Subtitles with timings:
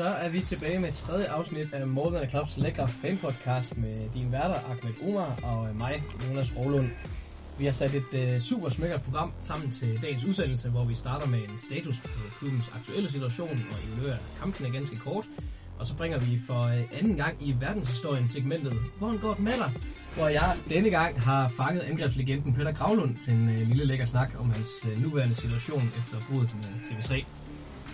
[0.00, 4.54] Så er vi tilbage med tredje afsnit af Modern Clubs lækre fanpodcast med din værter
[4.54, 6.88] Ahmed Omar og øh, mig, Jonas Rolund.
[7.58, 11.26] Vi har sat et uh, super smækkert program sammen til dagens udsendelse, hvor vi starter
[11.26, 12.08] med en status på
[12.38, 15.24] klubbens aktuelle situation og evaluerer kampene ganske kort.
[15.78, 19.52] Og så bringer vi for øh, anden gang i verdenshistorien segmentet Hvor går det med
[19.52, 19.72] dig?
[20.16, 24.30] Hvor jeg denne gang har fanget angrebslegenden Peter Gravlund til en uh, lille lækker snak
[24.38, 27.24] om hans uh, nuværende situation efter bruddet med TV3.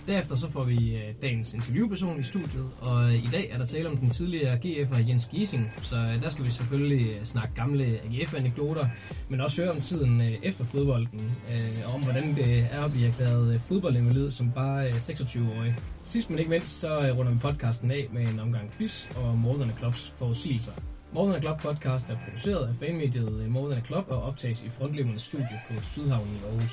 [0.07, 3.67] Derefter så får vi øh, dagens interviewperson i studiet, og øh, i dag er der
[3.67, 7.55] tale om den tidligere GF'er Jens Giesing, så øh, der skal vi selvfølgelig øh, snakke
[7.55, 8.89] gamle AGF-anekdoter,
[9.29, 11.21] men også høre om tiden øh, efter fodbolden,
[11.53, 15.75] øh, og om hvordan det er at blive erklæret øh, fodboldinvalid som bare øh, 26-årig.
[16.05, 19.39] Sidst men ikke mindst, så øh, runder vi podcasten af med en omgang quiz og
[19.39, 20.73] More Klops forudsigelser.
[21.13, 25.83] More Klop podcast er produceret af fanmediet øh, Klop og optages i frontlevende studie på
[25.83, 26.73] Sydhavnen i Aarhus.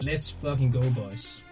[0.00, 1.42] Let's fucking go, boys.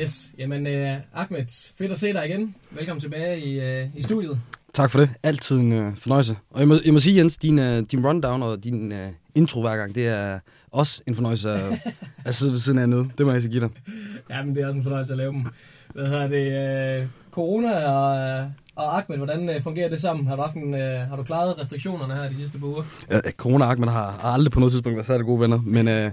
[0.00, 2.54] Yes, jamen uh, Ahmed, fedt at se dig igen.
[2.70, 4.40] Velkommen tilbage i, uh, i studiet.
[4.72, 5.10] Tak for det.
[5.22, 6.36] Altid en uh, fornøjelse.
[6.50, 8.98] Og jeg må, jeg må sige, Jens, din, uh, din rundown og din uh,
[9.34, 10.38] intro hver gang, det er
[10.70, 11.94] også en fornøjelse at,
[12.26, 13.10] at sidde ved siden af noget.
[13.18, 13.70] Det må jeg så give dig.
[14.30, 15.46] Ja, men det er også en fornøjelse at lave dem.
[15.94, 17.02] Hvad hedder det?
[17.02, 20.26] Uh, corona og, og Ahmed, hvordan uh, fungerer det sammen?
[20.26, 22.82] Har du, haft en, uh, har du klaret restriktionerne her de sidste par uger?
[23.10, 25.88] Ja, corona og Ahmed har aldrig på noget tidspunkt været særlig gode venner, men...
[25.88, 26.12] Uh,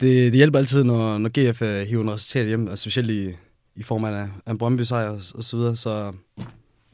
[0.00, 3.36] det, det hjælper altid, når, når GF uh, hiver en resultat hjem, og specielt i,
[3.76, 6.12] i form af, af en Brøndby sejr og, og så videre, så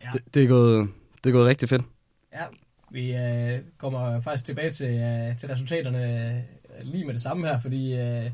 [0.04, 0.08] ja.
[0.12, 0.88] det, det, er gået,
[1.24, 1.82] det er gået rigtig fedt.
[2.32, 2.44] Ja,
[2.90, 7.60] vi uh, kommer faktisk tilbage til, uh, til resultaterne uh, lige med det samme her,
[7.60, 8.30] fordi uh,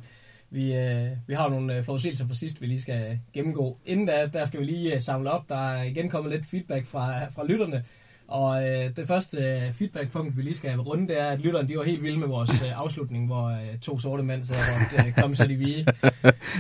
[0.51, 3.79] vi, uh, vi har nogle uh, forudsigelser for sidst, vi lige skal gennemgå.
[3.85, 5.49] Inden da, der skal vi lige uh, samle op.
[5.49, 7.85] Der er igen kommet lidt feedback fra, fra lytterne.
[8.33, 11.77] Og øh, det første øh, feedbackpunkt, vi lige skal runde, det er, at lytterne de
[11.77, 15.15] var helt vilde med vores øh, afslutning, hvor øh, to sorte mænd sagde, hvor øh,
[15.15, 15.87] kom så de vige.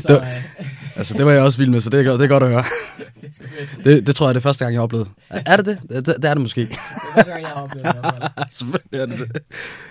[0.03, 2.27] Så, det, øh, altså, det var jeg også vild med, så det er, det er
[2.27, 2.65] godt at høre.
[3.85, 5.11] det, det, tror jeg er det første gang, jeg har oplevet.
[5.31, 5.79] Er det det?
[5.89, 6.61] Det, det er det måske.
[6.61, 8.55] det er første gang, jeg har oplevet det.
[8.55, 9.43] Selvfølgelig er det det.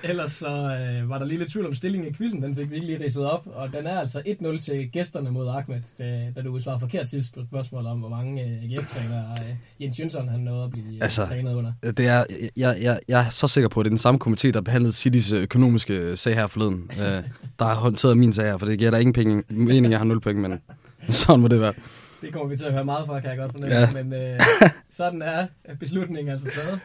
[0.03, 2.75] Ellers så øh, var der lige lidt tvivl om stillingen i quizzen, den fik vi
[2.75, 6.41] ikke lige ridset op, og den er altså 1-0 til gæsterne mod Ahmed, øh, da
[6.41, 10.39] du svarede forkert sidst på spørgsmål om, hvor mange øh, AGF-trænere øh, Jens Jønsson han
[10.39, 11.70] nåede at blive altså, trænet under.
[11.83, 12.23] Det er,
[12.57, 14.93] jeg, jeg, jeg er så sikker på, at det er den samme komité, der behandlede
[14.93, 17.23] Citys økonomiske sag her forleden, øh,
[17.59, 20.05] der har håndteret min sag her, for det giver der ingen penge, mening, jeg har
[20.05, 20.61] 0 penge, men
[21.09, 21.73] sådan må det være.
[22.21, 24.03] Det kommer vi til at høre meget fra, kan jeg godt fornemme, ja.
[24.03, 24.39] men øh,
[24.99, 25.47] sådan er
[25.79, 26.79] beslutningen altså taget.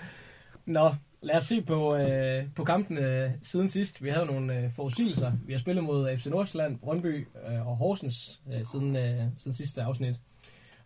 [0.66, 4.04] Nå, lad os se på, øh, på kampen øh, siden sidst.
[4.04, 5.32] Vi havde nogle øh, forudsigelser.
[5.46, 9.82] Vi har spillet mod FC Nordsjælland, Brøndby øh, og Horsens øh, siden, øh, siden sidste
[9.82, 10.16] afsnit.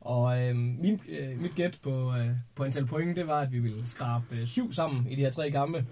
[0.01, 3.59] Og øh, min, øh, mit gæt på, øh, på antal point, det var, at vi
[3.59, 5.87] ville skrabe øh, syv sammen i de her tre kampe.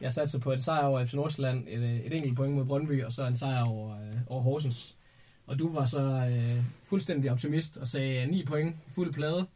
[0.00, 3.04] Jeg satte på en sejr over FC Nordsjælland, et, øh, et enkelt point mod Brøndby,
[3.04, 4.96] og så en sejr over, øh, over Horsens.
[5.46, 9.46] Og du var så øh, fuldstændig optimist og sagde øh, 9 point, fuld plade.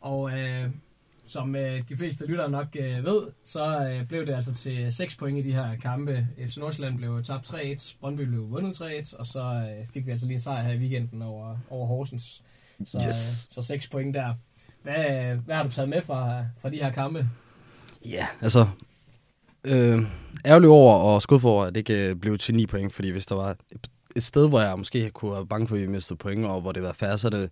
[0.00, 0.70] Og øh,
[1.26, 5.16] som øh, de fleste lyttere nok øh, ved, så øh, blev det altså til 6
[5.16, 6.26] point i de her kampe.
[6.48, 10.26] FC Nordsjælland blev tabt 3-1, Brøndby blev vundet 3-1, og så øh, fik vi altså
[10.26, 12.42] lige en sejr her i weekenden over, over Horsens.
[12.86, 13.48] Så, yes.
[13.50, 14.34] øh, så 6 point der.
[14.82, 17.28] Hvad, hvad har du taget med fra, fra de her kampe?
[18.04, 18.66] Ja, yeah, altså...
[19.64, 19.98] Øh,
[20.46, 23.34] ærgerlig over og skudt for, at det ikke blev til 9 point, fordi hvis der
[23.34, 26.46] var et, et sted, hvor jeg måske kunne være bange for, at vi mistede point,
[26.46, 27.50] og hvor det var færre, så er det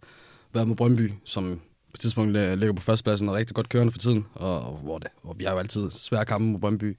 [0.55, 1.61] været med Brøndby, som
[1.93, 4.99] på tidspunkt ligger på førstepladsen og er rigtig godt kørende for tiden, og, og hvor,
[4.99, 6.97] det, hvor vi har jo altid svære kampe mod Brøndby.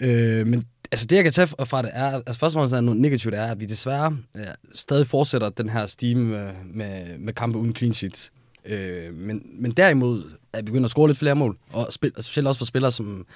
[0.00, 2.80] Øh, men altså det, jeg kan tage fra det, er, altså først og fremmest er
[2.80, 7.18] noget negativt, er, at vi desværre ja, stadig fortsætter den her stime med, øh, med,
[7.18, 8.32] med kampe uden clean sheets.
[8.64, 10.22] Øh, men, men derimod
[10.52, 13.26] er vi begyndt at score lidt flere mål, og spil, specielt også for spillere, som,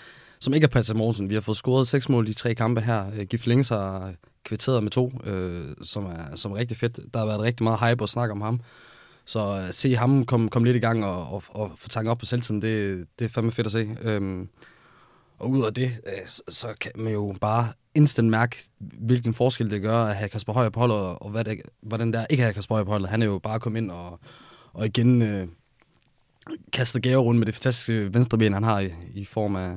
[0.41, 1.31] som ikke er Patrick Morsen.
[1.31, 3.05] Vi har fået scoret seks mål i de tre kampe her.
[3.17, 4.13] Øh, Gif har
[4.45, 7.01] kvitteret med to, øh, som, er, som er rigtig fedt.
[7.15, 8.61] Der har været rigtig meget hype og snak om ham.
[9.25, 12.19] Så at se ham komme kom lidt i gang og, og, og få tanket op
[12.19, 13.89] på selvtiden, det, det er fandme fedt at se.
[14.03, 14.49] Øhm,
[15.39, 19.83] og ud af det, øh, så kan man jo bare instant mærke, hvilken forskel det
[19.83, 22.75] gør at have Kasper Højer på holdet, og hvad det, hvordan der ikke har Kasper
[22.75, 23.09] Højer på holdet.
[23.09, 24.21] Han er jo bare kommet ind og,
[24.73, 25.49] og igen øh,
[26.73, 29.77] kastet gave rundt med det fantastiske venstreben, han har i, i form af,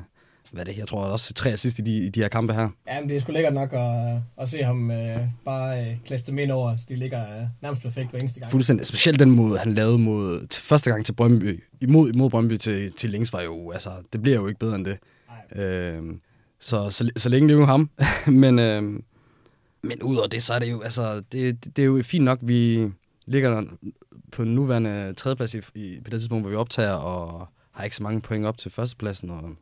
[0.52, 2.70] hvad det, jeg tror også tre assist i de, i de her kampe her.
[2.88, 6.28] Ja, men det er sgu lækkert nok at, at se ham øh, bare øh, klasse
[6.28, 8.52] dem ind over, så de ligger øh, nærmest perfekt hver eneste gang.
[8.52, 8.86] Fuldstændig.
[8.86, 12.92] Specielt den måde, han lavede mod, til første gang til Brøndby, imod, imod Brøndby til,
[12.92, 14.98] til Links, var jo, altså, det bliver jo ikke bedre end det.
[15.56, 16.04] Øh,
[16.60, 17.90] så, så, så længe det er jo ham.
[18.44, 18.84] men, øh,
[19.84, 22.92] men udover det, så er det jo, altså, det, det er jo fint nok, vi
[23.26, 23.64] ligger
[24.32, 27.96] på en nuværende tredjeplads i, i, på det tidspunkt, hvor vi optager, og har ikke
[27.96, 29.56] så mange point op til førstepladsen, og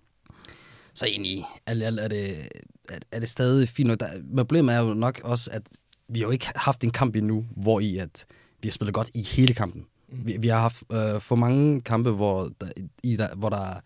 [0.94, 2.48] så egentlig alt, alt er, det,
[2.90, 4.00] er, er det stadig fint nok.
[4.00, 4.08] Der,
[4.38, 5.62] problemet er jo nok også, at
[6.08, 8.26] vi har jo ikke haft en kamp endnu, hvor i at
[8.62, 9.86] vi har spillet godt i hele kampen.
[10.10, 10.28] Mm.
[10.28, 12.68] Vi, vi har haft øh, for mange kampe, hvor der,
[13.04, 13.80] i der, hvor der er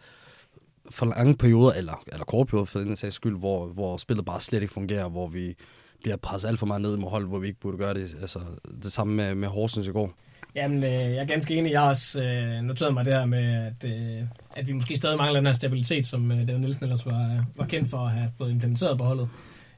[0.94, 4.42] for lange perioder, eller, eller korte perioder for den sags skyld, hvor, hvor spillet bare
[4.42, 5.56] slet ikke fungerer, hvor vi
[6.04, 8.16] bliver presset alt for meget ned mod hold, hvor vi ikke burde gøre det.
[8.22, 8.40] Altså,
[8.84, 10.12] det samme med, med Horsens i går.
[10.56, 11.72] Jamen, øh, jeg er ganske enig.
[11.72, 14.22] Jeg har også øh, noteret mig det her med, at, øh,
[14.56, 17.66] at vi måske stadig mangler den her stabilitet, som øh, David Nielsen ellers var, var
[17.66, 19.30] kendt for at have fået implementeret på holdet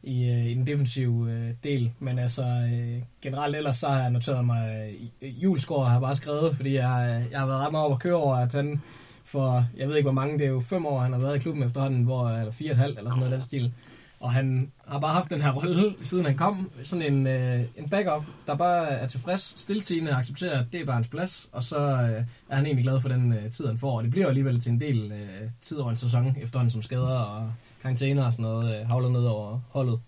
[0.03, 1.91] i, øh, i den defensive øh, del.
[1.99, 6.15] Men altså, øh, generelt ellers så har jeg noteret mig, øh, øh Julesgaard har bare
[6.15, 8.81] skrevet, fordi jeg, øh, jeg har været ret meget over at køre over, at han
[9.25, 11.39] for, jeg ved ikke hvor mange, det er jo fem år, han har været i
[11.39, 13.73] klubben efterhånden, hvor, eller fire og et halvt, eller sådan noget den stil.
[14.19, 16.71] Og han har bare haft den her rolle, siden han kom.
[16.83, 20.95] Sådan en, øh, en backup, der bare er tilfreds, stiltigende accepterer, at det er bare
[20.95, 21.49] hans plads.
[21.51, 23.97] Og så øh, er han egentlig glad for den øh, tid, han får.
[23.97, 27.17] Og det bliver alligevel til en del øh, tid over en sæson, efterhånden som skader
[27.17, 27.51] og
[27.81, 29.99] karantæner og sådan noget øh, havler ned over holdet.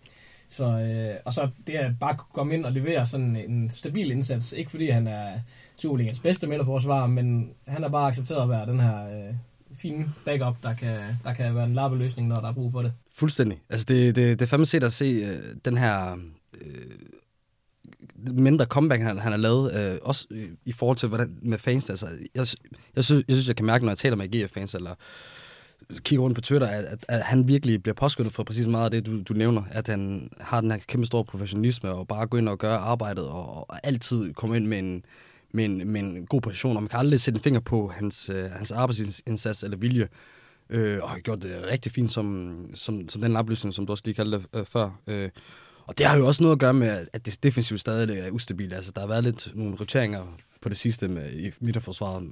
[0.49, 4.53] Så, øh, og så det at bare komme ind og levere sådan en stabil indsats,
[4.53, 5.39] ikke fordi han er
[5.79, 9.33] Superligans bedste midterforsvar, men han har bare accepteret at være den her øh,
[9.77, 12.93] fine backup, der kan, der kan være en lappeløsning, når der er brug for det.
[13.13, 13.61] Fuldstændig.
[13.69, 16.17] Altså det, det, det er fandme set at se øh, den her
[16.61, 16.97] øh,
[18.17, 20.27] mindre comeback, han, han har lavet, øh, også
[20.65, 21.89] i forhold til hvordan, med fans.
[21.89, 22.47] Altså, jeg,
[22.95, 24.95] jeg, synes, jeg synes, jeg kan mærke, når jeg taler med GF-fans, eller
[25.99, 28.91] kigger rundt på Twitter, at, at, at han virkelig bliver påskyndet for præcis meget af
[28.91, 29.63] det, du, du nævner.
[29.71, 33.27] At han har den her kæmpe store professionalisme, og bare gå ind og gør arbejdet,
[33.27, 35.05] og, og altid komme ind med en,
[35.53, 38.51] en, med en god position, og man kan aldrig sætte en finger på hans, øh,
[38.51, 40.07] hans arbejdsindsats eller vilje,
[40.69, 44.03] øh, og har gjort det rigtig fint som, som, som den opløsning, som du også
[44.05, 44.99] lige kaldte det øh, før.
[45.07, 45.29] Øh,
[45.87, 48.73] og det har jo også noget at gøre med, at det defensivt stadig er ustabilt.
[48.73, 52.31] Altså, der har været lidt nogle roteringer på det sidste med, i midterforsvaret.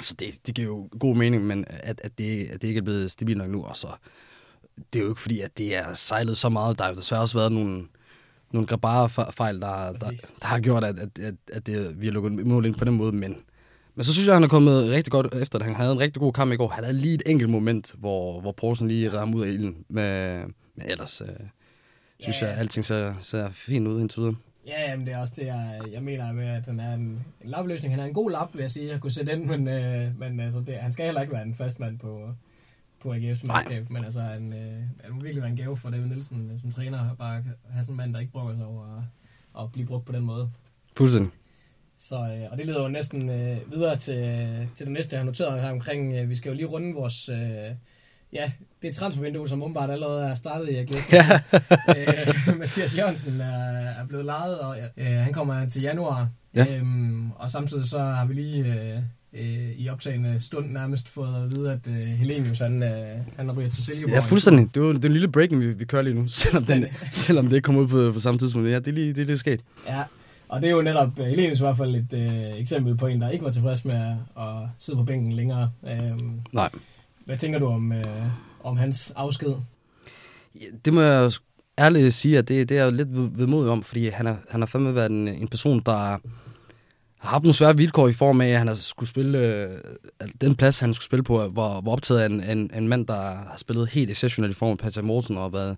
[0.00, 2.82] Så det, det giver jo god mening, men at, at, det, at det ikke er
[2.82, 3.88] blevet stabilt nok nu, og så
[4.92, 6.78] det er jo ikke fordi, at det er sejlet så meget.
[6.78, 7.86] Der har jo desværre også været nogle,
[8.52, 10.10] nogle grabare-fejl, der, der,
[10.40, 12.94] der, har gjort, at, at, at, at det, vi har lukket mål ind på den
[12.94, 13.36] måde, men,
[13.94, 15.64] men så synes jeg, han er kommet rigtig godt efter.
[15.64, 16.68] Han havde en rigtig god kamp i går.
[16.68, 20.40] Han havde lige et enkelt moment, hvor, hvor Poulsen lige ramte ud af ilden, med,
[20.74, 21.28] men ellers øh,
[22.18, 22.50] synes ja, ja.
[22.50, 24.36] jeg, at alting ser, ser fint ud indtil videre.
[24.66, 27.50] Ja, jamen det er også det, jeg, jeg mener med, at han er en, en
[27.50, 27.92] lapløsning.
[27.92, 28.88] Han er en god lap, vil jeg sige.
[28.88, 31.54] Jeg kunne sætte den, men, øh, men altså, det, han skal heller ikke være en
[31.54, 32.28] fast mand på,
[33.00, 36.06] på AGF's mandskab, men altså, han, øh, han må virkelig være en gave for David
[36.06, 38.96] Nielsen øh, som træner, at bare have sådan en mand, der ikke bruger sig over
[38.96, 39.02] at,
[39.62, 40.50] at blive brugt på den måde.
[40.96, 41.32] Fuldstændig.
[41.98, 44.14] Så, øh, og det leder jo næsten øh, videre til,
[44.76, 47.28] til det næste, jeg har noteret her omkring, øh, vi skal jo lige runde vores,
[47.28, 47.70] øh,
[48.32, 48.52] ja,
[48.82, 51.12] det er transfervindue, som umiddelbart allerede er startet i AGF.
[51.12, 51.40] Ja.
[51.96, 56.28] øh, Mathias Jørgensen er, er blevet lejet, og øh, han kommer til januar.
[56.54, 56.76] Ja.
[56.76, 59.02] Øhm, og samtidig så har vi lige øh,
[59.38, 62.90] øh, i optagende stund nærmest fået at vide, at øh, Helenius han, øh,
[63.36, 64.14] han ryger til Silkeborg.
[64.14, 64.74] Ja, fuldstændig.
[64.74, 67.56] Det er jo den lille breaking, vi, vi kører lige nu, selvom, den, selvom det
[67.56, 68.68] ikke kommer ud på, på samme tidspunkt.
[68.68, 69.60] Ja, det er lige det, er det sket.
[69.88, 70.02] Ja,
[70.48, 73.20] og det er jo netop uh, Helenius i hvert fald et øh, eksempel på en,
[73.20, 75.70] der ikke var tilfreds med at, at sidde på bænken længere.
[75.88, 76.70] Øhm, Nej.
[77.24, 78.04] Hvad tænker du om, øh,
[78.64, 79.54] om hans afsked?
[80.54, 81.30] Ja, det må jeg
[81.78, 84.66] ærligt sige, at det, det er jeg lidt vedmodig om, fordi han har, han har
[84.66, 86.18] fandme været en, en person, der
[87.26, 89.68] har haft nogle svære vilkår i form af, at han har skulle spille øh,
[90.40, 93.20] den plads, han skulle spille på, hvor, hvor optaget af en, en, en mand, der
[93.20, 95.76] har spillet helt exceptionelt i form af Patrick Morten og været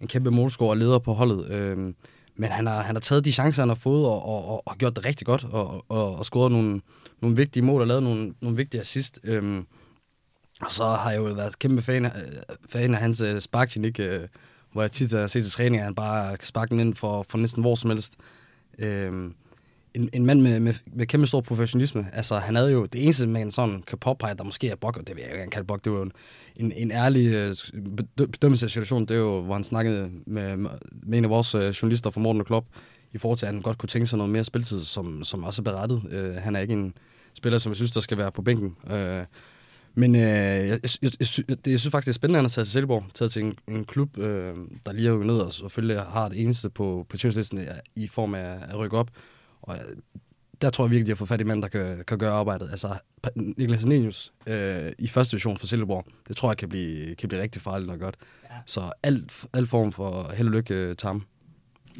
[0.00, 1.50] en kæmpe målscorer og leder på holdet.
[1.50, 1.78] Øh,
[2.36, 4.76] men han har, han har taget de chancer, han har fået, og, og, og, og
[4.78, 6.80] gjort det rigtig godt, og, og, og scoret nogle,
[7.22, 9.20] nogle vigtige mål, og lavet nogle, nogle vigtige assist.
[9.24, 9.62] Øh,
[10.60, 12.12] og så har jeg jo været kæmpe fan af,
[12.68, 14.20] fan af hans øh, sparkteknik, øh,
[14.72, 16.94] hvor jeg tit øh, har set til træning, at han bare kan sparke den ind
[16.94, 18.14] for, for næsten hvor som helst.
[18.78, 19.30] Øh,
[19.94, 22.06] en, en mand med, med, med kæmpe stor professionalisme.
[22.12, 25.06] Altså, han havde jo det eneste, man sådan kan påpege, der måske er bok, og
[25.06, 26.12] det vil jeg ikke kalde bok, det var jo en,
[26.56, 27.54] en, en ærlig øh,
[28.16, 29.08] bedømmelse af situationen.
[29.08, 30.56] Det er jo, hvor han snakkede med,
[30.92, 32.66] med en af vores øh, journalister fra Morten og Klopp,
[33.12, 35.62] i forhold til, at han godt kunne tænke sig noget mere spilletid, som, som også
[35.62, 36.02] er berettet.
[36.04, 36.94] Uh, han er ikke en
[37.34, 38.76] spiller, som jeg synes, der skal være på bænken.
[38.84, 39.24] Uh,
[39.94, 42.40] men uh, jeg, jeg, jeg, jeg, synes, det, jeg synes faktisk, det er spændende, at
[42.40, 45.22] han har taget til Silkeborg, taget til en, en klub, uh, der lige har jo
[45.22, 47.16] ned og selvfølgelig har det eneste på, på
[47.96, 49.10] i form af at rykke op.
[49.62, 49.76] Og
[50.62, 52.68] der tror jeg virkelig, at har fået fat i mænd, der kan, kan gøre arbejdet.
[52.70, 52.88] Altså,
[53.34, 57.42] Niklas Nenius øh, i første division for Silkeborg, det tror jeg kan blive, kan blive
[57.42, 58.14] rigtig farligt og godt.
[58.50, 58.56] Ja.
[58.66, 61.22] Så alt, alt form for held og lykke øh, til ham.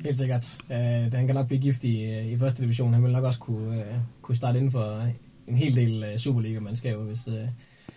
[0.05, 0.59] Helt sikkert.
[0.69, 0.77] Uh,
[1.13, 2.95] han kan nok blive giftig i, i første division.
[2.95, 3.85] Han vil nok også kunne, uh,
[4.23, 5.09] kunne starte inden for
[5.47, 7.35] en hel del uh, Superliga-mandskaber, hvis uh,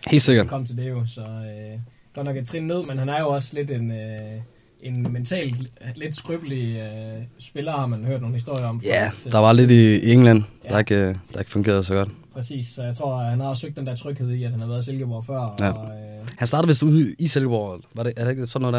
[0.06, 0.48] Helt sikkert.
[0.48, 1.06] kom til det jo.
[1.06, 1.80] Så uh,
[2.14, 3.90] godt nok et trin ned, men han er jo også lidt en...
[3.90, 4.42] Uh,
[4.84, 5.56] en mentalt
[5.96, 8.80] lidt skrøbelig øh, spiller, har man hørt nogle historier om.
[8.84, 10.68] Ja, faktisk, øh, der var lidt i i England, Ja.
[10.68, 12.08] der ikke, øh, der ikke fungerede så godt.
[12.34, 14.66] Præcis, så jeg tror, at han har søgt den der tryghed i, at han har
[14.66, 15.56] været i Silkeborg før.
[15.60, 15.70] Ja.
[15.70, 17.80] Og, øh, Han startede vist ude i Silkeborg.
[17.94, 18.74] Var det, er det ikke sådan noget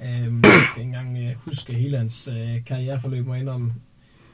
[0.00, 0.06] der?
[0.06, 3.72] Øhm, jeg kan ikke engang øh, huske hele hans øh, karriereforløb mig om.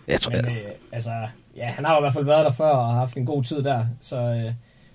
[0.09, 0.57] Jeg tror, Men øh,
[0.93, 1.11] altså,
[1.57, 3.63] ja, han har jo i hvert fald været der før og haft en god tid
[3.63, 4.53] der, så øh,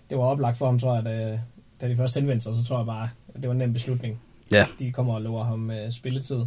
[0.09, 1.39] det var oplagt for ham, tror jeg, da,
[1.81, 4.19] da de først henvendte sig, så tror jeg bare, at det var en nem beslutning.
[4.51, 4.65] Ja.
[4.79, 6.35] De kommer og lover ham øh, spilletid.
[6.35, 6.45] Øh,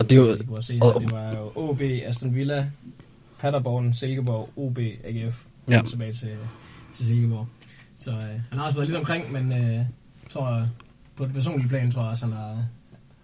[0.00, 2.70] Og det jo- kunne se, og- det var jo OB, Aston Villa,
[3.38, 5.82] Paderborn, Silkeborg, OB, AGF, Ja.
[5.90, 6.36] tilbage til,
[6.94, 7.46] til Silkeborg.
[7.98, 9.86] Så øh, han har også været lidt omkring, men øh, jeg
[10.30, 10.68] tror,
[11.16, 12.64] på det personlige plan, tror jeg også, han har,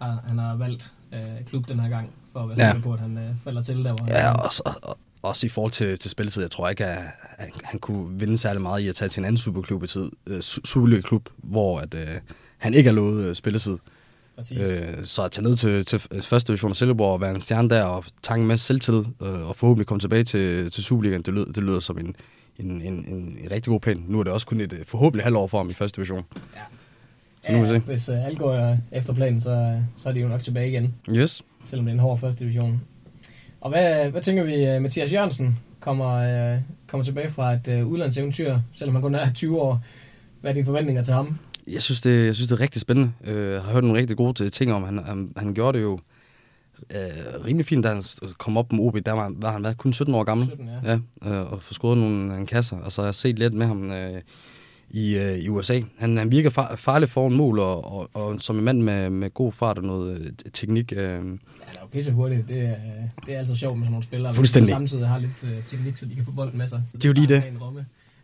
[0.01, 2.73] har, han har valgt øh, klub den her gang, for at være Ja.
[2.73, 5.47] sikker på, at han øh, falder til der, hvor Ja, han også, og, og, også
[5.47, 6.43] i forhold til, til spilletid.
[6.43, 7.03] Jeg tror ikke, at
[7.39, 10.11] han, han kunne vinde særlig meget i at tage til en anden superklub i tid.
[10.27, 12.21] Øh, su- Superliga-klub, hvor at, øh,
[12.65, 13.79] han ikke har lovet øh, spilletid.
[14.37, 14.59] Præcis.
[14.61, 17.69] Øh, så at tage ned til, til første division af Silkeborg og være en stjerne
[17.71, 21.35] der og tanke en masse selvtillid øh, og forhåbentlig komme tilbage til, til Superligaen, det
[21.35, 22.17] lyder, det lyder som en,
[22.59, 24.05] en, en, en, en rigtig god plan.
[24.09, 26.25] Nu er det også kun et øh, forhåbentlig halvår for ham i første division.
[27.43, 27.79] så nu må vi se.
[27.79, 31.43] Hvis øh, alt går efter planen, så, så er de jo nok tilbage igen, Yes.
[31.67, 32.81] selvom det er en hård første division.
[33.61, 36.11] Og hvad, hvad tænker vi, Mathias Jørgensen kommer,
[36.55, 39.81] øh, kommer tilbage fra et øh, udlandseventyr, selvom han kun er 20 år.
[40.41, 41.39] Hvad er dine forventninger til ham?
[41.73, 43.13] Jeg synes, det, jeg synes, det er rigtig spændende.
[43.27, 44.83] Øh, Jeg har hørt nogle rigtig gode ting om.
[44.85, 45.99] Han, han, han gjorde det jo
[46.91, 48.05] øh, rimelig fint, da han
[48.39, 48.97] kom op med OB.
[49.07, 50.47] Der var, var han været kun 17 år gammel.
[50.47, 50.99] 17, ja.
[51.25, 52.77] Ja, øh, og få scoret nogle, nogle kasser.
[52.79, 54.21] Og så har jeg set lidt med ham øh,
[54.91, 55.81] i, øh, i USA.
[55.99, 59.31] Han, han virker far, farlig foran mål, og, og, og som en mand med, med
[59.35, 60.93] god fart og noget øh, teknik.
[60.93, 61.27] Øh, Ja, han
[61.77, 62.49] er jo pisse hurtigt.
[62.49, 62.75] Det, er,
[63.27, 64.71] det er altid sjovt med sådan nogle spillere, Fuldstændig.
[64.71, 66.83] der samtidig har lidt øh, teknik, så de kan få bolden med sig.
[66.91, 67.43] Så Det er jo lige det.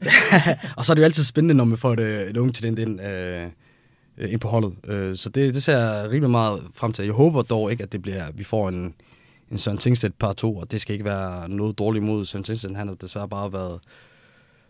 [0.77, 2.79] og så er det jo altid spændende, når man får et, øh, et unge talent
[2.79, 3.47] ind, øh,
[4.19, 4.75] øh, ind på holdet.
[4.89, 7.05] Øh, så det, det ser jeg rimelig meget frem til.
[7.05, 8.95] Jeg håber dog ikke, at det bliver, vi får en,
[9.51, 12.77] en Søren Tingstedt par to, og det skal ikke være noget dårligt mod Søren Tingstedt.
[12.77, 13.81] Han har desværre bare været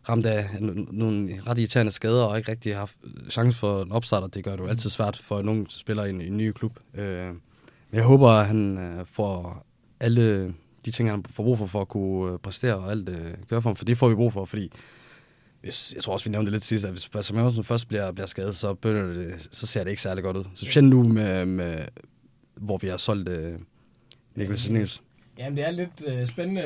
[0.08, 0.46] ramt af
[0.90, 2.96] nogle ret irriterende skader, og ikke rigtig haft
[3.30, 6.04] chance for en opstart, og det gør det jo altid svært for en ung spiller
[6.04, 6.78] i en, en ny klub.
[6.94, 7.26] Øh,
[7.90, 9.66] men jeg håber, at han øh, får
[10.00, 13.34] alle de ting, han får brug for, for at kunne øh, præstere og alt øh,
[13.48, 14.72] gøre for ham, for det får vi brug for, fordi
[15.60, 18.26] hvis, jeg tror også, vi nævnte det lidt sidst, at hvis Mørensen først bliver, bliver
[18.26, 20.44] skadet, så, det, så ser det ikke særlig godt ud.
[20.54, 21.84] Så specielt nu, med, med,
[22.56, 23.58] hvor vi har solgt øh,
[24.34, 25.02] Niklas Niels.
[25.38, 26.62] Jamen, det er lidt øh, spændende,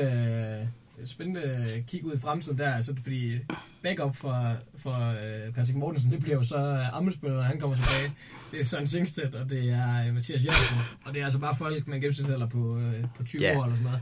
[0.99, 3.39] øh, spændende kig ud i fremtiden der, altså, fordi
[3.83, 7.75] backup for, for øh, Patrick Mortensen, det bliver jo så øh, Amelsbøl, når han kommer
[7.75, 8.15] tilbage.
[8.51, 11.55] Det er Søren Singstedt, og det er øh, Mathias Jørgensen, og det er altså bare
[11.57, 13.57] folk, man gennemsnitsalder på, øh, på 20 Ja.
[13.59, 13.99] år eller sådan noget.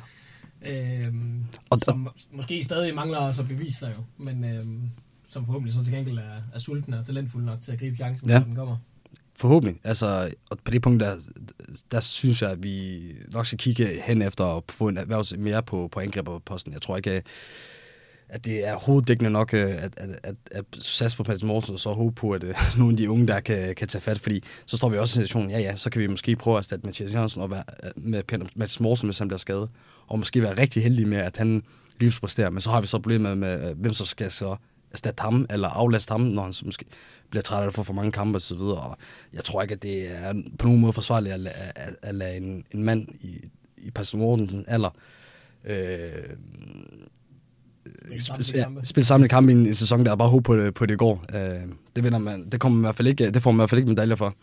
[0.65, 4.81] Øhm, Og- som måske stadig mangler også at bevise sig jo, men øhm,
[5.29, 8.29] som forhåbentlig så til gengæld er, er sultne og talentfulde nok til at gribe chancen,
[8.29, 8.37] Ja.
[8.39, 8.77] når den kommer.
[9.35, 9.79] Forhåbentlig.
[9.83, 11.15] Altså, og på det punkt, der,
[11.91, 12.99] der synes jeg, at vi
[13.33, 16.73] nok skal kigge hen efter at få en erhvervs mere på, på angriberposten.
[16.73, 17.25] Jeg tror ikke, at
[18.29, 21.79] at det er hoveddækkende nok øh, at, at, at, at satse på Patrick Morsen og
[21.79, 24.19] så håbe på, at øh, at nogle af de unge der kan, kan tage fat,
[24.19, 26.55] fordi så står vi også i situationen, situation, ja ja, så kan vi måske prøve
[26.55, 29.69] at erstatte Mathias Jørgensen og være, øh, med Patrick Morsen, hvis han bliver skadet,
[30.07, 31.63] og måske være rigtig heldig med, at han
[31.99, 34.55] livspræsterer, men så har vi så problemet med, med hvem så skal så
[34.91, 36.85] erstatte ham, eller aflaste ham, når han så måske
[37.29, 38.57] bliver træt af at få for mange kampe osv.
[38.57, 38.97] Og
[39.33, 42.37] jeg tror ikke, at det er på nogen måde forsvarligt at, lade, at, at lade
[42.37, 43.39] en, en mand i,
[43.77, 44.89] i Patrick Mortensens alder
[45.65, 46.35] øh,
[48.05, 48.85] Spille samtlige ja, kampe.
[48.85, 51.25] spille sammen kamp i en, sæson, der er bare håb på det, på det går.
[51.33, 51.61] Øh,
[51.95, 53.69] det, vinder man, det, kommer man i hvert fald ikke, det får man i hvert
[53.69, 54.35] fald ikke medaljer for.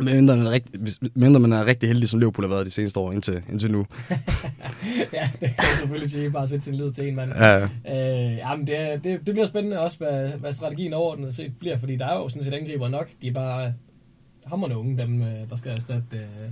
[0.00, 0.80] Mindre man, er rigtig,
[1.14, 3.86] mindre man er rigtig heldig, som Liverpool har været de seneste år indtil, indtil nu.
[5.12, 6.30] ja, det kan jeg selvfølgelig sige.
[6.30, 7.32] Bare sætte sin lid til en mand.
[7.32, 11.78] Ja, Øh, jamen det, det, det bliver spændende også, hvad, hvad strategien overordnet set bliver,
[11.78, 13.08] fordi der er jo sådan set angriber nok.
[13.22, 13.72] De er bare
[14.46, 16.50] hammerne unge, dem øh, der skal erstatte øh,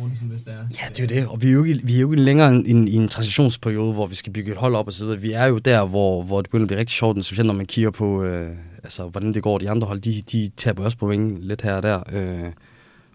[0.00, 0.56] Mortensen, hvis det er.
[0.56, 2.54] Ja, det er jo det, og vi er jo ikke, vi er jo ikke længere
[2.66, 5.20] i en, i en transitionsperiode, hvor vi skal bygge et hold op og så videre.
[5.20, 7.66] Vi er jo der, hvor, hvor det begynder at blive rigtig sjovt, specielt når man
[7.66, 8.50] kigger på, øh,
[8.84, 9.58] altså, hvordan det går.
[9.58, 12.02] De andre hold, de, de taber også på vingen lidt her og der.
[12.12, 12.50] Øh,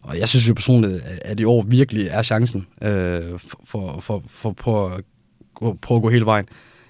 [0.01, 3.21] og jeg synes jo personligt, at, i år virkelig er chancen øh,
[3.65, 5.03] for, for, for, for at
[5.53, 6.45] gå, prøve at gå hele vejen.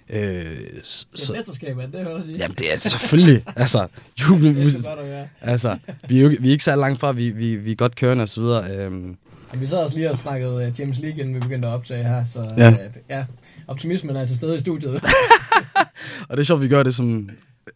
[0.10, 0.44] Øh, er
[0.84, 2.38] så, et mesterskab, er det, hører jeg sige.
[2.38, 3.88] jamen, det er selvfølgelig, altså,
[4.22, 4.76] jubel,
[5.42, 7.76] altså, vi er jo ikke- vi er ikke så langt fra, vi, vi, vi er
[7.76, 8.76] godt kørende og så videre.
[8.78, 9.16] Øh, Og
[9.60, 12.26] vi sad også lige og snakkede øh, Champions League, inden vi begyndte at optage her,
[12.26, 12.70] så Ja.
[12.72, 12.78] øh,
[13.10, 13.26] ja,
[13.68, 14.94] optimismen er altså stadig i studiet.
[16.30, 17.30] Og det er sjovt, vi gør det som...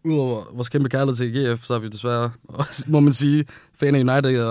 [0.03, 2.31] Udover vores kæmpe kærlighed til GF, så er vi desværre,
[2.87, 3.45] må man sige,
[3.79, 4.39] fan af United.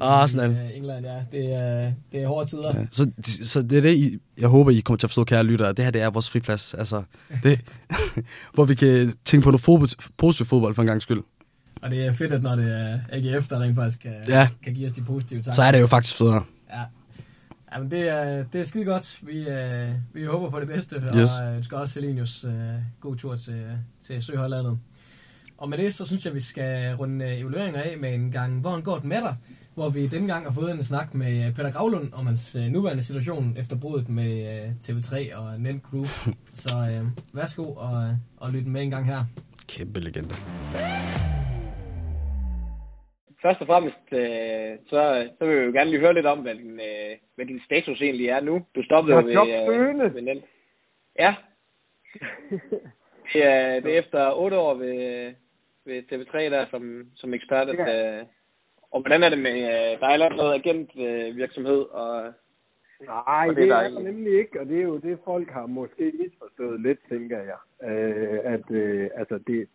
[0.00, 0.50] Og, Arsenal.
[0.50, 1.38] øh, England, ja.
[1.38, 2.78] Det er, det er hårde tider.
[2.78, 2.84] ja.
[2.90, 3.10] så,
[3.44, 5.72] så det er det, I, jeg håber, I kommer til at forstå, kære lyttere.
[5.72, 6.74] Det her, det er vores friplads.
[6.74, 7.02] Altså,
[7.42, 7.60] det,
[8.54, 11.20] hvor vi kan tænke på noget fodbold, positiv fodbold for en gang skyld.
[11.82, 14.48] Og det er fedt, at når det er AGF, der rent faktisk kan, Ja.
[14.62, 15.54] kan give os de positive tanker.
[15.54, 16.44] Så er det jo faktisk federe.
[16.70, 16.82] Ja.
[17.74, 19.18] Jamen, det er, det er skide godt.
[19.22, 21.40] Vi, øh, vi håber på det bedste, Yes.
[21.40, 22.52] og øh, ønsker også Selenius øh,
[23.00, 23.64] god tur til,
[24.06, 24.78] til Søhollandet.
[25.58, 28.60] Og med det, så synes jeg, vi skal runde øh, evalueringer af med en gang,
[28.60, 29.36] hvor går det med dig?
[29.74, 32.64] Hvor vi denne gang har fået en snak med øh, Peter Gravlund om hans øh,
[32.66, 36.08] nuværende situation efter bruddet med øh, TV3 og Nent Group.
[36.54, 39.24] Så øh, værsgo og, øh, og lyt med en gang her.
[39.68, 40.34] Kæmpe legende.
[43.42, 46.54] Først og fremmest, øh, så, så vil jeg jo gerne lige høre lidt om, hvad
[46.54, 48.66] din, øh, hvad din status egentlig er nu.
[48.74, 50.44] Du stoppede jo ved, øh, ved Nent.
[51.18, 51.34] Ja.
[53.32, 55.34] det, er, det er efter otte år ved,
[55.84, 57.68] ved TV3 der som, som ekspert.
[57.68, 58.26] At, øh,
[58.90, 62.32] og hvordan er det med, øh, der er lavet noget agentvirksomhed, øh, virksomhed, og
[63.06, 65.50] Nej, Og det, det er er der nemlig ikke, og det er jo det, folk
[65.50, 67.88] har måske misforstået lidt, tænker jeg.
[67.90, 69.68] Øh, at, øh, altså, det,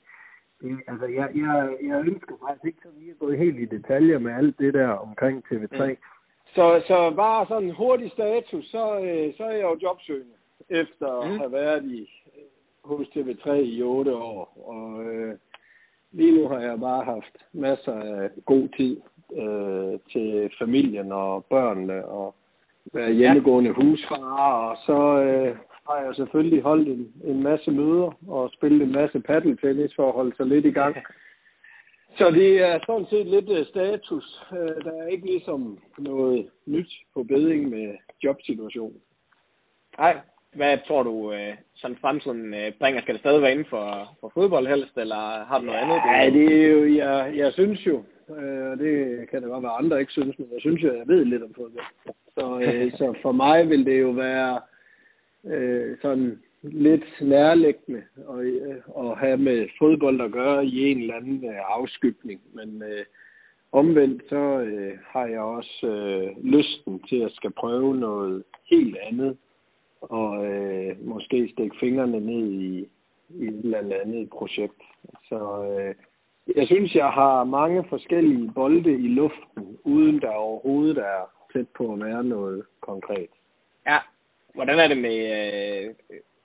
[0.65, 4.19] det, altså, jeg, jeg, jeg ønsker faktisk ikke, så vi er gået helt i detaljer
[4.19, 5.84] med alt det der omkring TV3.
[5.88, 5.98] Mm.
[6.55, 10.38] Så, så bare sådan en hurtig status, så, øh, så er jeg jo jobsøgende,
[10.69, 11.31] efter Mm.
[11.31, 12.10] at have været i,
[12.84, 14.41] hos TV3 i otte år.
[14.74, 15.36] Og øh,
[16.12, 19.01] lige nu har jeg bare haft masser af god tid
[19.41, 22.36] øh, til familien og børnene og
[22.93, 25.57] være hjemmegående husfar, og så øh,
[25.89, 30.13] har jeg selvfølgelig holdt en, en masse møder og spillet en masse paddeltennis for at
[30.13, 30.96] holde sig lidt i gang.
[32.18, 34.42] Så det er sådan set lidt øh, status.
[34.51, 39.01] Øh, Der er ikke ligesom noget nyt på beding med jobsituationen.
[39.98, 40.18] nej,
[40.56, 43.01] hvad tror du, øh, sådan fremtiden bringer?
[43.01, 46.01] Skal det stadig være inden for, for fodbold helst, eller har du noget andet?
[46.04, 48.04] du- Nej, det er jo, jeg, jeg synes jo,
[48.72, 48.94] og det
[49.30, 51.54] kan det godt være andre ikke synes, men jeg synes jo, jeg ved lidt om
[51.56, 51.86] fodbold.
[52.36, 52.44] Så,
[52.98, 54.60] så for mig vil det jo være
[55.46, 61.16] øh, sådan lidt nærliggende at, øh, at have med fodbold at gøre i en eller
[61.16, 62.42] anden øh, afskygning.
[62.54, 63.05] Men øh,
[63.72, 69.38] omvendt så øh, har jeg også øh, lysten til at skal prøve noget helt andet
[70.01, 72.90] og øh, måske stikke fingrene ned i,
[73.29, 74.81] i et eller andet projekt.
[75.29, 75.96] Så øh,
[76.55, 81.94] jeg synes, jeg har mange forskellige bolde i luften, uden der overhovedet er tæt på
[81.94, 83.29] at være noget konkret.
[83.88, 83.98] Ja.
[84.55, 85.94] Hvordan er det med øh,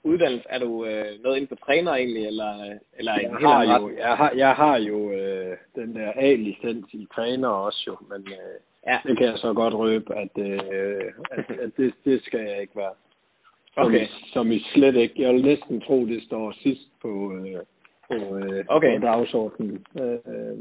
[0.03, 0.47] uddannelse?
[0.49, 3.99] Er du øh, noget inden for træner egentlig, eller, eller Jeg har jo, retning?
[3.99, 8.57] jeg har, jeg har jo øh, den der A-licens i træner også jo, men øh,
[8.87, 12.61] Ja, det kan jeg så godt røbe, at, øh, at, at det, det skal jeg
[12.61, 12.93] ikke være.
[13.75, 14.07] Som, Okay.
[14.33, 15.23] Som I slet ikke.
[15.23, 17.57] Jeg vil næsten tro, det står sidst på, øh,
[18.09, 18.99] på, øh, Okay.
[19.01, 19.87] på dagsordenen.
[20.01, 20.59] Øh, øh,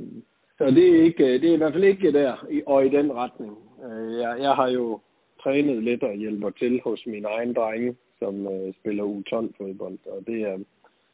[0.58, 3.14] så det er, ikke, det er i hvert fald ikke der, i- og i den
[3.14, 3.58] retning.
[3.86, 5.00] Øh, jeg, jeg har jo
[5.44, 10.42] trænet lidt og hjælper til hos min egen drenge, som øh, spiller U12-fodbold, og det
[10.42, 10.58] er,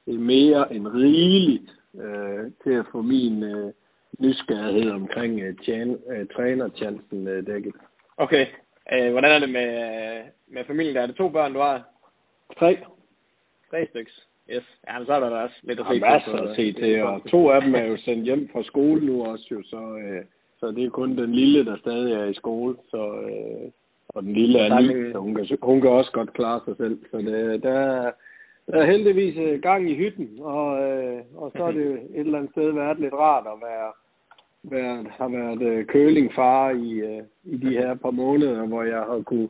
[0.06, 3.74] det er mere end rigeligt øh, til at få min øh,
[4.20, 7.74] nysgerrighed omkring øh, tjan, øh, trænerchancen øh, dækket.
[8.18, 8.46] okay.
[8.94, 9.70] Øh, hvordan er det med,
[10.48, 10.96] med familien?
[10.96, 11.84] Der er det to børn, du har?
[12.60, 12.78] Tre.
[13.70, 14.28] Tre styks.
[14.50, 14.64] Yes.
[14.88, 16.50] Ja, så er der da også lidt at se er masser på.
[16.50, 19.48] at se til, og to af dem er jo sendt hjem fra skole nu også
[19.52, 20.24] jo, så, øh,
[20.60, 23.72] så det er kun den lille, der stadig er i skole, så, øh,
[24.16, 27.00] og den lille er ny, så hun kan, hun kan også godt klare sig selv.
[27.12, 28.12] Så det, der, er-
[28.68, 32.38] der er heldigvis øh, gang i hytten, og, øh, og så er det et eller
[32.38, 33.92] andet sted været lidt rart at være,
[34.64, 39.22] være har været øh, kølingfar i, øh, i de her par måneder, hvor jeg har
[39.26, 39.50] kunne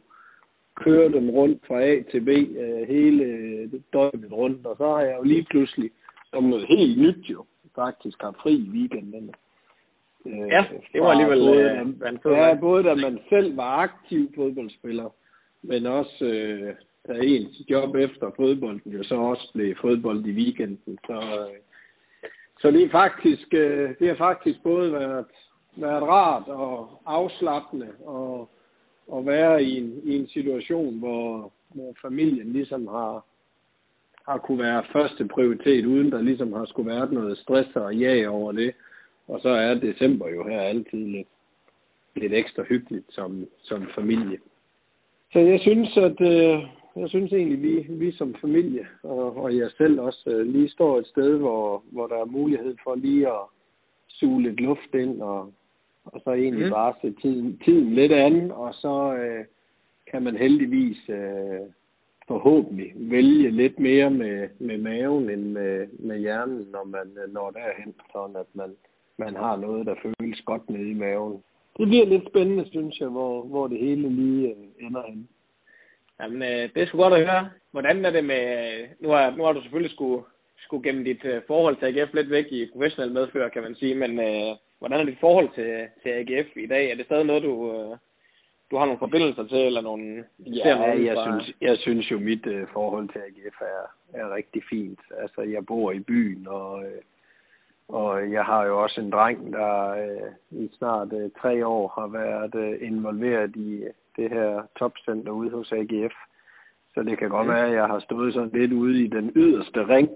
[0.75, 5.01] køre dem rundt fra A til B øh, hele øh, døgnet rundt, og så har
[5.01, 5.89] jeg jo lige pludselig
[6.33, 9.33] som noget helt nyt jo faktisk har fri i weekenderne.
[10.25, 11.63] Øh, Ja, det var alligevel, både,
[12.25, 15.09] øh, Ja, både da man selv var aktiv fodboldspiller,
[15.61, 16.73] men også øh,
[17.07, 20.99] da ens job efter fodbolden jo så også blev fodbold i weekenden.
[21.05, 21.57] Så, øh,
[22.59, 25.25] så det er faktisk, øh, det har faktisk både været,
[25.75, 28.49] været rart og afslappende og,
[29.07, 33.25] og være i en, i en situation, hvor, hvor familien ligesom har,
[34.27, 38.27] har kunne være første prioritet, uden der ligesom har skulle være noget stress og ja
[38.27, 38.73] over det.
[39.27, 41.27] Og så er december jo her altid lidt,
[42.15, 44.37] lidt ekstra hyggeligt som, som familie.
[45.33, 46.59] Så jeg synes, at øh,
[46.95, 50.99] jeg synes egentlig, vi, vi som familie og, og jeg selv også øh, lige står
[50.99, 53.41] et sted, hvor, hvor der er mulighed for lige at
[54.07, 55.53] suge lidt luft ind og,
[56.05, 56.71] og så egentlig Mm.
[56.71, 59.45] bare se tiden, tiden lidt an, og så øh,
[60.11, 61.59] kan man heldigvis øh,
[62.27, 67.51] forhåbentlig vælge lidt mere med, med maven end med, med hjernen, når man øh, når
[67.51, 68.75] derhen, sådan at man,
[69.17, 71.43] man har noget, der føles godt nede i maven.
[71.77, 75.29] Det bliver lidt spændende, synes jeg, hvor, hvor det hele lige øh, ender hen.
[76.19, 77.49] Jamen, øh, det er sgu godt at høre.
[77.71, 78.43] Hvordan er det med...
[78.99, 80.23] Nu har, nu har du selvfølgelig skulle,
[80.57, 83.95] skulle gemme dit uh, forhold til AGF lidt væk i professionel medfører, kan man sige.
[83.95, 86.91] Men uh, hvordan er dit forhold til, til AGF i dag?
[86.91, 87.97] Er det stadig noget, du, uh,
[88.71, 90.25] du har nogle forbindelser til, eller nogle...
[90.39, 93.83] Ja, jeg synes, jeg synes jo, mit uh, forhold til AGF er,
[94.19, 94.99] er rigtig fint.
[95.17, 97.01] Altså, jeg bor i byen, og, uh,
[97.87, 102.07] og jeg har jo også en dreng, der uh, i snart uh, tre år har
[102.07, 103.83] været uh, involveret i
[104.17, 106.13] det her topcenter ude hos AGF.
[106.93, 109.87] Så det kan godt være, at jeg har stået sådan lidt ude i den yderste
[109.87, 110.09] ring,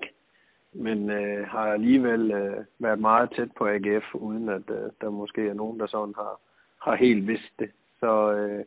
[0.73, 5.49] men øh, har alligevel øh, været meget tæt på AGF, uden at øh, der måske
[5.49, 6.39] er nogen, der sådan har,
[6.81, 7.71] har helt vidst det.
[7.99, 8.65] Så øh,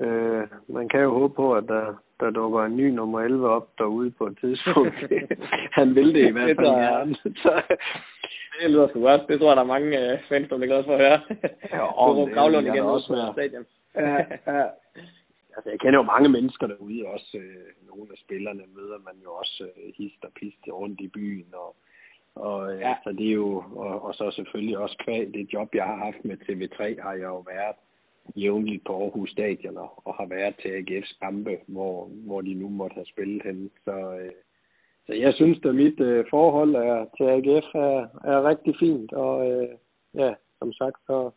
[0.00, 3.68] øh, man kan jo håbe på, at der, der dukker en ny nummer 11 op
[3.78, 4.94] derude på et tidspunkt.
[5.78, 7.14] Han vil det i hvert fald gerne.
[7.42, 7.62] Så,
[8.62, 9.28] det lyder sgu godt.
[9.28, 11.20] Det tror jeg, der er mange øh, fans, der bliver glade for at høre.
[11.72, 13.64] Ja, om det, Gravlund igen også på stadion.
[13.94, 14.66] ja, ja.
[15.56, 17.30] Altså, jeg kender jo mange mennesker derude også.
[17.34, 21.46] Øh, nogle af spillerne møder man jo også øh, hist og pist rundt i byen.
[21.52, 21.76] Og,
[22.34, 22.94] og øh, Ja.
[23.04, 26.24] så det er jo, og, og så selvfølgelig også kvad det job, jeg har haft
[26.24, 27.76] med TV3, har jeg jo været
[28.36, 32.94] jævnligt på Aarhus Stadion og, har været til AGF's kampe, hvor, hvor de nu måtte
[32.94, 33.70] have spillet henne.
[33.84, 34.32] Så, øh,
[35.06, 39.50] så jeg synes, at mit øh, forhold er, til AGF er, er rigtig fint, og
[39.50, 39.68] øh,
[40.14, 41.30] ja, som sagt, så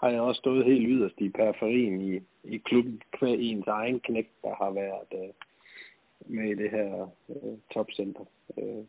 [0.00, 4.32] har jeg også stået helt yderst i periferien i, i klubben, hver ens egen knægt,
[4.42, 5.32] der har været øh,
[6.26, 8.24] med i det her øh, topcenter.
[8.58, 8.84] Øh,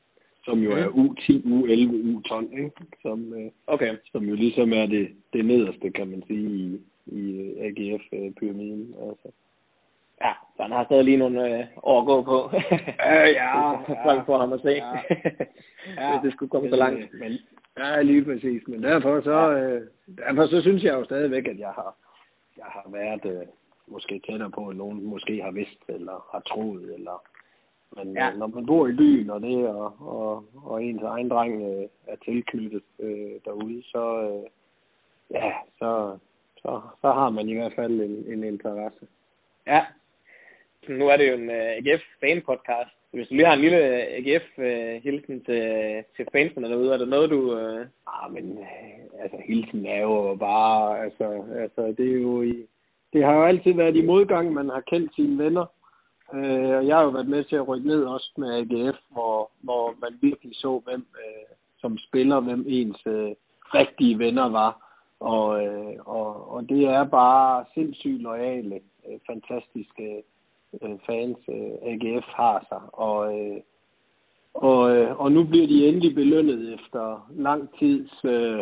[0.45, 2.71] som jo er U10, U11, U12, ikke?
[3.01, 3.95] Som, øh, Okay.
[4.11, 8.95] som jo ligesom er det, det nederste, kan man sige, i, i AGF-pyramiden.
[9.09, 9.27] Altså.
[10.21, 12.49] Ja, så han har stadig lige nogle øh, år at gå på.
[12.99, 14.21] Ja, ja, ja.
[14.21, 14.69] får ham at se.
[14.69, 14.99] Ja.
[15.97, 16.99] Ja, Hvis det skulle komme så langt.
[17.13, 17.31] øh, Men,
[17.77, 18.61] ja, lige præcis.
[18.67, 19.87] Men derfor så, øh,
[20.17, 21.95] derfor så synes jeg jo stadigvæk, at jeg har,
[22.57, 23.47] jeg har været øh,
[23.87, 27.23] måske tættere på, end nogen måske har vidst, eller har troet, eller
[27.95, 28.25] men Ja.
[28.25, 28.31] ja.
[28.31, 31.87] øh, når man bor i byen, og det, og, og, og ens egen dreng øh,
[32.07, 34.49] er tilknyttet øh, derude, så, øh,
[35.31, 36.17] ja, så,
[36.61, 39.07] så, så har man i hvert fald en, en interesse.
[39.67, 39.85] Ja.
[40.87, 42.95] Nu er det jo en uh, AGF-fan-podcast.
[43.11, 43.81] Hvis du lige har en lille
[44.17, 45.63] AGF-hilsen til,
[46.15, 47.39] til fansene derude, er der noget, du...
[47.53, 47.85] Uh...
[48.07, 52.65] Ah, men øh, altså, hilsen er jo bare, altså, altså det er jo i,
[53.13, 55.65] det har jo altid været i modgang, man har kendt sine venner.
[56.33, 59.51] Øh, og jeg har jo været med til at rykke ned også med AGF, hvor,
[59.61, 63.31] hvor man virkelig så, hvem øh, som spiller, hvem ens øh,
[63.73, 64.90] rigtige venner var.
[65.21, 70.23] Og, øh, og, og det er bare sindssygt lojale, øh, fantastiske
[70.81, 72.81] øh, fans, øh, AGF har sig.
[72.93, 73.61] Og, øh,
[74.53, 78.59] og, øh, og nu bliver de endelig belønnet efter lang tids øh,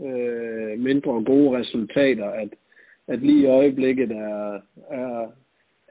[0.00, 2.48] øh, mindre gode resultater, at,
[3.06, 5.28] at lige i øjeblikket er, er,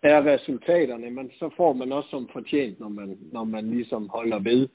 [0.04, 4.40] er resultaterne, men så får man også som fortjent, når man, når man ligesom holder
[4.40, 4.68] ved.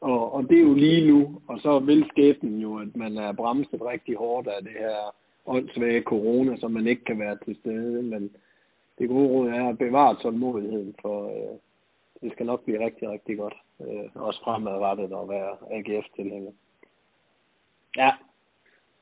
[0.00, 3.32] Og, og det er jo lige nu, og så vil skæbnen jo, at man er
[3.32, 5.14] bremset rigtig hårdt af det her
[5.46, 8.02] åndssvage corona, så man ikke kan være til stede.
[8.02, 8.30] Men
[8.98, 11.58] det gode råd er at bevare tålmodigheden, for øh,
[12.22, 13.54] det skal nok blive rigtig, rigtig godt.
[13.80, 16.52] Øh, også fremadrettet at være AGF-tilhænger.
[17.96, 18.10] Ja.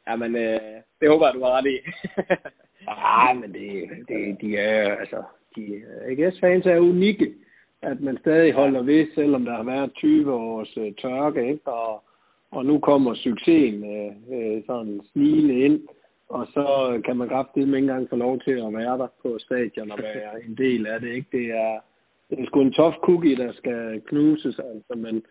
[0.07, 0.61] Ja, men øh,
[1.01, 1.79] det håber jeg, du har ret i.
[2.85, 5.23] Nej, men det, det, de er, altså,
[5.57, 7.35] de AGS-fans er unikke,
[7.83, 11.69] at man stadig holder ved, selvom der har været 20 års øh, tørke, ikke?
[11.69, 12.03] Og,
[12.51, 15.81] og nu kommer succesen øh, øh, sådan snigende ind,
[16.29, 19.91] og så kan man kraftedeme ikke engang få lov til at være der på stadion
[19.91, 21.29] og være en del af det, ikke?
[21.33, 21.79] Det er,
[22.31, 25.23] det er sgu en tough cookie, der skal knuses, altså, men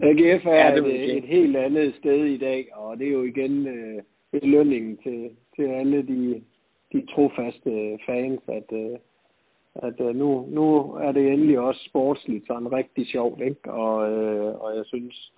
[0.00, 1.16] AGF er Ja, det et, sige.
[1.16, 4.02] et helt andet sted i dag, og det er jo igen øh,
[4.32, 6.42] belønningen til, til alle de,
[6.92, 8.96] de trofaste fans, at, øh,
[9.74, 13.72] at øh, nu, nu er det endelig også sportsligt sådan rigtig sjovt, ikke?
[13.72, 15.32] Og, øh, og jeg synes,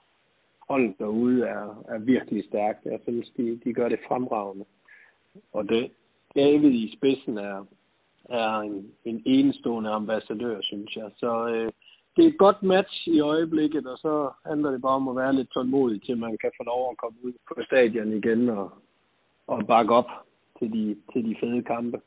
[0.68, 2.84] holdet derude er, er virkelig stærkt.
[2.84, 4.64] Jeg synes, de, de gør det fremragende.
[5.52, 5.90] Og det,
[6.34, 7.66] David i spidsen er,
[8.28, 11.10] er en, en enestående ambassadør, synes jeg.
[11.16, 11.72] Så øh,
[12.16, 15.34] det er et godt match i øjeblikket, og så handler det bare om at være
[15.34, 18.70] lidt tålmodig, til man kan få lov at komme ud på stadion igen og,
[19.46, 20.10] og bakke op
[20.58, 22.00] til de, til de fede kampe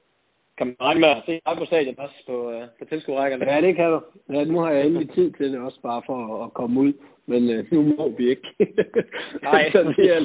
[0.59, 3.51] kan man regne med at se dig på stadion også på, øh, på tilskuerrækkerne?
[3.51, 3.99] Ja, det kan du.
[4.33, 6.93] Ja, nu har jeg endelig tid til det også, bare for at, at komme ud.
[7.25, 8.47] Men øh, nu må vi ikke.
[9.47, 9.69] Nej.
[9.73, 10.15] så det, er,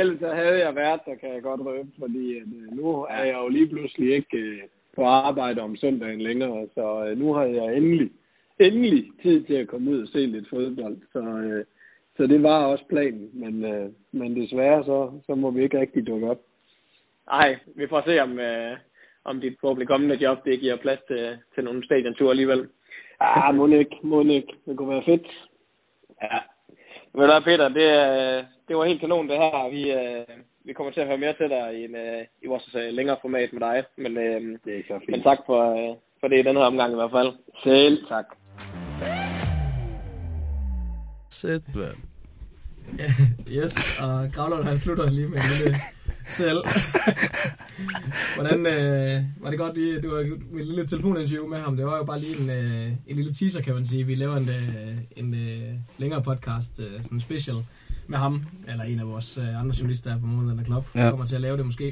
[0.00, 3.24] ellers, så havde jeg været der, kan jeg godt røbe, fordi at, øh, nu er
[3.24, 4.62] jeg jo lige pludselig ikke øh,
[4.96, 8.10] på arbejde om søndagen længere, så øh, nu har jeg endelig,
[8.58, 10.96] endelig tid til at komme ud og se lidt fodbold.
[11.12, 11.64] Så, øh,
[12.16, 16.06] så det var også planen, men, øh, men desværre så, så må vi ikke rigtig
[16.06, 16.40] dukke op.
[17.26, 18.76] Nej, vi får se, om, øh,
[19.24, 22.68] om dit forhåbentlig kommende job det giver plads til, til nogle stadionture alligevel.
[23.20, 24.52] Ah, må ikke, må ikke.
[24.66, 25.26] Det kunne være fedt.
[26.22, 26.38] Ja.
[27.14, 29.70] Men der, Peter, det, øh, det var helt kanon det her.
[29.70, 32.68] Vi, øh, vi kommer til at høre mere til dig i, en, øh, i vores
[32.74, 33.84] længere format med dig.
[33.96, 34.16] Men,
[34.64, 35.10] Det er så fint.
[35.10, 35.60] men tak for,
[36.20, 37.32] for det i den her omgang i hvert fald.
[37.64, 38.26] Selv tak.
[41.30, 41.62] Sæt,
[43.56, 45.76] yes, og Gravlund han slutter lige med en lille
[46.28, 46.58] selv.
[48.36, 50.18] Hvordan, øh, var det godt lige, det var
[50.60, 53.60] et lille telefoninterview med ham, det var jo bare lige en, øh, en lille teaser,
[53.60, 54.04] kan man sige.
[54.06, 57.56] Vi laver en, øh, en øh, længere podcast, øh, sådan en special
[58.06, 61.04] med ham, eller en af vores øh, andre journalister på Måneden Club, Ja.
[61.04, 61.10] ja.
[61.10, 61.84] kommer til at lave det måske.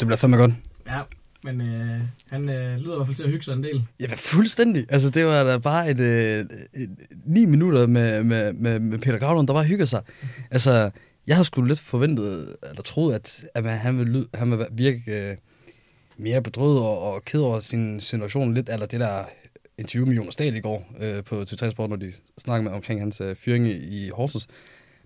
[0.00, 0.52] Det bliver fandme godt.
[0.86, 1.00] Ja,
[1.44, 2.00] men øh,
[2.30, 3.84] han øh, lyder i hvert fald til at hygge sig en del.
[4.00, 4.86] Ja, fuldstændig.
[4.88, 6.40] Altså, det var da bare et, øh,
[6.74, 6.90] et,
[7.26, 10.02] ni minutter med, med, med, med Peter Gravlund, der bare hygger sig.
[10.50, 10.90] Altså,
[11.30, 15.02] jeg havde sgu lidt forventet, eller troet, at, at man- han ville, han ville virke
[15.08, 15.36] øh,
[16.16, 19.24] mere bedrøvet og, og ked over sin situation lidt, eller det der
[19.78, 23.00] interview med Jonas Dahl i går øh, på TV3 Sport, når de snakkede med omkring
[23.00, 23.72] hans øh, fyring i,
[24.06, 24.46] i Horsens.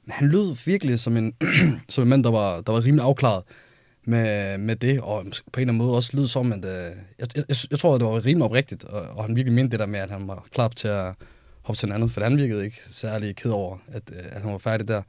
[0.04, 1.34] Men han lød virkelig som en,
[1.88, 3.42] som en mand, der var, der var rimelig afklaret
[4.04, 7.26] med, med det, og på en eller anden måde også lød som, at øh, jeg,
[7.36, 9.86] jeg, jeg, tror, at det var rimelig oprigtigt, og, og han virkelig mente det der
[9.86, 11.12] med, at han var klar til at
[11.62, 14.52] hoppe til en anden, for han virkede ikke særlig ked over, at, øh, at han
[14.52, 15.02] var færdig der.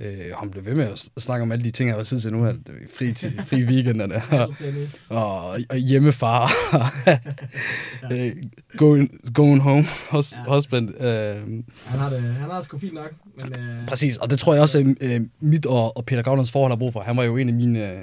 [0.00, 2.32] Øh, han blev ved med at snakke om alle de ting, jeg var tid til
[2.32, 2.56] nu, at
[2.94, 4.54] fri, til, fri weekenderne, og,
[5.08, 6.50] og, og hjemmefar,
[8.12, 8.30] øh,
[8.76, 10.54] going, going home, hos, Ja.
[10.54, 10.88] husband.
[11.00, 11.36] Øh,
[11.86, 14.52] Han har det, han har det sgu fint nok, men øh, Præcis, og det tror
[14.54, 17.00] jeg også, at øh, mit og, og Peter Gavlands forhold har brug for.
[17.00, 18.00] Han var jo en af mine, øh,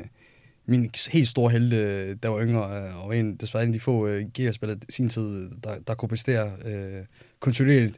[0.66, 3.80] mine helt store helte, øh, der var yngre, øh, og en, desværre en af de
[3.80, 7.02] få øh, GR-spillere i sin tid, der, der kunne præstere øh,
[7.40, 7.98] kontinuerligt.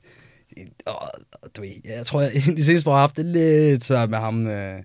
[1.55, 4.47] Du ved, jeg tror, jeg de seneste år har haft det lidt svært med ham
[4.47, 4.83] øh,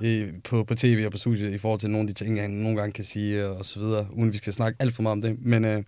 [0.00, 0.06] Ja.
[0.06, 2.50] i, på, på tv og på studiet i forhold til nogle af de ting, han
[2.50, 5.22] nogle gange kan sige og så videre, uden vi skal snakke alt for meget om
[5.22, 5.36] det.
[5.40, 5.82] Men øh,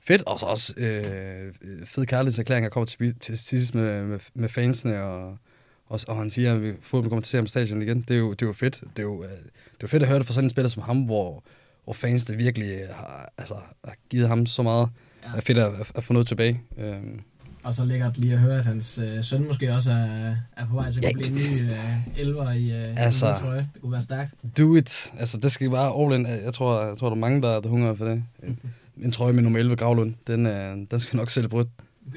[0.00, 1.52] fedt, og så også øh,
[1.84, 5.38] fed kærlighedserklæring, der kommer til, til, sidst med, med, med fansene, og,
[5.86, 8.02] og, og han siger, at vi fodbold kommer til at se ham stadion igen.
[8.02, 8.80] Det er jo, det er jo fedt.
[8.80, 10.68] Det er jo, øh, det er jo fedt at høre det fra sådan en spiller
[10.68, 11.44] som ham, hvor,
[11.84, 14.88] hvor fansene virkelig har, altså, har givet ham så meget.
[15.22, 15.28] Ja.
[15.30, 15.36] Ja.
[15.36, 16.62] Er fedt at, at, at få noget tilbage.
[16.78, 17.20] Øhm,
[17.62, 20.74] Og så lækkert lige at høre, at hans øh, søn måske også er, er på
[20.74, 23.26] vej til at Ja, blive en ny øh, elver i øh, Altså.
[23.26, 23.68] altså, trøje.
[23.74, 24.34] Det kunne være stærkt.
[24.58, 25.12] do it.
[25.18, 26.26] Altså, det skal bare all in.
[26.44, 28.24] Jeg tror, jeg tror der er mange, der, der hungrer for det.
[28.42, 28.58] En,
[29.04, 31.68] en trøje med nummer 11 Gravlund, den, øh, den skal nok sælge brudt.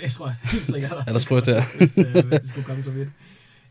[0.03, 1.05] Det tror jeg helt sikkert også.
[1.09, 1.63] Er der sprødt der?
[1.77, 3.09] Hvis, øh, hvis det skulle komme så vidt.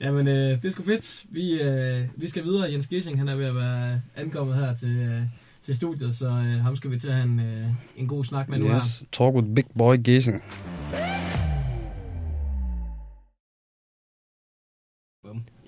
[0.01, 1.25] Jamen, øh, det er sgu fedt.
[1.31, 2.73] Vi, øh, vi skal videre.
[2.73, 5.23] Jens Gissing, han er ved at være ankommet her til, øh,
[5.65, 7.65] til studiet, så øh, ham skal vi til at have en, øh,
[7.97, 8.77] en god snak med nu her.
[8.77, 10.43] Yes, talk with big boy Gazing.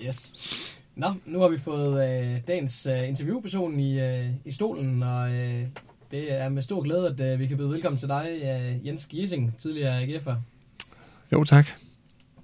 [0.00, 0.32] Yes.
[0.94, 5.66] Nå, nu har vi fået øh, dagens øh, interviewperson i, øh, i stolen, og øh,
[6.10, 9.06] det er med stor glæde, at øh, vi kan byde velkommen til dig, øh, Jens
[9.06, 10.34] Giesing, tidligere AGF'er.
[11.32, 11.66] Jo, tak.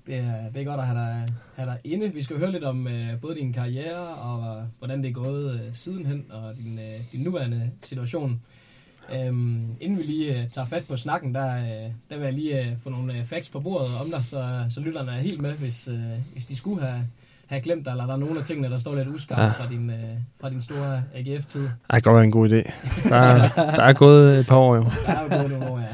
[0.07, 2.13] Det er, det er godt at have dig, have dig inde.
[2.13, 5.61] Vi skal høre lidt om øh, både din karriere og øh, hvordan det er gået
[5.61, 8.41] øh, sidenhen, og din, øh, din nuværende situation.
[9.13, 12.61] Øhm, inden vi lige øh, tager fat på snakken, der, øh, der vil jeg lige
[12.61, 15.59] øh, få nogle øh, facts på bordet om dig, så, så lytterne er helt med,
[15.59, 17.07] hvis, øh, hvis de skulle have,
[17.53, 19.49] have glemt dig, eller der er nogle af tingene, der står lidt uskarpt Ja.
[19.65, 19.97] fra, din, øh,
[20.41, 21.63] fra din store AGF-tid.
[21.63, 22.73] Det kan godt være en god idé.
[23.09, 24.83] Der er, der er gået et par år jo.
[25.07, 25.87] Der er gået nogle år, ja.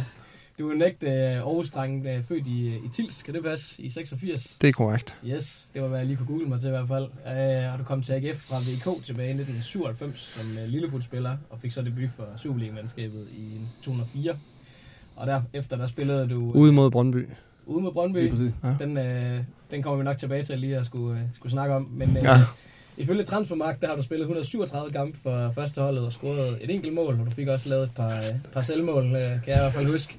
[0.59, 3.83] Du er en ægte øh, Aarhus-dreng, øh, født i, i Tils, kan det passe?
[3.83, 4.57] I 86?
[4.61, 5.17] Det er korrekt.
[5.27, 7.05] Yes, det var hvad jeg lige kunne google mig til i hvert fald.
[7.05, 11.59] Uh, og du kom til AGF fra VK tilbage i 1997 som uh, Lillebut-spiller, og
[11.63, 14.37] fik så debut for Superliga-mandskabet i 2004.
[15.17, 17.29] Og derefter der spillede du uh, Ude mod Brøndby.
[17.69, 18.19] Ude mod Brøndby.
[18.19, 18.53] Lige præcis.
[18.65, 18.75] Ja.
[18.85, 21.89] Den, uh, den kommer vi nok tilbage til lige at skulle, uh, skulle snakke om.
[21.93, 22.39] Men uh, Ja.
[22.97, 27.21] ifølge Transfermarkt, der har du spillet 137 kampe for førsteholdet og scoret et enkelt mål,
[27.21, 29.73] og du fik også lavet et par, uh, par selvmål, uh, kan jeg i hvert
[29.73, 30.17] fald huske.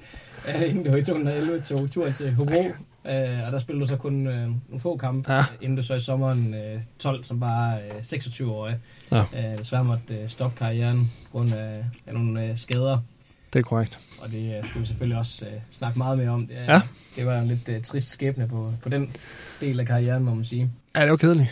[0.48, 2.60] Uh, inden du i 2011 tog turen til Hobro,
[3.04, 5.44] uh, og der spillede du så kun uh, nogle få kampe, Ja.
[5.60, 8.70] inden du så i sommeren uh, 12 som bare uh, 26 år.
[9.12, 9.20] Ja.
[9.20, 12.98] Uh, desværre måtte uh, stoppe karrieren på grund af, af nogle uh, skader.
[13.52, 13.98] Det er korrekt.
[14.22, 16.46] Og det øh, skal vi selvfølgelig også øh, snakke meget mere om.
[16.46, 16.80] Det, er, Ja.
[17.16, 19.10] det var en lidt øh, trist skæbne på, på den
[19.60, 20.70] del af karrieren, må man sige.
[20.96, 21.48] Ja, det var kedeligt.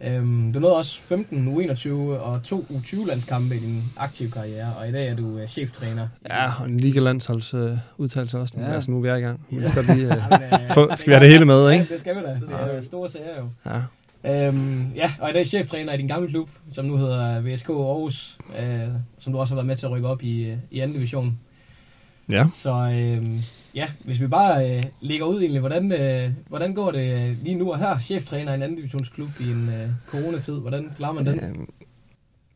[0.00, 4.92] Øhm, du nåede også 15 U21 og to U20-landskampe i din aktive karriere, og i
[4.92, 6.08] dag er du øh, cheftræner.
[6.28, 8.54] Ja, og en ligalandsholds øh, udtalelse også.
[8.56, 8.64] Nu.
[8.64, 8.72] Ja.
[8.72, 9.46] Altså, nu er vi i gang.
[9.50, 9.68] Vi Ja.
[9.70, 11.84] skal lige, øh, Jamen, øh, få, det skal vi have det hele med, ikke?
[11.88, 12.34] Ja, det skal vi da.
[12.66, 13.48] Det er store sager jo.
[13.70, 13.80] Ja.
[14.24, 18.38] Øhm, ja, og i dag cheftræner i din gamle klub, som nu hedder VSK Aarhus,
[18.58, 20.94] øh, som du også har været med til at rykke op i, øh, i anden
[20.94, 21.38] division.
[22.32, 22.46] Ja.
[22.54, 27.28] Så øh, ja, hvis vi bare øh, lægger ud egentlig, hvordan, øh, hvordan går det
[27.28, 30.92] øh, lige nu og her, cheftræner i en anden divisionsklub i en øh, coronatid, hvordan
[30.96, 31.44] klarer man den?
[31.44, 31.68] Øhm,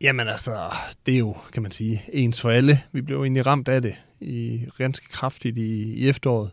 [0.02, 0.72] Jamen altså,
[1.06, 2.80] det er jo, kan man sige, ens for alle.
[2.92, 6.50] Vi blev egentlig ramt af det i ganske kraftigt i, i efteråret.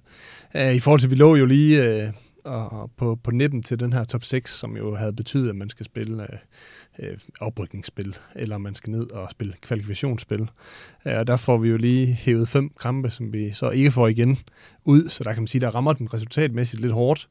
[0.55, 2.13] Uh, I forhold til, vi lå jo lige uh,
[2.49, 5.69] og på, på nippen til den her top 6, som jo havde betydet, at man
[5.69, 6.39] skal spille øh,
[6.99, 10.49] øh oprykningsspil, eller man skal ned og spille kvalifikationsspil.
[11.05, 14.07] Øh, og der får vi jo lige hævet fem kampe, som vi så ikke får
[14.07, 14.39] igen
[14.85, 17.29] ud, så der kan man sige, der rammer den resultatmæssigt lidt hårdt.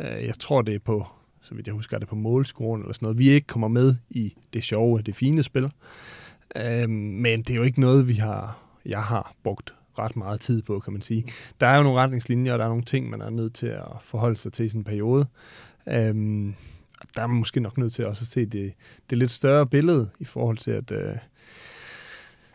[0.00, 1.06] Øh, jeg tror, det er på,
[1.42, 3.18] så vidt jeg husker, det på målscoren eller sådan noget.
[3.18, 5.70] Vi ikke kommer med i det sjove, det fine spil.
[6.86, 10.80] Men det er jo ikke noget, vi har, jeg har brugt ret meget tid på,
[10.80, 11.24] kan man sige.
[11.60, 13.84] Der er jo nogle retningslinjer, og der er nogle ting, man er nødt til at
[14.02, 15.26] forholde sig til i sådan en periode.
[15.88, 16.54] Øhm,
[17.16, 18.72] der er man måske nok nødt til også at se det,
[19.10, 21.16] det lidt større billede i forhold til, at øh,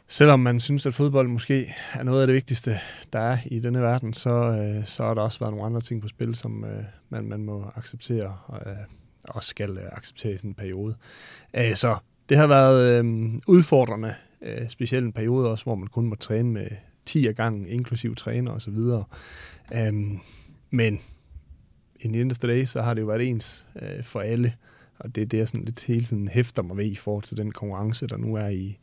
[0.08, 2.80] selvom man synes, at fodbold måske er noget af det vigtigste,
[3.14, 6.02] der er i denne verden, så, øh, så har der også været nogle andre ting
[6.02, 8.78] på spil, som øh, man, man må acceptere og øh,
[9.30, 10.96] også skal øh, acceptere i sådan en periode.
[11.54, 11.98] Øh, så
[12.30, 16.50] det har været øh, udfordrende, øh, specielt en periode også, hvor man kun må træne
[16.50, 16.68] med
[17.06, 18.78] 10 af gangen, inklusiv træner osv.
[19.90, 20.22] Um,
[20.70, 21.00] men
[22.00, 24.54] i the end of the day, så har det jo været ens uh, for alle.
[25.00, 27.38] Og det er det, jeg sådan lidt hele tiden hæfter mig ved i forhold til
[27.38, 28.78] den konkurrence, der nu er i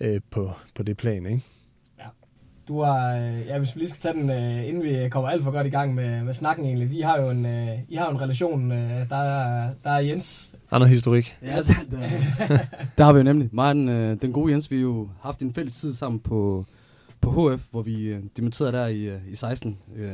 [0.00, 1.26] uh, på, på det plan.
[1.26, 1.42] Ikke?
[1.98, 2.04] Ja.
[2.68, 4.30] Du har, øh, ja, hvis vi lige skal tage den,
[4.64, 6.90] inden vi kommer alt for godt i gang med, med snakken egentlig.
[6.90, 7.46] De har jo en,
[7.88, 10.54] I har jo en relation, der er, der er Jens.
[10.70, 11.38] Der er noget historik.
[11.42, 11.62] Ja, der,
[12.98, 13.48] der, har vi jo nemlig.
[13.52, 16.66] Mig og den, den gode Jens, vi har jo haft en fælles tid sammen på,
[17.22, 20.10] på HF, hvor vi øh, demonterede der i, øh, i 16, øh,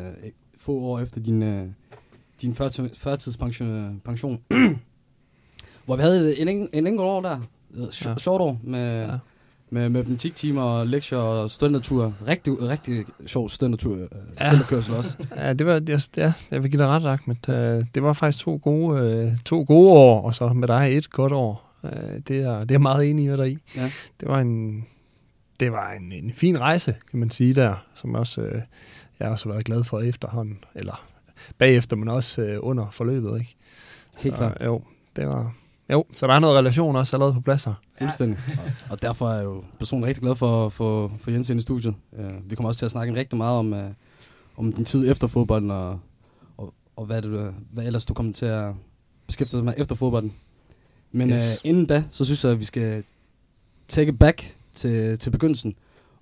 [0.59, 1.67] få år efter din, øh,
[2.43, 2.55] din
[2.95, 4.41] førtidspension, pension,
[5.87, 7.41] hvor vi havde en, en, en enkelt år der,
[7.75, 8.17] øh, ja.
[8.17, 9.19] short år, med, ja.
[9.71, 12.15] med matematiktimer og lektier og studentertur.
[12.27, 13.97] Rigtig, rigtig sjov studentertur.
[13.97, 14.09] Øh,
[14.41, 14.51] ja.
[14.71, 15.17] også.
[15.37, 17.49] Ja, det var, det, ja, jeg vil give dig ret, Ahmed.
[17.49, 21.33] Øh, det var faktisk to gode, to gode år, og så med dig et godt
[21.33, 21.65] år.
[22.29, 23.59] Det er, det er meget enig med dig i.
[23.77, 23.91] Ja.
[24.21, 24.85] Det var en
[25.61, 28.63] det var en, en fin rejse, kan man sige der, som også øh,
[29.21, 31.09] jeg også har været glad for efterhånden, eller
[31.59, 33.57] bagefter, men også øh, under forløbet, ikke?
[34.23, 34.59] Helt klart.
[34.65, 34.83] Jo,
[35.17, 35.55] det var...
[35.93, 37.75] Jo, så der er noget relation også allerede på plads her.
[37.99, 38.39] Fuldstændig.
[38.49, 41.63] og, og derfor er jeg jo personligt rigtig glad for, for, for Jens ind i
[41.63, 41.95] studiet.
[42.13, 43.81] Uh, vi kommer også til at snakke rigtig meget om, uh,
[44.57, 46.01] om din tid efter fodbolden, og,
[46.57, 48.73] og, og hvad, det, hvad ellers du kommer til at
[49.27, 50.33] beskæftige dig med efter fodbolden.
[51.13, 51.61] Men yes.
[51.65, 53.05] uh, inden da, så synes jeg, at vi skal
[53.89, 55.75] take it back til, til begyndelsen.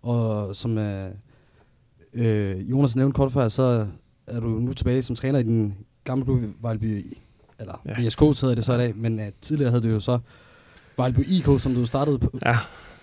[0.03, 1.11] Og som øh,
[2.15, 3.87] øh, Jonas nævnte kort før, så
[4.27, 7.17] er du nu tilbage som træner i den gamle klub Vejleby,
[7.59, 8.07] eller ja.
[8.07, 10.19] VSK hedder det så i dag, men uh, tidligere havde du jo så
[10.97, 12.39] Vejleby IK, som du startede på.
[12.45, 12.57] Ja,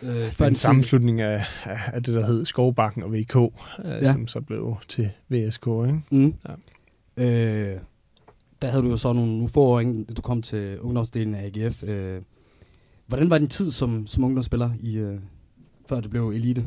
[0.04, 3.50] øh, før en sammenslutning af, af det, der hed Skovbakken og VK, øh,
[3.86, 4.12] ja.
[4.12, 6.02] som så blev til VSK, ikke?
[6.12, 6.34] Mm.
[7.18, 7.74] Ja.
[7.74, 7.80] Øh,
[8.62, 11.52] der havde du jo så nogle, nogle få år, inden du kom til ungdomsdelen af
[11.56, 11.84] AGF.
[11.84, 12.22] Øh,
[13.08, 15.20] hvordan var din tid som, som ungdomsspiller i, øh,
[15.90, 16.66] før det blev elite?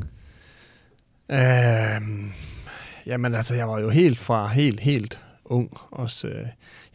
[1.29, 2.31] Øhm,
[3.05, 5.71] jamen altså, jeg var jo helt fra helt, helt ung.
[5.91, 6.45] Også, øh,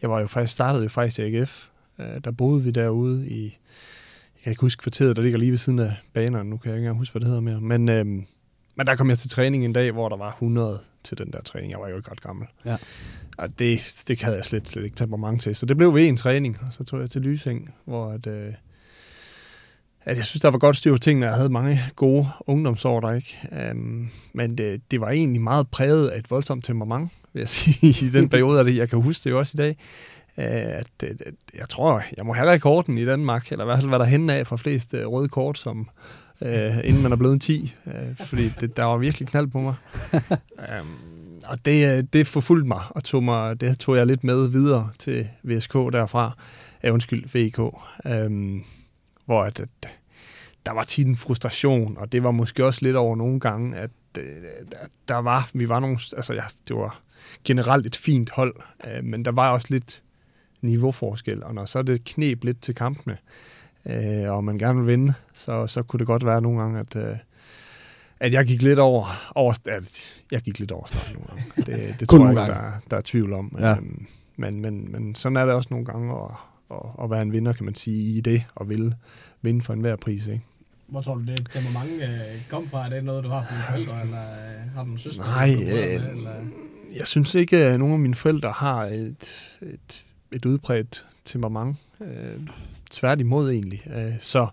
[0.01, 1.67] jeg var jo faktisk, startede jo faktisk i AGF.
[1.99, 5.57] Øh, der boede vi derude i, jeg kan ikke huske kvarteret, der ligger lige ved
[5.57, 6.49] siden af banerne.
[6.49, 7.61] Nu kan jeg ikke engang huske, hvad det hedder mere.
[7.61, 8.05] Men, øh,
[8.75, 11.41] men der kom jeg til træning en dag, hvor der var 100 til den der
[11.41, 11.71] træning.
[11.71, 12.47] Jeg var jo ikke ret gammel.
[12.65, 12.77] Ja.
[13.37, 15.55] Og det, det havde jeg slet, slet ikke temperament til.
[15.55, 18.53] Så det blev ved en træning, og så tog jeg til Lysing, hvor at, øh,
[20.05, 21.25] at jeg synes, der var godt styr på tingene.
[21.25, 23.39] Jeg havde mange gode ungdomsår der, ikke?
[23.71, 28.05] Um, men det, det var egentlig meget præget af et voldsomt temperament, vil jeg sige,
[28.05, 28.75] i den periode af det.
[28.75, 29.77] Jeg kan huske det jo også i dag.
[30.37, 33.79] Uh, at, at, at, jeg tror, jeg må have rekorden i Danmark, eller i hvert
[33.79, 35.89] fald hvad der henne af for flest uh, røde kort, som,
[36.41, 36.49] uh,
[36.83, 37.73] inden man er blevet 10.
[37.85, 37.93] Uh,
[38.27, 39.75] fordi det, der var virkelig knald på mig.
[40.81, 40.97] um,
[41.47, 45.27] og det, det forfulgte mig, og tog mig, det tog jeg lidt med videre til
[45.43, 46.37] VSK derfra.
[46.87, 47.59] Uh, undskyld, VK.
[47.59, 47.73] Um,
[48.05, 48.63] øhm,
[49.25, 49.99] hvor at, at
[50.65, 53.91] der var tit en frustration, og det var måske også lidt over nogle gange, at
[54.17, 54.43] øh,
[55.07, 57.01] der var, vi var nogle, altså ja, det var
[57.43, 58.55] generelt et fint hold,
[58.87, 60.01] øh, men der var også lidt
[60.61, 63.17] niveauforskel, og når så det knep lidt til kampene,
[63.85, 66.95] øh, og man gerne vil vinde, så, så kunne det godt være nogle gange, at,
[66.95, 67.17] øh,
[68.19, 71.43] at jeg gik lidt over, over at jeg gik lidt over starten nogle gange.
[71.57, 73.55] Det, det tror jeg ikke, der, der er tvivl om.
[73.59, 73.71] Ja.
[73.75, 74.05] Øhm,
[74.35, 76.31] men, men, men sådan er det også nogle gange at,
[76.71, 78.95] at, at være en vinder, kan man sige, i det, og vil
[79.41, 80.27] vinde for enhver pris.
[80.27, 80.43] Ikke?
[80.87, 82.85] Hvor tror du, det temperament øh, kom fra?
[82.85, 85.23] Er det noget, du har fra dine forældre, eller øh, har du en søster?
[85.23, 86.31] Nej, øh, eller?
[86.95, 91.77] jeg synes ikke, at nogen af mine forældre har et, et, et udbredt temperament.
[92.01, 92.39] Øh,
[92.91, 93.83] tværtimod egentlig.
[93.95, 94.47] Øh, så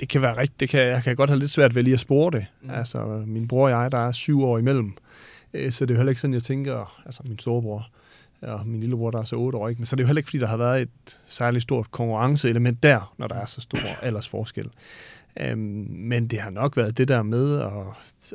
[0.00, 0.60] det kan være rigtigt.
[0.60, 2.46] Det kan, jeg kan godt have lidt svært ved lige at spore det.
[2.62, 2.70] Mm.
[2.70, 4.92] Altså, min bror og jeg, der er syv år imellem.
[5.54, 7.88] Øh, så det er jo heller ikke sådan, jeg tænker, altså min storebror,
[8.42, 9.78] og min lillebror, der er så otte år, ikke?
[9.78, 12.82] Men så det er jo heller ikke, fordi der har været et særligt stort konkurrenceelement
[12.82, 14.70] der, når der er så stor aldersforskel.
[15.40, 17.72] Øhm, men det har nok været det der med at,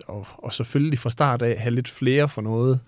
[0.07, 2.79] og, og selvfølgelig fra start af have lidt flere for noget.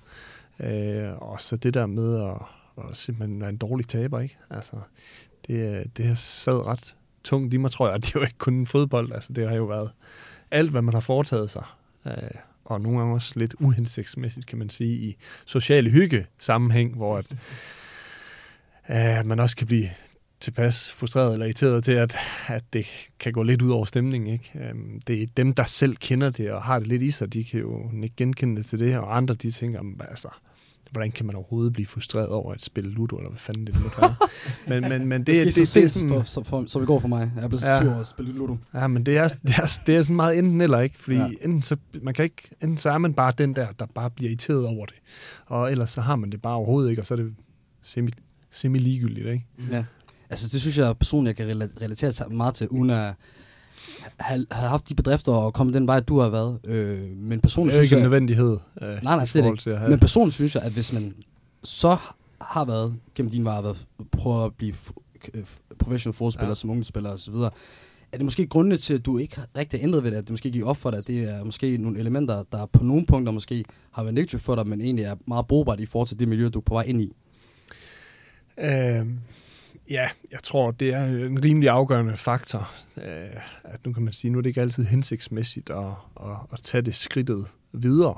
[0.60, 2.38] Øh, og så det der med at,
[2.76, 4.38] og simpelthen være en dårlig taber, ikke?
[4.50, 4.76] Altså,
[5.48, 8.02] det, det har sad ret tungt i mig, tror jeg.
[8.02, 9.92] Det er jo ikke kun fodbold, altså det har jo været
[10.52, 11.64] alt, hvad man har foretaget sig.
[12.06, 12.14] Øh,
[12.70, 15.16] og nogle gange også lidt uhensigtsmæssigt, kan man sige, i
[15.46, 17.36] sociale hygge sammenhæng, hvor at,
[18.90, 19.90] øh, man også kan blive
[20.40, 22.16] tilpas frustreret eller irriteret til, at,
[22.48, 22.86] at det
[23.20, 24.34] kan gå lidt ud over stemningen.
[24.34, 24.52] Ikke?
[24.60, 27.44] Øhm, det er dem, der selv kender det og har det lidt i sig, de
[27.44, 30.30] kan jo ikke genkende det til det, og andre de tænker, altså,
[30.92, 33.82] hvordan kan man overhovedet blive frustreret over at spille Ludo, eller hvad fanden det nu
[34.00, 34.16] være.
[34.82, 36.10] men, men, men det, det, det, det, det, er sådan...
[36.10, 37.32] For, så, for, så vi går for mig.
[37.36, 37.82] Jeg er blevet ja.
[37.82, 38.58] sur at spille Ludo.
[38.74, 41.00] Ja, men det er, det er, det er sådan meget enten eller, ikke?
[41.00, 41.28] Fordi ja.
[41.42, 44.30] enten, så, man kan ikke, enten så er man bare den der, der bare bliver
[44.30, 44.96] irriteret over det.
[45.46, 47.36] Og ellers så har man det bare overhovedet ikke, og så er det
[47.82, 48.12] semi,
[48.52, 49.46] semi ligegyldigt, ikke?
[49.72, 49.84] Ja.
[50.30, 53.14] Altså, det synes jeg personligt, jeg kan relatere meget til, uden at
[54.20, 56.60] have haft de bedrifter og komme den vej, du har været.
[56.64, 58.58] Øh, men personligt det er ikke en nødvendighed.
[58.82, 59.80] Øh, nej, nej, slet ikke.
[59.90, 61.16] Men personligt synes jeg, at hvis man
[61.64, 61.98] så
[62.42, 64.74] har været, gennem din vej, været, prøver at blive
[65.80, 66.56] professional fodspiller, ja.
[66.56, 67.36] som ungdomsspiller osv.,
[68.12, 70.30] er det måske grundene til, at du ikke rigtig har ændret ved det, at det
[70.30, 73.34] måske gik op for dig, at det er måske nogle elementer, der på nogle punkter
[73.34, 76.28] måske har været negativt for dig, men egentlig er meget brugbart i forhold til det
[76.28, 77.12] miljø, du er på vej ind i?
[78.58, 79.06] Øh,
[79.90, 82.72] Ja, jeg tror, det er en rimelig afgørende faktor.
[82.98, 85.86] Øh, at nu kan man sige, nu er det ikke altid hensigtsmæssigt at,
[86.22, 88.18] at, at tage det skridtet videre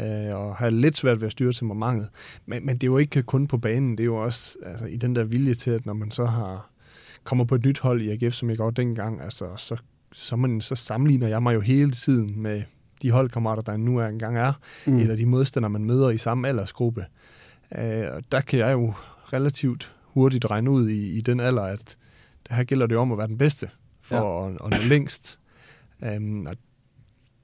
[0.00, 2.08] øh, og have lidt svært ved at styre temperamentet.
[2.46, 4.96] Men, men det er jo ikke kun på banen, det er jo også altså, i
[4.96, 6.70] den der vilje til, at når man så har
[7.24, 9.76] kommer på et nyt hold i AGF, som jeg gjorde dengang, altså, så,
[10.12, 12.62] så, man, så sammenligner jeg mig jo hele tiden med
[13.02, 14.52] de holdkammerater, der nu er engang er,
[14.86, 14.98] mm.
[14.98, 17.04] eller de modstandere, man møder i samme aldersgruppe.
[17.78, 18.94] Øh, og der kan jeg jo
[19.32, 21.96] relativt hurtigt regne ud i, i den alder, at
[22.48, 23.70] det her gælder det om at være den bedste
[24.02, 24.48] for ja.
[24.48, 25.38] at, at nå længst.
[26.16, 26.56] Um, og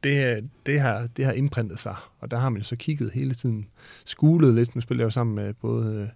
[0.04, 3.34] det, det, har, det har indprintet sig, og der har man jo så kigget hele
[3.34, 3.66] tiden,
[4.04, 4.74] skulet lidt.
[4.74, 6.10] Nu spiller jeg jo sammen med både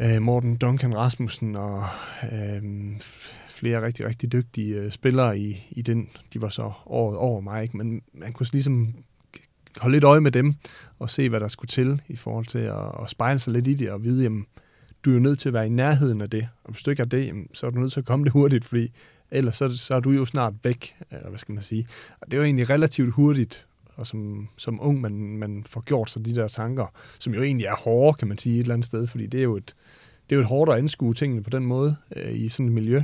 [0.00, 1.84] uh, Morten Duncan Rasmussen og
[2.22, 3.00] uh,
[3.48, 6.08] flere rigtig, rigtig dygtige uh, spillere i, i den.
[6.32, 7.76] De var så året over mig, ikke?
[7.76, 8.94] men man kunne ligesom
[9.78, 10.54] holde lidt øje med dem
[10.98, 13.74] og se, hvad der skulle til i forhold til at, at spejle sig lidt i
[13.74, 14.46] det og vide, jamen,
[15.06, 16.48] du er jo nødt til at være i nærheden af det.
[16.64, 18.64] Og hvis du ikke er det, så er du nødt til at komme det hurtigt,
[18.64, 18.92] fordi
[19.30, 21.86] ellers så, så er du jo snart væk, eller hvad skal man sige.
[22.20, 26.10] Og det er jo egentlig relativt hurtigt, og som, som ung, man, man får gjort
[26.10, 26.86] sig de der tanker,
[27.18, 29.44] som jo egentlig er hårde, kan man sige, et eller andet sted, fordi det er
[29.44, 29.74] jo et,
[30.30, 32.72] det er jo et hårdt at anskue tingene på den måde øh, i sådan et
[32.72, 33.02] miljø,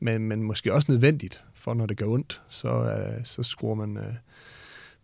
[0.00, 3.96] men, men måske også nødvendigt, for når det gør ondt, så, øh, så skruer man
[3.96, 4.14] øh,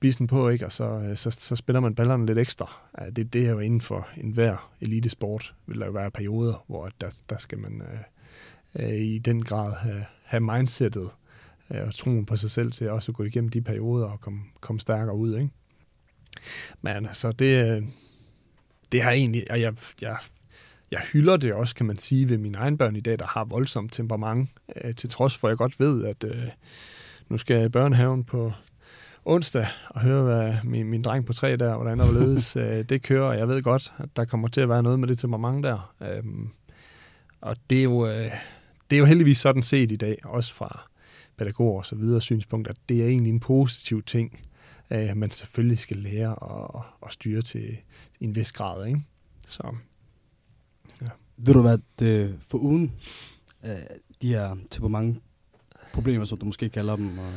[0.01, 0.67] bisen på, ikke?
[0.67, 2.81] og så, øh, så, så spiller man ballerne lidt ekstra.
[3.17, 7.23] Det, det er jo inden for enhver elitesport, vil der jo være perioder, hvor der,
[7.31, 11.11] der skal man øh, øh i den grad have, have mindsetet
[11.71, 14.41] øh, og troen på sig selv til også at gå igennem de perioder og komme,
[14.61, 15.37] komme stærkere ud.
[15.37, 15.51] Ikke?
[16.83, 17.85] Men altså, det,
[18.93, 20.17] det har egentlig, og jeg, jeg,
[20.91, 23.45] jeg hylder det også, kan man sige, ved mine egne børn i dag, der har
[23.45, 26.49] voldsomt temperament, øh, til trods for, at jeg godt ved, at øh,
[27.29, 28.53] nu skal børnehaven på
[29.27, 33.03] onsdag og høre, hvad min, min dreng på tre der, hvordan der ledes, øh, det
[33.03, 33.33] kører.
[33.33, 35.95] Jeg ved godt, at der kommer til at være noget med det temperament der.
[36.01, 36.49] Øhm,
[37.41, 38.31] og det er, jo, øh,
[38.91, 40.89] det er jo heldigvis sådan set i dag, også fra
[41.37, 44.41] pædagoger og så videre synspunkt, at det er egentlig en positiv ting,
[44.91, 47.77] øh, man selvfølgelig skal lære at, at styre til
[48.21, 48.87] en vis grad.
[48.87, 49.01] Ikke?
[49.47, 49.75] Så,
[51.03, 51.07] ja.
[51.37, 52.93] Ved du hvad, det, for uden
[53.65, 53.71] øh,
[54.23, 55.23] de her temperament
[55.95, 57.33] problemer, som du måske kalder dem, og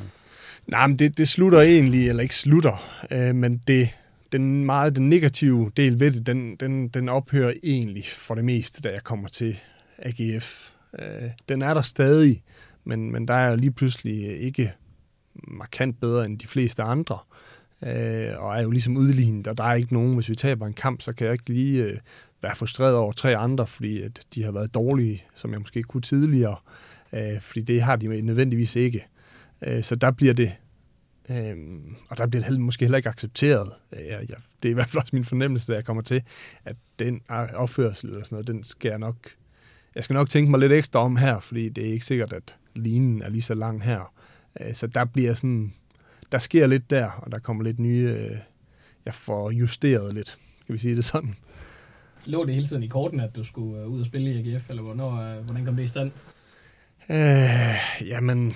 [0.69, 3.89] Nej, men det, det slutter egentlig, eller ikke slutter, øh, men det,
[4.31, 8.81] den meget den negative del ved det, den, den, den ophører egentlig for det meste,
[8.81, 9.59] da jeg kommer til
[9.97, 10.71] AGF.
[10.99, 12.43] Øh, den er der stadig,
[12.83, 14.73] men, men der er lige pludselig ikke
[15.33, 17.17] markant bedre end de fleste andre,
[17.83, 20.73] øh, og er jo ligesom udlignet, og der er ikke nogen, hvis vi taber en
[20.73, 21.97] kamp, så kan jeg ikke lige øh,
[22.41, 26.01] være frustreret over tre andre, fordi at de har været dårlige, som jeg måske kunne
[26.01, 26.55] tidligere,
[27.13, 28.97] øh, fordi det har de nødvendigvis ikke.
[28.97, 29.18] Øh,
[29.81, 30.51] så der bliver det,
[31.29, 31.55] øh,
[32.09, 33.71] og der bliver det måske heller ikke accepteret.
[33.93, 36.23] Øh, jeg, jeg, det er i hvert fald også min fornemmelse, da jeg kommer til,
[36.65, 37.21] at den
[37.53, 39.15] opførsel eller sådan noget, den skal jeg nok,
[39.95, 42.57] jeg skal nok tænke mig lidt ekstra om her, fordi det er ikke sikkert, at
[42.75, 44.13] linen er lige så lang her.
[44.61, 45.73] Øh, så der bliver sådan,
[46.31, 48.37] der sker lidt der, og der kommer lidt nye, øh,
[49.05, 51.35] jeg får justeret lidt, skal vi sige det sådan.
[52.25, 54.83] Lå det hele tiden i korten, at du skulle ud og spille i AGF, eller
[54.83, 56.11] hvornår, hvordan kom det i stand?
[57.09, 58.53] Øh, jamen,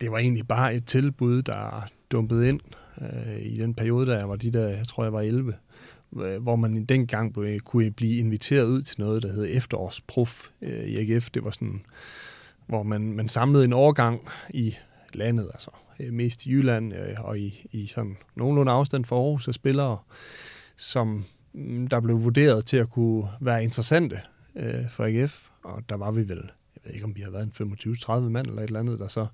[0.00, 2.60] det var egentlig bare et tilbud, der dumpede ind
[3.00, 5.54] øh, i den periode, der jeg var de der, jeg tror jeg var 11,
[6.16, 10.84] øh, hvor man dengang blev, kunne blive inviteret ud til noget, der hed efterårsprof øh,
[10.84, 11.30] i AGF.
[11.30, 11.82] Det var sådan,
[12.66, 14.20] hvor man, man samlede en overgang
[14.50, 14.74] i
[15.14, 15.70] landet, altså
[16.00, 19.98] øh, mest i Jylland øh, og i, i sådan nogenlunde afstand for Aarhus af spillere,
[20.76, 24.20] som mm, der blev vurderet til at kunne være interessante
[24.56, 26.50] øh, for AGF, og der var vi vel,
[26.88, 29.08] jeg ved ikke om vi har været en 25-30 mand eller et eller andet, der
[29.08, 29.26] så,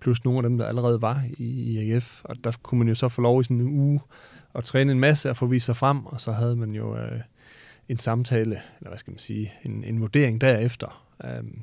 [0.00, 2.94] plus nogle af dem, der allerede var i, IAF, AGF, og der kunne man jo
[2.94, 4.00] så få lov i sådan en uge
[4.54, 7.20] at træne en masse og få vist sig frem, og så havde man jo øh,
[7.88, 11.06] en samtale, eller hvad skal man sige, en, en vurdering derefter.
[11.40, 11.62] Um,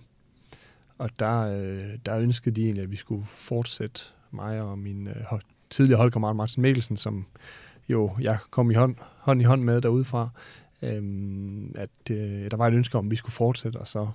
[0.98, 5.40] og der, øh, der ønskede de egentlig, at vi skulle fortsætte mig og min øh,
[5.70, 7.26] tidligere holdkammerat Martin Mikkelsen, som
[7.90, 10.30] jo jeg kom i hånd, hånd i hånd med derudefra,
[10.82, 14.08] øhm, øh, at øh, der var et ønske om, at vi skulle fortsætte, og så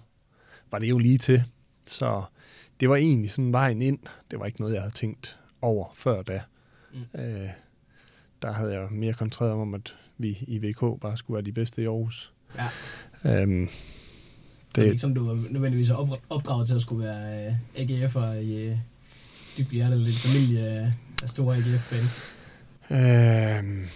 [0.71, 1.45] var det jo lige til.
[1.87, 2.23] Så
[2.81, 3.99] det var egentlig sådan vejen ind.
[4.31, 6.43] Det var ikke noget, jeg havde tænkt over før da.
[6.93, 7.21] Mm.
[7.21, 7.49] Øh,
[8.43, 11.83] der havde jeg mere koncentreret om, at vi i VK bare skulle være de bedste
[11.83, 12.33] i Aarhus.
[12.57, 12.69] Ja.
[13.43, 13.69] Øhm,
[14.75, 15.91] det er ikke som du var nødvendigvis
[16.31, 18.79] opdraget til at skulle være uh, AGF'er i uh,
[19.59, 22.23] dybt hjerte, eller lidt familie uh, af store AGF-fans.
[22.91, 23.89] Øhm,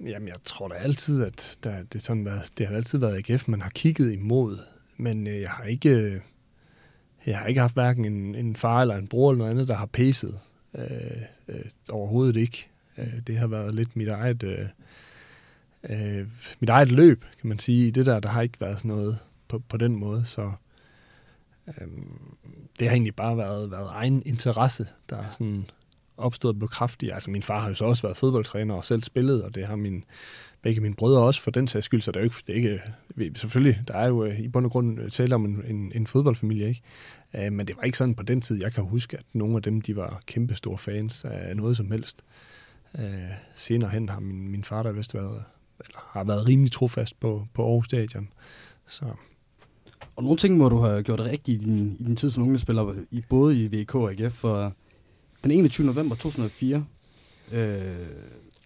[0.00, 3.48] jamen, jeg tror da altid, at der, det, sådan været, det har altid været AGF,
[3.48, 4.58] man har kigget imod.
[4.96, 5.90] Men øh, jeg har ikke...
[5.90, 6.20] Øh,
[7.26, 9.74] jeg har ikke haft hverken en, en far eller en bror eller noget andet, der
[9.74, 10.40] har pæset.
[10.74, 12.68] Øh, øh, overhovedet ikke.
[12.98, 14.66] Øh, det har været lidt mit eget, øh,
[15.90, 16.26] øh,
[16.60, 17.86] mit eget løb, kan man sige.
[17.86, 19.18] I det der, der har ikke været sådan noget
[19.48, 20.52] på, på den måde, så
[21.68, 21.88] øh,
[22.78, 25.66] det har egentlig bare været, været egen interesse, der er sådan
[26.16, 27.12] opstået på kraftigt.
[27.12, 29.76] Altså min far har jo så også været fodboldtræner og selv spillet, og det har
[29.76, 30.04] min,
[30.62, 33.24] begge mine brødre også for den sags skyld, så det er jo ikke, det er
[33.24, 35.92] ikke selvfølgelig, der er jo øh, i bund og grund øh, tale om en, en,
[35.94, 36.82] en fodboldfamilie, ikke?
[37.46, 39.62] Uh, men det var ikke sådan på den tid, jeg kan huske, at nogle af
[39.62, 42.24] dem, de var kæmpe store fans af noget som helst.
[42.94, 43.02] Uh,
[43.54, 45.44] senere hen har min, min far der vist været,
[45.84, 48.28] eller har været rimelig trofast på, på Aarhus Stadion.
[48.86, 49.04] Så.
[50.16, 52.94] Og nogle ting må du have gjort rigtigt i din, i din tid som ungdomsspiller,
[53.10, 54.72] i, både i VK og AGF, for
[55.44, 55.86] den 21.
[55.86, 56.84] november 2004
[57.52, 57.58] øh,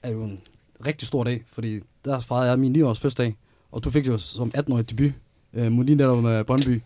[0.02, 0.40] er jo en
[0.86, 3.36] rigtig stor dag, fordi der fejrede jeg min 9 års fødselsdag,
[3.72, 5.12] og du fik jo som 18-årig debut
[5.54, 6.82] øh, mod lige netop med Brøndby.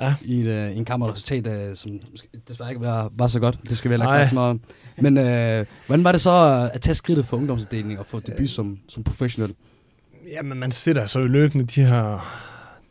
[0.00, 0.14] Ja.
[0.22, 2.00] I et, øh, en kammerresultat, øh, som
[2.48, 3.58] desværre ikke var, var så godt.
[3.70, 4.60] Det skal vi heller ikke snakke så meget
[4.96, 8.78] Men øh, hvordan var det så at tage skridtet for ungdomsafdelingen og få debut som,
[8.88, 9.54] som professionel?
[10.30, 12.18] Jamen, man sætter så løbende de her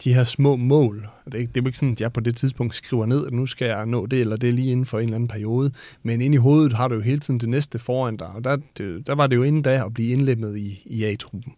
[0.03, 1.07] de her små mål.
[1.25, 3.27] Det er, ikke, det er jo ikke sådan, at jeg på det tidspunkt skriver ned,
[3.27, 5.27] at nu skal jeg nå det, eller det er lige inden for en eller anden
[5.27, 5.71] periode.
[6.03, 8.57] Men inde i hovedet har du jo hele tiden det næste foran dig, og der,
[8.77, 11.53] det, der var det jo inden da at blive indlemmet i, i A-truppen.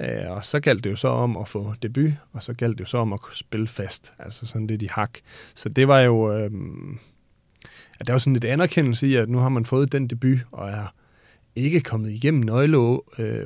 [0.00, 2.80] Øh, og så galt det jo så om at få debut, og så galt det
[2.80, 5.18] jo så om at spille fast, altså sådan lidt i hak.
[5.54, 6.32] Så det var jo...
[6.32, 6.50] Øh,
[8.00, 10.70] at der var sådan lidt anerkendelse i, at nu har man fået den debut, og
[10.70, 10.86] er
[11.56, 13.44] ikke kommet igennem nøgle, øh,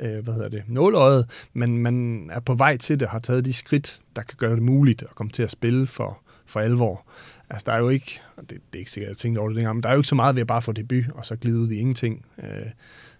[0.00, 3.52] øh, hvad hedder det, nåløjet, men man er på vej til det, har taget de
[3.52, 7.06] skridt, der kan gøre det muligt at komme til at spille for, for alvor.
[7.50, 9.48] Altså, der er jo ikke, og det, det er ikke sikkert, at jeg tænkte over
[9.48, 11.26] det dengang, men der er jo ikke så meget ved at bare få debut, og
[11.26, 12.24] så glide ud i ingenting.
[12.42, 12.46] Øh,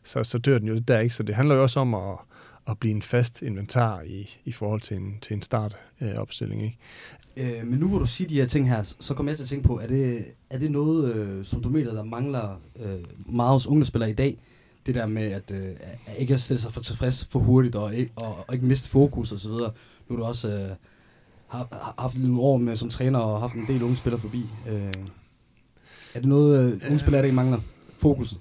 [0.03, 1.15] så, så dør den jo der, ikke?
[1.15, 2.19] Så det handler jo også om at,
[2.69, 6.79] at blive en fast inventar i, i forhold til en, til en startopstilling, øh, ikke?
[7.37, 9.49] Øh, men nu hvor du siger de her ting her, så kommer jeg til at
[9.49, 13.67] tænke på, er det, er det noget, øh, som du mener, der mangler øh, meget
[13.69, 14.39] hos spillere i dag?
[14.87, 15.69] Det der med at, øh,
[16.07, 19.33] at ikke at stille sig for tilfreds for hurtigt, og, og, og ikke miste fokus
[19.33, 19.51] osv.
[19.51, 19.59] Nu
[20.09, 20.77] har du også øh,
[21.47, 24.45] har, haft nogle år med som træner og haft en del unge spillere forbi.
[24.69, 24.93] Øh,
[26.15, 27.61] er det noget, øh, unge spillere, der ikke mangler?
[27.99, 28.41] Fokuset?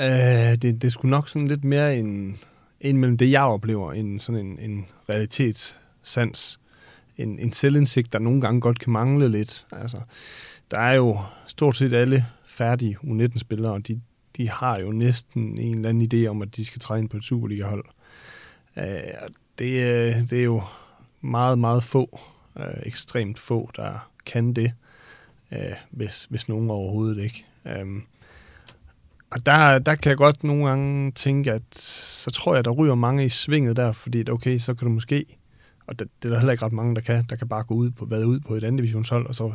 [0.00, 2.38] Øh, det, det er sgu nok sådan lidt mere en,
[2.80, 6.60] en mellem det, jeg oplever, en sådan en, en realitetssans.
[7.16, 9.66] En, en selvindsigt, der nogle gange godt kan mangle lidt.
[9.72, 9.96] Altså,
[10.70, 14.00] der er jo stort set alle færdige U19-spillere, og de,
[14.36, 17.24] de har jo næsten en eller anden idé om, at de skal træne på et
[17.24, 17.84] Superliga-hold.
[18.76, 18.82] Uh,
[19.58, 20.62] det, øh, det er jo
[21.20, 22.20] meget, meget få,
[22.56, 24.72] øh, ekstremt få, der kan det,
[25.52, 25.58] uh,
[25.90, 27.44] hvis, hvis nogen overhovedet ikke.
[27.80, 28.06] Um,
[29.30, 32.94] og der, der kan jeg godt nogle gange tænke, at så tror jeg, der ryger
[32.94, 35.24] mange i svinget der, fordi okay, så kan du måske,
[35.86, 37.74] og det, det er der heller ikke ret mange, der kan, der kan bare gå
[37.74, 39.52] ud på, hvad ud på et andet divisionshold, og så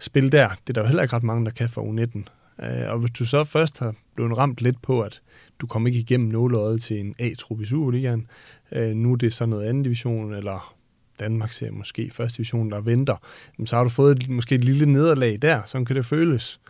[0.00, 0.48] spille der.
[0.48, 2.39] Det er der jo heller ikke ret mange, der kan for U19.
[2.62, 5.22] Øh, og hvis du så først har blevet ramt lidt på, at
[5.60, 8.26] du kommer ikke igennem nåløjet til en A-trup i Superligaen,
[8.72, 10.74] øh, nu er det så noget anden division, eller
[11.20, 13.16] Danmark ser måske første division, der venter,
[13.64, 16.60] så har du fået måske et lille nederlag der, sådan kan det føles.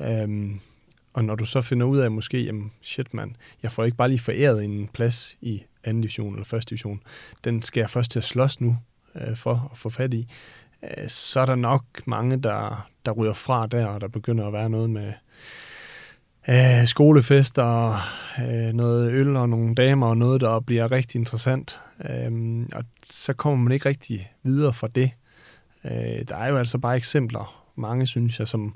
[0.00, 0.60] Øhm,
[1.12, 4.08] og når du så finder ud af måske, jamen shit man, jeg får ikke bare
[4.08, 7.00] lige foræret en plads i anden division eller første division,
[7.44, 8.76] den skal jeg først til at slås nu
[9.14, 10.28] øh, for at få fat i,
[10.82, 14.52] øh, så er der nok mange, der, der ryger fra der, og der begynder at
[14.52, 15.12] være noget med
[16.48, 17.98] øh, skolefester,
[18.38, 21.80] øh, noget øl og nogle damer og noget, der bliver rigtig interessant.
[22.10, 25.10] Øh, og så kommer man ikke rigtig videre fra det.
[25.84, 28.74] Øh, der er jo altså bare eksempler, mange synes jeg, som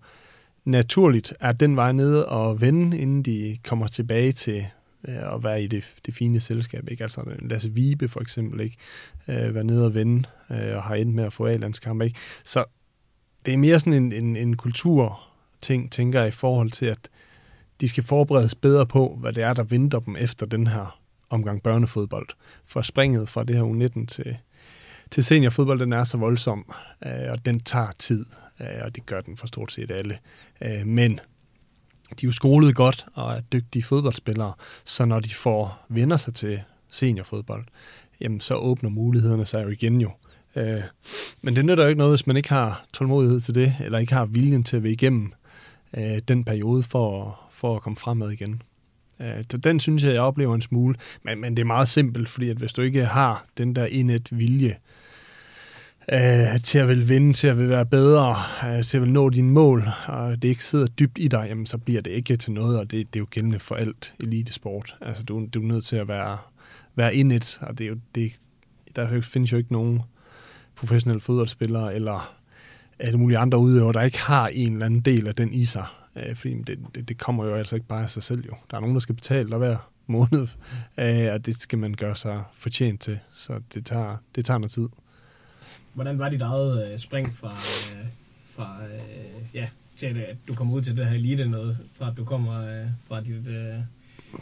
[0.65, 4.67] naturligt er den vej ned og vende, inden de kommer tilbage til
[5.09, 6.89] øh, at være i det, det fine selskab.
[6.91, 7.03] Ikke?
[7.03, 8.77] Altså Lasse Vibe for eksempel, ikke?
[9.29, 12.03] Øh, være nede og vende, øh, og har endt med at få A-landskamp.
[12.03, 12.19] Ikke?
[12.45, 12.65] Så
[13.47, 17.09] det er mere sådan en, en, en kulturting, tænker jeg, i forhold til, at
[17.81, 21.01] de skal forberedes bedre på, hvad det er, der venter dem efter den her
[21.31, 22.29] omgang børnefodbold.
[22.67, 24.37] For springet fra det her U19 til,
[25.11, 26.73] til seniorfodbold, den er så voldsom,
[27.07, 28.27] øh, og den tager tid,
[28.61, 30.19] øh, og det gør den for stort set alle.
[30.61, 31.21] Øh, men
[32.11, 34.53] de er jo skolet godt og er dygtige fodboldspillere,
[34.85, 36.61] så når de får vender sig til
[36.91, 37.65] seniorfodbold,
[38.21, 40.11] jamen så åbner mulighederne sig jo igen jo.
[40.57, 40.83] Øh,
[41.43, 44.15] men det nytter jo ikke noget, hvis man ikke har tålmodighed til det, eller ikke
[44.15, 45.33] har viljen til at være igennem
[45.97, 48.63] øh, den periode for, for at komme fremad igen.
[49.21, 50.95] Øh, så den synes jeg, jeg oplever en smule.
[51.23, 54.39] Men, men det er meget simpelt, fordi at hvis du ikke har den der indet
[54.39, 54.77] vilje
[56.13, 58.37] øh, til at vil vinde, til at vil være bedre,
[58.67, 61.67] øh, til at vil nå dine mål, og det ikke sidder dybt i dig, jamen,
[61.67, 64.97] så bliver det ikke til noget, og det, det er jo gældende for alt elitesport.
[65.01, 66.39] Altså, du, du er nødt til at være,
[66.95, 68.33] være indet, og det er jo, det,
[68.97, 70.03] der findes jo ikke nogen
[70.75, 72.37] professionelle fodboldspillere, eller
[72.99, 75.87] alle mulige andre udøvere, der ikke har en eller anden del af den i sig.
[76.17, 78.55] Øh, fordi det, det, det kommer jo altså ikke bare af sig selv jo.
[78.71, 80.49] Der er nogen, der skal betale dig hver måned,
[81.01, 83.19] øh, og det skal man gøre sig fortjent til.
[83.33, 84.89] Så det tager, det tager noget tid.
[85.95, 88.07] Hvordan var dit eget øh, spring fra, øh,
[88.55, 92.17] fra øh, ja, til at du kommer ud til det her elite noget, fra at
[92.17, 93.75] du kommer øh, fra dit øh,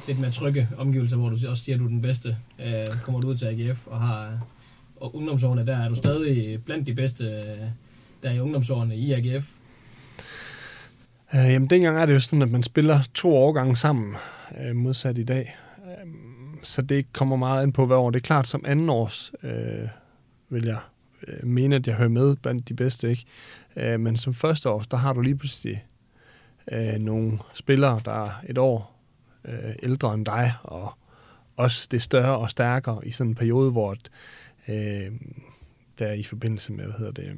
[0.07, 3.21] lidt mere trygge omgivelser, hvor du også siger, at du er den bedste, øh, kommer
[3.21, 4.41] du ud til AGF og har
[4.97, 7.59] og ungdomsårene, der er du stadig blandt de bedste øh,
[8.23, 9.54] der der i ungdomsårene i AGF.
[11.35, 14.15] Øh, jamen, dengang er det jo sådan, at man spiller to årgange sammen,
[14.61, 15.57] øh, modsat i dag.
[15.79, 16.13] Øh,
[16.63, 18.11] så det kommer meget ind på, hvad år.
[18.11, 19.89] Det er klart, som anden års øh,
[20.49, 20.79] vil jeg
[21.29, 23.25] øh, mene, at jeg hører med blandt de bedste, ikke?
[23.77, 25.85] Øh, men som første års, der har du lige pludselig
[26.73, 29.01] øh, nogle spillere, der er et år
[29.45, 30.93] øh, ældre end dig, og
[31.57, 33.97] også det større og stærkere i sådan en periode, hvor
[34.69, 35.13] øh,
[35.99, 37.37] der i forbindelse med, hvad hedder det,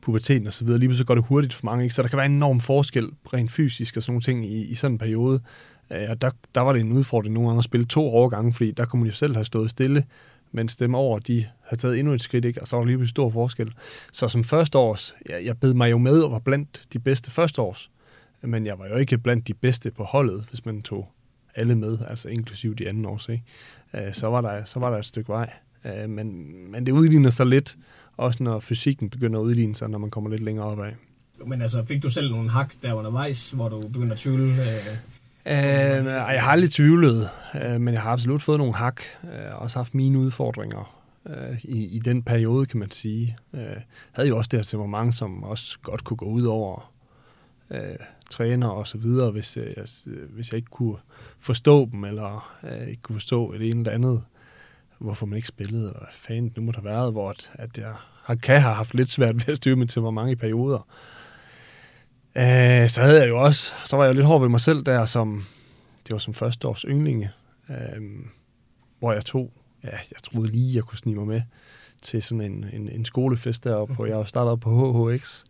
[0.00, 1.94] puberteten og så videre, lige så går det hurtigt for mange, ikke?
[1.94, 4.74] så der kan være en enorm forskel rent fysisk og sådan nogle ting i, i
[4.74, 5.40] sådan en periode.
[5.90, 8.70] Øh, og der, der var det en udfordring nogle gange at spille to overgange, fordi
[8.70, 10.04] der kunne man jo selv have stået stille,
[10.52, 12.60] mens dem over, de havde taget endnu et skridt, ikke?
[12.60, 13.72] og så var der lige en stor forskel.
[14.12, 17.90] Så som førsteårs, jeg, jeg bed mig jo med og var blandt de bedste førsteårs,
[18.42, 21.08] men jeg var jo ikke blandt de bedste på holdet, hvis man tog
[21.54, 23.44] alle med, altså inklusive de anden års, ikke?
[23.94, 25.52] Øh, så, var der, så var der et stykke vej.
[25.84, 27.76] Øh, men, men det udligner sig lidt,
[28.16, 30.92] også når fysikken begynder at udligne sig, når man kommer lidt længere opad.
[31.46, 34.62] Men altså, fik du selv nogle hak der undervejs, hvor du begynder at tvivle?
[34.62, 34.96] Øh...
[35.46, 37.28] Øh, jeg har aldrig tvivlet,
[37.62, 39.00] øh, men jeg har absolut fået nogle hak.
[39.24, 43.36] Øh, også haft mine udfordringer øh, i, i den periode, kan man sige.
[43.54, 43.60] Øh,
[44.12, 46.92] havde jo også det her temperament, som også godt kunne gå ud over
[47.70, 47.96] øh,
[48.30, 49.84] træner og så videre, hvis, øh, jeg,
[50.30, 50.96] hvis jeg ikke kunne
[51.40, 54.22] forstå dem, eller øh, ikke kunne forstå et ene eller andet
[55.04, 57.78] hvorfor man ikke spillede, og hvad fanden nu må der have været, hvor at, at
[57.78, 60.86] jeg har, kan have haft lidt svært ved at styre mit temperament i perioder.
[62.36, 64.82] Øh, så havde jeg jo også, så var jeg jo lidt hård ved mig selv
[64.82, 65.44] der, som,
[66.06, 67.30] det var som første års yndlinge,
[67.70, 68.02] øh,
[68.98, 69.52] hvor jeg tog,
[69.84, 71.42] ja, jeg troede lige, jeg kunne snige mig med
[72.02, 75.44] til sådan en, en, en skolefest deroppe, hvor jeg startede startet på HHX.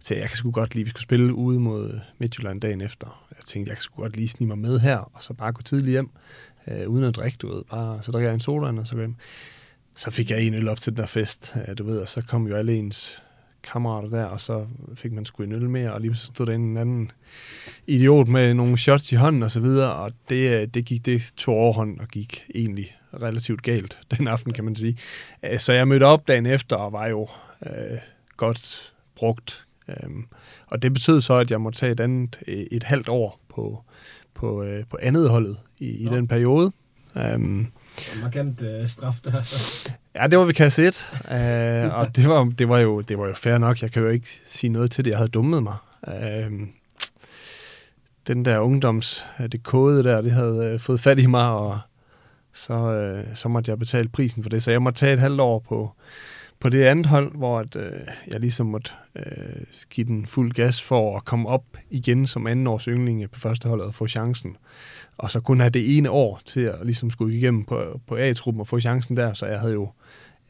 [0.00, 3.26] Så jeg kan sgu godt lige, vi skulle spille ude mod Midtjylland dagen efter.
[3.30, 5.62] Jeg tænkte, jeg kan sgu godt lige snige mig med her, og så bare gå
[5.62, 6.10] tidligt hjem
[6.68, 7.62] øh, uden at drikke, du ved.
[7.70, 9.14] Bare, så drikker jeg en soda, og så hjem.
[9.94, 12.22] Så fik jeg en øl op til den der fest, øh, du ved, og så
[12.22, 13.22] kom jo alle ens
[13.62, 16.52] kammerater der, og så fik man sgu en øl mere, og lige så stod der
[16.52, 17.10] en anden
[17.86, 21.32] idiot med nogle shots i hånden og så videre, og det, øh, det gik det
[21.36, 24.96] to overhånd og gik egentlig relativt galt den aften, kan man sige.
[25.42, 27.28] Øh, så jeg mødte op dagen efter og var jo
[27.66, 27.98] øh,
[28.36, 29.66] godt brugt.
[29.88, 30.10] Øh,
[30.66, 33.84] og det betød så, at jeg måtte tage et andet øh, et halvt år på,
[34.42, 36.72] på, øh, på andet holdet i, i den periode.
[37.34, 37.66] Um,
[38.22, 39.42] markant øh, straf der.
[40.20, 43.26] Ja, det var ved kasse 1, uh, og det var, det, var jo, det var
[43.26, 43.82] jo fair nok.
[43.82, 45.10] Jeg kan jo ikke sige noget til det.
[45.10, 45.76] Jeg havde dummet mig.
[46.08, 46.68] Uh,
[48.26, 51.78] den der ungdoms, det kode der, det havde uh, fået fat i mig, og
[52.52, 54.62] så, uh, så måtte jeg betale prisen for det.
[54.62, 55.92] Så jeg måtte tage et halvt år på,
[56.62, 57.92] på det andet hold, hvor at, øh,
[58.26, 59.24] jeg ligesom måtte øh,
[59.90, 63.68] give den fuld gas for at komme op igen som anden års yndling på første
[63.68, 64.56] holdet og få chancen.
[65.18, 68.60] Og så kun have det ene år til at ligesom skulle igennem på, på A-truppen
[68.60, 69.88] og få chancen der, så jeg havde jo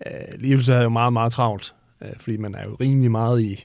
[0.07, 3.11] øh, lige så havde jeg jo meget, meget travlt, øh, fordi man er jo rimelig
[3.11, 3.65] meget i,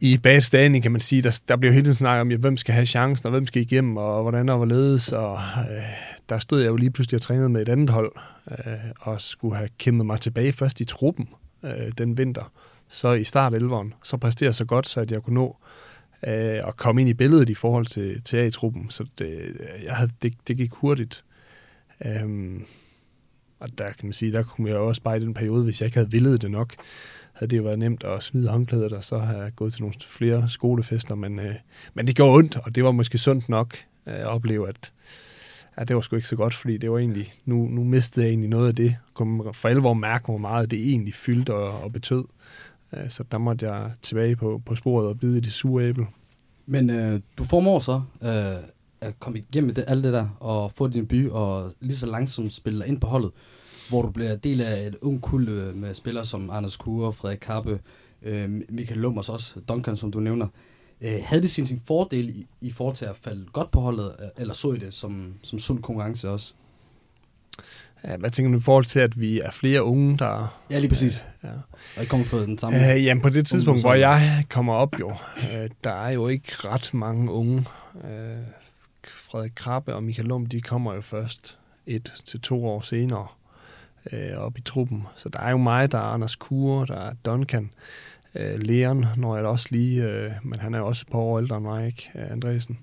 [0.00, 1.22] i bagstanden, kan man sige.
[1.22, 3.46] Der, der bliver jo hele tiden snakket om, ja, hvem skal have chancen, og hvem
[3.46, 5.12] skal igennem, og hvordan og hvorledes.
[5.12, 8.12] Og øh, der stod jeg jo lige pludselig og trænede med et andet hold,
[8.50, 11.28] øh, og skulle have kæmpet mig tilbage først i truppen
[11.62, 12.52] øh, den vinter.
[12.88, 15.56] Så i start 11'eren, så præsterede jeg så godt, så at jeg kunne nå
[16.26, 18.90] øh, og komme ind i billedet i forhold til, til A-truppen.
[18.90, 21.24] Så det, jeg havde, det, det gik hurtigt.
[22.04, 22.60] Øh,
[23.60, 25.86] og der kan man sige, der kunne jeg også bare i den periode, hvis jeg
[25.86, 26.74] ikke havde villet det nok,
[27.32, 30.48] havde det jo været nemt at smide håndklædet og så have gået til nogle flere
[30.48, 31.14] skolefester.
[31.14, 31.54] Men, øh,
[31.94, 34.92] men det gjorde ondt, og det var måske sundt nok øh, at opleve, at,
[35.76, 38.30] at det var sgu ikke så godt, fordi det var egentlig, nu, nu mistede jeg
[38.30, 38.96] egentlig noget af det.
[39.14, 42.24] Kom for alvor mærke, hvor meget det egentlig fyldte og, og betød.
[42.92, 46.06] Øh, så der måtte jeg tilbage på, på sporet og bide i det sure æble.
[46.66, 48.68] Men øh, du formår så øh,
[49.00, 52.52] at komme igennem det, alt det der, og få din by, og lige så langsomt
[52.52, 53.30] spille dig ind på holdet,
[53.88, 57.38] hvor du bliver del af et ung kul øh, med spillere som Anders Kure, Frederik
[57.38, 57.80] Kappe,
[58.22, 60.46] øh, Michael Lummers også, Duncan, som du nævner.
[60.46, 64.16] Øh, havde det sin, sin fordel i, i forhold til at falde godt på holdet,
[64.18, 66.54] øh, eller så I det som, som sund konkurrence også?
[68.04, 70.60] Ja, hvad tænker du i forhold til, at vi er flere unge, der...
[70.70, 71.26] Ja, lige præcis.
[71.44, 71.48] Ja.
[71.96, 72.92] Og I kommer fra den samme...
[72.92, 76.52] Øh, jamen, på det tidspunkt, hvor jeg kommer op jo, øh, der er jo ikke
[76.64, 77.64] ret mange unge.
[78.04, 78.36] Øh,
[79.04, 83.26] Frederik Krabbe og Michael Lum, de kommer jo først et til to år senere
[84.12, 85.06] øh, op i truppen.
[85.16, 87.70] Så der er jo mig, der er Anders Kure, der er Duncan,
[88.38, 91.38] øh, Leon, når jeg også lige, øh, men han er jo også et par år
[91.38, 92.78] ældre end mig, ikke, øh, Andresen.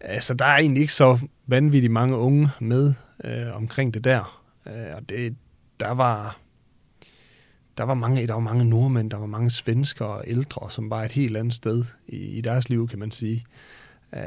[0.00, 4.42] Altså, der er egentlig ikke så vanvittigt mange unge med øh, omkring det der.
[4.66, 5.36] Øh, og det,
[5.80, 6.38] der var,
[7.78, 11.04] der var mange, der var mange nordmænd, der var mange svenskere og ældre, som var
[11.04, 13.44] et helt andet sted i, i deres liv, kan man sige.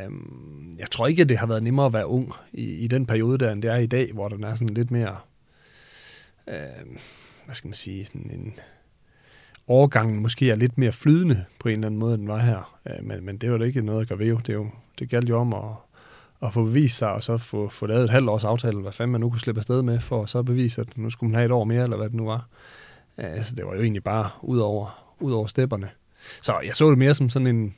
[0.07, 3.05] Um, jeg tror ikke, at det har været nemmere at være ung i, i den
[3.05, 5.17] periode der, end det er i dag, hvor den er sådan lidt mere,
[6.47, 6.97] uh,
[7.45, 8.53] hvad skal man sige, sådan en
[9.69, 12.79] overgangen måske er lidt mere flydende på en eller anden måde, end den var her.
[12.85, 14.27] Øh, men, men det var da ikke noget at gøre ved.
[14.37, 15.63] Det, er jo, det galt jo om at,
[16.43, 19.11] at få bevist sig, og så få, få lavet et halvt års aftale, hvad fanden
[19.11, 21.45] man nu kunne slippe afsted med, for at så bevise, at nu skulle man have
[21.45, 22.47] et år mere, eller hvad det nu var.
[23.17, 25.89] Øh, altså, det var jo egentlig bare ud over, ud over stepperne.
[26.41, 27.75] Så jeg så det mere som sådan en,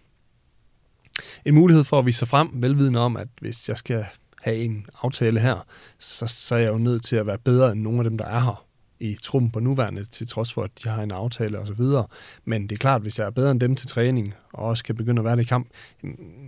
[1.46, 4.06] en mulighed for at vise sig frem, velvidende om, at hvis jeg skal
[4.42, 5.66] have en aftale her,
[6.00, 8.26] så, så er jeg jo nødt til at være bedre end nogle af dem, der
[8.26, 8.66] er her
[9.02, 12.06] i truppen på nuværende, til trods for, at de har en aftale og så videre.
[12.46, 14.96] Men det er klart, hvis jeg er bedre end dem til træning, og også kan
[14.96, 15.68] begynde at være det i kamp,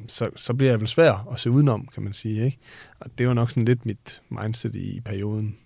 [0.07, 2.45] så, så bliver jeg vel svær at se udenom, kan man sige.
[2.45, 2.57] Ikke?
[2.99, 5.57] Og det var nok sådan lidt mit mindset i, i perioden.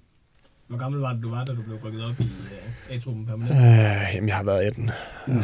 [0.67, 3.51] Hvor gammel var det, du var, da du blev rykket op i uh, A-truppen permanent?
[3.51, 4.89] Øh, jamen, jeg har været 18.
[5.27, 5.33] Ja.
[5.33, 5.43] ja.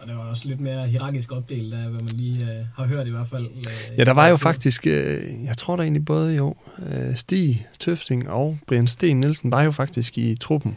[0.00, 3.06] Og det var også lidt mere hierarkisk opdelt af, hvad man lige uh, har hørt
[3.06, 3.46] i hvert fald.
[3.46, 7.66] Uh, ja, der var jo faktisk, uh, jeg tror der egentlig både jo, uh, Stig
[7.80, 10.76] Tøfting og Brian Sten Nielsen var jo faktisk i truppen,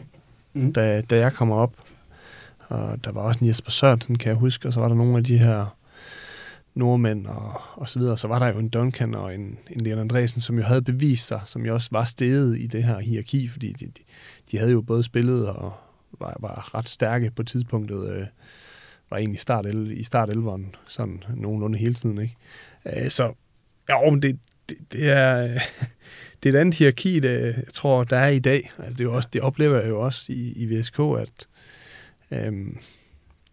[0.52, 0.72] mm.
[0.72, 1.74] da, da jeg kommer op.
[2.68, 5.16] Og der var også en Jesper Sørensen, kan jeg huske, og så var der nogle
[5.16, 5.76] af de her
[6.74, 8.18] nordmænd og, og så videre.
[8.18, 11.26] Så var der jo en Duncan og en, en Leon Andresen, som jo havde bevist
[11.26, 14.02] sig, som jo også var steget i det her hierarki, fordi de, de,
[14.50, 15.72] de havde jo både spillet og
[16.20, 18.10] var, var ret stærke på tidspunktet.
[18.10, 18.26] Øh,
[19.12, 22.18] var egentlig start i start 11'eren, sådan nogenlunde hele tiden.
[22.18, 22.36] Ikke?
[22.86, 23.32] Øh, så
[23.88, 24.38] ja, men det,
[24.68, 25.42] det, det, er,
[26.42, 28.70] det er et andet hierarki, det, jeg tror, der er i dag.
[28.78, 31.46] Altså, det, er jo også, det oplever jeg jo også i, i VSK, at
[32.30, 32.78] øhm,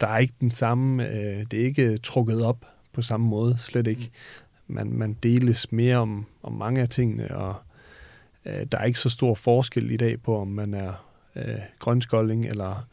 [0.02, 3.88] der er ikke den samme, øh, det er ikke trukket op på samme måde, slet
[3.88, 4.10] ikke.
[4.68, 7.56] Man, man deles mere om, om mange af tingene, og
[8.46, 11.06] øh, der er ikke så stor forskel i dag på, om man er
[11.36, 12.88] øh, grønskolding, eller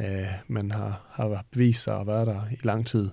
[0.00, 3.10] øh, man har, har bevist sig at være der i lang tid.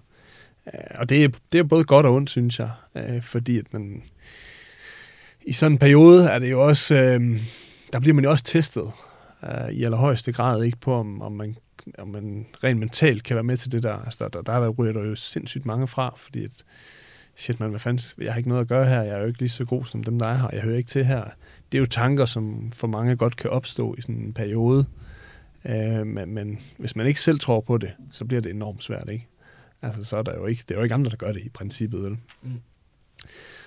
[0.73, 3.73] Øh, og det er, det er både godt og ondt, synes jeg, øh, fordi at
[3.73, 4.03] man
[5.45, 7.41] i sådan en periode er det jo også, øh,
[7.93, 8.91] der bliver man jo også testet
[9.43, 11.55] øh, i allerhøjeste grad, ikke på om, om man
[11.97, 14.05] om man rent mentalt kan være med til det der.
[14.05, 16.63] Altså, der, der, der ryger der jo sindssygt mange fra, fordi at,
[17.35, 19.39] shit man, hvad fanden, jeg har ikke noget at gøre her, jeg er jo ikke
[19.39, 21.23] lige så god som dem, der er her, jeg hører ikke til her.
[21.71, 25.08] Det er jo tanker, som for mange godt kan opstå i sådan en periode, øh,
[26.05, 29.27] men, men hvis man ikke selv tror på det, så bliver det enormt svært, ikke?
[29.81, 31.49] Altså, så er der jo ikke, det er jo ikke andre, der gør det i
[31.49, 32.17] princippet, vel?
[32.41, 32.61] Mm.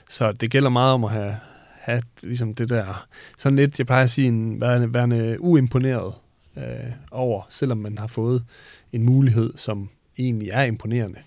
[0.08, 1.36] Så det gælder meget om at have,
[1.70, 3.06] have ligesom det der,
[3.38, 6.14] sådan lidt, jeg plejer at sige, en værende, værende uimponeret
[6.56, 8.44] øh, over, selvom man har fået
[8.92, 9.88] en mulighed, som
[10.18, 11.18] egentlig er imponerende.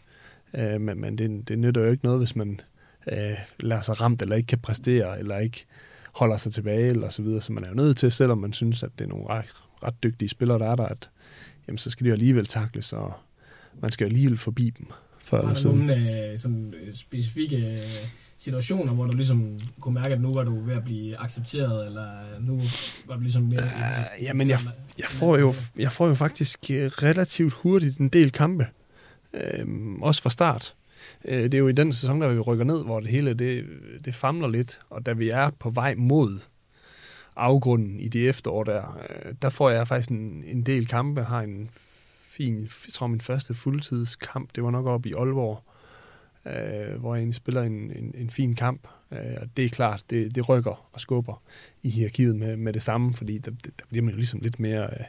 [0.53, 2.59] Øh, men men det, det nytter jo ikke noget, hvis man
[3.11, 5.65] øh, lader sig ramt, eller ikke kan præstere, eller ikke
[6.13, 7.41] holder sig tilbage, eller så videre.
[7.41, 9.29] Så man er jo nødt til, selvom man synes, at det er nogle
[9.87, 11.09] ret, dygtige spillere, der er der, at
[11.67, 13.13] jamen, så skal de jo alligevel takles, og
[13.81, 14.87] man skal jo alligevel forbi dem.
[15.23, 17.81] Før var der nogle øh, sådan, specifikke øh,
[18.37, 22.09] situationer, hvor du ligesom kunne mærke, at nu var du ved at blive accepteret, eller
[22.39, 22.61] nu
[23.07, 23.63] var du ligesom mere...
[23.63, 24.59] Uh, jamen, jeg,
[24.99, 28.67] jeg, får jo, jeg får jo faktisk øh, relativt hurtigt en del kampe.
[29.33, 30.75] Øhm, også fra start.
[31.25, 33.65] Øh, det er jo i den sæson, der vi rykker ned, hvor det hele det,
[34.05, 36.39] det famler lidt, og da vi er på vej mod
[37.35, 41.41] afgrunden i det efterår der, øh, der får jeg faktisk en, en del kampe, har
[41.41, 41.69] en
[42.29, 45.63] fin, jeg tror min første fuldtidskamp, det var nok op i Aalborg,
[46.45, 48.87] øh, hvor jeg egentlig spiller en, en, en fin kamp.
[49.11, 51.41] Øh, og det er klart, det, det rykker og skubber
[51.83, 54.83] i hierarkiet med, med det samme, fordi der, der bliver man jo ligesom lidt mere
[54.83, 55.05] øh,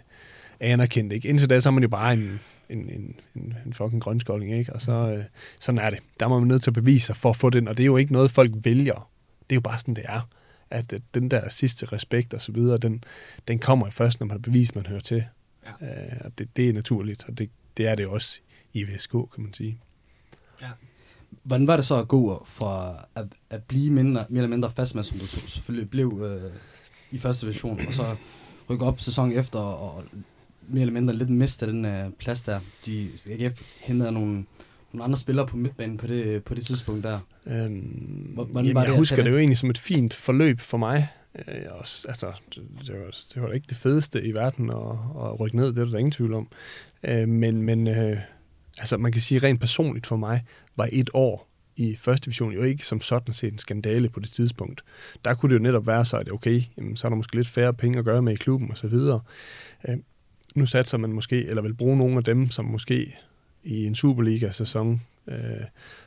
[0.60, 1.12] anerkendt.
[1.12, 1.28] Ikke?
[1.28, 4.72] Indtil da, så er man jo bare en, en, en, en, en fucking grønskolding, ikke?
[4.72, 5.24] Og så, øh,
[5.58, 5.98] sådan er det.
[6.20, 7.86] Der må man nødt til at bevise sig for at få den, og det er
[7.86, 9.10] jo ikke noget, folk vælger.
[9.50, 10.28] Det er jo bare sådan, det er.
[10.70, 13.04] At, at den der sidste respekt og så videre, den,
[13.48, 15.24] den kommer først, når man har bevist, man hører til.
[15.80, 15.86] Ja.
[15.86, 18.40] Øh, og det, det er naturligt, og det, det er det også
[18.72, 19.78] i VSK, kan man sige.
[20.62, 20.70] Ja.
[21.42, 25.04] Hvordan var det så at gå fra at, at blive mindre, mere eller mindre fastmand,
[25.04, 26.52] som du selvfølgelig blev øh,
[27.10, 28.16] i første division, og så
[28.70, 30.04] rykke op sæson efter og
[30.68, 32.60] mere eller mindre lidt miste den uh, plads der.
[32.86, 34.44] De, AGF hentede nogle,
[34.96, 37.18] nogle andre spillere på midtbanen på det, på det tidspunkt der.
[37.46, 40.78] Øhm, Hvordan jamen, var det jeg husker det jo egentlig som et fint forløb for
[40.78, 41.08] mig.
[41.38, 44.76] Øh, også, altså, det, det, var, det var ikke det fedeste i verden at,
[45.24, 46.48] at rykke ned, det er der ingen tvivl om.
[47.02, 48.18] Øh, men men øh,
[48.78, 50.44] altså, man kan sige rent personligt for mig,
[50.76, 54.28] var et år i første division jo ikke som sådan set en skandale på det
[54.28, 54.84] tidspunkt.
[55.24, 57.48] Der kunne det jo netop være så, at okay, jamen, så er der måske lidt
[57.48, 58.94] færre penge at gøre med i klubben osv.
[59.88, 59.96] Øh,
[60.54, 63.16] nu satser man måske, eller vil bruge nogle af dem, som måske
[63.66, 65.36] i en Superliga-sæson øh,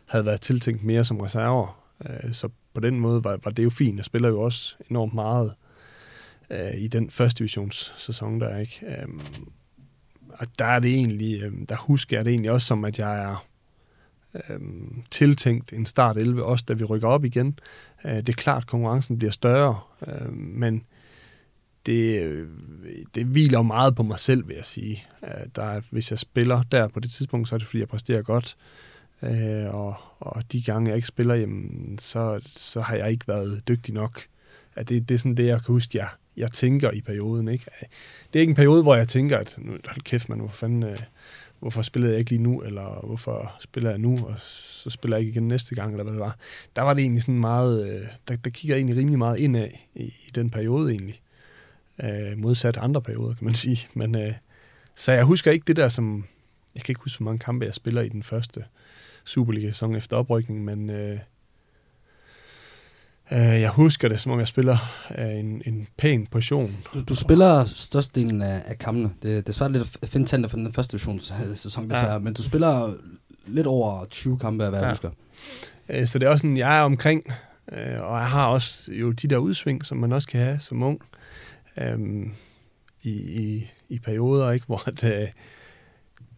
[0.05, 1.83] havde været tiltænkt mere som reserver.
[2.09, 3.97] Øh, så på den måde var, var det jo fint.
[3.97, 5.53] Jeg spiller jo også enormt meget
[6.49, 8.79] øh, i den første divisionssæson, der er ikke.
[8.87, 9.07] Øh,
[10.29, 13.23] og der er det egentlig, øh, der husker jeg det egentlig også som, at jeg
[13.23, 13.45] er
[14.33, 14.59] øh,
[15.11, 17.59] tiltænkt en start 11, også da vi rykker op igen.
[18.05, 20.83] Øh, det er klart, at konkurrencen bliver større, øh, men
[21.89, 22.47] det,
[23.15, 25.03] det hviler meget på mig selv, vil jeg sige.
[25.23, 28.21] Øh, der, hvis jeg spiller der på det tidspunkt, så er det fordi, jeg præsterer
[28.21, 28.57] godt.
[29.23, 33.67] Øh, og, og de gange, jeg ikke spiller, jamen, så, så har jeg ikke været
[33.67, 34.21] dygtig nok.
[34.75, 37.47] At det, det er sådan det, jeg kan huske, jeg, jeg tænker i perioden.
[37.47, 37.65] Ikke?
[38.33, 40.83] Det er ikke en periode, hvor jeg tænker, at nu, hold kæft, man, hvor fanden,
[40.83, 40.97] øh,
[41.59, 45.25] hvorfor spillede jeg ikke lige nu, eller hvorfor spiller jeg nu, og så spiller jeg
[45.25, 46.37] ikke igen næste gang, eller hvad det var.
[46.75, 49.67] Der var det egentlig sådan meget, øh, der, der kigger jeg egentlig rimelig meget indad
[49.95, 51.21] i, i den periode egentlig.
[52.03, 53.87] Øh, modsat andre perioder, kan man sige.
[53.93, 54.33] Men, øh,
[54.95, 56.25] så jeg husker ikke det der, som...
[56.75, 58.63] Jeg kan ikke huske, hvor mange kampe jeg spiller i den første
[59.25, 61.19] Superliga-sæson efter oprykningen, men øh,
[63.31, 64.77] øh, jeg husker det, som om jeg spiller
[65.17, 66.77] øh, en, en pæn portion.
[66.93, 69.11] Du, du spiller størstedelen af, af kampene.
[69.23, 72.19] Det, det er svært lidt at finde tanter for den første divisionssæson, desværre, ja.
[72.19, 72.93] men du spiller
[73.45, 74.89] lidt over 20 kampe, hvad jeg ja.
[74.89, 75.09] husker.
[75.89, 77.23] Øh, så det er også sådan, jeg er omkring,
[77.71, 80.83] øh, og jeg har også jo de der udsving, som man også kan have som
[80.83, 81.01] ung
[81.79, 82.31] øhm,
[83.03, 83.11] i,
[83.41, 85.27] i, i perioder, ikke, hvor det, øh,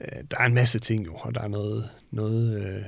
[0.01, 2.83] øh, der er en masse ting jo, og der er noget, noget øh,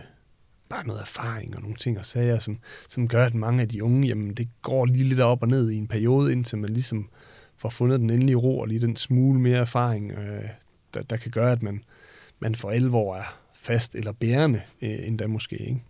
[0.70, 3.84] bare noget erfaring og nogle ting og sager, som, som gør, at mange af de
[3.84, 7.10] unge, jamen det går lige lidt op og ned i en periode, indtil man ligesom
[7.58, 10.50] får fundet den endelige ro og lige den smule mere erfaring, øh,
[10.94, 11.84] der, der kan gøre, at man,
[12.40, 15.84] man for alvor er fast eller bærende, øh, endda måske, ikke?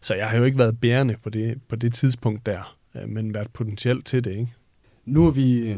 [0.00, 3.34] Så jeg har jo ikke været bærende på det, på det tidspunkt der, øh, men
[3.34, 4.52] været potentielt til det, ikke?
[5.04, 5.76] Nu har vi øh,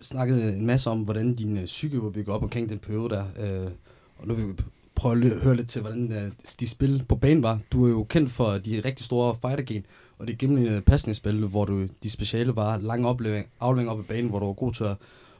[0.00, 3.24] snakket en masse om, hvordan din øh, psyke var bygget op omkring den periode der.
[3.38, 3.70] Øh,
[4.18, 4.52] og nu vil vi
[4.94, 7.60] prøve at høre lidt til, hvordan øh, de spil på banen var.
[7.72, 9.86] Du er jo kendt for de rigtig store fightergen,
[10.18, 14.30] og det gennem pasningsspil, hvor du de speciale var lang opleving, aflevering op i banen,
[14.30, 14.96] hvor du var god til at,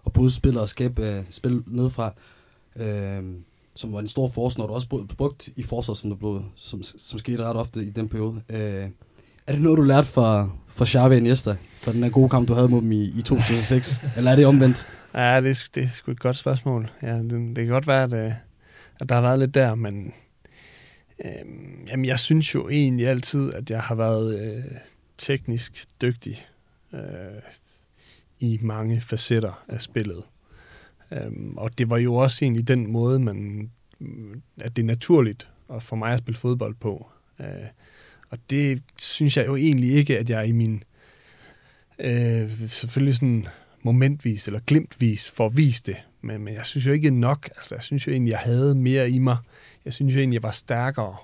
[0.07, 2.13] at bryde spil og skabe øh, spil nedfra.
[2.77, 3.25] Øh,
[3.75, 7.19] som var en stor forsvar, når du også brugt i forsvar, som, blev, som, som
[7.19, 8.43] skete ret ofte i den periode.
[8.49, 8.89] Øh,
[9.51, 12.55] er det noget, du lærte fra, fra Xavi Iniesta, for den der gode kamp, du
[12.55, 14.01] havde mod dem i, i 2006?
[14.17, 14.89] Eller er det omvendt?
[15.15, 16.91] Ja, det er, det er sgu et godt spørgsmål.
[17.03, 18.33] Ja, det, det kan godt være, at, øh,
[19.01, 20.13] at der har været lidt der, men
[21.25, 21.31] øh,
[21.89, 24.65] jamen, jeg synes jo egentlig altid, at jeg har været øh,
[25.19, 26.47] teknisk dygtig
[26.95, 27.01] øh,
[28.41, 30.23] i mange facetter af spillet.
[31.13, 33.71] Øh, og det var jo også egentlig den måde, man,
[34.61, 35.49] at det er naturligt
[35.81, 37.07] for mig at spille fodbold på.
[37.41, 37.47] Øh,
[38.31, 40.83] og det synes jeg jo egentlig ikke, at jeg i min
[41.99, 43.45] øh, selvfølgelig sådan
[43.83, 45.97] momentvis eller glimtvis får vist det.
[46.21, 47.51] Men, men jeg synes jo ikke nok.
[47.57, 49.37] Altså, jeg synes jo egentlig, jeg havde mere i mig.
[49.85, 51.17] Jeg synes jo egentlig, jeg var stærkere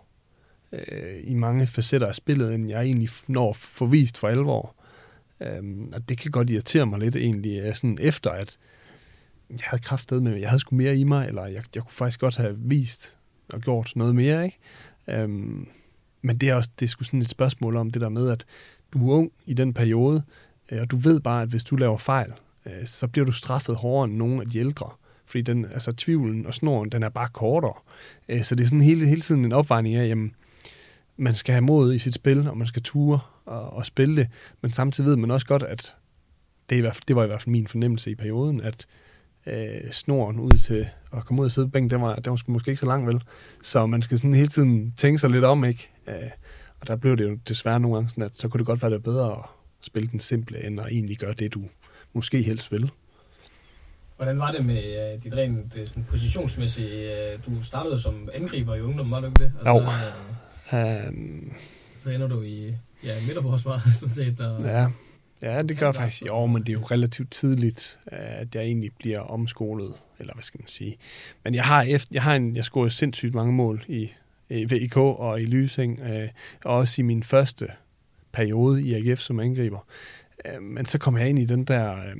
[0.72, 4.74] øh, i mange facetter af spillet, end jeg egentlig når at få vist for alvor.
[5.40, 8.58] Øhm, og det kan godt irritere mig lidt egentlig, øh, sådan efter at
[9.50, 12.20] jeg havde kraftet med, jeg havde sgu mere i mig, eller jeg, jeg kunne faktisk
[12.20, 13.16] godt have vist
[13.48, 14.58] og gjort noget mere, ikke?
[15.08, 15.68] Øhm,
[16.26, 18.44] men det er også det er sgu sådan et spørgsmål om det der med, at
[18.92, 20.22] du er ung i den periode,
[20.72, 22.32] øh, og du ved bare, at hvis du laver fejl,
[22.66, 24.90] øh, så bliver du straffet hårdere end nogen af de ældre.
[25.26, 27.74] Fordi den, altså, tvivlen og snoren, den er bare kortere.
[28.28, 30.34] Øh, så det er sådan hele, hele tiden en opvejning af, jamen,
[31.16, 34.28] man skal have mod i sit spil, og man skal ture og, og spille det.
[34.62, 35.94] Men samtidig ved man også godt, at
[36.70, 38.86] det, er i hvert fald, det var i hvert fald min fornemmelse i perioden, at
[39.46, 42.36] øh, snoren ud til at komme ud og sidde på bænken, den var, den var
[42.36, 43.22] sgu måske ikke så lang vel.
[43.62, 45.90] Så man skal sådan hele tiden tænke sig lidt om, ikke?
[46.08, 46.30] Øh,
[46.80, 48.90] og der blev det jo desværre nogle gange sådan, at så kunne det godt være
[48.90, 49.44] det bedre at
[49.80, 51.62] spille den simple, end at egentlig gøre det, du
[52.12, 52.90] måske helst vil.
[54.16, 57.34] Hvordan var det med uh, dit rent sådan, positionsmæssige?
[57.34, 59.52] Uh, du startede som angriber i ungdommen, var du ikke det?
[59.58, 59.62] Jo.
[59.64, 60.36] så, uh,
[60.72, 61.52] Um,
[62.02, 64.40] så ender du i ja, midterforsvar, sådan set.
[64.40, 64.86] Og, ja,
[65.42, 66.22] ja, det gør Ja, faktisk.
[66.26, 70.60] Jo, men det er jo relativt tidligt, at jeg egentlig bliver omskolet, eller hvad skal
[70.60, 70.96] man sige.
[71.44, 74.10] Men jeg har, efter, jeg har en, jeg scorede sindssygt mange mål i,
[74.50, 76.28] i og i Lysing, øh,
[76.64, 77.68] og også i min første
[78.32, 79.86] periode i AGF som angriber.
[80.44, 82.16] Øh, men så kom jeg ind i den der, øh,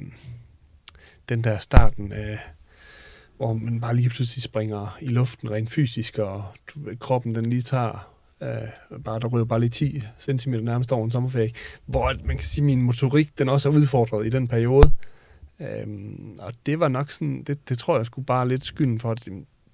[1.28, 2.38] den der starten, øh,
[3.36, 7.62] hvor man bare lige pludselig springer i luften rent fysisk, og du kroppen den lige
[7.62, 8.12] tager,
[8.42, 11.52] øh, bare, der ryger bare lige 10 cm nærmest over en sommerferie,
[11.86, 14.92] hvor man kan sige, at min motorik den også er udfordret i den periode.
[15.60, 19.10] Øhm, og det var nok sådan, det, det tror jeg skulle bare lidt skylden for,
[19.10, 19.28] at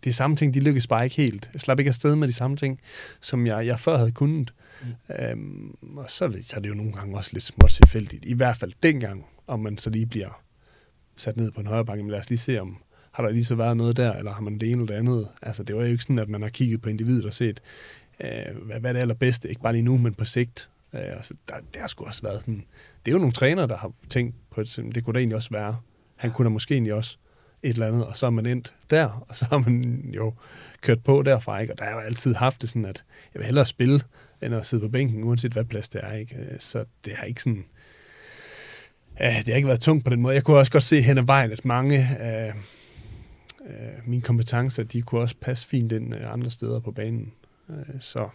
[0.04, 1.50] de samme ting, de lykkedes bare ikke helt.
[1.52, 2.80] Jeg slap ikke afsted med de samme ting,
[3.20, 4.52] som jeg, jeg før havde kunnet.
[4.82, 5.14] Mm.
[5.14, 8.24] Øhm, og så, så er det jo nogle gange også lidt småt tilfældigt.
[8.24, 10.42] I hvert fald dengang, om man så lige bliver
[11.16, 12.02] sat ned på en højre bakke.
[12.02, 12.76] Men lad os lige se, om
[13.12, 15.28] har der lige så været noget der, eller har man det ene eller det andet.
[15.42, 17.62] Altså, det var jo ikke sådan, at man har kigget på individet og set,
[18.20, 20.68] øh, hvad, hvad er det allerbedste, ikke bare lige nu, men på sigt.
[20.92, 22.64] Øh, altså, der, der har sgu også været sådan,
[23.06, 25.50] det er jo nogle trænere, der har tænkt på, at det kunne da egentlig også
[25.50, 25.76] være.
[26.16, 27.18] Han kunne da måske egentlig også
[27.62, 30.34] et eller andet, og så er man endt der, og så har man jo
[30.80, 31.72] kørt på derfra, ikke?
[31.72, 33.04] Og der har jo altid haft det sådan, at
[33.34, 34.00] jeg vil hellere spille,
[34.42, 36.36] end at sidde på bænken, uanset hvad plads det er, ikke?
[36.36, 37.64] Øh, så det har ikke sådan...
[39.20, 40.34] Ja, det har ikke været tungt på den måde.
[40.34, 42.52] Jeg kunne også godt se hen ad vejen, at mange af
[43.66, 47.32] øh, mine kompetencer, de kunne også passe fint ind øh, andre steder på banen.
[47.70, 48.28] Øh, så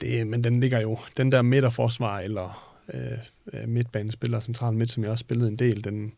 [0.00, 5.10] det, men den ligger jo, den der midterforsvar, eller øh, midtbanespiller, central midt, som jeg
[5.10, 6.10] også spillede en del, den øh,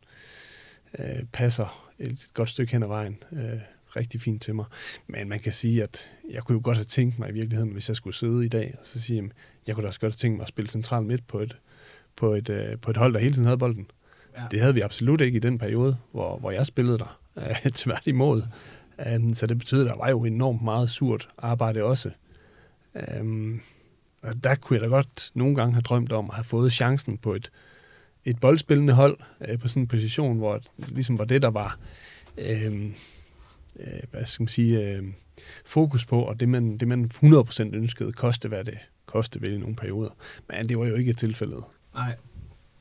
[1.32, 3.60] passer et godt stykke hen ad vejen øh,
[3.96, 4.64] rigtig fint til mig.
[5.06, 7.88] Men man kan sige, at jeg kunne jo godt have tænkt mig i virkeligheden, hvis
[7.88, 9.30] jeg skulle sidde i dag, og så sige, at
[9.66, 11.56] jeg kunne da også godt have tænkt mig at spille central midt på et,
[12.16, 13.90] på et, øh, på et hold, der hele tiden havde bolden.
[14.36, 14.42] Ja.
[14.50, 17.20] Det havde vi absolut ikke i den periode, hvor, hvor jeg spillede der.
[17.36, 18.42] Øh, tværtimod.
[19.16, 22.10] Um, så det betyder, at der var jo enormt meget surt arbejde også.
[23.20, 23.60] Um,
[24.22, 27.18] og der kunne jeg da godt nogle gange have drømt om at have fået chancen
[27.18, 27.50] på et,
[28.24, 29.18] et boldspillende hold,
[29.48, 31.78] øh, på sådan en position, hvor det ligesom var det, der var
[32.38, 32.84] øh,
[33.80, 35.02] øh, hvad skal man sige, øh,
[35.64, 39.58] fokus på, og det man, det man 100% ønskede, koste hvad det koste vel i
[39.58, 40.10] nogle perioder.
[40.48, 41.64] Men det var jo ikke tilfældet.
[41.94, 42.16] Nej.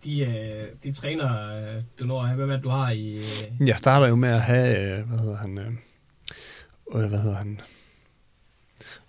[0.03, 3.15] De, øh, de træner, øh, du når at have, det, du har i...
[3.17, 5.71] Øh, Jeg starter jo med at have, hvad hedder han, øh,
[7.09, 7.59] hvad hedder han,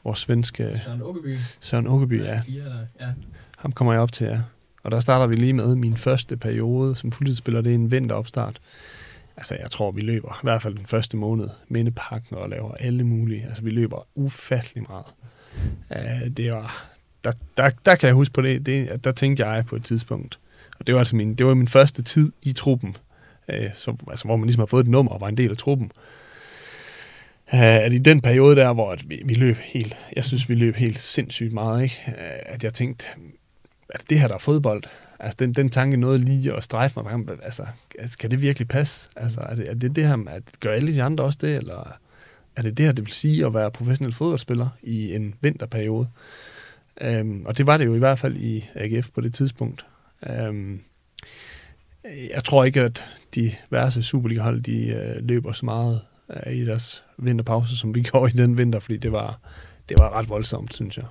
[0.04, 1.38] vores svenske Søren Åkeby.
[1.60, 2.42] Søren Åkeby, ja.
[3.00, 3.12] Ja.
[3.58, 4.40] Ham kommer jeg op til, ja.
[4.82, 7.60] Og der starter vi lige med min første periode som fuldtidsspiller.
[7.60, 8.60] Det er en vinteropstart.
[9.36, 13.04] Altså, jeg tror, vi løber i hvert fald den første måned mindepakken og laver alle
[13.04, 13.44] mulige.
[13.44, 15.06] Altså, vi løber ufattelig meget.
[15.90, 16.88] Uh, det var...
[17.24, 20.38] Der, der, der kan jeg huske på det, det, der tænkte jeg på et tidspunkt.
[20.78, 22.96] Og det var altså min, det var min første tid i truppen.
[23.48, 25.56] Uh, så, altså, hvor man ligesom har fået et nummer og var en del af
[25.56, 25.90] truppen.
[27.52, 30.54] Uh, at i den periode der, hvor at vi, vi løb helt, jeg synes, vi
[30.54, 32.02] løb helt sindssygt meget, ikke?
[32.06, 32.12] Uh,
[32.46, 33.04] at jeg tænkte,
[33.88, 34.82] altså, det her der er fodbold,
[35.18, 37.66] altså den, den tanke nåede lige at strejfe mig, altså,
[37.98, 39.10] altså kan det virkelig passe?
[39.16, 41.98] Altså er det er det, det her, at gør alle de andre også det, eller
[42.56, 46.08] er det det her, det vil sige at være professionel fodboldspiller i en vinterperiode?
[47.20, 49.86] Um, og det var det jo i hvert fald i AGF på det tidspunkt.
[50.48, 50.80] Um,
[52.04, 53.04] jeg tror ikke, at
[53.34, 56.00] de værste Superliga-hold, de uh, løber så meget
[56.46, 59.38] uh, i deres vinterpause, som vi gjorde i den vinter, fordi det var,
[59.88, 61.04] det var ret voldsomt, synes jeg.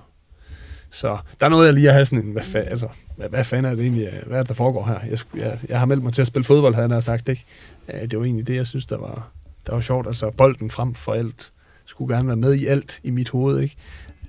[0.92, 3.44] Så der er noget, jeg lige at have sådan en, hvad, fa- altså, hvad, hvad
[3.44, 4.98] fanden er det egentlig, hvad er det, der foregår her?
[5.10, 7.44] Jeg, jeg, jeg har meldt mig til at spille fodbold, havde jeg sagt, ikke?
[7.88, 9.28] Øh, Det var egentlig det, jeg synes, der var,
[9.66, 10.06] der var sjovt.
[10.06, 11.52] Altså, bolden frem for alt
[11.84, 13.76] skulle gerne være med i alt i mit hoved, ikke?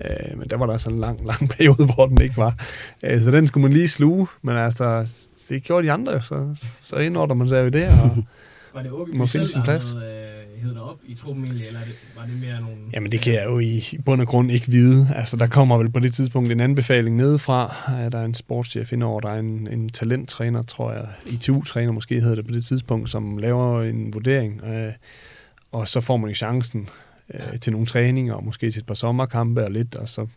[0.06, 2.56] Øh, Men der var der sådan en lang, lang periode, hvor den ikke var.
[3.04, 5.08] Øh, Så den skulle man lige sluge, men altså,
[5.50, 8.18] det gjorde de andre så, så indordner man sig jo i det, og
[8.74, 9.92] Var det Åkeby Må finde sin plads.
[9.92, 10.33] havde øh,
[10.64, 11.84] hævet dig op i truppen egentlig, eller er
[12.16, 12.76] var det mere nogle...
[12.94, 15.08] Jamen det kan jeg jo i i bund og grund ikke vide.
[15.16, 17.76] Altså der kommer vel på det tidspunkt en anbefaling nedefra.
[17.90, 22.20] Øh, Der er en sportschef indover, der er en, en talenttræner, tror jeg, ITU-træner måske
[22.22, 24.64] hedder det på det tidspunkt, som laver en vurdering.
[24.64, 24.94] Øh,
[25.72, 26.90] og så får man jo chancen
[27.34, 30.28] øh, til nogle træninger, og måske til et par sommerkampe og lidt, og så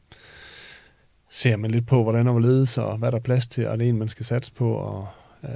[1.30, 3.72] ser man lidt på, hvordan der var ledes, og hvad der er plads til, og
[3.72, 5.08] er det en, man skal satse på, og
[5.44, 5.50] øh,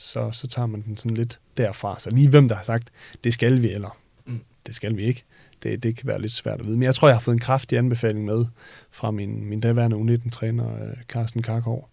[0.00, 1.98] så, så tager man den sådan lidt derfra.
[1.98, 2.90] Så lige hvem der har sagt,
[3.24, 3.96] det skal vi, eller
[4.26, 4.40] Mm.
[4.66, 5.24] det skal vi ikke
[5.62, 6.76] det, det kan være lidt svært at vide.
[6.78, 8.46] Men jeg tror, jeg har fået en kraftig anbefaling med
[8.90, 11.88] fra min, min daværende U19-træner, øh, Carsten Karkov.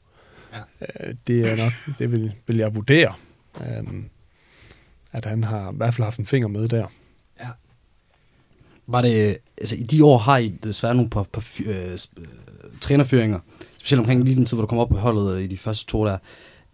[0.53, 0.59] Ja.
[1.07, 3.13] Øh, det er nok, det vil, vil jeg vurdere.
[3.79, 4.09] Um,
[5.11, 6.87] at han har i hvert fald haft en finger med der.
[8.87, 12.25] Var det, altså i de år har I desværre nogle par, par øh, øh,
[12.81, 13.39] trænerføringer,
[13.77, 16.05] specielt omkring lige den tid, hvor du kom op på holdet i de første to
[16.05, 16.17] der.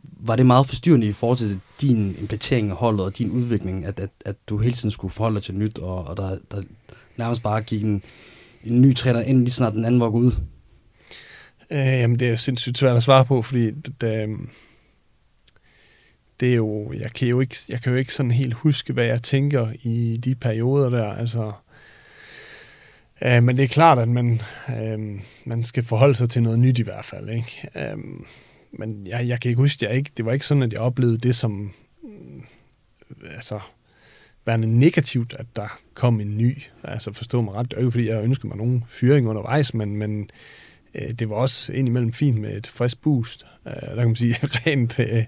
[0.04, 4.00] Var det meget forstyrrende i forhold til din implementering af holdet og din udvikling, at,
[4.00, 6.62] at, at du hele tiden skulle forholde dig til nyt, og, og der, der
[7.18, 8.04] nærmest bare gik en,
[8.64, 10.32] en ny træner ind, lige snart den anden var gået ud?
[11.72, 14.50] Øh, jamen, det er sindssygt svært at svare på, fordi det, det, øhm,
[16.40, 19.06] det er jo, jeg kan jo ikke, jeg kan jo ikke sådan helt huske, hvad
[19.06, 21.52] jeg tænker i de perioder der, altså,
[23.22, 26.80] øh, men det er klart, at man, øh, man skal forholde sig til noget nyt
[26.80, 27.70] i hvert fald, ikke?
[27.76, 27.98] Øh,
[28.74, 31.18] men jeg, jeg kan ikke huske, jeg ikke, det var ikke sådan, at jeg oplevede
[31.18, 31.72] det som,
[32.04, 32.44] mm,
[33.36, 33.60] altså,
[34.46, 36.62] værende negativt, at der kom en ny.
[36.84, 39.74] Altså forstå mig ret, det er jo ikke, fordi jeg ønskede mig nogen fyring undervejs,
[39.74, 40.30] men, men
[40.96, 43.46] øh, det var også indimellem fint med et frisk boost.
[43.68, 45.26] Øh, der kan man sige, rent øh,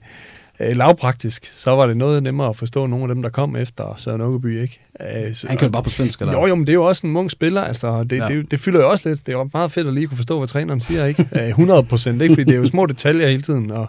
[0.59, 3.95] øh, lavpraktisk, så var det noget nemmere at forstå nogle af dem, der kom efter
[3.97, 4.79] Søren Åkeby, ikke?
[5.27, 6.33] Øh, så, Han kørte bare på svensk, eller?
[6.33, 8.27] jo, jo, men det er jo også en ung spiller, altså det, Ja.
[8.27, 9.25] det, det fylder jo også lidt.
[9.25, 11.27] Det er jo meget fedt at lige kunne forstå, hvad træneren siger, ikke?
[11.41, 12.33] Øh, 100 procent, ikke?
[12.33, 13.87] Fordi det er jo små detaljer hele tiden, og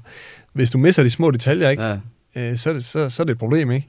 [0.52, 1.82] hvis du misser de små detaljer, ikke?
[1.82, 1.96] Ja.
[2.50, 3.88] øh, så, er det, så, så er det et problem, ikke?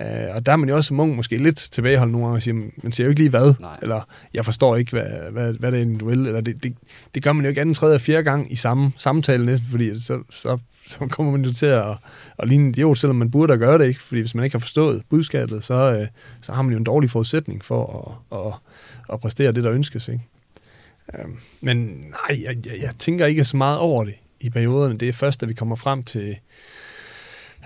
[0.00, 2.42] Øh, og der er man jo også som ung måske lidt tilbageholdt nogle gange og
[2.42, 3.70] siger, man siger jo ikke lige hvad, Nej.
[3.82, 4.00] eller
[4.34, 6.74] jeg forstår ikke, hvad, hvad, hvad det er en duel, eller det, det,
[7.14, 9.98] det gør man jo ikke anden, tredje og fjerde gang i samme samtale næsten, fordi
[10.02, 10.58] så, så,
[10.88, 11.96] så kommer man jo til at,
[12.38, 14.00] at ligne en idiot, selvom man burde at gøre det, ikke?
[14.00, 16.06] Fordi hvis man ikke har forstået budskabet, så, øh,
[16.40, 18.54] så har man jo en dårlig forudsætning for at, at,
[19.12, 20.24] at præstere det, der ønskes, ikke?
[21.14, 21.24] Øh,
[21.60, 24.98] men nej, jeg, jeg, jeg tænker ikke så meget over det i perioderne.
[24.98, 26.36] Det er først, da vi kommer frem til,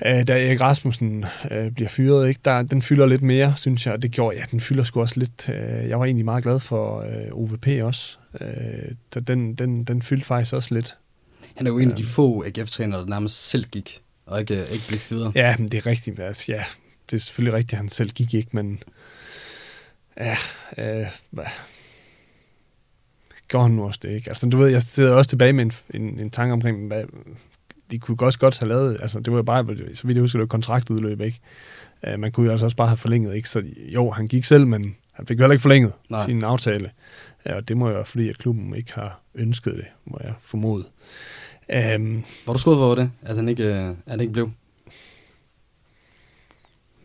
[0.06, 2.40] øh, da Erik Rasmussen øh, bliver fyret, ikke?
[2.44, 4.02] Der, den fylder lidt mere, synes jeg.
[4.02, 5.48] Det gjorde, ja, den fylder sgu også lidt.
[5.48, 8.18] Øh, jeg var egentlig meget glad for øh, OVP også.
[8.40, 10.96] Øh, så den, den, den fyldte faktisk også lidt.
[11.56, 14.84] Han er jo en af de få AGF-trænere, der nærmest selv gik, og ikke, ikke
[14.88, 15.32] blev fyret.
[15.34, 16.20] Ja, men det er rigtigt.
[16.20, 16.64] Altså, ja,
[17.10, 18.82] det er selvfølgelig rigtigt, at han selv gik ikke, men
[20.16, 20.36] ja,
[20.78, 21.44] øh, hvad?
[23.48, 24.30] Gjorde han nu også det, ikke?
[24.30, 27.04] Altså, du ved, jeg sidder også tilbage med en, en, en tanke omkring, hvad,
[27.90, 30.38] de kunne også godt have lavet, altså det var jo bare, så vidt jeg husker,
[30.38, 31.40] det var kontraktudløb, ikke?
[32.08, 33.48] Uh, man kunne jo altså også bare have forlænget, ikke?
[33.48, 36.18] Så jo, han gik selv, men han fik jo heller ikke forlænget Nej.
[36.18, 36.26] Nej.
[36.26, 36.90] sin aftale.
[37.46, 40.34] Ja, og det må jo være fordi, at klubben ikke har ønsket det, må jeg
[40.42, 40.84] formode.
[41.68, 44.50] Um, Var du skuffet over det, at han ikke, øh, at han ikke blev?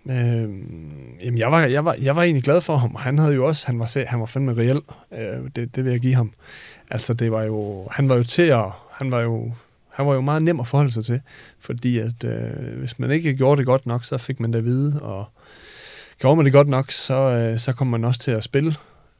[0.09, 2.95] Øhm, jamen, jeg var, jeg, var, jeg var egentlig glad for ham.
[2.95, 4.81] Han havde jo også, han var, han var fandme reel.
[5.11, 6.31] Øh, det, det vil jeg give ham.
[6.89, 9.51] Altså, det var jo, han var jo til at, han var jo,
[9.89, 11.21] han var jo meget nem at forholde sig til,
[11.59, 14.65] fordi at øh, hvis man ikke gjorde det godt nok, så fik man det at
[14.65, 15.25] vide, og
[16.19, 18.75] gjorde man det godt nok, så, øh, så kom man også til at spille.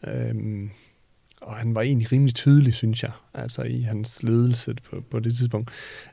[0.08, 0.70] Øhm,
[1.42, 5.38] og han var egentlig rimelig tydelig, synes jeg, altså i hans ledelse på, på det
[5.38, 5.72] tidspunkt.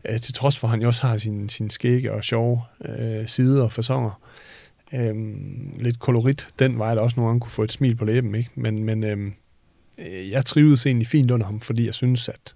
[0.09, 3.29] Øh, til trods for, at han jo også har sin, sin skægge og sjove øh,
[3.29, 4.21] sider og fasonger.
[4.95, 5.15] Øh,
[5.81, 8.51] lidt kolorit den vej, der også nogle gange kunne få et smil på læben, ikke?
[8.55, 9.35] Men, men øhm,
[9.99, 12.55] øh, jeg trivedes egentlig fint under ham, fordi jeg synes, at,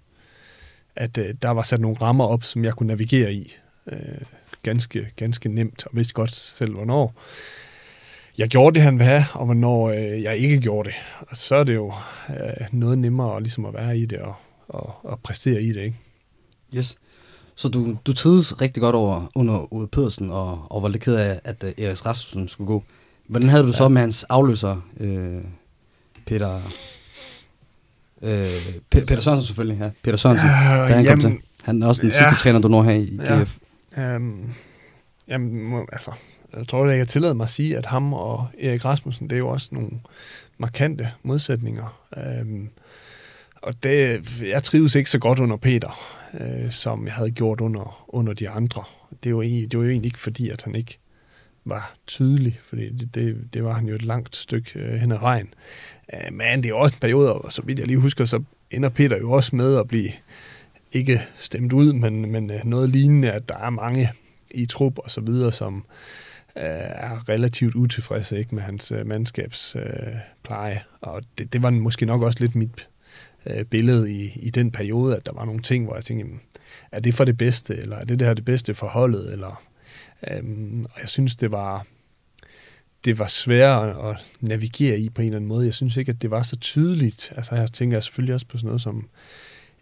[0.95, 3.53] at øh, der var sat nogle rammer op, som jeg kunne navigere i.
[3.91, 4.21] Øh,
[4.63, 7.15] ganske, ganske nemt, og vidste godt selv, hvornår
[8.37, 10.95] jeg gjorde det, han ville have, og hvornår øh, jeg ikke gjorde det.
[11.29, 11.93] Og så er det jo
[12.29, 14.33] øh, noget nemmere ligesom at være i det og,
[14.67, 15.97] og, og præstere i det, ikke?
[16.75, 16.97] Yes.
[17.55, 21.15] Så du, du trides rigtig godt over under Uwe Pedersen, og, og var lidt ked
[21.15, 22.83] af, at uh, Erik Rasmussen skulle gå.
[23.27, 23.73] Hvordan havde du ja.
[23.73, 25.41] så med hans afløser, øh,
[26.25, 26.55] Peter...
[28.21, 28.47] Øh,
[28.95, 29.89] Pe- Peter Sørensen selvfølgelig, ja.
[30.03, 31.37] Peter Sørensen, Øh, da han kom jamen, til.
[31.63, 32.15] Han er også den ja.
[32.17, 33.41] sidste træner, du når her i Ja.
[33.43, 33.57] GF.
[33.97, 34.53] Øhm,
[35.27, 36.11] jamen, må, altså,
[36.57, 39.39] jeg tror, at jeg tillader mig at sige, at ham og Erik Rasmussen, det er
[39.39, 39.91] jo også nogle
[40.57, 42.05] markante modsætninger.
[42.17, 42.69] Øhm,
[43.61, 48.05] og det, jeg trives ikke så godt under Peter, øh, som jeg havde gjort under,
[48.07, 48.83] under de andre.
[49.23, 50.99] Det var, e-, det var jo egentlig ikke fordi, at han ikke
[51.65, 55.19] var tydelig, fordi det, det, det var han jo et langt stykke øh, hen ad
[55.19, 55.53] vejen.
[56.13, 58.43] Øh, men det er jo også en periode, og så vidt jeg lige husker, så
[58.71, 60.09] ender Peter jo også med at blive
[60.91, 64.11] ikke stemt ud, men, men øh, noget lignende, at der er mange
[64.51, 65.83] i trup og så videre, som øh,
[66.57, 70.73] Øh, er relativt utilfredse ikke, med hans øh, mandskabspleje.
[70.73, 72.89] Øh, og det, det var måske nok også lidt mit
[73.45, 76.41] øh, billede i, i den periode, at der var nogle ting, hvor jeg tænkte, jamen,
[76.91, 79.63] er det for det bedste, eller er det der det bedste for holdet, eller
[80.31, 81.85] øhm, og jeg synes, det var
[83.05, 85.65] det var sværere at navigere i på en eller anden måde.
[85.65, 87.33] Jeg synes ikke, at det var så tydeligt.
[87.35, 89.09] Altså jeg tænker selvfølgelig også på sådan noget som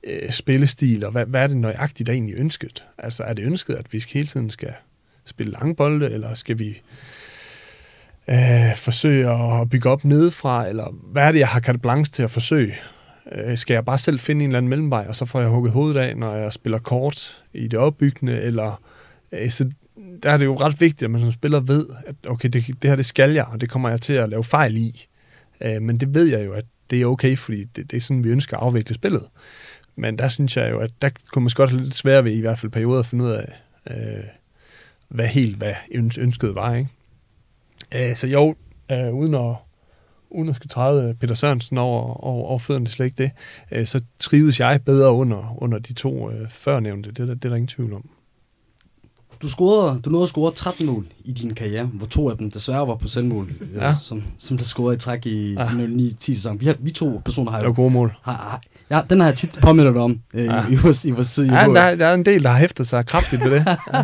[0.03, 2.85] øh, spillestil, og hvad, hvad er det nøjagtigt, der egentlig ønsket?
[2.98, 4.73] Altså er det ønsket, at vi hele tiden skal
[5.26, 6.81] spille langbolde, eller skal vi
[8.30, 12.23] øh, forsøge at bygge op nedefra, eller hvad er det, jeg har carte blanche til
[12.23, 12.76] at forsøge?
[13.31, 15.73] Øh, skal jeg bare selv finde en eller anden mellemvej, og så får jeg hugget
[15.73, 18.81] hovedet af, når jeg spiller kort i det opbyggende, eller
[19.31, 19.69] øh, så
[20.23, 22.89] der er det jo ret vigtigt, at man som spiller ved, at okay, det, det
[22.89, 25.07] her det skal jeg, og det kommer jeg til at lave fejl i.
[25.61, 28.23] Øh, men det ved jeg jo, at det er okay, fordi det, det er sådan,
[28.23, 29.23] vi ønsker at afvikle spillet.
[29.95, 32.41] Men der synes jeg jo, at der kunne man godt have lidt svært ved, i
[32.41, 33.53] hvert fald perioder, at finde ud af,
[33.91, 34.23] øh,
[35.11, 35.73] hvad helt hvad
[36.17, 36.75] ønsket var.
[36.75, 36.89] Ikke?
[37.95, 38.55] Øh, så jo,
[38.91, 39.55] øh, uden at
[40.31, 43.31] uden at skal træde Peter Sørensen over, over, over fødderne, slet ikke det,
[43.71, 47.09] øh, så trives jeg bedre under, under de to øh, førnævnte.
[47.09, 48.09] Det, det, det er der ingen tvivl om.
[49.41, 52.51] Du, scorede, du nåede at score 13 mål i din karriere, hvor to af dem
[52.51, 53.95] desværre var på selvmål, øh, ja.
[54.01, 55.67] som, som der scorede i træk i ja.
[55.67, 56.61] 09-10 sæson.
[56.61, 57.61] Vi, har, vi to personer har jo...
[57.61, 58.13] Det var gode mål.
[58.21, 58.61] Har, har,
[58.91, 60.68] ja, den har jeg tit påmindet dig om øh, ja.
[60.68, 61.45] i, i, vores, i vores tid.
[61.45, 63.65] Ja, der, der er en del, der har hæftet sig kraftigt ved det.
[63.93, 64.03] Ja.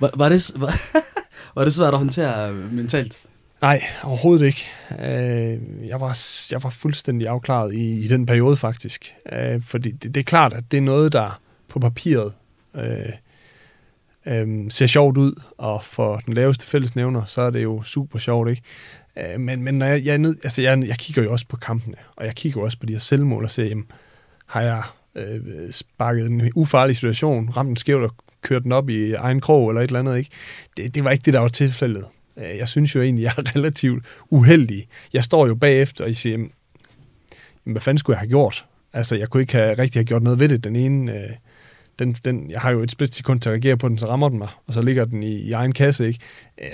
[0.00, 0.80] var, var, det var,
[1.54, 3.18] var det svært at håndtere mentalt?
[3.62, 4.68] Nej, overhovedet ikke.
[4.90, 6.18] Øh, jeg, var,
[6.50, 9.14] jeg var fuldstændig afklaret i, i den periode faktisk.
[9.32, 12.32] Øh, fordi det, det er klart, at det er noget, der på papiret
[12.76, 13.12] øh,
[14.26, 18.50] øh, ser sjovt ud, og for den laveste fællesnævner, så er det jo super sjovt,
[18.50, 18.62] ikke?
[19.16, 21.56] Øh, men, men når jeg, jeg, er nød, altså jeg, jeg kigger jo også på
[21.56, 23.86] kampene, og jeg kigger også på de her selvmål og ser, jamen,
[24.50, 24.82] har jeg
[25.14, 29.70] øh, sparket en ufarlig situation, ramt den skævt og kørt den op i egen krog
[29.70, 30.30] eller et eller andet, ikke?
[30.76, 32.04] Det, det var ikke det, der var tilfældet.
[32.36, 34.88] Øh, jeg synes jo egentlig, jeg er relativt uheldig.
[35.12, 36.52] Jeg står jo bagefter, og siger, jamen,
[37.64, 38.66] hvad fanden skulle jeg have gjort?
[38.92, 40.64] Altså, jeg kunne ikke have, rigtig have gjort noget ved det.
[40.64, 41.30] Den ene, øh,
[41.98, 44.28] den, den, jeg har jo et split sekund til at reagere på den, så rammer
[44.28, 46.20] den mig, og så ligger den i, i egen kasse, ikke?
[46.62, 46.70] Øh,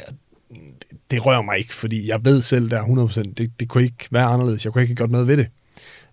[0.50, 3.84] det, det rører mig ikke, fordi jeg ved selv, der er 100%, det, det kunne
[3.84, 4.64] ikke være anderledes.
[4.64, 5.46] Jeg kunne ikke have gjort noget ved det.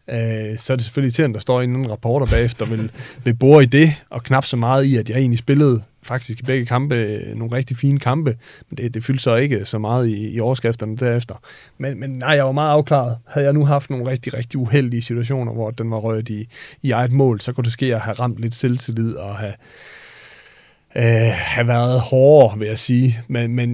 [0.09, 2.91] Øh, så er det selvfølgelig til, at der står en anden rapporter bagefter, vil,
[3.23, 6.43] vil bore i det, og knap så meget i, at jeg egentlig spillede faktisk i
[6.43, 8.37] begge kampe øh, nogle rigtig fine kampe,
[8.69, 11.35] men det, det fyldte så ikke så meget i, i overskrifterne derefter.
[11.77, 13.17] Men, men nej, jeg var meget afklaret.
[13.27, 16.47] Havde jeg nu haft nogle rigtig, rigtig uheldige situationer, hvor den var røget i,
[16.81, 19.53] i eget mål, så kunne det ske at have ramt lidt selvtillid og have,
[20.95, 23.19] øh, have været hårdere, vil jeg sige.
[23.27, 23.69] Men, men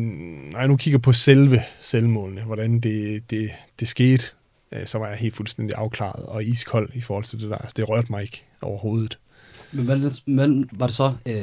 [0.51, 3.49] når jeg nu kigger på selve selvmålene, hvordan det, det,
[3.79, 4.27] det skete,
[4.71, 7.57] øh, så var jeg helt fuldstændig afklaret og iskold i forhold til det der.
[7.57, 9.19] Altså, det rørte mig ikke overhovedet.
[9.71, 11.33] Men hvad, men var det så øh,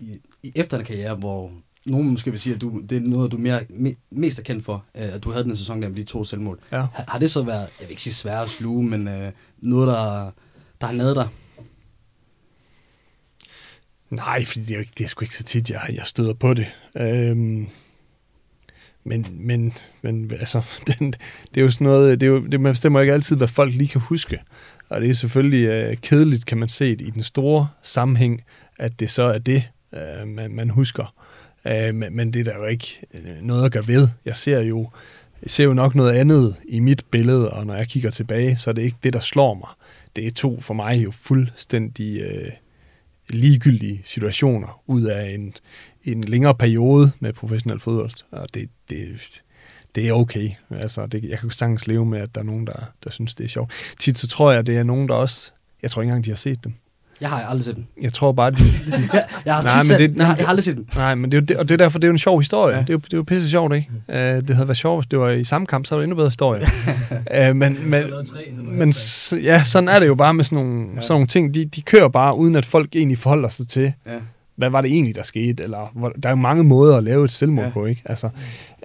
[0.00, 1.52] i, i efter en karriere, hvor
[1.86, 4.64] nogen måske vil sige, at du, det er noget, du mere, me, mest er kendt
[4.64, 6.60] for, øh, at du havde den sæson der med de to selvmål.
[6.72, 6.86] Ja.
[6.94, 9.88] Har, har det så været, jeg vil ikke sige svært at sluge, men øh, noget,
[9.88, 10.30] der,
[10.80, 11.28] der har nadet dig?
[14.10, 16.34] Nej, fordi det er, jo ikke, det er sgu ikke så tit, jeg, jeg støder
[16.34, 16.66] på det.
[16.96, 17.68] Øhm,
[19.08, 20.62] men, men, men altså,
[20.98, 21.12] den,
[21.54, 23.74] det er jo sådan noget, det, er jo, det man bestemmer ikke altid, hvad folk
[23.74, 24.40] lige kan huske.
[24.88, 28.44] Og det er selvfølgelig øh, kedeligt, kan man se det, i den store sammenhæng,
[28.78, 29.62] at det så er det,
[29.94, 31.14] øh, man, man husker.
[31.66, 34.08] Øh, men, men det er der jo ikke øh, noget at gøre ved.
[34.24, 34.90] Jeg ser jo
[35.42, 38.70] jeg ser jo nok noget andet i mit billede, og når jeg kigger tilbage, så
[38.70, 39.68] er det ikke det, der slår mig.
[40.16, 42.50] Det er to for mig jo fuldstændig øh,
[43.28, 45.54] ligegyldige situationer ud af en,
[46.04, 48.24] en længere periode med professionel fodbold.
[48.30, 49.08] Og det, det,
[49.94, 50.50] det er okay.
[50.70, 53.44] Altså, det, jeg kan sagtens leve med, at der er nogen, der, der synes, det
[53.44, 53.72] er sjovt.
[54.00, 55.50] Tit så tror jeg, at det er nogen, der også...
[55.82, 56.74] Jeg tror ikke engang, de har set dem.
[57.20, 57.88] Jeg har aldrig set den.
[58.02, 58.56] Jeg tror bare, de...
[58.56, 58.62] de
[59.12, 60.88] jeg, jeg, har nej, men det, nej, jeg har aldrig set den.
[60.94, 62.74] Nej, men det er jo, og det er derfor, det er jo en sjov historie.
[62.74, 62.80] Ja.
[62.80, 63.88] Det, er jo, det er jo pisse sjovt, ikke?
[64.08, 66.16] Uh, det havde været sjovt, hvis det var i samme kamp, så var det endnu
[66.16, 66.62] bedre historie.
[67.50, 68.04] uh, men men,
[68.62, 68.94] men
[69.42, 71.00] ja, sådan er det jo bare med sådan nogle, ja.
[71.00, 71.54] sådan nogle ting.
[71.54, 74.12] De, de kører bare, uden at folk egentlig forholder sig til, ja.
[74.56, 75.62] hvad var det egentlig, der skete?
[75.62, 77.70] Eller, hvor, der er jo mange måder at lave et selvmål ja.
[77.70, 78.02] på, ikke?
[78.04, 78.28] Altså,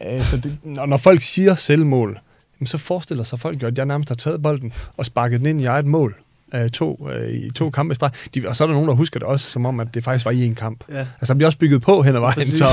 [0.06, 2.20] uh, så det, når, når folk siger selvmål,
[2.66, 5.62] så forestiller sig folk jo, at jeg nærmest har taget bolden og sparket den ind
[5.62, 6.16] i eget mål
[6.54, 8.12] øh, to, øh, i to kampe i streg.
[8.36, 10.26] De, og så er der nogen, der husker det også, som om, at det faktisk
[10.26, 10.84] var i en kamp.
[10.90, 11.00] Ja.
[11.00, 12.48] Altså, der bliver også bygget på hen ad vejen.
[12.48, 12.66] Så,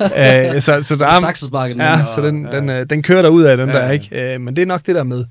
[0.00, 1.20] øh, så, så, der er,
[1.98, 2.56] ja, så den, ja.
[2.56, 4.34] den, øh, den kører der ud af den ja, der, ikke?
[4.34, 5.24] Øh, men det er nok det der med,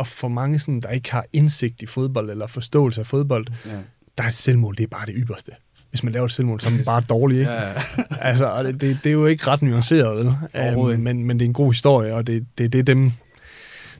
[0.00, 3.70] at for mange, sådan, der ikke har indsigt i fodbold, eller forståelse af fodbold, ja.
[4.18, 5.52] der er et selvmål, det er bare det ypperste
[5.92, 7.38] hvis man laver et selvmål, så er man bare dårlig.
[7.38, 7.50] Ikke?
[7.50, 7.74] Ja, ja.
[8.20, 10.76] altså, det, det, det er jo ikke ret nuanceret, vel?
[10.76, 13.12] Um, men, men det er en god historie, og det, det, det er dem,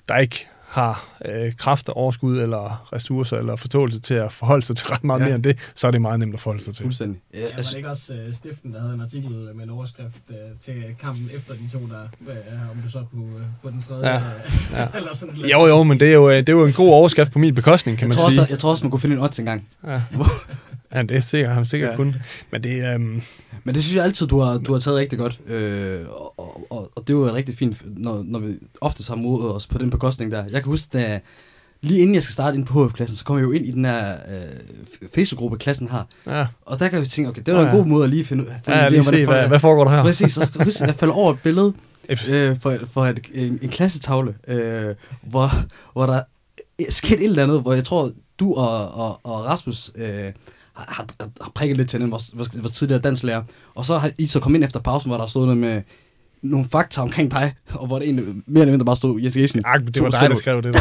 [0.09, 4.87] der ikke har øh, kraft, overskud eller ressourcer eller forståelse til at forholde sig til
[4.87, 5.25] ret meget ja.
[5.25, 6.83] mere end det, så er det meget nemt at forholde sig til.
[6.83, 7.21] Fuldstændig.
[7.35, 10.23] Ja, ja, var det ikke også uh, Stiften, der havde en artikel med en overskrift
[10.29, 13.83] uh, til kampen efter de to, der, uh, om du så kunne uh, få den
[13.83, 14.09] tredje?
[14.09, 14.17] Ja.
[14.17, 14.23] Uh,
[14.73, 14.87] ja.
[14.99, 15.35] eller sådan.
[15.35, 17.99] Jo, jo, men det er jo, det er jo en god overskrift på min bekostning,
[17.99, 18.41] kan jeg man tror sige.
[18.41, 19.69] Også, jeg tror også, man kunne finde en odds engang.
[19.87, 20.03] Ja.
[20.95, 21.97] Ja, det er sikkert, han sikkert ja.
[21.97, 22.15] kun.
[22.51, 23.23] Men det, øhm...
[23.65, 25.41] Men det synes jeg altid, du har, du har taget rigtig godt.
[25.47, 26.41] Øh, og,
[26.71, 29.91] og, og, det jo rigtig fint, når, når vi ofte har modet os på den
[29.91, 30.45] bekostning der.
[30.45, 31.21] Jeg kan huske, da,
[31.81, 33.85] lige inden jeg skal starte ind på HF-klassen, så kommer jeg jo ind i den
[33.85, 36.07] her øh, Facebook-gruppe, klassen har.
[36.27, 36.47] Ja.
[36.63, 37.71] Og der kan jeg tænke, okay, det var ja.
[37.71, 40.03] en god måde at lige finde, finde ja, lige se, hvad, hvad foregår der her?
[40.03, 41.73] Præcis, så husk, jeg falder over et billede
[42.29, 45.51] øh, for, for et, en, en klassetavle, øh, hvor,
[45.93, 46.23] hvor der
[46.89, 48.11] skete et eller andet, hvor jeg tror,
[48.41, 50.33] du og, og, og Rasmus øh,
[50.89, 51.07] har,
[51.41, 53.43] har, prikket lidt til den, vores, vores, vores tidligere danslærer.
[53.75, 55.83] Og så har I så kommet ind efter pausen, hvor der stod noget med
[56.43, 59.63] nogle fakta omkring dig, og hvor det egentlig mere eller mindre bare stod Jens Gesen.
[59.67, 60.81] Ja, det var dig, der skrev det der.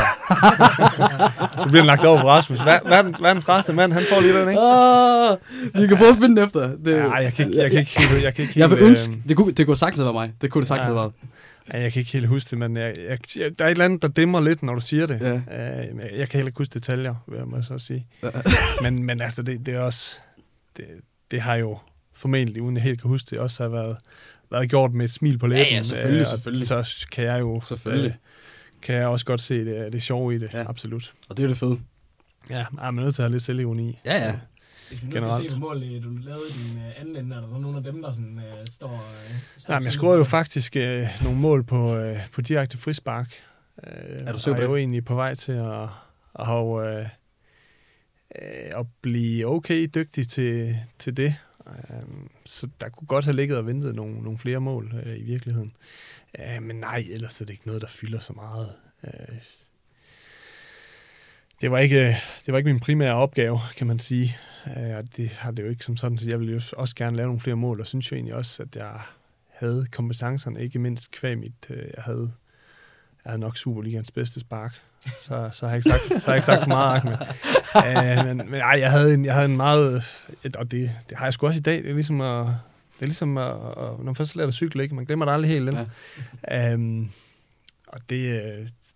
[1.63, 2.59] du bliver lagt over på Rasmus.
[2.65, 4.61] Verdens, verdens rareste mand, han får lige den, ikke?
[4.61, 6.75] Uh, vi kan prøve at finde den efter.
[6.85, 9.19] Det, ja, jeg kan ikke, jeg kan ikke jeg kan ikke jeg vil ønske, øh,
[9.29, 10.31] det kunne, det kunne sagtens være mig.
[10.41, 10.93] Det kunne det sagtens ja.
[10.93, 11.11] have været.
[11.73, 13.19] Ja, jeg kan ikke helt huske det, men jeg, jeg,
[13.59, 15.21] der er et eller andet, der dimmer lidt, når du siger det.
[15.21, 15.91] Ja.
[15.91, 18.07] Uh, jeg kan heller ikke huske detaljer, vil jeg må så sige.
[18.23, 18.29] Ja.
[18.83, 20.17] men, men altså, det, det er også...
[20.77, 20.85] Det,
[21.31, 21.77] det har jo
[22.13, 23.97] formentlig, uden jeg helt kan huske det, også har været
[24.51, 25.65] været gjort med et smil på læben.
[25.71, 26.67] Ja, ja selvfølgelig, øh, selvfølgelig.
[26.67, 28.11] Så kan jeg jo selvfølgelig.
[28.11, 28.17] Øh,
[28.81, 30.69] kan jeg også godt se det, det sjove i det, ja.
[30.69, 31.13] absolut.
[31.29, 31.79] Og det er det fede.
[32.49, 33.99] Ja, jeg er nødt til at have lidt selvironi.
[34.05, 34.39] Ja, ja.
[34.91, 37.39] Hvis vi nu skal se på målet, du lavede i din uh, anden ende, er
[37.39, 38.87] der nogle af dem, der sådan, uh, står...
[38.87, 43.33] Uh, Nej, men jeg scorede jo faktisk uh, nogle mål på, uh, på direkte frispark.
[43.77, 44.61] Uh, er du sikker på det?
[44.61, 45.87] Jeg er jo egentlig på vej til at,
[46.39, 47.05] at, have, uh,
[48.79, 51.35] at blive okay dygtig til, til det.
[51.67, 55.23] Øhm, så der kunne godt have ligget og ventet nogle, nogle flere mål øh, i
[55.23, 55.73] virkeligheden.
[56.39, 58.73] Øh, men nej, ellers er det ikke noget, der fylder så meget.
[59.03, 59.37] Øh,
[61.61, 64.37] det var ikke, det var ikke min primære opgave, kan man sige.
[64.77, 67.17] Øh, og det har det jo ikke som sådan, så jeg ville jo også gerne
[67.17, 68.99] lave nogle flere mål, og synes jo egentlig også, at jeg
[69.49, 72.31] havde kompetencerne, ikke mindst kvæg mit, øh, jeg havde,
[73.25, 74.81] jeg havde nok Superligans bedste spark
[75.21, 77.01] så, så, har jeg ikke sagt, så har jeg ikke sagt for meget,
[77.75, 78.19] Ahmed.
[78.19, 80.03] uh, men, men ej, jeg havde en, jeg havde en meget,
[80.43, 83.01] et, og det, det har jeg sgu også i dag, det er ligesom at, det
[83.01, 84.95] er ligesom, at, at når man først lærer at cykle, ikke?
[84.95, 85.77] man glemmer det aldrig helt.
[86.49, 86.73] Ja.
[86.73, 87.11] Um,
[87.93, 88.41] og det,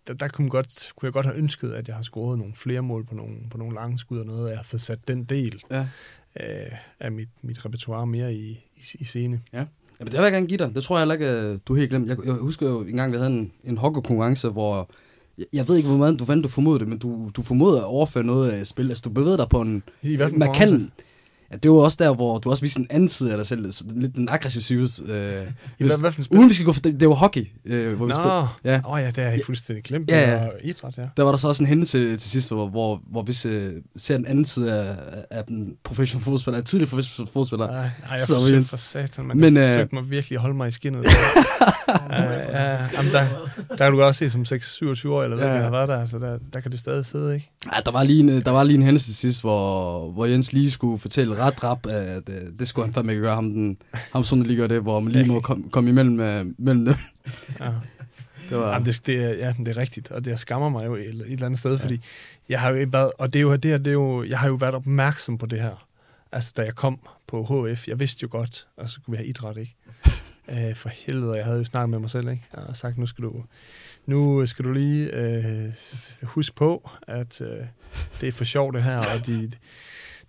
[0.07, 2.81] der, der kunne, godt, kunne jeg godt have ønsket, at jeg har scoret nogle flere
[2.81, 5.23] mål på nogle, på nogle lange skud og noget, og jeg har fået sat den
[5.23, 5.87] del ja.
[6.35, 9.41] af, af mit, mit repertoire mere i, i, i scene.
[9.53, 9.65] Ja.
[9.99, 10.75] Jamen, det vil jeg gerne give dig.
[10.75, 12.09] Det tror jeg heller ikke, du helt glemt.
[12.09, 14.89] Jeg, jeg husker jo en gang, vi havde en, en hockeykonkurrence, hvor
[15.37, 17.77] jeg, jeg ved ikke, hvor meget du fandt, du formodede det, men du, du formodede
[17.77, 18.89] at overføre noget af spil.
[18.89, 19.83] Altså, du bevægede dig på en...
[20.01, 20.93] I markant,
[21.51, 23.71] Ja, det var også der, hvor du også viste en anden side af dig selv,
[23.85, 24.81] lidt en aggressiv side.
[25.01, 26.37] Øh, hvad, hvad spil?
[26.37, 28.47] Uden vi skal gå for det, det var hockey, øh, hvor Nå, vi spillede.
[28.63, 28.81] Ja.
[28.83, 30.11] Oh, ja, det er jeg fuldstændig glemt.
[30.11, 30.47] Ja, ja.
[30.63, 31.03] idræt, ja.
[31.17, 33.71] Der var der så også en hende til, til sidst, hvor, hvor, hvor vi ser,
[33.97, 34.95] ser den anden side af,
[35.31, 37.67] af den professionelle fodspiller, af tidligere professionelle fodspiller.
[37.67, 40.67] Nej, jeg forsøgte for satan, men, men jeg øh, forsøgte mig virkelig at holde mig
[40.67, 41.05] i skinnet.
[41.87, 43.25] ja, ja, jamen, der,
[43.69, 45.61] der kan du også se som 6-27 år, eller hvad ja.
[45.61, 47.51] har været der, så der, der kan det stadig sidde, ikke?
[47.65, 50.53] Ja, der var lige en, der var lige en hændelse til sidst, hvor, hvor Jens
[50.53, 53.77] lige skulle fortælle ret rap, at uh, det skulle han fandme ikke gøre, ham, den,
[54.13, 56.95] ham sådan lige gør det, hvor man lige må komme kom imellem uh, mellem dem.
[57.59, 57.71] ja.
[58.49, 58.71] Det, var...
[58.71, 61.31] Jamen, det, det, er, ja, det er rigtigt, og det skammer mig jo et, et
[61.31, 61.83] eller andet sted, ja.
[61.83, 62.01] fordi
[62.49, 64.47] jeg har jo været, og det er jo, det, her, det er jo, jeg har
[64.47, 65.87] jo været opmærksom på det her.
[66.31, 69.27] Altså, da jeg kom på HF, jeg vidste jo godt, at så kunne vi have
[69.27, 69.75] idræt, ikke?
[70.49, 72.43] Øh, for helvede, jeg havde jo snakket med mig selv, ikke?
[72.55, 73.43] Jeg har sagt, nu skal du,
[74.05, 75.73] nu skal du lige øh,
[76.23, 77.65] huske på, at øh,
[78.21, 79.51] det er for sjovt det her, og de,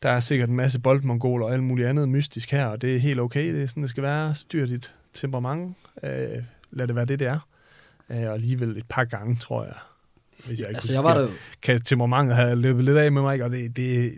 [0.02, 2.98] der er sikkert en masse boldmongoler og alt muligt andet mystisk her, og det er
[2.98, 4.34] helt okay, det er sådan, det skal være.
[4.34, 5.76] Styr dit temperament.
[6.02, 7.48] øh, lad det være det, det er.
[8.08, 9.74] Uh, og alligevel et par gange, tror jeg,
[10.46, 11.28] hvis jeg ikke altså, jeg var der...
[11.62, 14.12] kan temperamentet have løbet lidt af med mig, og det, det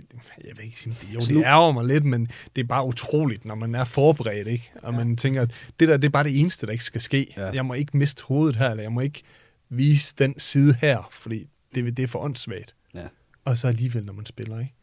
[0.45, 3.45] jeg ved ikke, det, jo, altså, det ærger mig lidt, men det er bare utroligt,
[3.45, 4.71] når man er forberedt, ikke?
[4.83, 4.99] Og ja.
[4.99, 5.51] man tænker, at
[5.81, 7.35] det der, det er bare det eneste, der ikke skal ske.
[7.37, 7.51] Ja.
[7.51, 9.23] Jeg må ikke miste hovedet her, eller jeg må ikke
[9.69, 12.75] vise den side her, fordi det, det er for åndssvagt.
[12.95, 13.07] Ja.
[13.45, 14.75] Og så alligevel, når man spiller, ikke?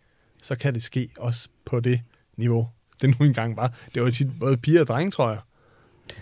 [0.46, 2.02] så kan det ske også på det
[2.38, 2.70] niveau.
[3.02, 3.70] Det nu engang bare.
[3.96, 5.40] Det var tit både piger og drenge, tror jeg.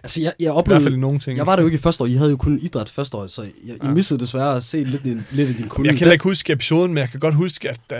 [0.04, 0.80] Altså, jeg, jeg oplevede...
[0.80, 1.38] I hvert fald nogle ting.
[1.38, 2.08] Jeg var der jo ikke i første år.
[2.08, 3.90] I havde jo kun idræt første år, så jeg, jeg ja.
[3.90, 5.90] missede desværre at se lidt, lidt af din kunde.
[5.90, 7.98] Jeg kan ikke huske episoden, men jeg kan godt huske, at, uh,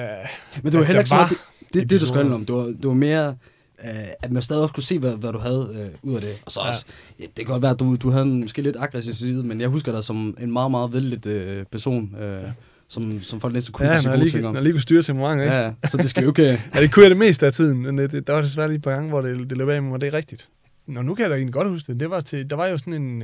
[0.64, 1.38] Men det var heller ikke så det,
[1.74, 2.46] det, det, du skulle om.
[2.46, 3.36] Det var, det var mere,
[3.84, 3.90] uh,
[4.24, 6.36] at man stadig også kunne se, hvad, hvad du havde uh, ud af det.
[6.46, 6.68] Og så ja.
[6.68, 6.86] også,
[7.20, 9.62] ja, det kan godt være, at du, du havde en måske lidt aggressiv side, men
[9.62, 12.16] jeg husker dig som en meget, meget vældig uh, person.
[12.16, 12.52] Uh, ja
[12.94, 14.56] som, som folk næsten kunne ja, sige gode ting om.
[14.56, 15.56] Ja, lige kunne styre temperament, ikke?
[15.56, 16.44] Ja, så det skal jo ikke...
[16.76, 18.76] ja, det kunne jeg det meste af tiden, men det, det, der var desværre lige
[18.78, 20.48] et par gange, hvor det, det løb af mig, og det er rigtigt.
[20.88, 22.00] Nå, nu kan jeg da egentlig godt huske det.
[22.00, 23.24] det var til, der var jo sådan en...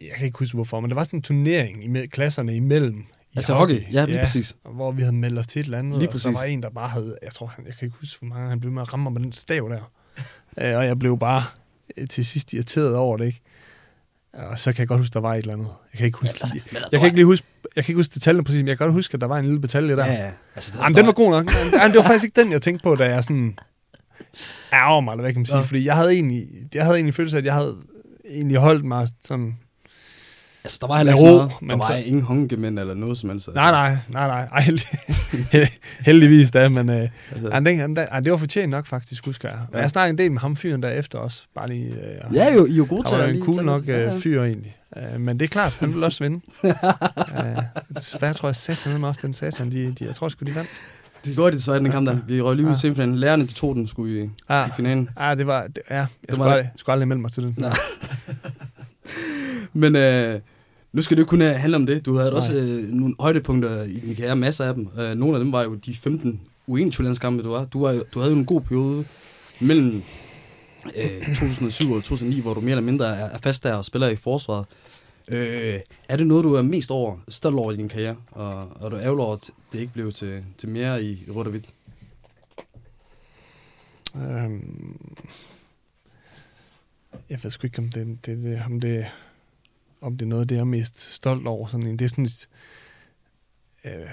[0.00, 2.98] Jeg kan ikke huske hvorfor, men der var sådan en turnering i klasserne imellem.
[2.98, 3.92] I altså hockey, hockey.
[3.94, 4.56] ja, lige ja, præcis.
[4.62, 6.26] Hvor vi havde meldt os til et eller andet, lige præcis.
[6.26, 7.18] og der var en, der bare havde...
[7.22, 9.12] Jeg tror, han, jeg kan ikke huske, hvor mange han blev med at ramme mig
[9.12, 9.90] med den stav der.
[10.58, 11.44] Øh, og jeg blev bare
[11.96, 13.40] øh, til sidst irriteret over det, ikke?
[14.32, 15.68] Og så kan jeg godt huske, der var et eller andet.
[15.92, 17.46] Jeg kan ikke huske, altså, jeg, jeg kan ikke lige huske,
[17.76, 19.44] jeg kan ikke huske detaljerne præcis, men jeg kan godt huske, at der var en
[19.44, 20.06] lille detalje der.
[20.06, 20.30] Ja, ja.
[20.54, 21.50] Altså, det, Jamen, den var god nok.
[21.72, 23.58] Jamen, det var faktisk ikke den, jeg tænkte på, da jeg sådan
[24.74, 25.58] ærger mig, eller hvad kan man sige.
[25.58, 25.64] Ja.
[25.64, 27.76] Fordi jeg havde egentlig, jeg havde egentlig følelse af, at jeg havde
[28.24, 29.54] egentlig holdt mig sådan
[30.64, 31.50] Altså, der var heller ikke ro, meget.
[31.68, 32.06] Der var så...
[32.06, 33.48] ingen hungemænd eller noget som helst.
[33.48, 33.60] Altså.
[33.60, 34.48] Nej, nej, nej, nej.
[34.52, 35.68] Ej,
[36.06, 37.10] heldigvis da, men uh, altså.
[37.52, 39.58] han, han, han, det var fortjent nok faktisk, husker jeg.
[39.72, 39.78] Ja.
[39.78, 41.44] Jeg snakkede en del med ham fyren der efter også.
[41.54, 44.20] Bare lige, uh, ja, jo, I er jo gode til at en cool nok uh,
[44.20, 44.76] fyr egentlig.
[44.96, 46.40] Uh, men det er klart, han vil også vinde.
[47.96, 50.70] desværre tror jeg, satan med også den satan, de, de, jeg tror sgu, de vandt.
[51.24, 52.18] Det gjorde de desværre den kamp der.
[52.26, 53.16] Vi røg lige ud i semifinalen.
[53.16, 55.08] Lærerne, de tog den skulle i, Ja, i finalen.
[55.20, 55.66] ja det var...
[55.66, 57.54] Det, ja, jeg Det skulle, var- aldrig, skulle aldrig melde mig til den.
[57.58, 57.76] Nej.
[59.72, 60.40] Men øh,
[60.92, 62.06] nu skal det jo kun øh, handle om det.
[62.06, 62.36] Du havde Nej.
[62.36, 64.88] også øh, nogle højdepunkter i din karriere, masser af dem.
[64.98, 66.40] Øh, nogle af dem var jo de 15
[66.70, 67.64] U21-landskampe, du var.
[67.64, 69.04] Du, var, du havde jo en god periode
[69.60, 70.02] mellem
[70.96, 74.08] øh, 2007 og 2009, hvor du mere eller mindre er, er fast der og spiller
[74.08, 74.64] i forsvaret.
[75.28, 78.16] Øh, er det noget, du er mest over, stolt over i din karriere?
[78.30, 81.50] Og, og du ærger over, at det ikke blev til, til mere i rødt og
[81.50, 81.72] hvidt?
[84.16, 85.16] Øhm,
[87.30, 89.06] jeg ved sgu ikke, om det, det, det, om det,
[90.00, 91.66] om det er noget, det jeg er mest stolt over.
[91.66, 92.48] Sådan en, det er sådan et,
[93.84, 94.10] øh,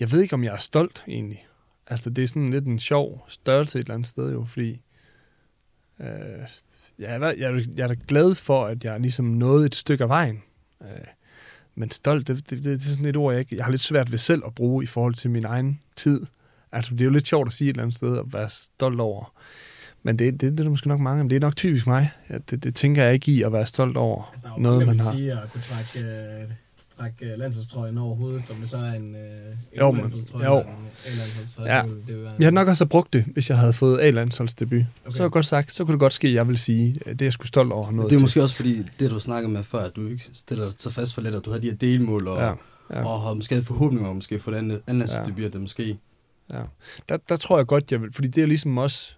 [0.00, 1.46] jeg ved ikke, om jeg er stolt egentlig.
[1.86, 4.80] Altså, det er sådan lidt en sjov størrelse et eller andet sted jo, fordi
[6.00, 6.48] øh,
[7.00, 10.04] jeg, er, jeg, er, jeg er da glad for, at jeg ligesom nåede et stykke
[10.04, 10.42] af vejen.
[10.82, 10.88] Øh,
[11.74, 13.82] men stolt, det, det, det, det er sådan et ord, jeg, ikke, jeg har lidt
[13.82, 16.26] svært ved selv at bruge i forhold til min egen tid.
[16.72, 19.00] Altså, det er jo lidt sjovt at sige et eller andet sted, at være stolt
[19.00, 19.32] over.
[20.02, 22.10] Men det, det, det er måske nok mange, men det er nok typisk mig.
[22.30, 25.12] Ja, det, det tænker jeg ikke i at være stolt over Altså, noget, man har.
[25.12, 26.48] sige at kunne trække, øh,
[27.00, 30.46] trække øh, landsholdstrøjen over hovedet, om det så er en, øh, en Jo, men- landsholdstrøje
[30.46, 30.58] jo.
[30.60, 31.76] eller en A-landsholdstrøje.
[31.76, 31.82] Ja.
[31.82, 34.00] Det, vil- det vil være Jeg havde nok også brugt det, hvis jeg havde fået
[34.00, 34.82] A-landsholdsdebut.
[35.06, 35.16] Okay.
[35.16, 37.26] Så godt sagt, så kunne det godt ske, at jeg vil sige, at det er
[37.26, 37.90] jeg sgu stolt over.
[37.90, 38.22] Noget Det er til.
[38.24, 41.14] måske også fordi, det du snakkede med før, at du ikke stiller dig så fast
[41.14, 42.52] for lidt, at du havde de her delmål, og, Ja,
[42.90, 43.04] ja.
[43.06, 45.08] og har måske havde forhåbninger om måske for den anden anden
[45.38, 45.48] Ja.
[45.48, 45.98] det måske...
[46.52, 46.62] Ja.
[47.08, 49.14] Der, der tror jeg godt, jeg vil, fordi det er ligesom også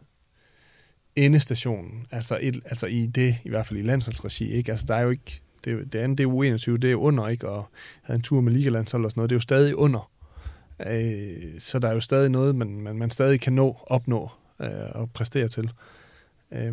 [1.16, 4.70] endestationen, altså, et, altså i det, i hvert fald i landsholdsregi, ikke?
[4.70, 7.48] Altså der er jo ikke, det, det andet, det er U21, det er under, ikke?
[7.48, 7.68] Og
[8.02, 10.10] havde en tur med ligalandshold og sådan noget, det er jo stadig under.
[10.86, 14.30] Øh, så der er jo stadig noget, man, man, man stadig kan nå, opnå
[14.60, 15.70] øh, og præstere til.
[16.52, 16.72] Øh,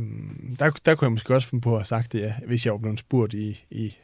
[0.59, 2.73] der, der kunne jeg måske også finde på at have sagt det, ja, hvis jeg
[2.73, 3.95] var blevet spurgt i, i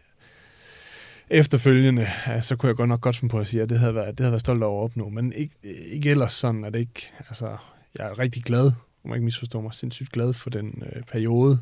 [1.30, 3.96] efterfølgende, ja, så kunne jeg godt nok godt finde på at sige, at det havde
[3.96, 5.10] været, det havde været stolt over at opnå.
[5.10, 5.56] Men ikke,
[5.92, 7.58] ikke ellers sådan, at det ikke, altså,
[7.98, 8.66] jeg er rigtig glad,
[9.04, 11.60] om jeg ikke misforstår mig, sindssygt glad for den øh, periode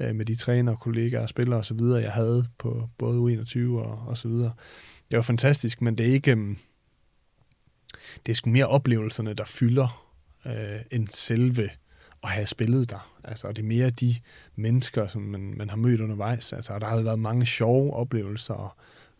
[0.00, 4.04] øh, med de trænere, kollegaer, spillere og så videre, jeg havde på både U21 og,
[4.06, 4.52] og så videre.
[5.10, 6.56] Det var fantastisk, men det er ikke, øhm,
[8.26, 10.12] det er sgu mere oplevelserne, der fylder
[10.46, 11.70] øh, end selve
[12.22, 13.18] at have spillet der.
[13.24, 14.14] Altså, og det er mere de
[14.56, 16.52] mennesker, som man, man har mødt undervejs.
[16.52, 18.70] Altså, og der har været mange sjove oplevelser, og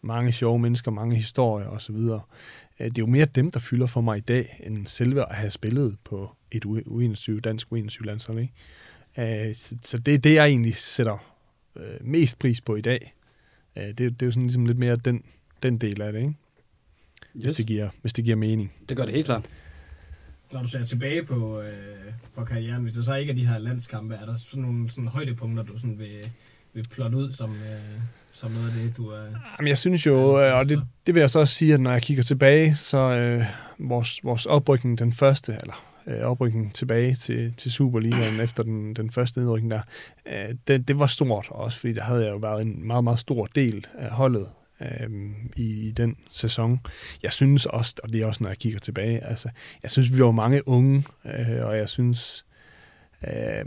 [0.02, 1.94] mange sjove mennesker, mange historier osv.
[1.94, 2.20] Øh,
[2.78, 5.50] det er jo mere dem, der fylder for mig i dag, end selve at have
[5.50, 8.38] spillet på et U21, dansk U21-landshold.
[8.38, 8.52] Ikke?
[9.18, 11.32] Øh, Så så det er det, jeg egentlig sætter
[11.76, 13.14] øh, mest pris på i dag.
[13.76, 15.22] Øh, Det er det er jo sådan ligesom lidt mere den,
[15.62, 16.34] den del af det, ikke?
[17.34, 17.52] Hvis, Yes.
[17.52, 18.72] det giver, hvis det giver mening.
[18.88, 19.46] Det gør det helt klart.
[20.52, 21.72] Når du ser tilbage på, øh,
[22.34, 25.08] på karrieren, hvis der så ikke er de her landskampe, er der sådan nogle sådan
[25.08, 26.30] højdepunkter, du sådan vil,
[26.72, 28.00] vil plotte ud som, øh,
[28.32, 29.22] som noget af det, du er...
[29.58, 31.92] Jamen, jeg synes jo, øh, og det, det vil jeg så også sige, at når
[31.92, 33.44] jeg kigger tilbage, så øh,
[33.78, 39.10] vores, vores oprykning, den første, eller øh, oprykning tilbage til, til Superligaen efter den, den
[39.10, 39.82] første nedrykning der,
[40.26, 43.18] øh, det, det var stort også, fordi der havde jeg jo været en meget, meget
[43.18, 44.46] stor del af holdet
[44.80, 45.10] øh,
[45.56, 46.80] i, i den sæson.
[47.22, 49.48] Jeg synes også, og det er også, når jeg kigger tilbage, altså,
[49.82, 52.44] jeg synes, vi var mange unge, øh, og jeg synes,
[53.24, 53.64] øh,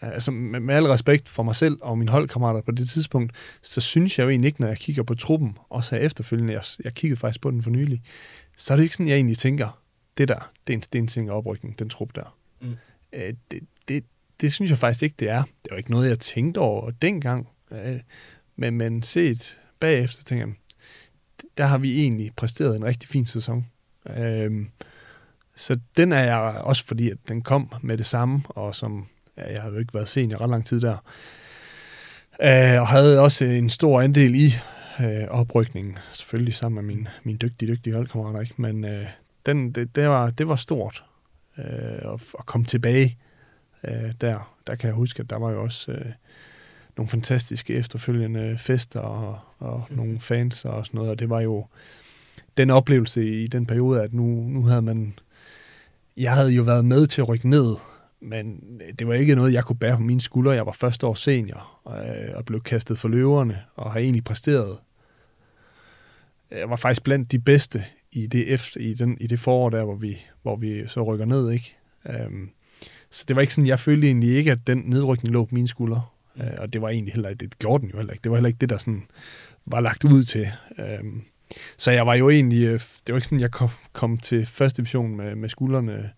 [0.00, 3.32] altså med, med al respekt for mig selv og mine holdkammerater på det tidspunkt,
[3.62, 6.62] så synes jeg jo egentlig ikke, når jeg kigger på truppen, også her efterfølgende, jeg,
[6.84, 8.02] jeg kiggede faktisk på den for nylig,
[8.56, 9.83] så er det ikke sådan, jeg egentlig tænker,
[10.18, 12.36] det der, det er en stensinger oprykning, den trup der.
[12.60, 12.76] Mm.
[13.12, 14.04] Øh, det, det,
[14.40, 15.42] det synes jeg faktisk ikke, det er.
[15.42, 18.00] Det var ikke noget, jeg tænkte over dengang, øh,
[18.56, 20.54] men, men set bagefter, tænker jeg,
[21.58, 23.66] der har vi egentlig præsteret en rigtig fin sæson.
[24.16, 24.66] Øh,
[25.54, 29.52] så den er jeg også, fordi at den kom med det samme, og som ja,
[29.52, 30.96] jeg har jo ikke været senior ret lang tid der,
[32.42, 34.46] øh, og havde også en stor andel i
[35.00, 38.54] øh, oprykningen, selvfølgelig sammen med min, min dygtige, dygtige holdkammerater, ikke?
[38.58, 39.06] men øh,
[39.46, 41.04] den, det, det, var, det var stort
[41.58, 41.64] øh,
[42.12, 43.18] at, at komme tilbage
[43.88, 44.56] øh, der.
[44.66, 46.12] Der kan jeg huske, at der var jo også øh,
[46.96, 49.96] nogle fantastiske efterfølgende fester og, og Mhm.
[49.96, 51.66] nogle fans og sådan noget, og det var jo
[52.56, 55.18] den oplevelse i den periode, at nu, nu havde man
[56.16, 57.74] jeg havde jo været med til at rykke ned,
[58.20, 58.60] men
[58.98, 60.50] det var ikke noget, jeg kunne bære på mine skuldre.
[60.52, 64.78] Jeg var første år senior øh, og blev kastet for løverne og har egentlig præsteret.
[66.50, 67.84] Jeg var faktisk blandt de bedste
[68.14, 71.26] i det, efter, i den, i det forår der, hvor vi, hvor vi så rykker
[71.26, 71.50] ned.
[71.50, 71.76] ikke.
[72.08, 72.50] Øhm,
[73.10, 75.68] så det var ikke sådan, jeg følte egentlig ikke, at den nedrykning lå på mine
[75.68, 76.02] skuldre.
[76.36, 78.22] Øh, og det var egentlig heller ikke, det gjorde den jo heller ikke.
[78.22, 79.02] Det var heller ikke det, der sådan
[79.66, 80.48] var lagt ud til.
[80.78, 81.22] Øhm,
[81.76, 84.82] så jeg var jo egentlig, øh, det var ikke sådan, jeg kom, kom til første
[84.82, 86.10] division med, med skuldrene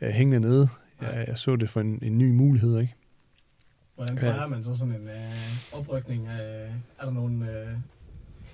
[0.00, 0.68] øh, hængende nede.
[1.00, 2.94] Jeg, jeg så det for en, en ny mulighed, ikke?
[3.94, 5.30] Hvordan fejrer man så sådan en øh,
[5.72, 6.28] oprykning?
[6.28, 7.68] Øh, er der nogle, øh,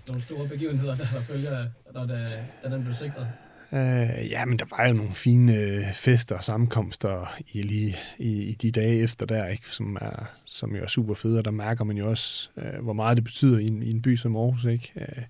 [0.08, 3.28] nogle store begivenheder, der, følger, når, det, da den blev sikret?
[3.72, 8.42] Øh, ja, men der var jo nogle fine øh, fester og sammenkomster i, lige, i,
[8.42, 9.68] i de dage efter der, ikke?
[9.68, 12.92] Som, er, som jo er super fede, og der mærker man jo også, øh, hvor
[12.92, 14.92] meget det betyder i en, i en by som Aarhus, ikke?
[14.96, 15.22] Øh,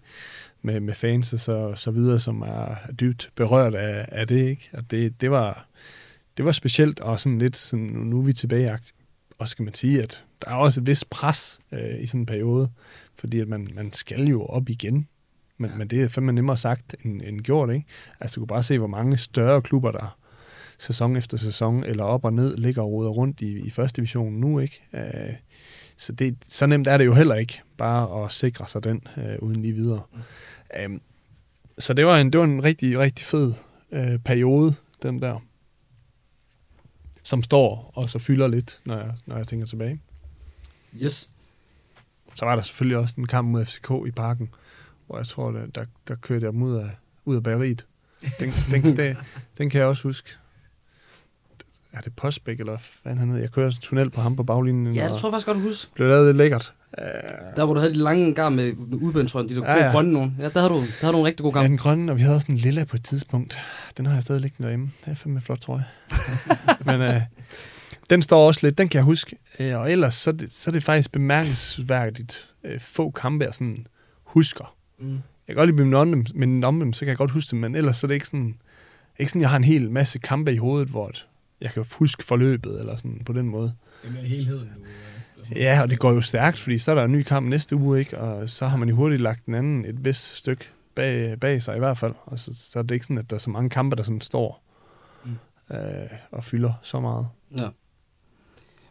[0.62, 4.68] med, med fans og så, så videre, som er dybt berørt af, af det, ikke?
[4.72, 5.66] Og det, det, var,
[6.36, 8.78] det var specielt, og sådan lidt, sådan, nu er vi tilbage,
[9.38, 12.26] og skal man sige, at der er også et vis pres øh, i sådan en
[12.26, 12.70] periode,
[13.14, 15.08] fordi at man, man skal jo op igen,
[15.58, 15.76] men, ja.
[15.76, 17.86] men det er fandme nemmere sagt end, end gjort, ikke?
[18.20, 20.18] Altså, du kan bare se, hvor mange større klubber, der
[20.78, 24.32] sæson efter sæson, eller op og ned, ligger og ruder rundt i, i første division
[24.32, 24.82] nu, ikke?
[24.94, 25.34] Øh,
[25.96, 29.36] så, det, så nemt er det jo heller ikke, bare at sikre sig den, øh,
[29.38, 30.02] uden lige videre.
[30.12, 30.94] Mm.
[30.94, 31.00] Øh,
[31.78, 33.52] så det var en, det var en rigtig, rigtig fed
[33.92, 35.42] øh, periode, den der,
[37.26, 40.00] som står og så fylder lidt, når jeg, når jeg tænker tilbage.
[41.02, 41.30] Yes.
[42.34, 44.50] Så var der selvfølgelig også en kamp mod FCK i parken,
[45.06, 46.90] hvor jeg tror, der, der, der kørte jeg dem ud af,
[47.24, 47.86] ud af bageriet.
[48.40, 49.16] Den, den, den,
[49.58, 50.30] den kan jeg også huske.
[51.92, 53.42] Er det Postbæk, eller hvad han hedder?
[53.42, 54.94] Jeg kører en tunnel på ham på baglinjen.
[54.94, 55.92] Ja, det tror jeg faktisk godt, du husker.
[55.94, 56.74] Blev lavet lidt lækkert.
[57.56, 59.92] Der, hvor du havde de lange gar med, med udbændtrøjen, de der ja, ja.
[59.92, 60.32] grønne nogle.
[60.38, 61.64] Ja, der havde du, der havde du en rigtig god gang.
[61.64, 63.58] Ja, den grønne, og vi havde også en lilla på et tidspunkt.
[63.96, 64.90] Den har jeg stadig liggende derhjemme.
[65.04, 65.86] Det er fandme flot, tror jeg.
[66.98, 67.20] Men øh,
[68.10, 69.36] den står også lidt, den kan jeg huske.
[69.60, 73.54] Øh, og ellers, så er det, så er det faktisk bemærkelsesværdigt øh, få kampe, jeg
[73.54, 73.86] sådan
[74.24, 74.74] husker.
[74.98, 75.10] Mm.
[75.48, 77.50] Jeg kan godt lide minde om dem, men om dem, så kan jeg godt huske
[77.50, 78.54] dem, men ellers så er det ikke sådan,
[79.18, 81.12] ikke sådan, jeg har en hel masse kampe i hovedet, hvor
[81.60, 83.74] jeg kan huske forløbet, eller sådan på den måde.
[84.02, 85.54] Det er helheden, du...
[85.54, 87.98] Ja, og det går jo stærkt, fordi så er der en ny kamp næste uge,
[87.98, 88.18] ikke?
[88.18, 90.64] og så har man jo hurtigt lagt den anden et vist stykke
[90.94, 92.14] bag, bag sig i hvert fald.
[92.24, 94.20] Og så, så er det ikke sådan, at der er så mange kampe, der sådan
[94.20, 94.62] står
[95.24, 95.30] mm.
[95.76, 95.80] øh,
[96.30, 97.28] og fylder så meget.
[97.58, 97.68] Ja.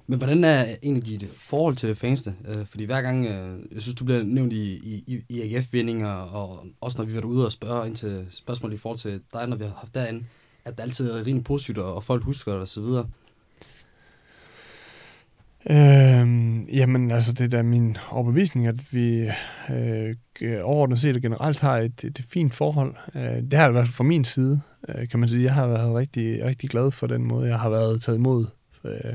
[0.07, 2.35] Men hvordan er egentlig dit forhold til fansene?
[2.47, 4.73] Øh, fordi hver gang, øh, jeg synes, du bliver nævnt i,
[5.07, 8.73] i, i AGF-vindinger, og også når vi har været ude og spørge ind til spørgsmål
[8.73, 10.25] i forhold til dig, når vi har haft derinde,
[10.65, 13.05] at det altid er rimelig positivt, og folk husker det og så
[15.65, 16.21] videre.
[16.21, 19.29] Øh, jamen, altså, det er da min overbevisning, at vi
[19.69, 20.15] øh,
[20.63, 22.95] overordnet set og generelt har et, et, et fint forhold.
[23.15, 25.43] Øh, det har det været fra min side, øh, kan man sige.
[25.43, 28.45] Jeg har været rigtig, rigtig glad for den måde, jeg har været taget imod
[28.83, 29.13] øh,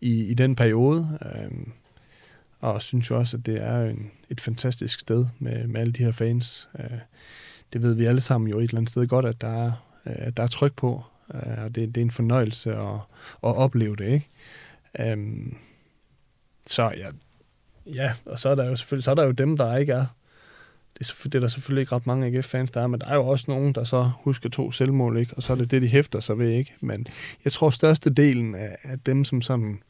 [0.00, 1.18] i, i den periode.
[1.24, 1.66] Øh,
[2.60, 6.04] og synes jo også, at det er en, et fantastisk sted med, med alle de
[6.04, 6.68] her fans.
[6.78, 6.98] Øh,
[7.72, 9.72] det ved vi alle sammen jo et eller andet sted godt, at der er,
[10.06, 11.02] øh, der er tryk på.
[11.34, 12.94] Øh, og det, det er en fornøjelse at,
[13.42, 14.28] at opleve det, ikke?
[15.00, 15.16] Øh,
[16.66, 17.08] så ja,
[17.86, 20.06] ja, og så er der jo selvfølgelig så er der jo dem, der ikke er.
[20.98, 23.14] Det er, det er der selvfølgelig ikke ret mange AGF-fans, der er, men der er
[23.14, 25.34] jo også nogen, der så husker to selvmål, ikke?
[25.34, 26.50] og så er det det, de hæfter sig ved.
[26.50, 26.74] ikke.
[26.80, 27.06] Men
[27.44, 29.82] jeg tror, største delen af, af dem, som sådan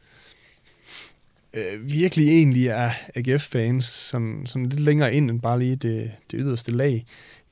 [1.55, 6.41] øh, virkelig egentlig er AGF-fans, sådan, sådan lidt længere ind end bare lige det, det
[6.43, 7.05] yderste lag,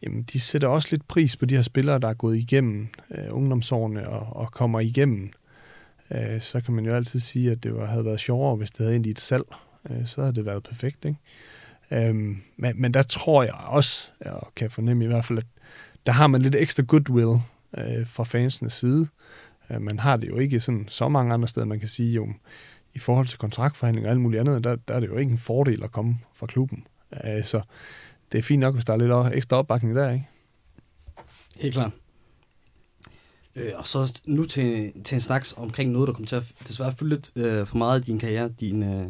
[0.02, 3.24] jamen de sætter også lidt pris på de her spillere, der er gået igennem øh,
[3.30, 5.30] ungdomsårene og, og kommer igennem
[6.14, 8.78] øh, så kan man jo altid sige, at det var, havde været sjovere, hvis det
[8.78, 9.44] havde ind i et salg.
[9.90, 11.18] Øh, så havde det været perfekt, ikke?
[11.92, 15.46] Øhm, men, men der tror jeg også, og kan fornemme i hvert fald, at
[16.06, 17.40] der har man lidt ekstra goodwill
[17.78, 19.08] øh, fra fansenes side.
[19.70, 22.28] Øh, man har det jo ikke sådan så mange andre steder, man kan sige, jo,
[22.94, 25.38] i forhold til kontraktforhandlinger og alt muligt andet, der, der er det jo ikke en
[25.38, 26.86] fordel at komme fra klubben.
[27.24, 27.62] Øh, så
[28.32, 30.28] det er fint nok, hvis der er lidt ekstra opbakning der, ikke?
[31.56, 31.92] Helt klart.
[33.56, 36.94] Øh, og så nu til, til en snak omkring noget, der kommer til at desværre
[36.98, 38.48] fylde lidt øh, for meget i din karriere.
[38.60, 39.06] Din, øh,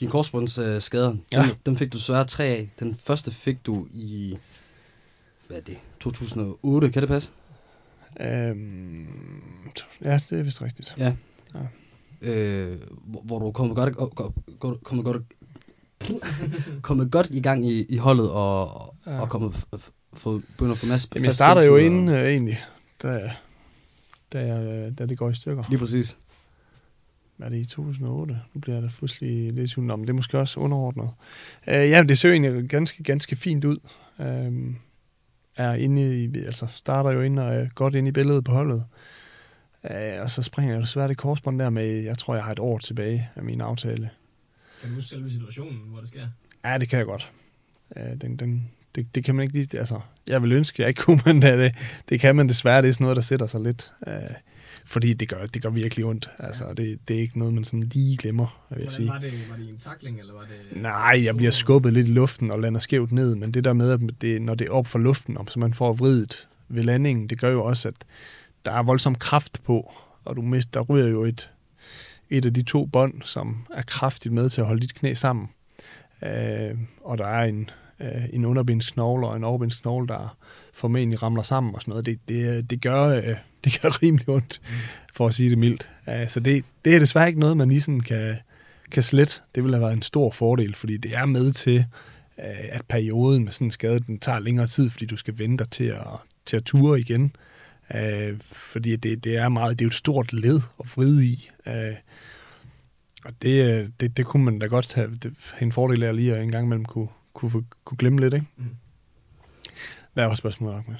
[0.00, 1.42] din korsbåndsskader, øh, ja.
[1.42, 2.70] dem, dem fik du desværre tre af.
[2.80, 4.38] Den første fik du i,
[5.46, 7.30] hvad er det, 2008, kan det passe?
[8.20, 9.06] Øhm,
[10.04, 10.94] ja, det er vist rigtigt.
[10.98, 11.14] Ja.
[11.54, 11.60] ja.
[12.22, 15.22] Øh, hvor, hvor du kommer godt, godt, kommer godt,
[16.82, 19.20] kommet godt i gang i, i holdet og, ja.
[19.20, 19.66] og kommet
[20.12, 22.14] få, begynder at få masse Jamen, jeg starter jo inden og...
[22.14, 22.60] øh, egentlig,
[23.02, 23.30] da,
[24.32, 25.64] da, jeg, da det går i stykker.
[25.68, 26.18] Lige præcis.
[27.38, 28.40] Er det i 2008?
[28.54, 30.00] Nu bliver jeg da fuldstændig lidt tvivl om.
[30.00, 31.10] Det er måske også underordnet.
[31.66, 33.78] Uh, ja, det ser egentlig ganske, ganske fint ud.
[34.18, 34.74] Uh,
[35.56, 38.84] er inde i, altså starter jo ind og er godt ind i billedet på holdet.
[39.84, 42.58] Uh, og så springer jeg desværre det korsbånd der med, jeg tror, jeg har et
[42.58, 44.10] år tilbage af min aftale.
[44.80, 46.28] Kan du huske selve situationen, hvor det sker?
[46.64, 47.32] Ja, det kan jeg godt.
[47.96, 50.88] Uh, den, den, det, det kan man ikke lige, altså, jeg vil ønske, at jeg
[50.88, 51.74] ikke kunne, men det,
[52.08, 54.14] det kan man desværre, det er sådan noget, der sætter sig lidt, øh,
[54.84, 56.72] fordi det gør, det gør virkelig ondt, altså, ja.
[56.74, 59.08] det, det er ikke noget, man sådan lige glemmer, vil jeg sige.
[59.08, 60.40] Var det, var det en takling, eller var
[60.72, 60.82] det...
[60.82, 63.90] Nej, jeg bliver skubbet lidt i luften og lander skævt ned, men det der med,
[63.90, 67.40] at det, når det er op for luften, så man får vridet ved landingen, det
[67.40, 67.94] gør jo også, at
[68.64, 69.92] der er voldsom kraft på,
[70.24, 71.50] og du mister, der ryger jo et,
[72.30, 75.48] et af de to bånd, som er kraftigt med til at holde dit knæ sammen.
[76.22, 80.36] Øh, og der er en, øh, en underbindsknogle og en overbindsknogle, der
[80.72, 82.06] formentlig ramler sammen og sådan noget.
[82.06, 83.24] Det, det, det, gør, øh,
[83.64, 84.74] det gør rimelig ondt, mm.
[85.14, 85.90] for at sige det mildt.
[86.06, 88.36] Uh, så det, det er desværre ikke noget, man lige sådan kan,
[88.90, 89.42] kan slet.
[89.54, 91.84] Det vil have været en stor fordel, fordi det er med til,
[92.38, 95.64] uh, at perioden med sådan en skade, den tager længere tid, fordi du skal vente
[95.64, 96.06] til at,
[96.46, 97.32] til at ture igen.
[97.94, 101.50] Uh, fordi det, det er meget, det er jo et stort led at vride i.
[101.66, 101.72] Uh,
[103.24, 106.42] og det, det, det kunne man da godt have, det, en fordel af lige at
[106.42, 107.08] en gang imellem kunne,
[107.40, 108.46] kunne, kunne glemme lidt, ikke?
[108.56, 108.64] Mm.
[110.14, 110.96] Hvad var spørgsmålet, Ahmed?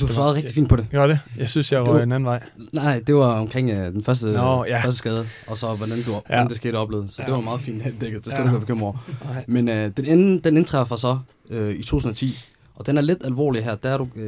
[0.00, 0.86] Du svarede rigtig fint på det.
[0.90, 1.20] Gjorde det?
[1.36, 2.42] Jeg synes, jeg var en anden vej.
[2.72, 4.80] Nej, det var omkring uh, den første, Nå, ja.
[4.84, 6.48] første skade, og så hvordan, du, hvordan ja.
[6.48, 7.10] det skete oplevet.
[7.10, 7.26] Så ja.
[7.26, 8.24] det var meget fint dækket.
[8.24, 8.38] Det skal ja.
[8.38, 8.98] du ikke være bekymret over.
[9.30, 9.42] Okay.
[9.46, 11.18] Men uh, den, ende, den indtræffer så
[11.50, 12.38] uh, i 2010,
[12.74, 13.74] og den er lidt alvorlig her.
[13.74, 14.22] Der er du uh,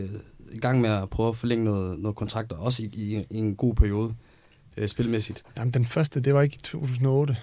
[0.52, 3.56] i gang med at prøve at forlænge noget, noget kontrakter, også i, i, i en
[3.56, 4.14] god periode
[4.78, 5.42] uh, spilmæssigt.
[5.58, 7.36] Jamen, den første, det var ikke i 2008.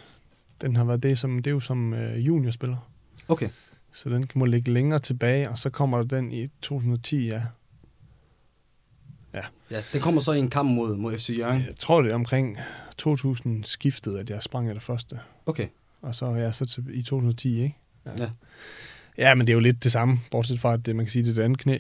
[0.62, 2.78] Den har været det, som, det er jo som uh, juniorspiller.
[3.28, 3.50] Okay.
[3.94, 7.42] Så den må ligge længere tilbage, og så kommer der den i 2010, ja.
[9.34, 9.42] Ja.
[9.72, 11.62] ja, det kommer så i en kamp mod, mod FC Jørgen.
[11.62, 12.58] Jeg tror, det er omkring
[12.98, 15.20] 2000 skiftet, at jeg sprang af det første.
[15.46, 15.68] Okay.
[16.02, 17.78] Og så er jeg så til, i 2010, ikke?
[18.06, 18.12] Ja.
[18.18, 18.30] ja.
[19.18, 21.24] Ja, men det er jo lidt det samme, bortset fra, at det, man kan sige,
[21.24, 21.78] det er det andet knæ.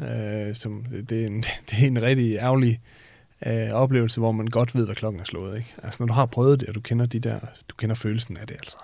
[0.00, 2.80] Øh, som, det, er en, det er en rigtig ærgerlig
[3.46, 5.56] øh, oplevelse, hvor man godt ved, hvad klokken er slået.
[5.56, 5.74] Ikke?
[5.82, 8.46] Altså, når du har prøvet det, og du kender, de der, du kender følelsen af
[8.46, 8.76] det, altså,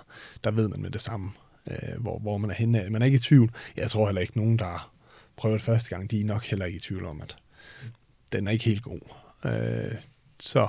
[0.45, 1.31] der ved man med det samme
[1.71, 2.91] øh, hvor, hvor man er henne.
[2.91, 3.51] Man er ikke i tvivl.
[3.77, 6.77] Jeg tror heller ikke, nogen, der prøver prøvet første gang, de er nok heller ikke
[6.77, 7.37] i tvivl om, at
[8.33, 9.01] den er ikke helt god.
[9.45, 9.95] Øh,
[10.41, 10.69] så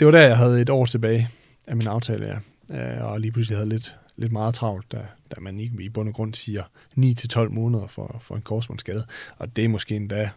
[0.00, 1.28] det var der, jeg havde et år tilbage
[1.66, 2.38] af min aftale, ja.
[2.70, 6.08] Øh, og lige pludselig havde lidt, lidt meget travlt, da, da man ikke i bund
[6.08, 6.62] og grund siger
[6.98, 9.06] 9-12 måneder for, for en korsbåndsskade.
[9.38, 10.30] Og det er måske endda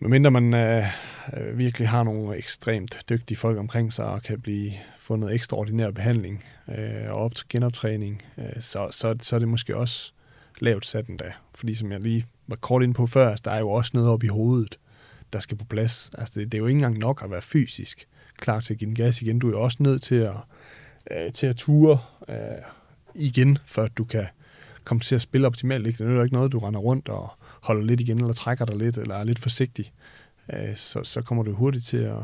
[0.00, 5.16] medmindre man øh, virkelig har nogle ekstremt dygtige folk omkring sig og kan blive få
[5.16, 9.76] noget ekstraordinær behandling øh, og op til genoptræning, øh, så, så, så er det måske
[9.76, 10.12] også
[10.60, 11.32] lavt sat endda.
[11.54, 14.10] Fordi som jeg lige var kort inde på før, altså, der er jo også noget
[14.10, 14.78] op i hovedet,
[15.32, 16.10] der skal på plads.
[16.18, 18.88] Altså det, det er jo ikke engang nok at være fysisk klar til at give
[18.88, 19.38] den gas igen.
[19.38, 20.34] Du er jo også nødt til at,
[21.10, 21.98] øh, til at ture
[22.28, 22.36] øh,
[23.14, 24.26] igen, før du kan
[24.84, 25.86] komme til at spille optimalt.
[25.86, 26.04] Ikke?
[26.04, 28.76] Det er jo ikke noget, du render rundt og holder lidt igen, eller trækker dig
[28.76, 29.92] lidt, eller er lidt forsigtig.
[30.52, 32.22] Øh, så, så kommer du hurtigt til at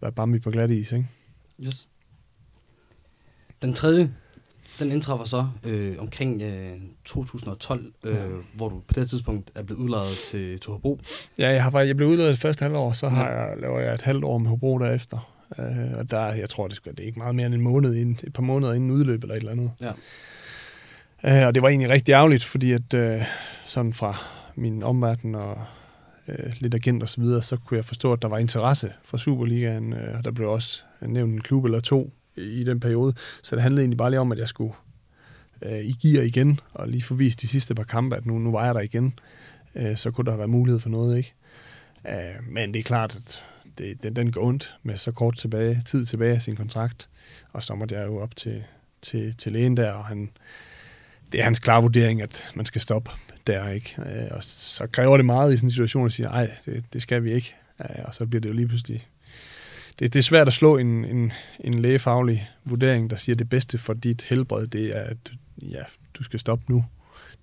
[0.00, 1.06] være bambi på glat is, ikke?
[1.60, 1.88] Yes.
[3.62, 4.14] Den tredje,
[4.78, 6.72] den indtræffer så øh, omkring øh,
[7.04, 8.26] 2012, øh, ja.
[8.54, 10.98] hvor du på det tidspunkt er blevet udlejet til, til Hobro.
[11.38, 14.02] Ja, jeg, har, jeg blev udlejet det første halvår, så har jeg, laver jeg et
[14.02, 15.32] halvt år med Hobro derefter.
[15.58, 17.94] Øh, og der, jeg tror, det, skal, det er ikke meget mere end en måned,
[17.94, 19.70] inden, et par måneder inden udløb eller et eller andet.
[19.80, 19.92] Ja.
[21.24, 23.22] Øh, og det var egentlig rigtig ærgerligt, fordi at øh,
[23.66, 25.58] sådan fra min omverden og
[26.28, 29.16] øh, lidt agent osv., så videre, så kunne jeg forstå, at der var interesse for
[29.16, 33.14] Superligaen, øh, og der blev også nævnt en klub eller to i den periode.
[33.42, 34.74] Så det handlede egentlig bare lige om, at jeg skulle
[35.62, 38.64] øh, i gear igen, og lige forvise de sidste par kampe, at nu, nu var
[38.64, 39.18] jeg der igen.
[39.74, 41.34] Øh, så kunne der være mulighed for noget, ikke?
[42.08, 43.44] Øh, men det er klart, at
[43.78, 47.08] det, den, den går ondt med så kort tilbage, tid tilbage af sin kontrakt.
[47.52, 48.64] Og så måtte jeg jo op til,
[49.02, 50.30] til, til lægen der, og han,
[51.32, 53.10] det er hans klare vurdering, at man skal stoppe
[53.46, 53.94] der, ikke?
[53.98, 57.02] Øh, og så kræver det meget i sådan en situation at sige, nej, det, det
[57.02, 57.54] skal vi ikke.
[57.80, 59.06] Øh, og så bliver det jo lige pludselig
[59.98, 63.48] det, det er svært at slå en, en, en lægefaglig vurdering, der siger, at det
[63.48, 65.32] bedste for dit helbred, det er, at
[65.62, 65.82] ja,
[66.14, 66.84] du skal stoppe nu.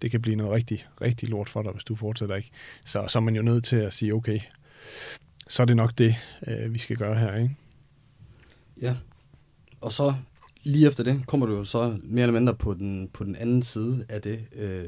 [0.01, 2.49] Det kan blive noget rigtig, rigtig lort for dig, hvis du fortsætter ikke.
[2.85, 4.39] Så, så er man jo nødt til at sige, okay,
[5.47, 6.15] så er det nok det,
[6.47, 7.55] øh, vi skal gøre her, ikke?
[8.81, 8.95] Ja,
[9.81, 10.13] og så
[10.63, 13.61] lige efter det kommer du jo så mere eller mindre på den, på den anden
[13.61, 14.85] side af det, øh,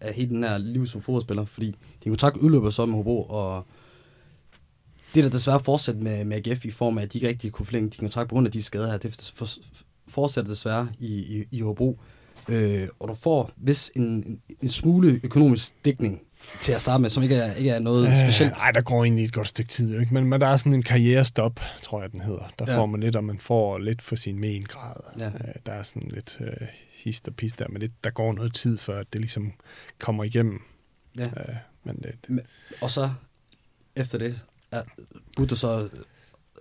[0.00, 3.66] af hele den her liv som fodboldspiller, fordi din kontrakt udløber så med Hobro, og
[5.14, 7.66] det der desværre fortsat med, med AGF i form af, at de ikke rigtig kunne
[7.66, 8.98] forlænge din kontrakt på grund af de skader her.
[8.98, 9.48] Det for,
[10.08, 11.98] fortsætter desværre i, i, i Hobro.
[12.48, 16.20] Øh, og du får hvis en, en, en smule økonomisk dækning
[16.60, 18.52] til at starte med, som ikke er, ikke er noget øh, specielt.
[18.58, 20.14] Nej, der går egentlig et godt stykke tid, ikke?
[20.14, 22.52] Men, men der er sådan en karrierestop, tror jeg, den hedder.
[22.58, 22.78] Der ja.
[22.78, 24.96] får man lidt, og man får lidt for sin mengrad.
[25.18, 25.26] Ja.
[25.26, 26.68] Øh, der er sådan lidt øh,
[27.04, 29.52] hist og pist der, men det, der går noget tid, før det ligesom
[29.98, 30.60] kommer igennem.
[31.18, 31.24] Ja.
[31.24, 32.40] Øh, men det, det.
[32.80, 33.10] Og så
[33.96, 34.80] efter det, ja,
[35.36, 35.88] burde så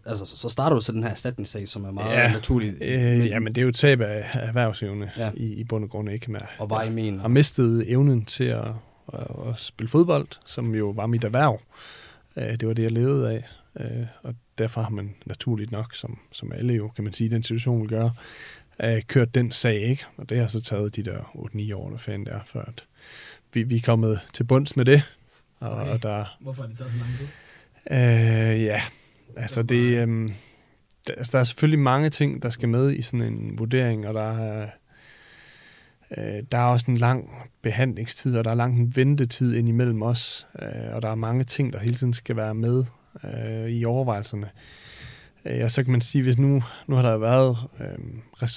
[0.06, 2.76] altså, så starter du så den her erstatningssag, som er meget ja, naturlig.
[2.82, 5.32] Øh, ja, men det er jo et tab af erhvervsevne ja.
[5.34, 6.32] i, i bund og grund, ikke?
[6.32, 7.10] Med, og hvad I?
[7.18, 8.68] Har mistet evnen til at,
[9.14, 11.62] at, at spille fodbold, som jo var mit erhverv.
[12.38, 13.44] Øh, det var det, jeg levede af.
[13.80, 17.44] Øh, og derfor har man naturligt nok, som, som alle jo, kan man sige, den
[17.44, 18.14] situation vil gøre,
[18.84, 20.06] øh, kørt den sag, ikke?
[20.18, 21.20] Og det har så taget de der
[21.72, 22.86] 8-9 år, der fandt der, før at
[23.54, 25.04] vi, vi er kommet til bunds med det.
[25.60, 25.92] Og, okay.
[25.92, 27.28] og der, Hvorfor er det taget så lang tid?
[27.92, 28.82] Øh, ja,
[29.38, 30.08] altså det...
[30.08, 30.30] Øh,
[31.08, 34.14] der, altså der er selvfølgelig mange ting, der skal med i sådan en vurdering, og
[34.14, 34.70] der er...
[36.18, 37.30] Øh, der er også en lang
[37.62, 41.74] behandlingstid, og der er lang en ventetid indimellem os, øh, og der er mange ting,
[41.74, 42.86] der hele tiden skal være med
[43.24, 44.50] øh, i overvejelserne.
[45.46, 47.88] Øh, og så kan man sige, hvis nu, nu har der været øh,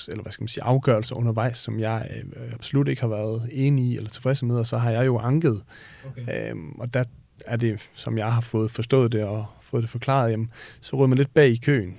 [0.09, 3.85] eller hvad skal man sige, afgørelser undervejs, som jeg øh, absolut ikke har været enig
[3.85, 5.62] i eller tilfreds med, og så har jeg jo anket.
[6.07, 6.51] Okay.
[6.53, 7.05] Øh, og der
[7.47, 10.51] er det, som jeg har fået forstået det og fået det forklaret, jamen,
[10.81, 11.99] så ryger man lidt bag i køen.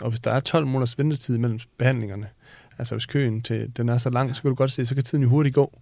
[0.00, 2.28] Og hvis der er 12 måneders ventetid mellem behandlingerne,
[2.78, 5.04] altså hvis køen til, den er så lang, så kan du godt se, så kan
[5.04, 5.78] tiden jo hurtigt gå.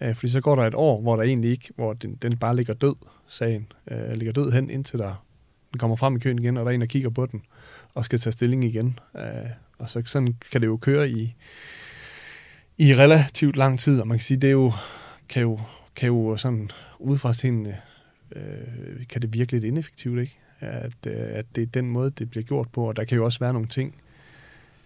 [0.00, 2.56] Øh, fordi så går der et år, hvor der egentlig ikke, hvor den, den bare
[2.56, 2.94] ligger død,
[3.28, 5.24] sagen, øh, ligger død hen, indtil der,
[5.72, 7.42] den kommer frem i køen igen, og der er en, der kigger på den,
[7.94, 8.98] og skal tage stilling igen.
[9.16, 11.34] Øh, og så sådan kan det jo køre i,
[12.78, 14.72] i relativt lang tid, og man kan sige, det er jo,
[15.28, 15.60] kan jo,
[15.96, 17.76] kan jo sådan udefra tingene,
[18.36, 20.38] øh, kan det virke lidt ineffektivt, ikke?
[20.60, 23.24] At, øh, at det er den måde, det bliver gjort på, og der kan jo
[23.24, 23.94] også være nogle ting,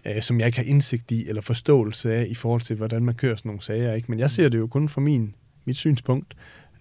[0.07, 3.15] øh, som jeg ikke har indsigt i eller forståelse af i forhold til, hvordan man
[3.15, 3.93] kører sådan nogle sager.
[3.93, 4.11] Ikke?
[4.11, 5.35] Men jeg ser det jo kun fra min,
[5.65, 6.33] mit synspunkt,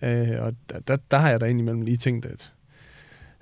[0.03, 2.53] øh, og der, der, der har jeg da indimellem lige tænkt, at,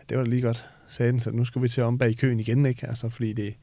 [0.01, 2.15] at det var lige godt, sagde den, så nu skal vi til om bag i
[2.15, 2.87] køen igen, ikke?
[2.87, 3.55] Altså, fordi det,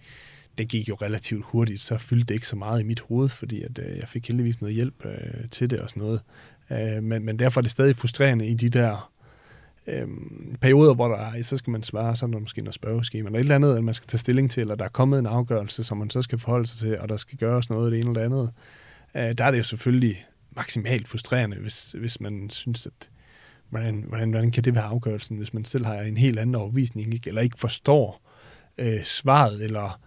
[0.57, 3.61] det gik jo relativt hurtigt, så fyldte det ikke så meget i mit hoved, fordi
[3.61, 6.21] at, øh, jeg fik heldigvis noget hjælp øh, til det og sådan noget.
[6.71, 9.11] Øh, men, men derfor er det stadig frustrerende i de der
[9.87, 13.27] øhm, perioder, hvor der er, så skal man svare, så er der måske noget spørgeskema,
[13.27, 15.25] eller et eller andet, at man skal tage stilling til, eller der er kommet en
[15.25, 18.09] afgørelse, som man så skal forholde sig til, og der skal gøres noget det ene
[18.09, 18.51] eller det andet.
[19.15, 23.09] Øh, der er det jo selvfølgelig maksimalt frustrerende, hvis, hvis man synes, at
[23.69, 27.13] hvordan, hvordan, hvordan kan det være afgørelsen, hvis man selv har en helt anden overvisning,
[27.13, 27.27] ikke?
[27.27, 28.21] eller ikke forstår
[28.77, 29.99] øh, svaret, eller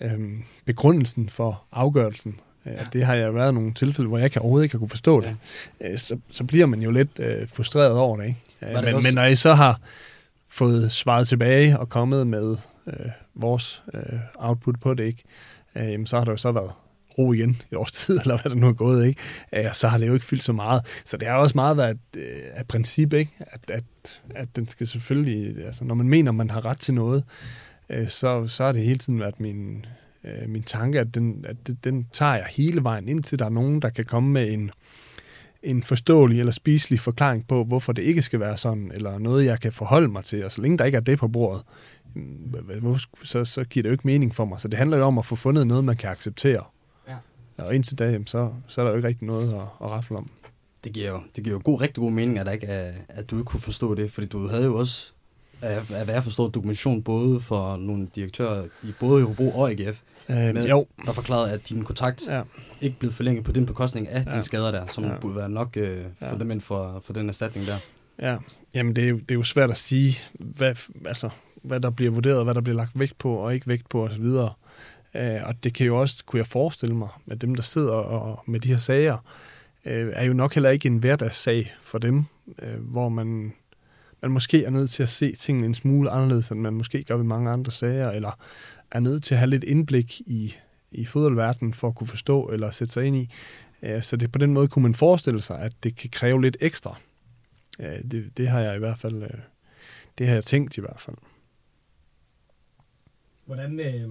[0.00, 0.18] øh,
[0.64, 2.40] begrundelsen for afgørelsen.
[2.66, 2.84] Øh, ja.
[2.92, 5.36] Det har jeg været nogle tilfælde, hvor jeg kan overhovedet ikke kunne forstå det.
[5.80, 5.92] Ja.
[5.92, 8.26] Øh, så, så bliver man jo lidt øh, frustreret over det.
[8.26, 8.40] Ikke?
[8.60, 9.08] det men, også?
[9.08, 9.80] men når I så har
[10.48, 12.56] fået svaret tilbage og kommet med
[12.86, 15.22] øh, vores øh, output på det, ikke,
[15.74, 16.70] øh, så har der jo så været
[17.18, 19.20] ro igen i års tid, eller hvad der nu er gået, ikke?
[19.52, 21.02] Øh, så har det jo ikke fyldt så meget.
[21.04, 23.32] Så det har også meget været et, øh, et princip, ikke?
[23.38, 27.24] At, at, at den skal selvfølgelig, altså når man mener, man har ret til noget,
[27.90, 29.86] øh, så, så har det hele tiden været min,
[30.26, 33.82] øh, min tanke, at, den, at den tager jeg hele vejen, indtil der er nogen,
[33.82, 34.70] der kan komme med en,
[35.62, 39.60] en forståelig eller spiselig forklaring på, hvorfor det ikke skal være sådan, eller noget, jeg
[39.60, 40.44] kan forholde mig til.
[40.44, 41.62] Og så længe der ikke er det på bordet,
[42.14, 44.60] mm, så, så giver det jo ikke mening for mig.
[44.60, 46.64] Så det handler jo om at få fundet noget, man kan acceptere.
[47.08, 47.16] Ja.
[47.58, 50.28] Og indtil da, så, så er der jo ikke rigtig noget at, at rafle om.
[50.84, 53.30] Det giver jo, det giver jo god, rigtig god mening, at, der ikke er, at
[53.30, 55.12] du ikke kunne forstå det, fordi du havde jo også
[55.62, 60.00] af, af hvad jeg forstår, dokumentation både for nogle direktører i både Hobro og AGF,
[60.28, 60.86] øh, med, jo.
[61.06, 62.42] der forklarede, at din kontakt ja.
[62.80, 64.30] ikke blev forlænget på den bekostning af ja.
[64.30, 65.18] dine skader der, som ja.
[65.20, 66.04] burde være nok øh,
[66.50, 67.76] ind for, for den erstatning der.
[68.18, 68.36] Ja,
[68.74, 70.74] jamen det er, jo, det er jo svært at sige, hvad,
[71.06, 71.28] altså,
[71.62, 74.24] hvad der bliver vurderet, hvad der bliver lagt vægt på og ikke vægt på osv.
[75.14, 78.42] Øh, og det kan jo også, kunne jeg forestille mig, at dem, der sidder og,
[78.46, 79.16] med de her sager,
[79.84, 82.24] øh, er jo nok heller ikke en hverdagssag for dem,
[82.62, 83.52] øh, hvor man
[84.22, 87.16] man måske er nødt til at se tingene en smule anderledes, end man måske gør
[87.16, 88.38] ved mange andre sager, eller
[88.90, 90.54] er nødt til at have lidt indblik i,
[90.90, 93.30] i fodboldverdenen for at kunne forstå eller sætte sig ind i.
[94.00, 96.98] Så det, på den måde kunne man forestille sig, at det kan kræve lidt ekstra.
[98.10, 99.30] Det, det har jeg i hvert fald, øh,
[100.18, 101.16] det har jeg tænkt i hvert fald.
[103.46, 104.08] Hvordan, øh,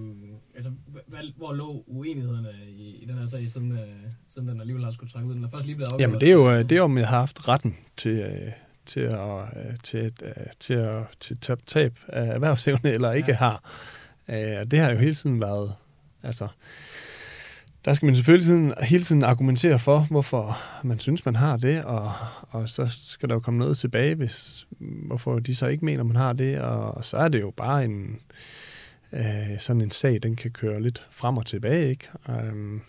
[0.54, 0.70] altså,
[1.06, 3.78] hvad, hvor lå uenighederne i, i den her sag, siden, øh,
[4.34, 5.34] siden den alligevel har skulle trække ud?
[5.34, 6.00] Den er først lige blevet afgjort.
[6.00, 8.52] Jamen, det er jo, øh, det er om jeg har haft retten til, øh,
[8.86, 13.30] til at, øh, til, til, øh, til, at, til tab, tab af erhvervsevne, eller ikke
[13.30, 13.36] ja.
[13.36, 13.70] har.
[14.28, 15.74] Øh, det har jo hele tiden været,
[16.22, 16.48] altså,
[17.84, 21.84] der skal man selvfølgelig tiden, hele tiden argumentere for, hvorfor man synes, man har det,
[21.84, 22.12] og,
[22.50, 26.16] og så skal der jo komme noget tilbage, hvis, hvorfor de så ikke mener, man
[26.16, 28.20] har det, og så er det jo bare en,
[29.12, 32.08] øh, sådan en sag, den kan køre lidt frem og tilbage, ikke?
[32.28, 32.82] Um,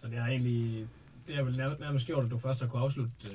[0.00, 0.86] så det er egentlig,
[1.26, 3.30] det er vel nærmest gjort, at du først har kunne afslutte øh,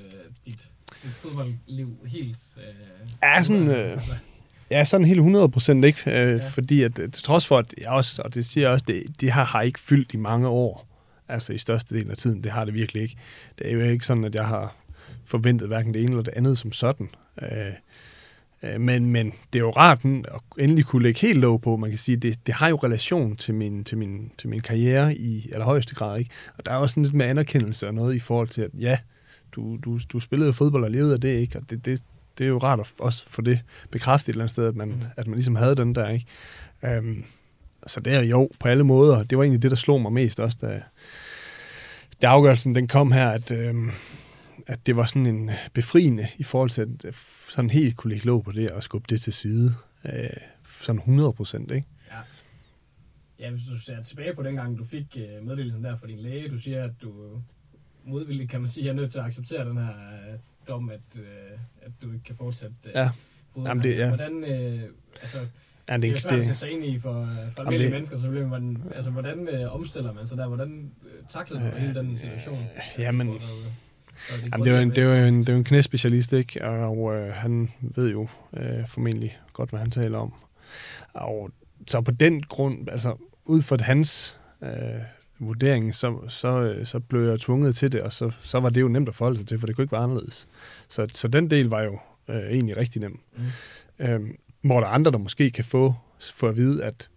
[0.46, 0.70] dit
[1.02, 2.38] dit fodboldliv helt...
[2.56, 3.68] Øh, ja, sådan...
[3.68, 3.98] Øh,
[4.70, 6.00] ja, sådan helt 100 procent ikke.
[6.06, 6.48] Øh, ja.
[6.48, 9.30] Fordi at, til trods for, at jeg også, og det siger jeg også, det, det
[9.30, 10.86] har, har ikke fyldt i mange år.
[11.28, 12.44] Altså i største del af tiden.
[12.44, 13.16] Det har det virkelig ikke.
[13.58, 14.76] Det er jo ikke sådan, at jeg har
[15.24, 17.08] forventet hverken det ene eller det andet som sådan.
[17.42, 17.48] Øh,
[18.62, 21.76] øh men, men det er jo rart at endelig kunne lægge helt lov på.
[21.76, 25.16] Man kan sige, det, det har jo relation til min, til, min, til min karriere
[25.16, 26.18] i allerhøjeste grad.
[26.18, 26.30] Ikke?
[26.58, 28.98] Og der er også sådan lidt med anerkendelse og noget i forhold til, at ja,
[29.52, 31.58] du, du, du spillede fodbold og levede af det, ikke?
[31.58, 32.02] Og det, det,
[32.38, 34.88] det er jo rart at også få det bekræftet et eller andet sted, at man,
[34.88, 35.02] mm.
[35.16, 36.26] at man ligesom havde den der, ikke?
[36.98, 37.24] Um,
[37.86, 39.22] så det er jo på alle måder.
[39.22, 40.82] Det var egentlig det, der slog mig mest også, da,
[42.22, 43.90] da afgørelsen den kom her, at, øhm,
[44.66, 47.14] at det var sådan en befriende i forhold til at
[47.48, 49.74] sådan helt kunne lægge låg på det og skubbe det til side.
[50.04, 50.28] Øh,
[50.66, 51.86] sådan 100 procent, ikke?
[52.10, 52.18] Ja.
[53.38, 56.18] Ja, hvis du ser tilbage på den gang, du fik øh, meddelelsen der fra din
[56.18, 57.12] læge, du siger, at du
[58.04, 61.22] modvilligt, kan man sige, er nødt til at acceptere den her øh, dom, at, øh,
[61.82, 63.10] at du ikke kan fortsætte øh, Ja.
[63.66, 64.08] Jamen, det- ja.
[64.08, 64.80] Hvordan, øh,
[65.22, 65.38] altså,
[65.88, 67.92] Ja, det er jo det, svært at sætte sig ind i for, for almindelige det-
[67.94, 70.46] mennesker, så bliver man, altså, hvordan øh, omstiller man sig der?
[70.48, 72.66] Hvordan øh, takler du hele den situation?
[72.98, 73.26] jamen,
[74.28, 75.52] Så er det Jamen, det er jo en, grundlæggende- det er jo en, det er
[75.52, 76.64] jo en knæspecialist, ikke?
[76.64, 80.34] Og øh, han ved jo øh, formentlig godt, hvad han taler om.
[81.14, 81.50] Og
[81.86, 84.70] så på den grund, altså ud fra hans øh,
[85.38, 88.80] vurdering, så, så, øh, så blev jeg tvunget til det, og så, så var det
[88.80, 90.48] jo nemt at forholde sig til, for det kunne ikke være anderledes.
[90.88, 91.98] Så, så den del var jo
[92.28, 93.20] øh, egentlig rigtig nem.
[93.36, 93.44] Mm.
[93.98, 95.94] Øhm, hvor der er andre, der måske kan få,
[96.34, 97.08] få at vide, at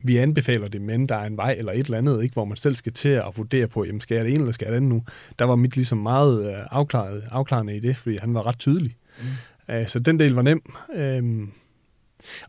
[0.00, 2.56] vi anbefaler det, men der er en vej eller et eller andet, ikke, hvor man
[2.56, 4.76] selv skal til at vurdere på, jamen skal jeg det ene eller skal jeg det
[4.76, 5.02] andet nu?
[5.38, 8.96] Der var mit ligesom meget øh, afklaret, afklarende i det, fordi han var ret tydelig.
[9.18, 9.74] Mm.
[9.74, 10.62] Øh, så den del var nem.
[10.94, 11.50] Øhm,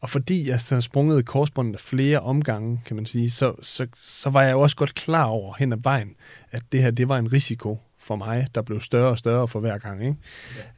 [0.02, 4.44] og fordi jeg så sprunget korsbåndet flere omgange, kan man sige, så, så, så var
[4.44, 6.16] jeg jo også godt klar over hen ad vejen,
[6.52, 9.60] at det her, det var en risiko for mig, der blev større og større for
[9.60, 10.02] hver gang.
[10.02, 10.16] Ikke?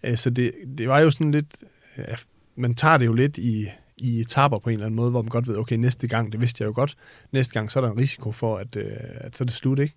[0.04, 0.16] Okay.
[0.16, 1.64] Så det, det var jo sådan lidt,
[1.98, 2.16] ja,
[2.56, 5.30] man tager det jo lidt i, i etaper på en eller anden måde, hvor man
[5.30, 6.96] godt ved, okay, næste gang, det vidste jeg jo godt,
[7.32, 9.80] næste gang, så er der en risiko for, at, øh, at så er det slut,
[9.80, 9.96] ikke?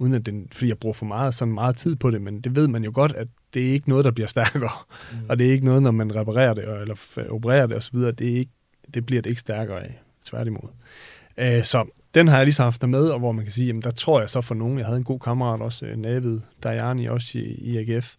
[0.00, 2.56] Uden at den, fordi jeg bruger for meget, sådan meget tid på det, men det
[2.56, 4.70] ved man jo godt, at det er ikke noget, der bliver stærkere.
[5.12, 5.18] Mm.
[5.28, 6.96] Og det er ikke noget, når man reparerer det, eller
[7.30, 8.52] opererer det osv., det, er ikke,
[8.94, 10.68] det bliver det ikke stærkere af, tværtimod.
[11.38, 13.66] Øh, så den har jeg lige så haft der med, og hvor man kan sige,
[13.66, 16.40] jamen der tror jeg så for nogen, jeg havde en god kammerat også, øh, Navid
[16.62, 18.14] Dajani, også i, i AGF,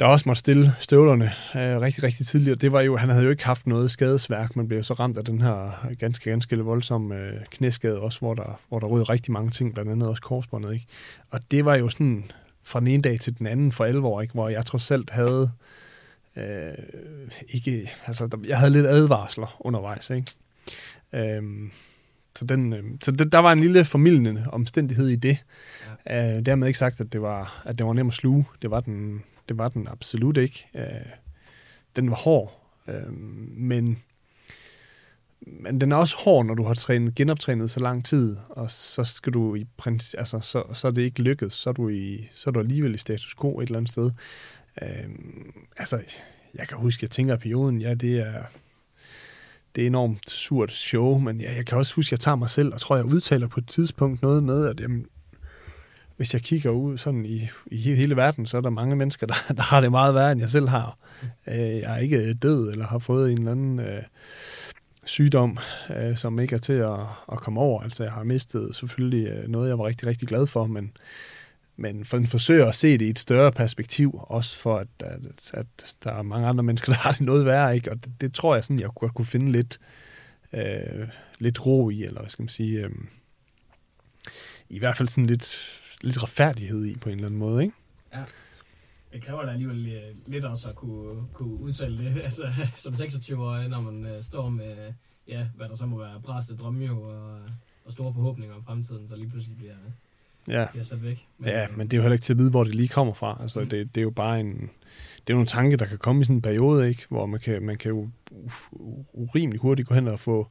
[0.00, 2.60] der også måtte stille støvlerne øh, rigtig, rigtig tidligt.
[2.60, 5.24] Det var jo, han havde jo ikke haft noget skadesværk, man blev så ramt af
[5.24, 9.50] den her ganske, ganske voldsomme øh, knæskade også, hvor der, hvor der rød rigtig mange
[9.50, 10.74] ting, blandt andet også korsbåndet.
[10.74, 10.86] Ikke?
[11.30, 12.30] Og det var jo sådan
[12.62, 14.34] fra den ene dag til den anden for alvor, ikke?
[14.34, 15.50] hvor jeg trods alt havde
[16.36, 16.74] øh,
[17.48, 20.10] ikke, altså, jeg havde lidt advarsler undervejs.
[20.10, 20.32] Ikke?
[21.12, 21.70] Øhm,
[22.36, 25.44] så den, øh, så det, der var en lille formidlende omstændighed i det.
[26.06, 26.36] Ja.
[26.36, 28.44] Øh, dermed ikke sagt, at det var, at det var nemt at sluge.
[28.62, 30.66] Det var den, det var den absolut ikke.
[30.74, 31.12] Øh,
[31.96, 33.12] den var hård, øh,
[33.56, 34.02] men,
[35.40, 39.04] men den er også hård, når du har trænet, genoptrænet så lang tid, og så
[39.04, 42.28] skal du i prins, altså, så, så er det ikke lykkedes, så er du, i,
[42.34, 44.10] så er du alligevel i status quo et eller andet sted.
[44.82, 45.08] Øh,
[45.76, 46.02] altså,
[46.54, 48.44] jeg kan huske, jeg tænker på perioden, ja, det er,
[49.74, 52.50] det er enormt surt show, men jeg, jeg kan også huske, at jeg tager mig
[52.50, 55.06] selv, og tror, jeg udtaler på et tidspunkt noget med, at jamen,
[56.18, 59.34] hvis jeg kigger ud sådan i, i hele verden, så er der mange mennesker, der,
[59.56, 60.98] der har det meget værre, end jeg selv har.
[61.46, 64.02] Øh, jeg er ikke død, eller har fået en eller anden øh,
[65.04, 65.58] sygdom,
[65.96, 67.00] øh, som ikke er til at,
[67.32, 67.82] at komme over.
[67.82, 70.92] Altså, jeg har mistet selvfølgelig øh, noget, jeg var rigtig, rigtig glad for, men,
[71.76, 75.20] men for, forsøger at se det i et større perspektiv, også for, at, at,
[75.54, 75.66] at
[76.04, 77.90] der er mange andre mennesker, der har det noget værre, ikke?
[77.90, 79.78] og det, det tror jeg sådan, jeg godt kunne finde lidt,
[80.52, 81.08] øh,
[81.38, 82.90] lidt ro i, eller hvad skal man sige, øh,
[84.68, 87.74] i hvert fald sådan lidt, lidt retfærdighed i på en eller anden måde, ikke?
[88.14, 88.22] Ja.
[89.12, 90.02] Det kræver da alligevel øh,
[90.32, 92.42] lidt også at kunne, kunne udtale det, altså
[92.74, 94.92] som 26-årig, når man øh, står med,
[95.28, 97.38] ja, hvad der så må være bræste drømme jo, og,
[97.84, 99.74] og store forhåbninger om fremtiden, så lige pludselig bliver,
[100.48, 100.66] Ja.
[100.70, 101.26] bliver sat væk.
[101.44, 103.38] Ja, men det er jo heller ikke til at vide, hvor det lige kommer fra.
[103.42, 103.68] Altså, Mm.
[103.68, 104.52] det, det er jo bare en...
[104.56, 107.06] Det er jo nogle tanke, der kan komme i sådan en periode, ikke?
[107.08, 110.46] hvor man kan, man kan jo u- u- urimelig hurtigt gå hen og få øh,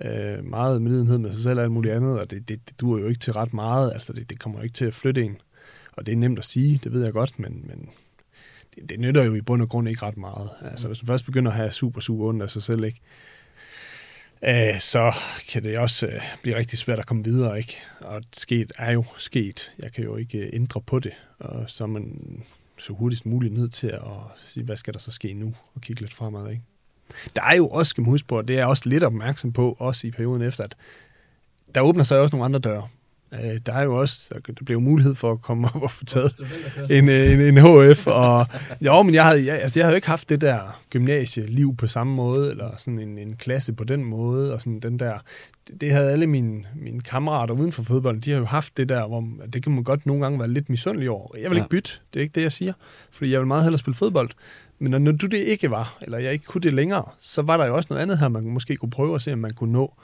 [0.00, 3.00] Øh, meget medlidenhed med sig selv og alt muligt andet, og det, det, det duer
[3.00, 3.92] jo ikke til ret meget.
[3.92, 5.36] Altså, det, det kommer jo ikke til at flytte en.
[5.92, 7.88] Og det er nemt at sige, det ved jeg godt, men, men
[8.74, 10.50] det, det nytter jo i bund og grund ikke ret meget.
[10.60, 13.00] Altså, hvis man først begynder at have super, super ondt af sig selv, ikke?
[14.46, 15.12] Øh, så
[15.48, 17.76] kan det også øh, blive rigtig svært at komme videre, ikke?
[18.00, 19.72] Og sket er jo sket.
[19.78, 21.12] Jeg kan jo ikke øh, ændre på det.
[21.38, 22.42] Og så er man
[22.78, 24.00] så hurtigst muligt nødt til at
[24.36, 25.54] sige, hvad skal der så ske nu?
[25.74, 26.62] Og kigge lidt fremad, ikke?
[27.36, 29.52] Der er jo også, skal man huske på, og det er jeg også lidt opmærksom
[29.52, 30.74] på, også i perioden efter, at
[31.74, 32.88] der åbner sig også nogle andre døre.
[33.32, 36.04] Øh, der er jo også, der bliver jo mulighed for at komme op og få
[36.04, 36.34] taget
[36.90, 38.46] en, øh, en, en HF, og
[38.80, 41.86] jo, men jeg havde, jeg, altså, jeg havde jo ikke haft det der gymnasieliv på
[41.86, 45.18] samme måde, eller sådan en, en klasse på den måde, og sådan den der,
[45.80, 49.06] det, havde alle mine, mine kammerater uden for fodbolden, de har jo haft det der,
[49.06, 51.28] hvor det kan man godt nogle gange være lidt misundelig over.
[51.38, 51.62] Jeg vil Ja.
[51.62, 52.72] ikke bytte, det er ikke det, jeg siger,
[53.10, 54.30] fordi jeg vil meget hellere spille fodbold.
[54.84, 57.56] Men når, når du det ikke var, eller jeg ikke kunne det længere, så var
[57.56, 59.72] der jo også noget andet her, man måske kunne prøve at se, om man kunne
[59.72, 59.94] nå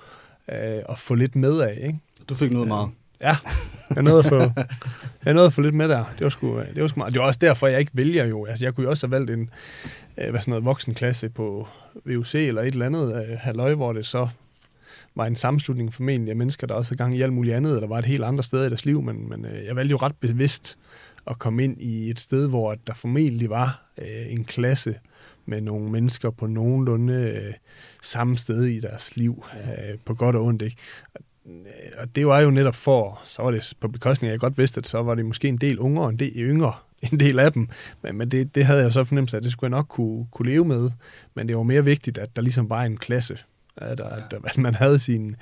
[0.52, 1.98] øh, at få lidt med af, ikke?
[2.28, 2.89] Du fik noget meget.
[3.20, 3.36] Ja,
[3.94, 4.40] jeg nåede at få,
[5.24, 6.05] jeg nåede at få lidt med der.
[6.19, 7.15] Det var, sgu, det var sgu meget.
[7.15, 8.44] Det var også derfor, jeg ikke vælger jo.
[8.44, 9.51] Altså, jeg kunne jo også have valgt en
[10.19, 11.69] øh, hvad sådan noget, voksenklasse på
[12.05, 14.28] VUC eller et eller andet øh, halvøj, hvor det så
[15.15, 17.89] var en sammenslutning formentlig af mennesker, der også havde gang i alt muligt andet, eller
[17.89, 20.16] var et helt andet sted i deres liv, men, men øh, jeg valgte jo ret
[20.20, 20.78] bevidst
[21.31, 24.94] at komme ind i et sted, hvor der formentlig var øh, en klasse
[25.47, 27.55] med nogle mennesker på nogenlunde øh,
[28.02, 30.77] samme sted i deres liv, øh, på godt og ondt, ikke?
[31.98, 34.78] og det var jo netop for, så var det på bekostning af, jeg godt vidste,
[34.78, 36.73] at så var det måske en del unge og en del yngre,
[37.12, 37.69] en del af dem.
[38.02, 40.27] Men, men det, det havde jeg så fornemmelse af, at det skulle jeg nok kunne,
[40.31, 40.90] kunne leve med.
[41.35, 43.39] Men det var mere vigtigt, at der ligesom var en klasse.
[43.77, 45.36] At, at, at man havde sin,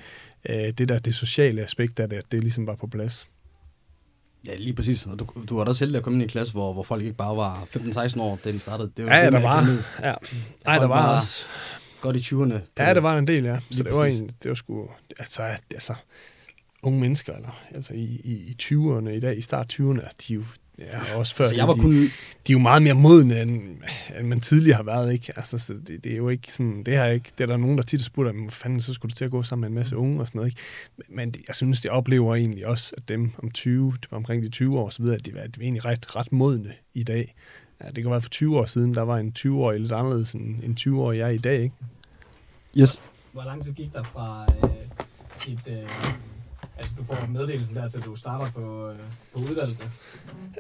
[0.49, 3.27] øh, det der det sociale aspekt af det, at det ligesom var på plads.
[4.47, 5.09] Ja, lige præcis.
[5.19, 7.17] Du, du var da heldig at komme ind i en klasse, hvor, hvor folk ikke
[7.17, 8.91] bare var 15-16 år, da de startede.
[8.97, 10.15] Det var Ja, det, der var, ja.
[10.67, 11.47] Ej, der var var også...
[12.01, 12.55] Godt i 20'erne.
[12.79, 13.59] Ja, der var en del, ja.
[13.59, 14.21] Så Lige det var, præcis.
[14.21, 14.89] en, det var sgu...
[15.19, 15.43] Altså,
[15.75, 15.95] altså
[16.83, 20.33] unge mennesker, eller, altså i, i, i 20'erne i dag, i start 20'erne, altså, de
[20.33, 20.45] er jo
[20.79, 21.93] ja, også før, Altså, jeg var de, kun...
[21.93, 22.03] de
[22.49, 23.63] er jo meget mere modne, end,
[24.19, 25.33] end man tidligere har været, ikke?
[25.37, 27.77] Altså, så det, det, er jo ikke sådan, det har ikke, det er der nogen,
[27.79, 29.97] der tit spurgte, hvad fanden, så skulle du til at gå sammen med en masse
[29.97, 30.61] unge og sådan noget, ikke?
[30.97, 34.49] Men, men det, jeg synes, det oplever egentlig også, at dem om 20, omkring de
[34.49, 37.03] 20 år og så videre, at de, er- de er egentlig ret, ret modne i
[37.03, 37.35] dag.
[37.85, 40.63] Ja, det kan være for 20 år siden, der var en 20-årig lidt anderledes end
[40.63, 41.75] en 20-årig jeg er i dag, ikke?
[42.79, 43.03] Yes.
[43.33, 45.61] Hvor lang tid gik der fra øh, et...
[45.69, 45.89] Øh,
[46.79, 48.97] altså, du får meddelelsen der, til du starter på, øh,
[49.35, 49.83] på uddannelse?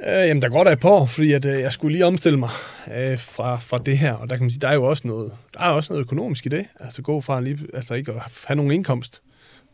[0.06, 2.38] Øh, jamen, der går der et par år, fordi at, øh, jeg skulle lige omstille
[2.38, 2.50] mig
[2.96, 5.32] øh, fra, fra det her, og der kan man sige, der er jo også noget,
[5.54, 6.66] der er også noget økonomisk i det.
[6.80, 9.22] Altså gå fra lige, altså ikke at have nogen indkomst,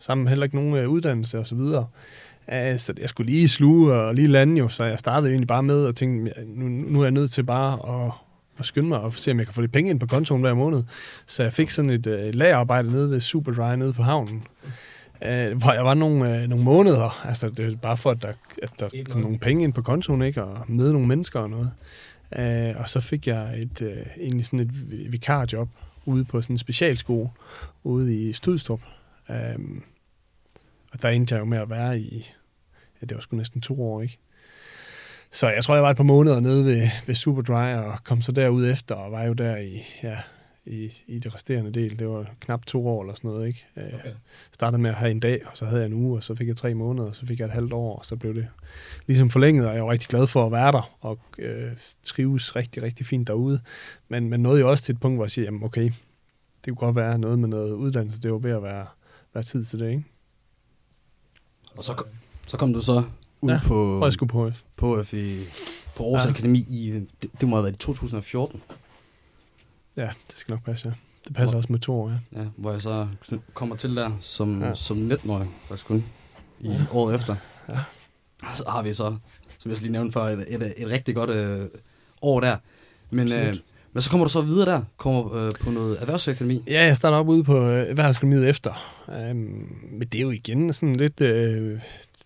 [0.01, 1.87] sammen heller ikke nogen øh, uddannelse og så videre.
[2.53, 5.62] Øh, så jeg skulle lige sluge og lige lande jo, så jeg startede egentlig bare
[5.62, 8.12] med at tænke, nu, nu er jeg nødt til bare at,
[8.59, 10.55] at skynde mig og se, om jeg kan få lidt penge ind på kontoen hver
[10.55, 10.83] måned.
[11.27, 14.45] Så jeg fik sådan et øh, lagerarbejde nede ved Superdry nede på havnen,
[15.25, 17.27] øh, hvor jeg var nogle, øh, nogle måneder.
[17.27, 18.33] Altså, det er bare for, at der,
[18.63, 20.45] at der kom nogle penge ind på kontoen, ikke?
[20.45, 21.71] Og møde nogle mennesker og noget.
[22.39, 25.69] Øh, og så fik jeg et, øh, egentlig sådan et vi- vikarjob
[26.07, 27.29] ude på sådan en specialskole
[27.85, 28.81] ude i Studstrup.
[29.31, 29.37] Øh,
[30.93, 32.27] og der endte jeg jo med at være i,
[33.03, 34.19] ja, det var sgu næsten to år, ikke?
[35.33, 38.33] Så jeg tror, jeg var et par måneder nede ved, ved Superdry, og kom så
[38.33, 40.19] derud efter, og var jo der i, ja,
[40.66, 41.99] i, i det resterende del.
[41.99, 43.66] Det var knap to år eller sådan noget, ikke?
[43.77, 44.12] Øh, Okay.
[44.53, 46.49] startede med at have en dag, og så havde jeg en uge, og så fik
[46.49, 48.49] jeg tre måneder, og så fik jeg et halvt år, og så blev det
[49.07, 51.73] ligesom forlænget, og jeg var rigtig glad for at være der, og øh,
[52.05, 53.61] trives rigtig, rigtig fint derude.
[54.09, 55.85] Men man nåede jo også til et punkt, hvor jeg siger, jamen okay,
[56.65, 58.86] det kunne godt være noget med noget uddannelse, det var ved at være,
[59.35, 60.05] være tid til det, ikke?
[61.77, 62.05] Og så,
[62.47, 63.03] så kom du så
[63.41, 64.62] ud Ja, på, Og jeg skulle på F.
[64.77, 65.39] på, F i,
[65.97, 66.31] på Aarhus ja.
[66.31, 66.91] Akademi i,
[67.23, 68.62] det, det må have været i 2014,
[69.97, 70.95] Ja, det skal nok passe, ja.
[71.29, 72.41] Det passer Hvor- også med to år, ja.
[72.41, 73.09] ja, hvor jeg så
[73.55, 74.75] kommer til der som, Ja.
[74.75, 76.05] som 19-årig, faktisk kun,
[76.61, 76.81] i Ja.
[76.93, 77.37] året efter.
[77.69, 77.79] Ja.
[78.43, 79.16] Og så har vi så,
[79.59, 81.66] som jeg lige nævnte før, et, et, et rigtig godt øh,
[82.23, 82.57] år der.
[83.11, 83.55] Men, øh,
[83.93, 86.62] men så kommer du så videre der, kommer øh, på noget erhvervsakademi.
[86.66, 89.01] Ja, jeg starter op ude på øh, erhvervsakademiet efter.
[89.09, 89.37] Um,
[89.93, 91.21] men det er jo igen sådan lidt...
[91.21, 91.81] Øh,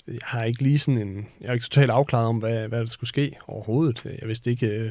[0.09, 1.27] jeg har ikke lige sådan en...
[1.41, 4.05] Jeg er ikke totalt afklaret om, hvad, hvad der skulle ske overhovedet.
[4.21, 4.91] Jeg vidste ikke, øh,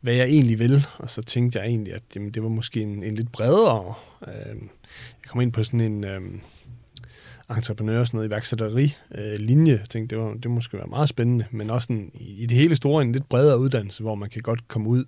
[0.00, 0.86] hvad jeg egentlig vil.
[0.98, 3.94] Og så tænkte jeg egentlig, at jamen, det var måske en, en lidt bredere...
[4.28, 4.56] Øh,
[5.22, 6.04] jeg kom ind på sådan en...
[6.04, 6.20] Øh,
[7.56, 9.72] entreprenør, sådan noget iværksætteri øh, linje.
[9.72, 12.76] Jeg tænkte, det, var, det måske være meget spændende, men også en, i det hele
[12.76, 15.04] store en lidt bredere uddannelse, hvor man kan godt komme ud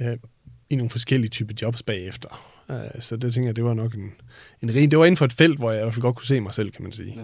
[0.00, 0.16] øh,
[0.70, 2.54] i nogle forskellige typer jobs bagefter.
[2.70, 4.12] Øh, så det tænker jeg, det var nok en,
[4.62, 4.90] en rig...
[4.90, 6.54] Det var inden for et felt, hvor jeg i hvert fald godt kunne se mig
[6.54, 7.18] selv, kan man sige.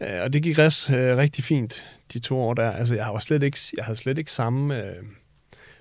[0.00, 0.18] Ja.
[0.18, 2.70] Øh, og det gik res, øh, rigtig fint, de to år der.
[2.70, 5.02] Altså, jeg var slet ikke, jeg havde slet ikke samme øh,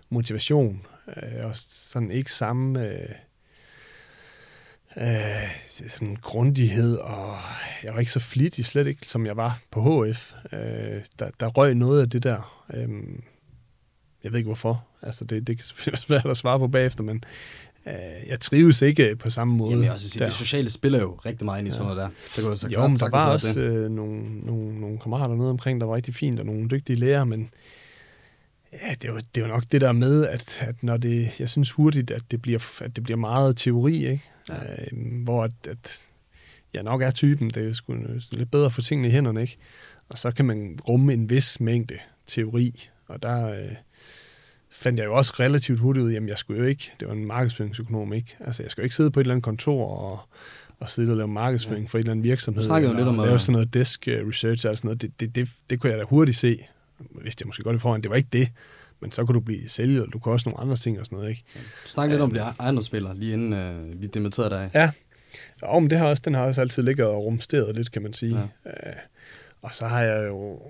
[0.09, 2.87] motivation, øh, og sådan ikke samme...
[2.87, 3.09] Øh,
[4.97, 7.35] øh, sådan grundighed, og
[7.83, 10.31] jeg var ikke så flittig, slet ikke, som jeg var på HF.
[10.53, 10.59] Øh,
[11.19, 12.63] der, der røg noget af det der.
[12.73, 12.89] Øh,
[14.23, 14.85] jeg ved ikke hvorfor.
[15.01, 17.23] Altså, det, det kan være svært at svare på bagefter, men
[17.87, 17.93] øh,
[18.27, 19.69] jeg trives ikke på samme måde.
[19.71, 20.25] Jamen, jeg også vil sige, der.
[20.25, 22.09] det sociale spiller jo rigtig meget ind i sådan noget der.
[22.35, 23.57] Det går jo så Jo, klart men der var også det.
[23.57, 27.25] øh, nogle, nogle, nogle kammerater nede omkring, der var rigtig fint, og nogle dygtige lærere,
[27.25, 27.49] men
[28.73, 31.39] ja, det er jo, det er jo nok det der med, at, at når det,
[31.39, 34.23] jeg synes hurtigt, at det bliver, at det bliver meget teori, ikke?
[34.49, 34.55] Ja.
[34.71, 36.09] Øh, hvor at, at
[36.73, 37.95] jeg nok er typen, det er jo sgu
[38.31, 39.57] lidt bedre at få tingene i hænderne, ikke?
[40.09, 43.71] Og så kan man rumme en vis mængde teori, og der øh,
[44.71, 47.25] fandt jeg jo også relativt hurtigt ud, jamen jeg skulle jo ikke, det var en
[47.25, 48.35] markedsføringsøkonom, ikke?
[48.39, 50.19] Altså jeg skulle ikke sidde på et eller andet kontor og,
[50.79, 51.87] og sidde og lave markedsføring ja.
[51.89, 52.61] for et eller andet virksomhed.
[52.61, 54.87] Du snakkede jo eller lidt om, lave at- sådan noget desk øh, research og sådan
[54.87, 55.01] noget.
[55.01, 56.67] Det, det, det, det kunne jeg da hurtigt se.
[57.21, 58.49] Vidste jeg måske godt i forvejen, det var ikke det.
[58.99, 61.17] Men så kunne du blive sælger, og du kunne også nogle andre ting og sådan
[61.17, 61.43] noget, ikke?
[61.55, 64.69] Du snakkede lidt om at blive ejendomsspiller, lige inden øh, vi demitterede dig.
[64.73, 64.91] Ja,
[65.61, 68.13] og men det har også, den har også altid ligget og rumsteret lidt, kan man
[68.13, 68.49] sige.
[68.65, 68.89] Ja.
[68.89, 68.95] Øh,
[69.61, 70.61] og så har jeg jo,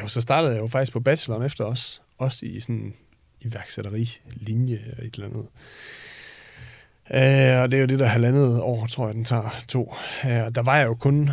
[0.00, 2.94] jo, så startede jeg jo faktisk på bacheloren efter os, også i sådan
[3.40, 5.46] iværksætteri-linje eller et eller andet.
[7.10, 9.94] Øh, og det er jo det der halvandet år, tror jeg, den tager to.
[10.26, 11.30] Øh, og der var jeg jo kun,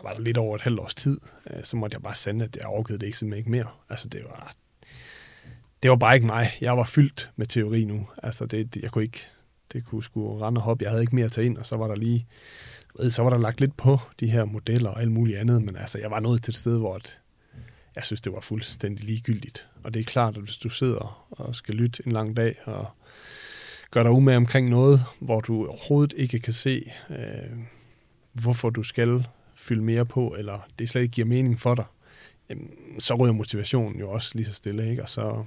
[0.00, 1.20] jeg var der lidt over et halvt års tid,
[1.50, 3.66] øh, så måtte jeg bare sande, at jeg orkede det ikke simpelthen ikke mere.
[3.90, 4.54] Altså det var,
[5.82, 6.50] det var bare ikke mig.
[6.60, 8.08] Jeg var fyldt med teori nu.
[8.22, 9.26] Altså det, det jeg kunne ikke,
[9.72, 10.84] det kunne sgu rende og hoppe.
[10.84, 12.26] Jeg havde ikke mere at tage ind, og så var der lige
[12.98, 15.76] ved, så var der lagt lidt på de her modeller og alt muligt andet, men
[15.76, 17.20] altså, jeg var nået til et sted, hvor et,
[17.96, 19.66] jeg synes, det var fuldstændig ligegyldigt.
[19.82, 22.88] Og det er klart, at hvis du sidder og skal lytte en lang dag og
[23.90, 27.58] gør dig umage omkring noget, hvor du overhovedet ikke kan se, øh,
[28.32, 29.26] hvorfor du skal
[29.60, 31.84] fylde mere på, eller det slet ikke giver mening for dig,
[32.50, 34.90] jamen, så ryger motivationen jo også lige så stille.
[34.90, 35.02] Ikke?
[35.02, 35.44] Og så,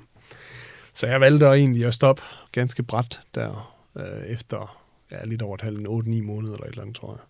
[0.94, 2.22] så jeg valgte egentlig at stoppe
[2.52, 6.82] ganske bræt der, øh, efter ja, lidt over et halvt, 8-9 måneder eller et eller
[6.82, 7.24] andet, tror jeg.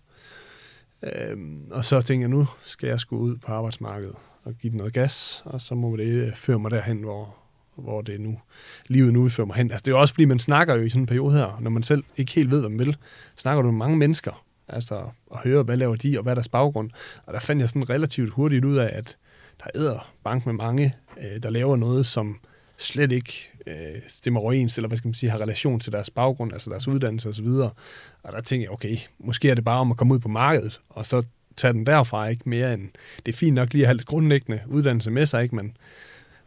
[1.04, 4.78] Øhm, og så tænkte jeg, nu skal jeg skulle ud på arbejdsmarkedet og give den
[4.78, 7.36] noget gas, og så må det øh, føre mig derhen, hvor,
[7.76, 8.40] hvor det nu,
[8.88, 9.72] livet nu fører mig hen.
[9.72, 11.70] Altså, det er jo også, fordi man snakker jo i sådan en periode her, når
[11.70, 12.98] man selv ikke helt ved, hvad man vil,
[13.36, 16.50] snakker du med mange mennesker, altså at høre, hvad laver de, og hvad er deres
[16.50, 16.90] baggrund.
[17.26, 19.18] Og der fandt jeg sådan relativt hurtigt ud af, at
[19.60, 22.40] der æder bank med mange, øh, der laver noget, som
[22.78, 26.54] slet ikke øh, stemmer overens, eller hvad skal man sige, har relation til deres baggrund,
[26.54, 27.46] altså deres uddannelse osv.
[27.46, 27.76] Og,
[28.24, 30.82] og der tænkte jeg, okay, måske er det bare om at komme ud på markedet,
[30.90, 31.24] og så
[31.58, 32.90] tage den derfra, ikke mere end,
[33.26, 35.78] det er fint nok lige at have lidt grundlæggende uddannelse med sig, ikke, men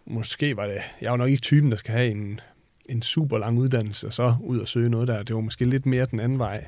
[0.07, 2.41] måske var det, jeg var nok ikke typen, der skal have en,
[2.89, 5.23] en super lang uddannelse, og så ud og søge noget der.
[5.23, 6.67] Det var måske lidt mere den anden vej,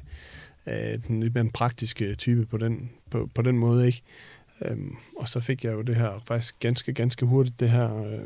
[0.68, 4.02] øh, den lidt mere den praktiske type på den, på, på den måde, ikke?
[4.62, 8.20] Øhm, og så fik jeg jo det her faktisk ganske, ganske hurtigt, det her øh,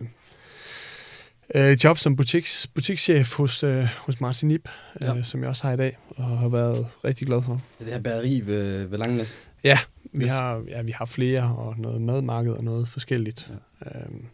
[1.55, 4.69] øh, job som butiks, butikschef hos, øh, hos Martin Nip,
[5.01, 5.17] ja.
[5.17, 7.63] øh, som jeg også har i dag, og har været rigtig glad for.
[7.79, 9.39] Det her bageri ved, ved Langnæs?
[9.65, 9.79] Ja,
[10.13, 10.31] vi, yes.
[10.31, 13.53] har, ja, vi har flere, og noget madmarked og noget forskelligt.
[13.85, 14.01] Ja.
[14.01, 14.27] Øhm,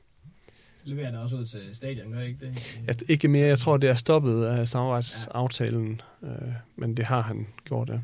[0.89, 2.39] leverer det også ud til stadion, gør ikke
[2.87, 3.03] det?
[3.09, 3.47] Ikke mere.
[3.47, 6.29] Jeg tror, det er stoppet af samarbejdsaftalen, ja.
[6.29, 7.99] øh, men det har han gjort, ja.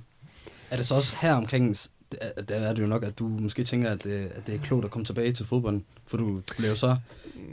[0.70, 1.76] Er det så også her omkring,
[2.48, 4.84] der er det jo nok, at du måske tænker, at det, at det er klogt
[4.84, 6.96] at komme tilbage til fodbolden, for du blev så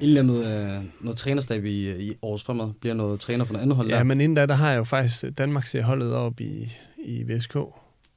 [0.02, 3.90] indlemmet øh, noget trænerstab i, i årets fremad, bliver noget træner for noget andet hold
[3.90, 4.04] Ja, der.
[4.04, 6.72] men inden da, der har jeg jo faktisk Danmark ser holdet op i,
[7.06, 7.56] i VSK.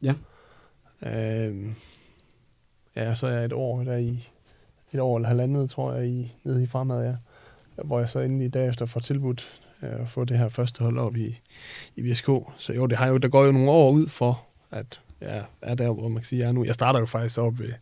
[0.02, 0.14] Ja.
[1.06, 1.74] Øhm,
[2.96, 4.28] ja, så er jeg et år der i,
[4.94, 7.14] et år eller halvandet, tror jeg, i, nede i fremad, ja.
[7.84, 11.16] Hvor jeg så endelig derefter får tilbudt øh, at få det her første hold op
[11.16, 11.40] i,
[11.96, 12.28] i VSK.
[12.56, 15.74] Så jo, det har jo, der går jo nogle år ud for, at jeg er
[15.74, 16.64] der, hvor man kan sige, jeg er nu.
[16.64, 17.72] Jeg starter jo faktisk op ved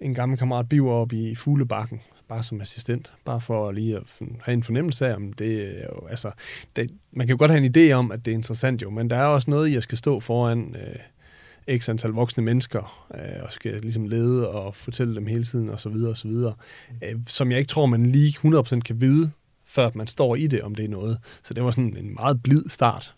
[0.00, 4.02] en gammel kammerat Biver op i Fuglebakken, bare som assistent, bare for lige at
[4.42, 6.30] have en fornemmelse af, om det er jo, altså,
[6.76, 9.10] det, man kan jo godt have en idé om, at det er interessant jo, men
[9.10, 10.96] der er også noget, jeg skal stå foran øh,
[11.76, 15.80] x antal voksne mennesker, øh, og skal ligesom lede og fortælle dem hele tiden, og
[15.80, 16.54] så videre, og så videre,
[17.04, 19.30] øh, som jeg ikke tror, man lige 100% kan vide,
[19.66, 21.18] før man står i det, om det er noget.
[21.42, 23.14] Så det var sådan en meget blid start,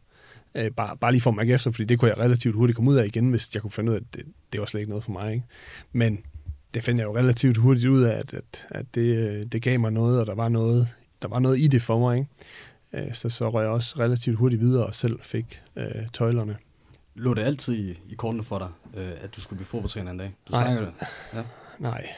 [0.54, 2.90] øh, bare, bare lige for at mærke efter, fordi det kunne jeg relativt hurtigt komme
[2.90, 4.90] ud af igen, hvis jeg kunne finde ud af, at det, det var slet ikke
[4.90, 5.32] noget for mig.
[5.32, 5.44] Ikke?
[5.92, 6.18] Men
[6.74, 9.80] det fandt jeg jo relativt hurtigt ud af, at, at, at det, øh, det gav
[9.80, 10.88] mig noget, og der var noget,
[11.22, 12.18] der var noget i det for mig.
[12.18, 13.08] Ikke?
[13.08, 16.56] Øh, så så røg jeg også relativt hurtigt videre og selv fik øh, tøjlerne.
[17.18, 20.18] Lå det altid i, i kortene for dig, øh, at du skulle blive fodboldtræner en
[20.18, 20.34] dag?
[20.48, 20.64] Du Nej.
[20.64, 20.94] snakker det.
[21.34, 21.42] Ja.
[21.78, 22.08] Nej,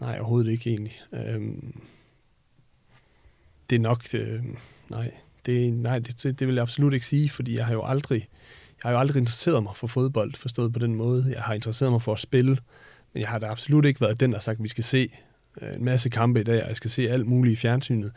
[0.00, 1.00] nej, overhovedet ikke egentlig.
[1.12, 1.80] Øhm,
[3.70, 4.44] det er nok, øh,
[4.88, 5.10] nej,
[5.46, 8.28] det, nej det, det vil jeg absolut ikke sige, fordi jeg har jo aldrig,
[8.82, 11.26] jeg har jo aldrig interesseret mig for fodbold, forstået på den måde.
[11.34, 12.58] Jeg har interesseret mig for at spille,
[13.12, 15.08] men jeg har da absolut ikke været den, der har sagt, at vi skal se
[15.62, 18.12] øh, en masse kampe i dag, og jeg skal se alt muligt i fjernsynet.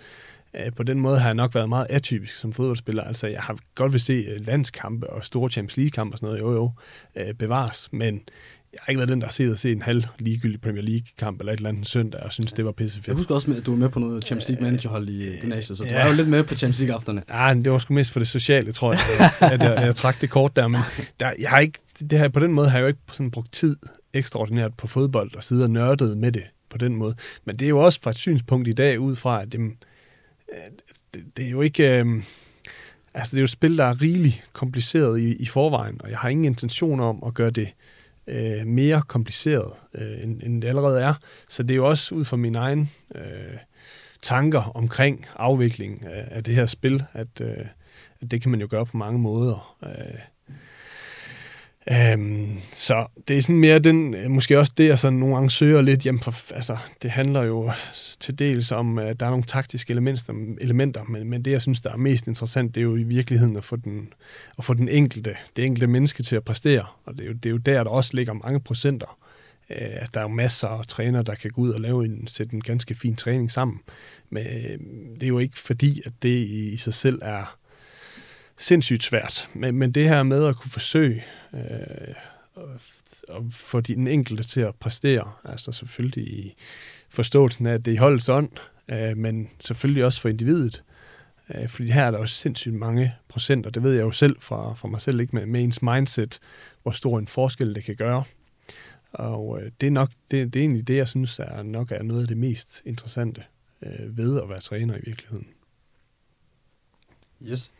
[0.56, 3.04] Øh, På den måde har jeg nok været meget atypisk som fodboldspiller.
[3.04, 6.42] Altså, jeg har godt vil se øh, landskampe og store Champions League-kampe og sådan noget,
[6.42, 6.72] jo jo,
[7.16, 8.22] øh, bevares, men
[8.74, 11.40] jeg har ikke været den, der har set og set en halv ligegyldig Premier League-kamp
[11.40, 13.08] eller et eller andet søndag, og synes, det var pissefedt.
[13.08, 15.84] Jeg husker også, at du var med på noget Champions League managerhold i gymnasiet, så
[15.84, 16.02] du Ja.
[16.02, 17.24] var jo lidt med på Champions League-afterne.
[17.30, 19.02] Ja, det var sgu mest for det sociale, tror jeg,
[19.52, 20.68] at jeg, jeg trak det kort der.
[20.68, 20.82] Men
[21.20, 23.52] der, jeg har ikke, det her, på den måde har jeg jo ikke sådan brugt
[23.54, 23.76] tid
[24.14, 27.16] ekstraordinært på fodbold og sidde og nørdet med det på den måde.
[27.46, 29.60] Men det er jo også fra et synspunkt i dag ud fra, at det,
[30.54, 30.72] Øh,
[31.14, 32.00] det, det er jo ikke...
[32.00, 32.24] Øh,
[33.14, 36.18] altså, det er jo et spil, der er rigeligt kompliceret i, i forvejen, og jeg
[36.18, 37.74] har ingen intention om at gøre det
[38.28, 41.14] øh, mere kompliceret, øh, end, end det allerede er.
[41.50, 43.58] Så det er jo også ud fra min egen øh,
[44.22, 47.66] tanker omkring afvikling af, af det her spil, at, øh,
[48.22, 49.78] at det kan man jo gøre på mange måder.
[49.84, 50.20] Øh,
[51.92, 55.82] Øhm, så det er sådan mere den, måske også det, jeg sådan nogle gange søger
[55.82, 57.72] lidt, jamen for, altså, det handler jo
[58.20, 61.82] til dels om, at der er nogle taktiske elementer, elementer men, men det, jeg synes,
[61.82, 64.14] der er mest interessant, det er jo i virkeligheden at få den,
[64.58, 67.46] at få den enkelte, det enkelte menneske til at præstere, og det er jo, det
[67.46, 69.18] er jo der, der også ligger mange procenter.
[69.70, 72.28] Øh, at der er jo masser af trænere, der kan gå ud og lave en,
[72.28, 73.80] sætte en ganske fin træning sammen,
[74.30, 74.80] men øh,
[75.16, 77.58] det er jo ikke fordi, at det i, i sig selv er
[78.58, 82.16] sindssygt svært, men, men det her med at kunne forsøge øh,
[83.28, 86.56] og få den enkelte til at præstere, altså selvfølgelig i
[87.10, 88.50] forståelsen af, at det er i holdets ånd,
[88.92, 90.84] øh, men selvfølgelig også for individet,
[91.56, 93.70] Øh, fordi her er der også sindssygt mange procenter.
[93.70, 96.40] Det ved jeg jo selv fra, fra mig selv, ikke med, med ens mindset,
[96.84, 98.24] hvor stor en forskel det kan gøre.
[99.12, 102.04] Og øh, det er nok det, det er egentlig det, jeg synes er nok er
[102.04, 103.44] noget af det mest interessante
[103.82, 105.48] øh, ved at være træner i virkeligheden.
[107.42, 107.72] Yes.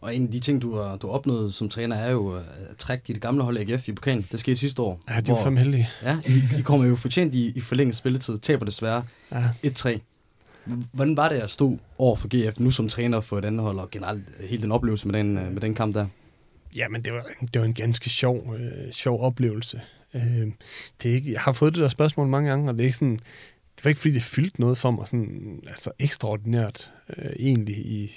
[0.00, 2.42] Og en af de ting, du har, du har opnået som træner, er jo at
[2.78, 4.26] trække dit gamle hold AGF i pokalen.
[4.32, 5.00] Det skete sidste år.
[5.08, 5.90] Ja, de var fandme heldige.
[6.02, 8.38] Ja, I, I kommer jo fortjent i, i forlænget spilletid.
[8.38, 9.48] Taber desværre Ja.
[9.66, 9.98] 1-3.
[10.92, 13.78] Hvordan var det at stå over for GF nu som træner for et andet hold,
[13.78, 16.06] og generelt hele den oplevelse med den, øh, med den kamp der?
[16.76, 19.80] Ja, men det var, det var en ganske sjov, øh, sjov oplevelse.
[20.14, 20.22] Øh,
[21.02, 22.96] det er ikke, jeg har fået det der spørgsmål mange gange, og det er ikke
[22.96, 23.18] sådan,
[23.76, 28.10] det var ikke fordi, det fyldte noget for mig sådan, altså ekstraordinært øh, egentlig i,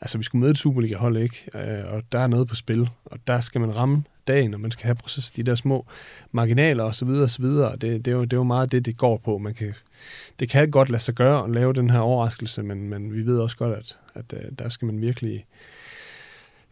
[0.00, 1.44] altså vi skulle møde et Superliga-hold, ikke?
[1.54, 4.70] Øh, og der er noget på spil, og der skal man ramme dagen, og man
[4.70, 5.86] skal have proces, de der små
[6.32, 7.72] marginaler og så videre og så videre.
[7.72, 9.38] Det, det, er jo, det er jo meget det, det går på.
[9.38, 9.74] Man kan,
[10.40, 13.38] det kan godt lade sig gøre at lave den her overraskelse, men, men vi ved
[13.38, 15.46] også godt, at, at øh, der skal man virkelig,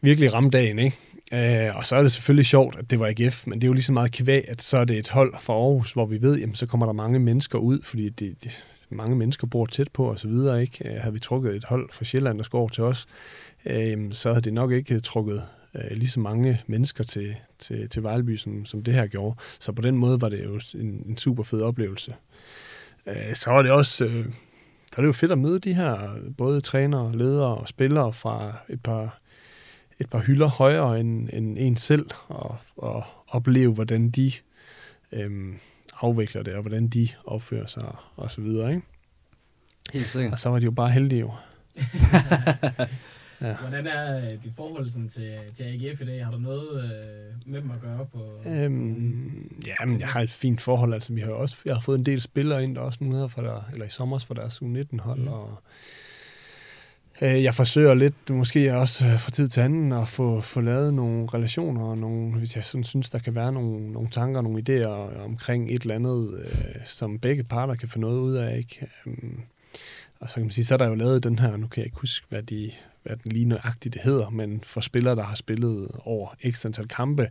[0.01, 0.97] virkelig ramme dagen, ikke?
[1.33, 3.73] Øh, og så er det selvfølgelig sjovt, at det var AGF, men det er jo
[3.73, 6.39] lige så meget kvæg, at så er det et hold fra Aarhus, hvor vi ved,
[6.39, 10.11] jamen så kommer der mange mennesker ud, fordi det, det, mange mennesker bor tæt på
[10.11, 10.89] og så videre, ikke?
[10.89, 13.07] Øh, Havde vi trukket et hold fra Sjælland, der skår over til os,
[13.67, 15.43] øh, så havde det nok ikke trukket
[15.75, 19.37] øh, lige så mange mennesker til, til, til Vejleby, som, som det her gjorde.
[19.59, 22.15] Så på den måde var det jo en, en super fed oplevelse.
[23.07, 24.05] Øh, så var det også...
[24.05, 24.27] Øh,
[24.91, 28.57] der er det jo fedt at møde de her både trænere, ledere og spillere fra
[28.69, 29.19] et par,
[30.01, 34.33] et par hylder højere end, end en selv, og, og opleve, hvordan de
[35.13, 35.59] øhm,
[36.01, 38.83] afvikler det, og hvordan de opfører sig, og så videre, ikke?
[39.93, 40.33] Helt sikkert.
[40.33, 41.33] Og så var de jo bare heldige jo.
[43.41, 43.55] Ja.
[43.55, 46.25] Hvordan er øh, dit forhold sådan, til, til AGF i dag?
[46.25, 48.41] Har du noget øh, med dem at gøre på?
[48.47, 50.95] Øhm, ja, men jeg har et fint forhold.
[50.95, 53.29] Altså, vi har også, jeg har fået en del spillere ind, der også nu her
[53.29, 55.29] fra der, eller i sommer for deres U19-hold, Mm.
[55.29, 55.59] og
[57.23, 60.95] Øh, jeg forsøger lidt, måske også øh, fra tid til anden, at få, få lavet
[60.95, 64.63] nogle relationer, og nogle, hvis jeg sådan synes, der kan være nogle, nogle tanker, nogle
[64.69, 68.59] idéer øh, omkring et eller andet, øh, som begge parter kan få noget ud af,
[68.59, 68.87] ikke?
[69.07, 69.41] Øhm,
[70.21, 71.87] og så kan man sige, så er der jo lavet den her, nu kan jeg
[71.87, 72.71] ikke huske, hvad, de,
[73.05, 77.31] hvad den lige nøjagtigt hedder, men for spillere, der har spillet over x antal kampe,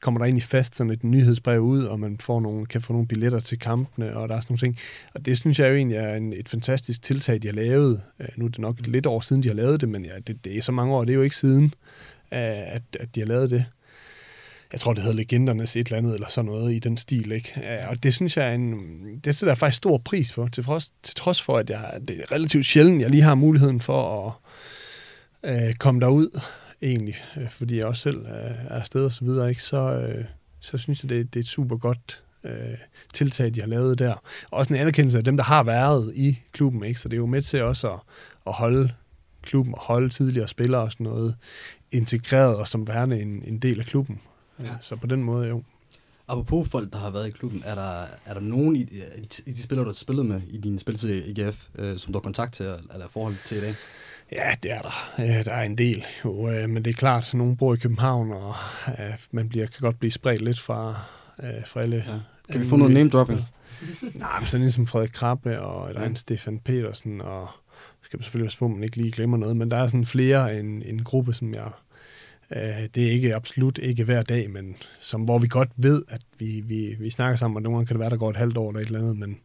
[0.00, 3.08] kommer der egentlig fast sådan et nyhedsbrev ud, og man får nogle, kan få nogle
[3.08, 4.78] billetter til kampene, og der er sådan nogle ting.
[5.14, 8.02] Og det synes jeg jo egentlig er en, et fantastisk tiltag, de har lavet.
[8.20, 10.44] Øh, nu er det nok lidt år siden, de har lavet det, men ja, det,
[10.44, 11.64] det er så mange år, det er jo ikke siden,
[12.32, 13.64] øh, at, at de har lavet det.
[14.72, 17.52] Jeg tror, det hedder Legendernes et eller andet, eller sådan noget i den stil, ikke?
[17.56, 18.80] Øh, og det synes jeg er en,
[19.24, 22.20] det sætter jeg faktisk stor pris på, til trods, til trods for, at jeg, det
[22.20, 24.32] er relativt sjældent, jeg lige har muligheden for at
[25.44, 26.40] øh, komme derud,
[26.82, 29.62] egentlig, øh, fordi jeg også selv øh, er afsted og så videre, ikke?
[29.62, 30.24] Så, øh,
[30.60, 32.78] så synes jeg, det, det er et super godt øh,
[33.14, 34.14] tiltag, de har lavet der.
[34.50, 37.00] Også en anerkendelse af dem, der har været i klubben, ikke?
[37.00, 38.00] Så det er jo med til også at,
[38.46, 38.92] at holde
[39.42, 41.36] klubben og holde tidligere spillere og sådan noget
[41.92, 44.20] integreret og som værende en, en del af klubben.
[44.58, 44.64] Ja.
[44.64, 44.72] Ja.
[44.80, 45.62] Så på den måde jo.
[46.28, 48.80] Apropos folk, der har været i klubben, er der, er der nogen i,
[49.46, 52.18] i de spillere, du har spillet med i din spilletid i AGF, øh, som du
[52.18, 53.74] har kontakt til, eller forhold til i dag?
[54.32, 55.42] Ja, det er der.
[55.42, 56.04] Der er en del.
[56.24, 58.54] Jo, øh, men det er klart, at nogen bor i København, og
[58.88, 60.94] øh, man bliver, kan godt blive spredt lidt fra,
[61.42, 62.04] øh, fra alle.
[62.08, 62.18] Ja.
[62.52, 63.40] Kan vi få noget name dropping?
[64.14, 67.48] Nej, men sådan en som Frederik Krabbe, og der er en Stefan Petersen, og
[68.02, 70.06] skal man selvfølgelig passe på, at man ikke lige glemmer noget, men der er sådan
[70.06, 71.70] flere en, en gruppe, som jeg
[72.56, 76.20] øh, det er ikke absolut ikke hver dag, men som, hvor vi godt ved, at
[76.38, 78.56] vi, vi, vi snakker sammen, og nogle gange kan det være, der går et halvt
[78.56, 79.38] år eller et eller andet, men,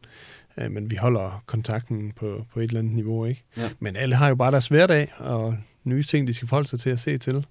[0.58, 3.44] øh, men vi holder kontakten på, på et eller andet niveau, ikke?
[3.58, 3.70] Ja.
[3.80, 6.90] Men alle har jo bare deres hverdag, og nye ting, de skal forholde sig til
[6.90, 7.46] at se til,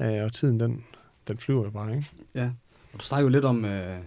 [0.00, 0.84] øh, og tiden, den,
[1.28, 2.10] den flyver jo bare, ikke?
[2.34, 2.50] Ja.
[2.92, 3.98] Og du snakker jo lidt om, øh,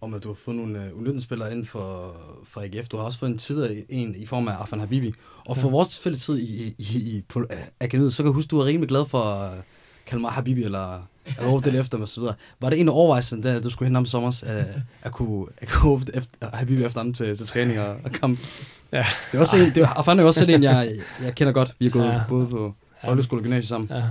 [0.00, 2.88] om at du har fået nogle øh, U19-spillere inden for, for AGF.
[2.88, 5.12] Du har også fået en tidligere en i form af Afan Habibi.
[5.46, 5.72] Og for ja.
[5.72, 8.64] vores fælles tid i, i, i, på øh, akademiet, så kan jeg huske, du var
[8.64, 9.62] rimelig glad for at
[10.06, 11.02] kalde mig Habibi, eller
[11.38, 12.34] eller råbe det efter mig, og så videre.
[12.60, 14.66] Var det en af overvejelserne, da du skulle hente ham i sommer, at,
[15.02, 18.40] at kunne, at kunne råbe efter, Habibi efter ham til, til træning og, og kamp?
[18.92, 19.06] Ja.
[19.32, 20.92] Det er også en, det er, er jo også selv en, jeg,
[21.22, 21.74] jeg kender godt.
[21.78, 22.20] Vi har gået ja.
[22.28, 22.74] Både på
[23.04, 23.90] folkeskole og gymnasiet sammen.
[23.90, 24.02] Ja.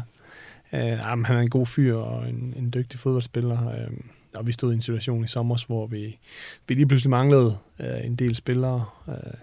[0.73, 3.69] Øh, jamen, han er en god fyr og en, en dygtig fodboldspiller.
[3.69, 3.87] Øh,
[4.35, 6.17] og vi stod i en situation i sommer, hvor vi,
[6.67, 8.85] vi lige pludselig manglede øh, en del spillere.
[9.09, 9.33] Øh,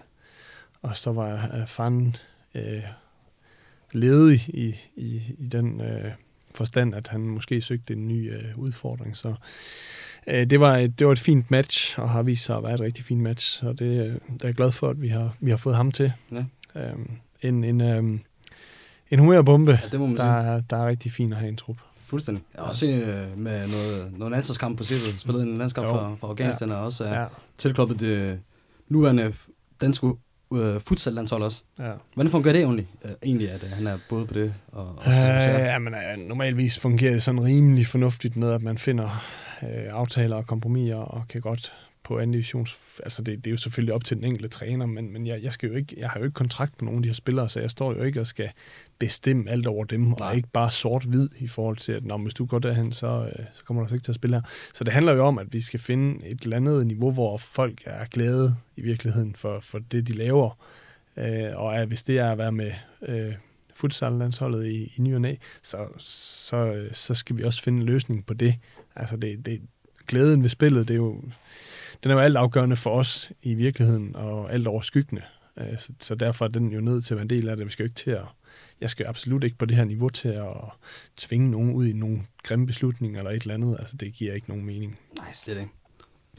[0.81, 2.15] og så var øh, Fan
[2.55, 2.83] øh,
[3.91, 6.11] ledig i, i, i den øh,
[6.57, 9.17] forstand, at han måske søgte en ny øh, udfordring.
[9.17, 9.33] Så
[10.27, 12.73] øh, det, var et, det var et fint match, og har vist sig at være
[12.73, 13.63] et rigtig fint match.
[13.65, 15.91] Og det, øh, det er jeg glad for, at vi har, vi har fået ham
[15.91, 16.13] til.
[16.31, 16.43] Ja.
[16.75, 16.93] Øh,
[17.41, 18.19] en, en, øh,
[19.11, 20.51] en humørbombe, Ja, det må man der, sige.
[20.53, 21.77] er, der er rigtig fint at have en trup.
[22.05, 22.43] Fuldstændig.
[22.57, 25.17] Også øh, med noget, noget landsholdskamp på CV'et.
[25.19, 27.25] Spillet en landskamp for, for Afghanistan, og også er Ja.
[27.57, 28.39] tilkloppet det
[28.87, 29.33] nuværende
[29.81, 30.07] danske
[30.49, 31.63] uh, futsal-landshold også.
[31.79, 31.91] Ja.
[32.13, 35.03] Hvordan fungerer det egentlig, uh, egentlig at uh, han er både på det og, og
[35.07, 39.25] Øh, uh, ja, men uh, normalvis fungerer det sådan rimelig fornuftigt med, at man finder
[39.61, 42.75] uh, aftaler og kompromiser, og kan godt på anden divisions...
[43.03, 45.53] Altså, det, det er jo selvfølgelig op til den enkelte træner, men, men jeg, jeg,
[45.53, 47.59] skal jo ikke, jeg har jo ikke kontrakt på nogen af de her spillere, så
[47.59, 48.49] jeg står jo ikke og skal
[48.99, 50.15] bestemme alt over dem, Nej.
[50.21, 53.45] og ikke bare sort-hvid i forhold til, at når, hvis du går derhen, så, uh,
[53.53, 54.43] så kommer du altså ikke til at spille her.
[54.73, 57.81] Så det handler jo om, at vi skal finde et eller andet niveau, hvor folk
[57.85, 60.57] er glade i virkeligheden for, for det, de laver.
[61.17, 61.23] Uh,
[61.55, 62.71] og at hvis det er at være med...
[63.01, 63.33] Uh,
[63.79, 68.25] futsal-landsholdet i, i ny og næ, så, så, så skal vi også finde en løsning
[68.25, 68.55] på det.
[68.95, 69.61] Altså det, det,
[70.07, 71.21] glæden ved spillet, det er jo,
[72.03, 75.21] den er jo alt afgørende for os i virkeligheden, og alt overskyggende.
[75.57, 77.65] Øh, Så, så derfor er den jo nødt til at være en del af det.
[77.65, 78.25] Vi skal jo ikke til at,
[78.81, 80.55] jeg skal jo absolut ikke på det her niveau til at
[81.17, 83.77] tvinge nogen ud i nogle grimme beslutninger eller et eller andet.
[83.79, 84.99] Altså det giver ikke nogen mening.
[85.21, 85.71] Nej, slet ikke.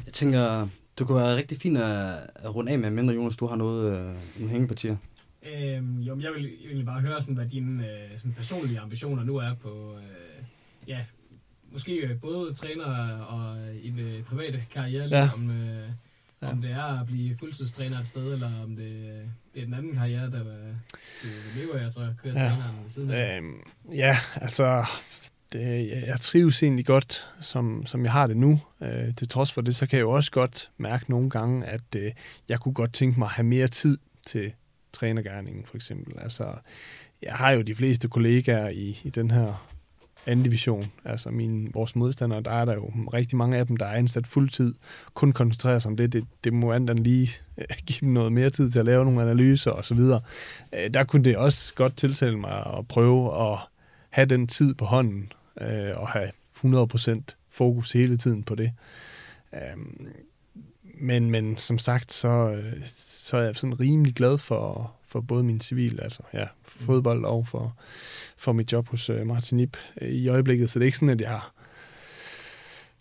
[0.04, 3.46] Jeg tænker, du kunne være rigtig fint at, at runde af med, mindre Jonas, du
[3.46, 4.96] har noget, øh, nogle hængepartier.
[5.42, 9.24] Øhm, jo, men jeg vil egentlig bare høre, sådan, hvad dine øh, sådan personlige ambitioner
[9.24, 10.44] nu er på, øh,
[10.88, 10.98] ja,
[11.72, 12.84] måske øh, både træner
[13.18, 15.30] og en øh, private karriere, ja.
[15.34, 15.88] om, øh,
[16.42, 16.50] Ja.
[16.50, 19.20] om det er at blive fuldtidstræner et sted, eller om det,
[19.54, 20.76] det er den anden karriere, der vil,
[21.22, 22.42] du vil leve af, og så køre Ja.
[22.42, 22.48] ja.
[22.50, 23.36] træneren ved siden af.
[23.38, 23.54] Øhm,
[23.92, 24.84] ja, altså,
[25.52, 28.60] det, jeg, jeg trives egentlig godt, som, som jeg har det nu.
[28.82, 31.94] Øh, til trods for det, så kan jeg jo også godt mærke nogle gange, at
[31.96, 32.12] øh,
[32.48, 34.52] jeg kunne godt tænke mig at have mere tid til
[34.92, 36.18] trænergærningen, for eksempel.
[36.18, 36.54] Altså,
[37.22, 39.68] jeg har jo de fleste kollegaer i, i den her
[40.28, 43.86] anden division, altså mine, vores modstandere, der er der jo rigtig mange af dem, der
[43.86, 44.74] er ansat fuldtid,
[45.14, 46.12] kun koncentrerer sig om det.
[46.12, 49.22] Det, det må andet lige øh, give dem noget mere tid til at lave nogle
[49.22, 50.20] analyser og så videre.
[50.72, 53.58] Øh, der kunne det også godt tiltale mig at prøve at
[54.10, 56.30] have den tid på hånden øh, og have
[56.64, 58.72] 100% fokus hele tiden på det.
[59.54, 60.08] Øhm,
[61.00, 62.62] men, men som sagt, så,
[62.96, 67.46] så er jeg sådan rimelig glad for, for både min civil, altså ja, fodbold og
[67.46, 67.76] for,
[68.38, 70.70] for mit job hos øh, Martin Ip øh, i øjeblikket.
[70.70, 71.40] Så det er ikke sådan, at jeg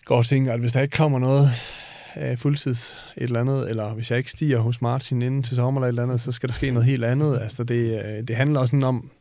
[0.06, 1.50] går og tænker, at hvis der ikke kommer noget
[2.18, 5.82] øh, fuldtids et eller andet, eller hvis jeg ikke stiger hos Martin inden til sommer
[5.82, 7.40] eller et eller andet, så skal der ske noget helt andet.
[7.42, 9.12] Altså det, øh, det handler også sådan om,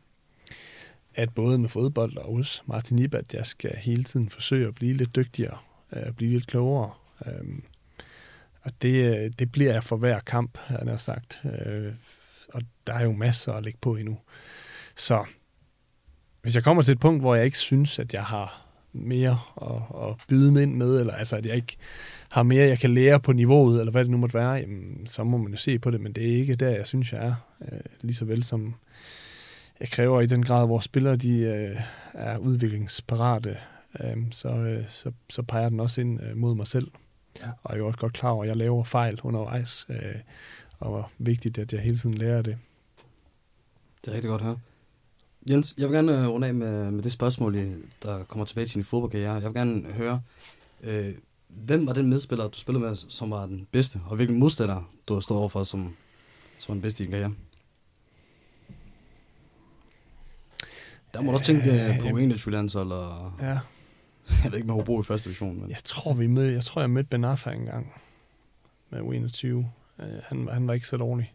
[1.15, 4.75] at både med fodbold og hos Martin Ip, at jeg skal hele tiden forsøge at
[4.75, 5.57] blive lidt dygtigere,
[5.93, 6.91] øh, blive lidt klogere.
[7.25, 7.63] Øhm,
[8.61, 11.41] og det, øh, det bliver jeg for hver kamp, han har sagt.
[11.65, 11.93] Øh,
[12.53, 14.17] og der er jo masser at lægge på endnu.
[14.95, 15.25] Så
[16.41, 20.09] hvis jeg kommer til et punkt, hvor jeg ikke synes, at jeg har mere at,
[20.09, 21.77] at byde ind med, eller altså, at jeg ikke
[22.29, 25.23] har mere, jeg kan lære på niveauet, eller hvad det nu måtte være, jamen, så
[25.23, 27.35] må man jo se på det, men det er ikke der, jeg synes, jeg er.
[27.71, 28.75] Øh, lige så vel som
[29.79, 31.81] jeg kræver i den grad, hvor spillere de, øh,
[32.13, 33.57] er udviklingsparate,
[34.03, 36.91] øh, så, øh, så, så peger den også ind øh, mod mig selv.
[37.41, 37.47] Ja.
[37.63, 40.15] Og jeg er jo også godt klar over, at jeg laver fejl undervejs, øh,
[40.79, 42.57] og hvor vigtigt, at jeg hele tiden lærer det.
[44.05, 44.57] Det er rigtig godt høre.
[45.49, 47.55] Jens, jeg vil gerne øh, runde af med, med det spørgsmål,
[48.03, 49.33] der kommer tilbage til din fodboldkarriere.
[49.33, 50.21] Jeg vil gerne høre,
[50.83, 51.05] øh,
[51.47, 55.13] hvem var den medspiller, du spillede med, som var den bedste, og hvilken modstander, du
[55.13, 55.95] har stået overfor, som,
[56.57, 57.33] som var den bedste i din karriere?
[61.13, 63.45] Der må du også tænke øh, på Øh, 21 landshold, og Ja.
[64.43, 65.59] jeg ved ikke med Hobro i første division.
[65.59, 65.69] Men...
[65.69, 67.93] Jeg tror, vi mød, jeg tror, jeg mødte Ben Arfa engang
[68.89, 69.47] med U21.
[69.47, 71.33] Øh, han, han var ikke så dårlig.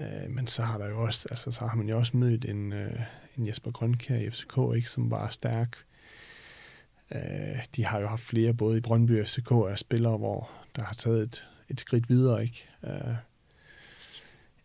[0.00, 2.72] Øh, men så har der jo også, altså, så har man jo også mødt en,
[2.72, 3.00] øh,
[3.38, 5.76] en Jesper Grønkær i FCK, ikke, som var stærk.
[7.14, 10.82] Øh, de har jo haft flere, både i Brøndby og FCK, af spillere, hvor der
[10.82, 12.68] har taget et, et skridt videre, ikke?
[12.84, 13.14] Øh,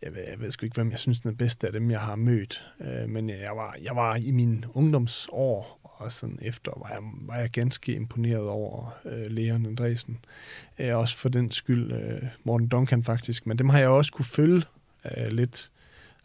[0.02, 2.00] jeg ved, jeg ved sgu ikke, hvem jeg synes, den er bedste af dem, jeg
[2.00, 2.66] har mødt.
[2.80, 7.36] Øh, men jeg var, jeg var i mine ungdomsår, og sådan efter, var jeg, var
[7.36, 10.18] jeg ganske imponeret over øh, Leon Andresen.
[10.78, 13.46] Øh, også for den skyld øh, Morten Duncan faktisk.
[13.46, 14.62] Men dem har jeg også kunne følge
[15.04, 15.70] øh, lidt,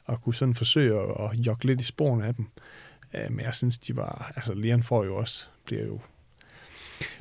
[0.05, 2.47] og kunne sådan forsøge at, at jogge lidt i sporene af dem.
[3.13, 4.33] Øh, men jeg synes, de var...
[4.35, 5.45] Altså, Leon får jo også...
[5.65, 5.99] Bliver jo,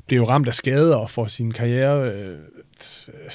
[0.05, 2.39] bliver jo ramt af skader og får sin karriere øh,
[3.07, 3.31] øh,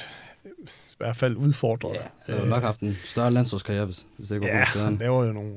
[0.64, 1.94] i hvert fald udfordret.
[1.94, 4.84] Ja, han havde nok haft en større landsholdskarriere, hvis, hvis det ikke var Ja, ja,
[4.84, 5.56] han laver jo nogle...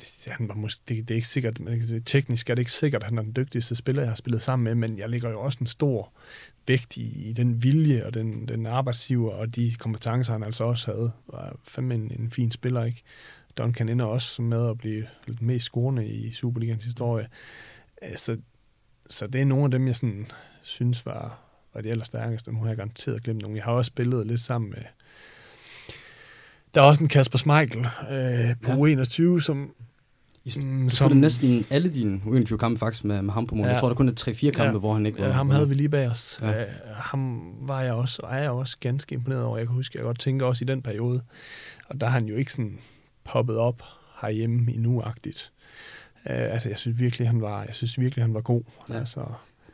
[0.00, 3.02] Det, han var måske, det, det, er ikke sikkert, men teknisk er det ikke sikkert,
[3.02, 5.40] at han er den dygtigste spiller, jeg har spillet sammen med, men jeg lægger jo
[5.40, 6.12] også en stor
[6.66, 10.92] vægt i, i den vilje og den, den arbejdsgiver og de kompetencer, han altså også
[10.92, 11.12] havde.
[11.26, 13.02] Var fandme en, en fin spiller, ikke?
[13.58, 17.28] Duncan ender også med at blive den mest scorende i Superligans historie.
[18.16, 18.36] Så,
[19.10, 20.26] så det er nogle af dem, jeg sådan
[20.62, 21.40] synes var,
[21.74, 22.52] var de allerstærkeste.
[22.52, 23.56] Nu har jeg garanteret glemt nogle.
[23.56, 24.82] Jeg har også spillet lidt sammen med
[26.74, 27.78] der er også en Kasper Schmeichel
[28.10, 29.02] øh, på Ja.
[29.02, 29.74] U21, som...
[30.56, 33.66] Mm, som- næsten alle dine U21 kampe faktisk med, med ham på mål.
[33.66, 33.72] Ja.
[33.72, 34.78] Jeg tror, der kun er 3-4 kampe, Ja.
[34.78, 35.26] hvor han ikke var.
[35.26, 36.38] Ja, ham havde vi lige bag os.
[36.42, 36.50] Ja.
[36.60, 36.64] Ja.
[36.94, 39.58] ham var jeg også, og er jeg også ganske imponeret over.
[39.58, 41.22] Jeg kan huske, jeg godt tænker også i den periode.
[41.88, 42.78] Og der er han jo ikke sådan
[43.24, 43.82] poppet op
[44.20, 45.52] herhjemme endnu-agtigt.
[46.26, 48.62] Uh, altså, jeg synes virkelig, han var, jeg synes virkelig, han var god.
[48.88, 48.94] Ja.
[48.98, 49.20] Altså,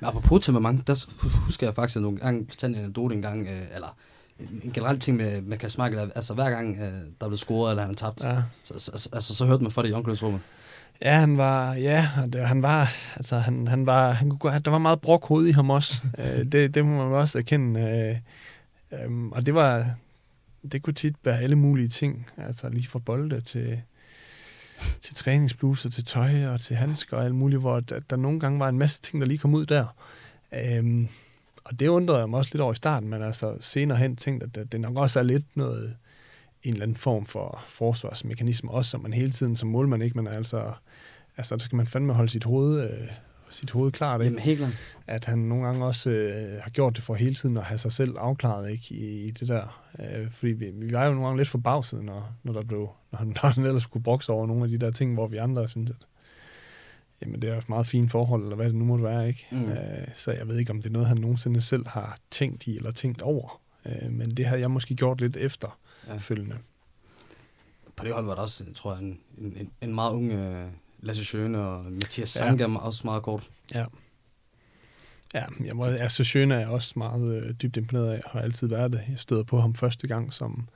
[0.01, 1.07] Men apropos temperament, der
[1.45, 3.97] husker jeg faktisk, nogle gange fortalte en anekdote en gang, øh, eller
[4.41, 7.83] en en generel ting med, med Schmeichel, altså hver gang øh, der blev scoret, eller
[7.83, 8.43] han har tabt, ja.
[8.63, 10.41] så, så, altså, så hørte man fra det i omklædningsrummet.
[11.05, 14.79] Ja, han var, ja, det, han var, altså han, han var, han kunne, der var
[14.79, 16.03] meget brok hoved i ham også.
[16.19, 17.81] øh, det, det må man også erkende.
[18.93, 19.87] Øh, øhm, og det var,
[20.73, 23.81] det kunne tit være alle mulige ting, altså lige fra bolde til,
[25.01, 28.61] til træningsbluser, til tøj og til handsker og alt muligt, hvor der, der nogle gange
[28.61, 29.87] var en masse ting, der lige kom ud der.
[30.53, 31.09] Øhm,
[31.65, 34.47] og det undrede jeg mig også lidt over i starten, men altså senere hen tænkte,
[34.47, 35.97] at det, det nok også er lidt noget,
[36.65, 40.27] en eller anden form for forsvarsmekanisme, også som man hele tiden som målmand ikke, men
[40.27, 40.73] altså,
[41.37, 43.09] altså der skal man fandme holde sit hoved, øh,
[43.51, 44.25] sit hoved klart, ikke?
[44.25, 44.73] Jamen helt klart.
[45.07, 47.93] at han nogle gange også øh, har gjort det for hele tiden at have sig
[47.93, 49.85] selv afklaret ikke, i, i det der.
[49.99, 53.19] Øh, fordi vi, vi var jo nogle gange lidt forbavset, når, når, der blev, når,
[53.19, 55.69] han, når han ellers skulle brokse over nogle af de der ting, hvor vi andre
[55.69, 56.07] synes, at
[57.23, 59.29] jamen, det er et meget fint forhold, eller hvad det nu måtte være.
[59.29, 59.47] ikke.
[59.51, 59.65] Mm.
[59.65, 62.77] Øh, så jeg ved ikke, om det er noget, han nogensinde selv har tænkt i,
[62.77, 63.61] eller tænkt over.
[63.87, 65.79] Øh, men det har jeg måske gjort lidt efter
[66.09, 66.17] Ja.
[66.17, 66.59] følgende.
[67.97, 70.67] På det hold var der også, tror jeg, en, en, en meget ung øh,
[71.01, 72.47] Lasse Schøne og Mathias Ja.
[72.47, 72.79] Sanga ja.
[72.79, 73.49] også meget kort.
[73.75, 73.85] Ja.
[75.35, 78.69] Ja, jeg må, altså Sjøne er også meget øh, dybt imponeret af, og har altid
[78.69, 79.05] været det.
[79.09, 80.69] Jeg støder på ham første gang som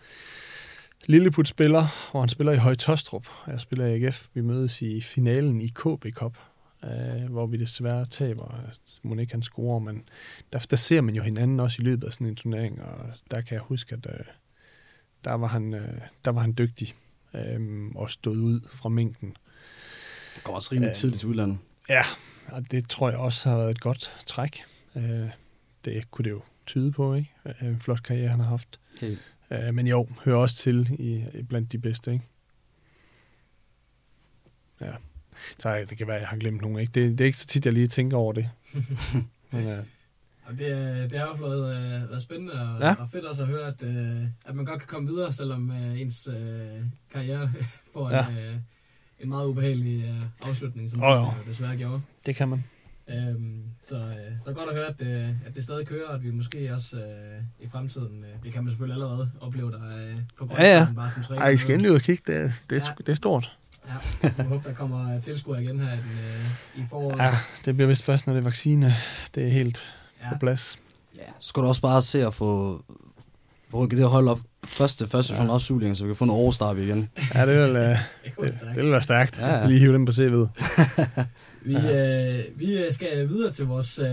[1.06, 3.28] Lilleput-spiller, hvor han spiller i Høje Tostrup.
[3.46, 4.26] Jeg spiller i AGF.
[4.34, 6.38] Vi mødes i finalen i KB Cup,
[6.84, 8.60] øh, hvor vi desværre taber.
[9.02, 10.08] Må ikke han scorer, men
[10.52, 13.40] der, der ser man jo hinanden også i løbet af sådan en turnering, og der
[13.40, 14.24] kan jeg huske, at øh,
[15.28, 16.94] der, var han, øh, der var han dygtig
[17.34, 19.36] øh, og stod ud fra mængden.
[20.34, 20.92] Det går også rimelig Ja.
[20.94, 21.58] tidligt til udlandet.
[21.88, 22.02] Ja,
[22.46, 24.62] og det tror jeg også har været et godt træk.
[24.96, 25.28] Øh,
[25.84, 27.30] det kunne det jo tyde på, ikke?
[27.46, 28.80] Øh, En flot karriere, han har haft.
[29.00, 29.18] Helt.
[29.50, 32.24] Øh, Men jo, hører også til i, blandt de bedste, ikke?
[34.80, 34.92] Ja.
[35.58, 36.92] Så det kan være, at jeg har glemt nogen, ikke?
[37.00, 38.50] Det, det er ikke så tit, jeg lige tænker over det.
[39.52, 39.84] Men, øh,
[40.48, 42.94] Og det, er- det har jo været, øh, været spændende og, Ja.
[42.94, 46.00] og fedt også at høre, at, øh, at man godt kan komme videre, selvom øh,
[46.00, 47.50] ens øh, karriere
[47.94, 48.26] får Ja.
[48.28, 48.54] en, øh,
[49.20, 51.50] en meget ubehagelig øh, afslutning, som oh, jo.
[51.50, 52.00] desværre gjorde.
[52.26, 52.64] det kan man.
[53.10, 56.22] Øhm, så, øh, så godt at høre, at, øh, at det stadig kører, og at
[56.24, 60.16] vi måske også øh, i fremtiden, øh, det kan man selvfølgelig allerede opleve der øh,
[60.38, 60.86] på grund Ja, ja.
[60.96, 61.42] bare som træner.
[61.42, 62.22] Ej, I skal endelig ud og kigge.
[62.26, 62.94] Det, er- det, er, Ja.
[62.98, 63.56] det er stort.
[63.88, 63.92] Ja,
[64.38, 66.18] jeg håber, der kommer tilskuere igen her i, den,
[66.76, 67.18] øh, i foråret.
[67.18, 68.92] Ja, det bliver vist først, når det er vaccine.
[69.34, 69.82] Det er helt
[70.22, 70.32] ja.
[70.32, 70.78] på plads.
[71.16, 72.82] Ja, så skal du også bare se at få
[73.74, 75.42] rykket det hold op første, første Ja.
[75.44, 75.50] ja.
[75.50, 77.08] opsugling, så vi kan få noget overstart igen.
[77.34, 77.82] Ja, det vil, øh,
[78.24, 79.38] Det, det, det vil være stærkt.
[79.40, 79.66] Ja, ja.
[79.66, 80.48] Lige hive den på CV'et.
[81.62, 84.08] Vi, øh, vi øh, skal videre til vores øh,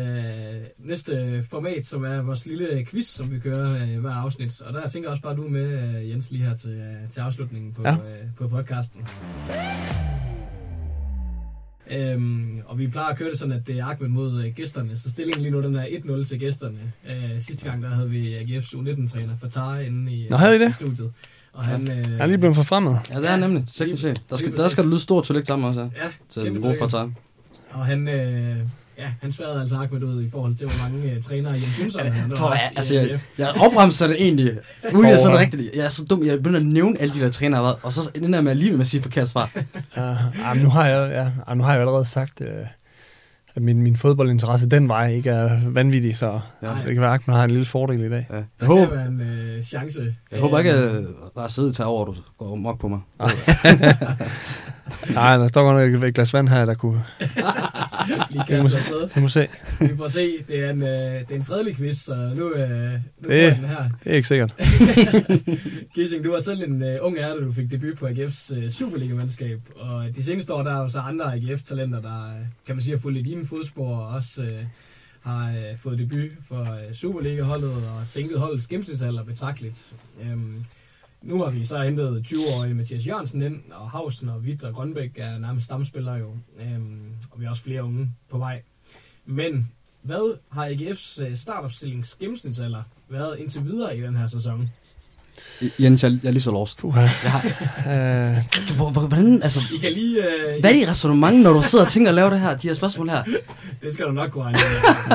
[0.79, 4.61] næste format, som er vores lille quiz, som vi kører øh, hver afsnit.
[4.61, 7.19] Og der tænker jeg også bare, du med, øh, Jens, lige her til, øh, til
[7.19, 7.89] afslutningen på, Ja.
[7.89, 7.95] ja.
[7.95, 9.07] øh, på podcasten.
[11.91, 14.97] Øhm, og vi plejer at køre det sådan, at det er Ahmed mod øh, gæsterne.
[14.99, 16.77] Så stillingen lige nu, den er 1-0 til gæsterne.
[17.09, 20.69] Øh, sidste gang, der havde vi AGF's U19-træner Fatah inde i, Nå, havde I det?
[20.69, 21.11] i studiet.
[21.53, 22.99] Og han, øh, Jeg er lige blevet forfremmet.
[23.09, 23.63] Ja, det er nemlig.
[23.67, 24.23] Teknisk set.
[24.29, 25.85] Der skal, der skal der lyde stor tillæg sammen også, ja.
[25.85, 26.87] Ja, Til for tillykke.
[26.87, 27.15] tage.
[27.71, 28.57] Og han, øh,
[28.97, 32.01] ja, han sværede altså Ahmed ud i forhold til, hvor mange øh, trænere Jens Jonsson
[32.01, 34.51] han har For, haft i altså, jeg, jeg opremser det egentlig,
[34.93, 35.75] uden jeg er sådan rigtigt.
[35.75, 37.93] Jeg er så dum, jeg begynder at nævne alle de der trænere, jeg været, og
[37.93, 39.51] så ender jeg med alligevel med at sige forkert svar.
[39.97, 40.15] Ja,
[40.45, 41.11] ah, nu har jeg,
[41.47, 42.47] ja, nu har jeg allerede sagt, øh,
[43.55, 46.67] at min, min fodboldinteresse den vej ikke er vanvittig, så Ja.
[46.85, 48.27] det kan være, at man har en lille fordel i dag.
[48.29, 48.35] Ja.
[48.35, 50.15] Jeg, Der håber, være en øh, chance.
[50.31, 51.03] jeg håber ikke, at
[51.35, 52.99] bare sidde og tage over, at du går mok på mig.
[55.13, 57.03] Nej, der står godt nok et glas vand her, der kunne...
[58.29, 58.69] Vi må,
[59.15, 59.47] vi må se.
[59.79, 60.43] Vi får se.
[60.47, 62.99] Det er en, øh, det er en fredelig quiz, så nu, øh, nu
[63.29, 63.89] Det- den her.
[64.03, 64.53] Det er ikke sikkert.
[65.95, 69.59] Kissing, du var selv en øh, ung ærte, du fik debut på AGF's øh, Superliga-mandskab.
[69.75, 72.95] Og de seneste år, der er jo så andre AGF-talenter, der øh, kan man sige
[72.95, 74.63] har fulgt i dine fodspor og også øh,
[75.21, 79.85] har øh, fået debut for øh, Superliga-holdet og sænket holdets gennemsnitsalder betragteligt.
[80.23, 80.65] Øhm,
[81.25, 85.11] nu har vi så hentet 20-årige Mathias Jørgensen ind, og Hausen og Witt og Grønbæk
[85.17, 86.29] er nærmest stamspillere jo.
[86.59, 86.99] Øhm,
[87.31, 88.61] og vi har også flere unge på vej.
[89.25, 89.71] Men
[90.01, 94.69] hvad har AGF's øh, startopstillings gennemsnitsalder været indtil videre i den her sæson?
[95.79, 96.83] Jens, jeg, jeg er lige så lost.
[96.83, 97.01] Uha.
[97.01, 97.41] Jeg har,
[98.37, 100.23] Øh, du, hvor- hvor- hvordan, altså, I kan lige...
[100.23, 102.67] Øh, hvad er dit resonemang, når du sidder og tænker at lave det her, de
[102.67, 103.23] her spørgsmål her?
[103.83, 104.59] Det skal du nok kunne regne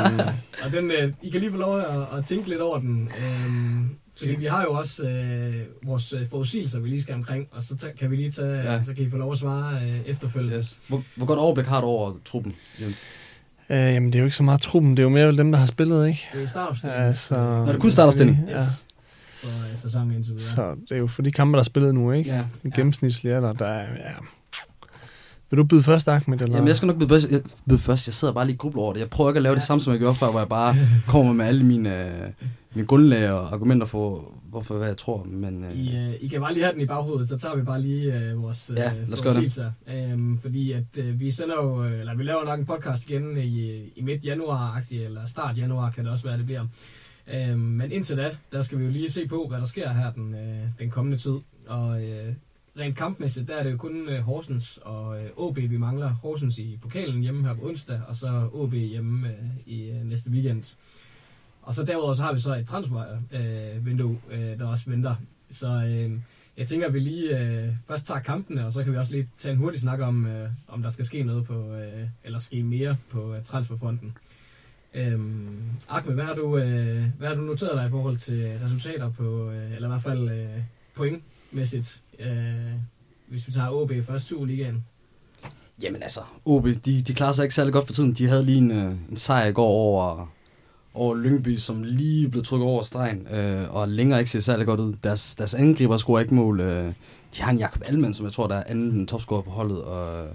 [0.64, 3.10] og den, øh, I kan lige få lov at, at tænke lidt over den.
[3.24, 3.88] Øhm,
[4.20, 7.76] Så vi har jo også øh, vores øh, forudsigelser, vi lige skal omkring, og så
[7.76, 8.72] ta- kan vi lige tage, Ja.
[8.74, 8.84] ja.
[8.84, 10.56] så kan I få lov at svare øh, efterfølgende.
[10.56, 10.80] Yes.
[10.88, 13.04] Hvor, hvor godt overblik har du over truppen, Jens?
[13.70, 15.52] Øh, jamen, det er jo ikke så meget truppen, det er jo mere vel dem,
[15.52, 16.28] der har spillet, ikke?
[16.32, 17.06] Det er startopstillingen.
[17.06, 18.44] Altså, Nå, det er kun startopstillingen?
[18.48, 18.56] Yes.
[18.56, 18.64] Ja.
[19.40, 20.40] For øh, sæsonen indtil videre.
[20.44, 22.30] Så det er jo for de kampe, der er spillet nu, ikke?
[22.30, 22.44] Ja.
[22.64, 24.12] En gennemsnitlig alder, der er, ja.
[25.50, 26.40] Vil du byde først, Ahmed?
[26.42, 26.54] Eller?
[26.56, 28.06] Jamen, jeg skal nok byde, først- jeg, byde først.
[28.06, 29.00] Jeg sidder bare lige og grubler over det.
[29.00, 30.76] Jeg prøver ikke at lave det samme, som jeg gjorde før, hvor jeg bare
[31.06, 32.28] kommer med alle mine, øh,
[32.74, 35.24] mine grundlag og argumenter for, hvorfor hvad jeg tror.
[35.24, 37.62] Men, øh, I, øh, I kan bare lige have den i baghovedet, så tager vi
[37.62, 39.72] bare lige øh, vores øh, Ja, lad os forudsigelser.
[39.88, 43.36] Øhm, fordi at øh, vi sender jo, øh, eller vi laver nok en podcast igen
[43.36, 46.66] i, i midt januar eller start januar kan det også være, det bliver.
[47.32, 50.12] Øhm, men indtil da, der skal vi jo lige se på, hvad der sker her
[50.12, 51.36] den, øh, den kommende tid.
[51.66, 52.34] Og øh,
[52.78, 56.08] rent kampmæssigt, der er det jo kun øh, Horsens og øh, OB, vi mangler.
[56.08, 59.34] Horsens i pokalen hjemme her på onsdag, og så OB hjemme øh,
[59.66, 60.76] i øh, næste weekend.
[61.70, 65.14] Og så derudover så har vi så et transfervindue, øh, øh, der også venter.
[65.50, 66.12] Så øh,
[66.56, 69.28] jeg tænker, at vi lige øh, først tager kampene, og så kan vi også lige
[69.38, 72.62] tage en hurtig snak om, øh, om der skal ske noget på, øh, eller ske
[72.62, 74.16] mere på øh, transferfronten.
[74.94, 79.10] Øhm, Ahmed, hvad har, du, øh, hvad har du noteret dig i forhold til resultater
[79.10, 80.62] på, øh, eller i hvert fald øh,
[80.94, 82.72] pointmæssigt, øh,
[83.28, 84.84] hvis vi tager OB først Superligaen?
[85.82, 88.12] Jamen altså, OB, de, de klarer sig ikke særlig godt for tiden.
[88.12, 90.26] De havde lige en, øh, en sejr i går over,
[90.94, 94.80] over Lyngby, som lige blev trykket over stregen, øh, og længere ikke ser særlig godt
[94.80, 94.94] ud.
[95.04, 96.60] Deres, deres angriber scorer ikke mål.
[96.60, 96.92] Øh,
[97.36, 100.28] de har en Jakob Almen, som jeg tror, der er anden topscorer på holdet, og,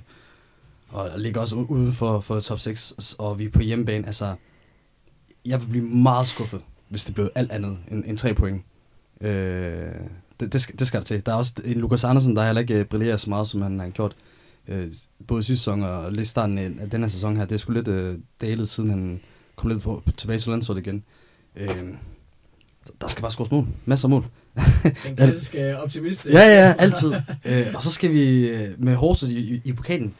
[0.89, 4.05] og ligger også uden for, for top 6, og vi er på hjemmebane.
[4.05, 4.35] Altså,
[5.45, 8.61] jeg vil blive meget skuffet, hvis det blev alt andet end, end tre point.
[9.21, 9.29] Øh,
[10.39, 11.25] det, det, skal, det skal der til.
[11.25, 13.79] Der er også en Lukas Andersen, der heller ikke øh, brillerer så meget, som han
[13.79, 14.15] har gjort
[14.67, 14.91] øh,
[15.27, 17.45] både sidste sæson og lidt starten af, af den her sæson her.
[17.45, 19.21] Det er sgu lidt øh, dalet, siden han
[19.55, 21.03] kom lidt på, tilbage til landsholdet igen.
[21.55, 21.83] Øh,
[23.01, 23.67] der skal bare scores mål.
[23.85, 24.25] Masser af mål.
[25.07, 26.25] Den klassiske optimist.
[26.25, 27.13] Ja, ja, altid.
[27.45, 30.13] øh, og så skal vi øh, med Horsens i, i, i pokalen.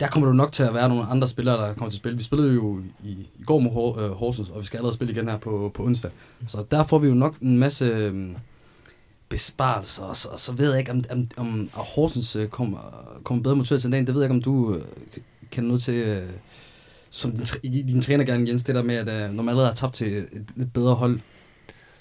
[0.00, 2.16] Der kommer jo nok til at være nogle andre spillere, der kommer til at spille.
[2.16, 5.12] Vi spillede jo i, i går mod Hor- øh, Horsens, og vi skal allerede spille
[5.12, 6.10] igen her på, på onsdag.
[6.46, 8.28] Så der får vi jo nok en masse øh,
[9.28, 12.78] besparelser, og så, og så ved jeg ikke, om, om, om Horsens øh, kommer,
[13.24, 14.06] kommer bedre motiveret til dagen.
[14.06, 14.82] Det ved jeg ikke, om du øh,
[15.50, 16.28] kender noget til, øh,
[17.14, 19.48] som din, tr- i din træner gerne, Jens, det der med, at øh, når man
[19.48, 20.26] allerede har tabt til et
[20.56, 21.20] lidt bedre hold,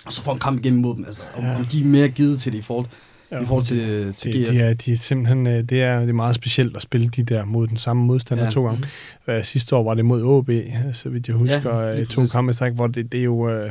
[0.05, 1.55] og så får en kamp igennem mod dem, altså om, Ja.
[1.55, 2.85] om de er mere givet til det i forhold,
[3.31, 4.49] Ja, i forhold til, til de, GF.
[4.49, 7.23] de, er, de er simpelthen, øh, det er, det er meget specielt at spille de
[7.23, 8.49] der mod den samme modstander Ja.
[8.49, 8.77] to gange.
[9.27, 9.33] Mhm.
[9.33, 10.49] Øh, sidste år var det mod OB,
[10.93, 13.69] så vidt jeg husker, Ja, to kampe træk, hvor det, det er jo øh, Det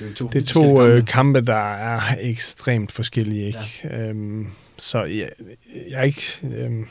[0.00, 0.82] er jo to, det er to kampe.
[0.82, 3.46] øh, kampe, der er ekstremt forskellige.
[3.46, 3.58] Ikke?
[3.84, 4.08] Ja.
[4.08, 4.46] Øhm,
[4.78, 5.28] så jeg,
[5.90, 6.22] jeg, er ikke,
[6.56, 6.86] øhm,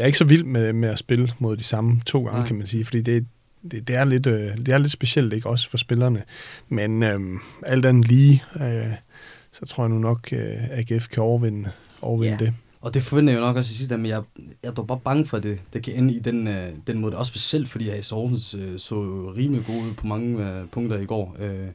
[0.00, 2.46] jeg er ikke så vild med, med at spille mod de samme to gange, Nej.
[2.46, 3.26] Kan man sige, fordi det,
[3.70, 6.22] det, det, er lidt, øh, det er lidt specielt, ikke også for spillerne.
[6.68, 8.92] Men øhm, alt andet lige, øh,
[9.52, 11.70] så tror jeg nu nok, øh, at AGF kan overvinde,
[12.02, 12.44] overvinde Ja.
[12.44, 12.54] det.
[12.80, 14.22] Og det forventer jeg jo nok også i sidste ende, men jeg,
[14.62, 16.98] jeg er dog bare bange for, at det, det kan ende i den, øh, den
[16.98, 17.16] måde.
[17.16, 18.94] Også specielt, fordi AS Horsens øh, så
[19.36, 21.36] rimelig gode ud på mange øh, punkter i går.
[21.38, 21.66] Øh,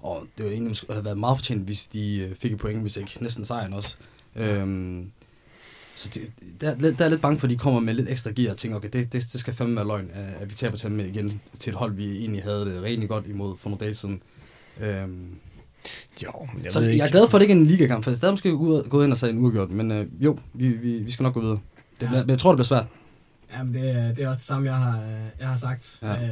[0.00, 2.96] og det var egentlig have været meget fortjent, hvis de øh, fik et point, hvis
[2.96, 3.96] ikke næsten sejren også.
[4.36, 4.66] Øh,
[5.96, 6.22] så det,
[6.60, 8.76] der, der, er lidt bange for, at de kommer med lidt ekstra gear og tænker,
[8.76, 10.10] okay, det, det, det skal fandme være løgn,
[10.40, 13.26] at vi taber til dem igen til et hold, vi egentlig havde det rigtig godt
[13.26, 14.22] imod for nogle dage siden.
[14.80, 15.02] Øh,
[16.22, 17.04] Jo, men jeg så ved jeg ikke.
[17.04, 18.50] er glad for, at det ikke er en ligakamp, for der er måske
[18.90, 21.40] gået, ind og sagt en uafgjort, men øh, jo, vi, vi, vi skal nok gå
[21.40, 21.58] videre.
[22.00, 22.06] Det Ja.
[22.08, 22.86] bliver, men jeg tror, det bliver svært.
[23.58, 25.02] Jamen, det, er- det er også det samme, jeg har,
[25.40, 25.98] jeg har sagt.
[26.02, 26.12] Ja.
[26.12, 26.22] Ja.
[26.24, 26.30] Øh,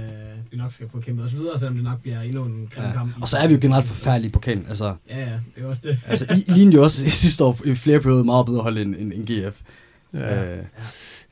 [0.51, 2.93] vi nok skal få kæmpet os videre, selvom det nok bliver endnu en grim Ja.
[2.93, 3.23] kamp.
[3.23, 4.67] Og så er vi jo generelt forfærdelige i pokalen.
[4.69, 5.99] Altså, Ja, ja, det er også det.
[6.07, 9.13] altså I, lignede jo også sidste år i flere perioder meget bedre hold end, end,
[9.13, 9.61] end GF.
[10.15, 10.45] Ja.
[10.57, 10.65] Øh,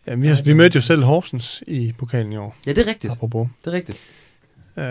[0.06, 2.86] Ja, vi, har, vi mødte jo selv Horsens i pokalen i år, ja, det er
[2.86, 3.12] rigtigt.
[3.12, 3.48] apropos.
[3.64, 3.98] Det er rigtigt.
[4.76, 4.84] Øh,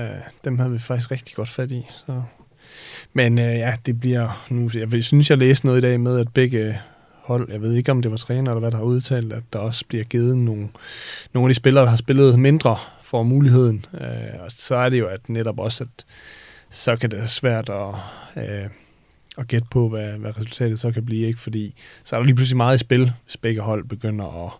[0.46, 1.86] dem havde vi faktisk rigtig godt fat i.
[2.06, 2.22] Så.
[3.14, 4.70] Men øh, ja, det bliver nu...
[4.94, 6.80] Jeg synes, jeg læste noget i dag med, at begge
[7.24, 9.60] hold, jeg ved ikke, om det var træner eller hvad, der har udtalt, at der
[9.60, 10.68] også bliver givet nogle,
[11.34, 12.78] nogle af de spillere, der har spillet mindre,
[13.12, 13.86] for muligheden.
[13.94, 16.06] Øh, og så er det jo at netop også, at
[16.70, 17.96] så kan det være svært at,
[18.38, 18.70] øh,
[19.38, 21.40] at gætte på, hvad, hvad resultatet så kan blive, ikke?
[21.40, 24.52] fordi så er der lige pludselig meget i spil, hvis begge hold begynder at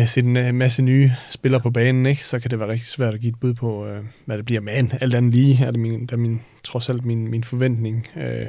[0.00, 2.24] øh, sætte en øh, masse nye spillere på banen, ikke?
[2.24, 4.60] så kan det være rigtig svært at give et bud på, øh, hvad det bliver.
[4.60, 8.08] Men alt andet lige er det min, der er min, trods alt min, min forventning.
[8.16, 8.46] Øh,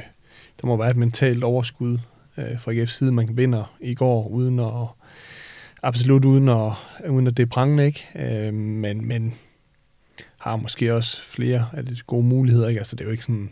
[0.61, 1.97] der må være et mentalt overskud
[2.38, 4.88] øh, fra AGF's side, man vinder i går, uden at
[5.84, 6.72] absolut uden at,
[7.10, 8.07] uden at det er prangende, ikke?
[8.15, 9.34] Øh, men, men
[10.38, 12.80] har måske også flere af de gode muligheder, ikke?
[12.80, 13.49] Altså det er jo ikke sådan,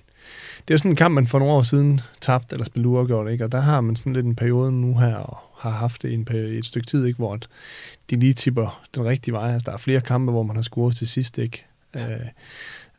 [0.58, 3.32] det er jo sådan en kamp, man for nogle år siden tabte eller spillede uafgjort,
[3.32, 3.44] ikke?
[3.44, 6.26] Og der har man sådan lidt en periode nu her, og har haft det en
[6.26, 7.18] peri- et stykke tid, ikke?
[7.18, 7.48] Hvor at
[8.10, 9.54] de lige tipper den rigtige vej.
[9.54, 11.66] Altså, der er flere kampe, hvor man har scoret til sidst, ikke?
[11.96, 12.28] Øh,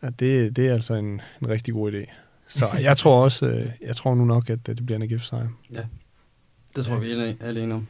[0.01, 2.11] og det, det er altså en, en rigtig god idé.
[2.53, 5.49] Så jeg tror også, øh, jeg tror nu nok, at det bliver en AGF-sejr.
[6.77, 7.11] Det tror jeg, vi
[7.41, 7.87] er enige om.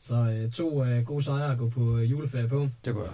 [0.00, 2.68] Så øh, to øh, gode sejre at gå på øh, juleferie på.
[2.84, 3.12] Det går jeg.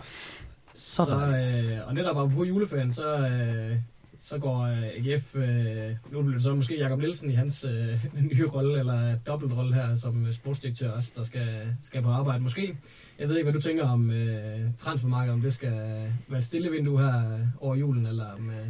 [0.75, 3.77] Så, Så, øh, og netop bare på juleferien, så, øh,
[4.23, 8.05] så går øh, AGF, øh, nu bliver det så måske Jakob Nielsen i hans øh,
[8.31, 12.77] nye rolle, eller dobbeltrolle her som øh, sportsdirektør også, der skal, skal på arbejde måske.
[13.19, 15.73] Jeg ved ikke, hvad du tænker om øh, transfermarkedet, om det skal
[16.29, 18.67] være et stille vindue her øh, over julen, eller om, øh,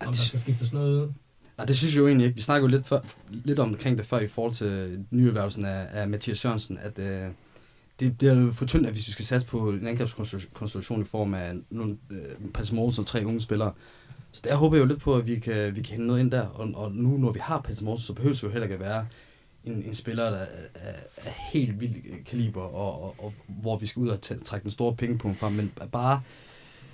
[0.00, 1.12] om der skal skiftes noget ud.
[1.58, 2.36] Nej, det synes jeg jo egentlig ikke.
[2.36, 6.08] Vi snakkede jo lidt, for, lidt omkring det før i forhold til nyerhvervelsen af, af
[6.08, 7.28] Mathias Sørensen, at øh,
[8.00, 11.04] det, det er jo for tyndt, at hvis vi skal satse på en angrebskonstruktion i
[11.04, 13.72] form af nogle øh, Patrick Mortensen og tre unge spillere.
[14.32, 16.30] Så der håber jeg jo lidt på, at vi kan, vi kan hente noget ind
[16.30, 16.46] der.
[16.46, 18.80] Og, og nu, når vi har Patrick Mortensen, så behøver det jo heller ikke at
[18.80, 19.06] være
[19.64, 20.38] en, en spiller, der
[20.74, 24.70] er, er, helt vild kaliber, og, og, og hvor vi skal ud og trække den
[24.70, 26.22] store pengepunkt frem, men bare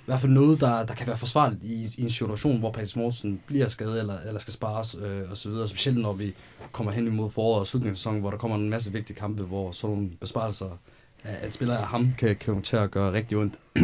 [0.05, 3.41] hvert fald noget, der, der kan være forsvarligt i, i en situation, hvor Patrick Mortensen
[3.45, 5.67] bliver skadet eller, eller skal spares øh, og så videre.
[5.67, 6.33] Specielt når vi
[6.71, 9.43] kommer hen imod foråret og slutningen af sæsonen, hvor der kommer en masse vigtige kampe,
[9.43, 10.79] hvor sådan nogle besparelser
[11.23, 13.53] af at spillere af ham kan, komme til at gøre rigtig ondt.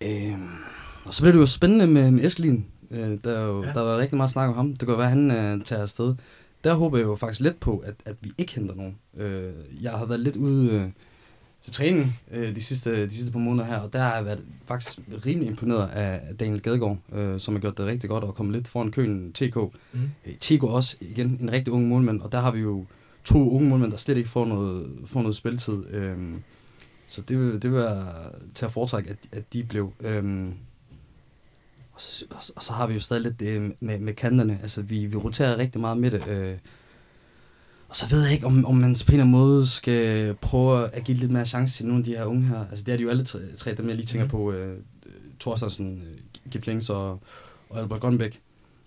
[0.00, 0.48] øhm,
[1.04, 2.66] og så bliver det jo spændende med, med Eskelin.
[2.90, 3.72] Øh, der, er jo, Ja.
[3.72, 4.76] der var rigtig meget snak om ham.
[4.76, 6.14] Det kan være, at han øh, tager afsted.
[6.64, 8.96] Der håber jeg jo faktisk lidt på, at, at vi ikke henter nogen.
[9.16, 9.52] Øh,
[9.82, 10.88] jeg har været lidt ude øh,
[11.62, 14.44] til træning øh, de, sidste, de sidste par måneder her, og der har jeg været
[14.66, 18.52] faktisk rimelig imponeret af Daniel Gadegaard, øh, som har gjort det rigtig godt og kommet
[18.56, 19.56] lidt foran køen TK.
[19.56, 20.00] Mm.
[20.26, 22.84] Øh, Tigo også, igen, en rigtig ung målmand, og der har vi jo
[23.24, 25.84] to unge målmænd, der slet ikke får noget, får noget spilletid.
[25.90, 26.42] Øhm,
[27.08, 28.06] så det det være
[28.54, 29.92] til at foretrække, at, at de blev.
[31.92, 34.58] Og, så, og, så- og så har vi jo stadig lidt det med, med kanterne.
[34.62, 36.28] Altså, vi, vi roterer rigtig meget med det.
[36.28, 36.54] Øh,
[37.90, 40.88] og så ved jeg ikke, om, om man på en eller anden måde skal prøve
[40.94, 42.64] at give lidt mere chance til nogle af de her unge her.
[42.70, 44.30] Altså, det er de jo alle tre, tre dem jeg lige tænker Mhm.
[44.30, 44.52] på.
[44.52, 44.76] Øh,
[45.40, 47.10] Thorstensen, øh, Giflings og,
[47.70, 48.40] og Albert Grønbæk.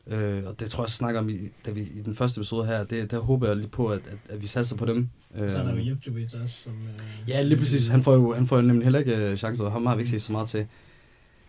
[0.07, 2.65] Øh, og det tror jeg, jeg snakker om, i, da vi, i den første episode
[2.65, 2.83] her.
[2.83, 5.09] Det, der håber jeg lidt på, at, at, at vi satser på dem.
[5.35, 6.55] Øh, Så er der jo Jevtovic også.
[6.63, 7.87] Som, øh, Ja, lige præcis.
[7.87, 10.01] Han får jo, han får jo nemlig heller ikke øh, chancer, og ham har vi
[10.01, 10.65] ikke set så meget til.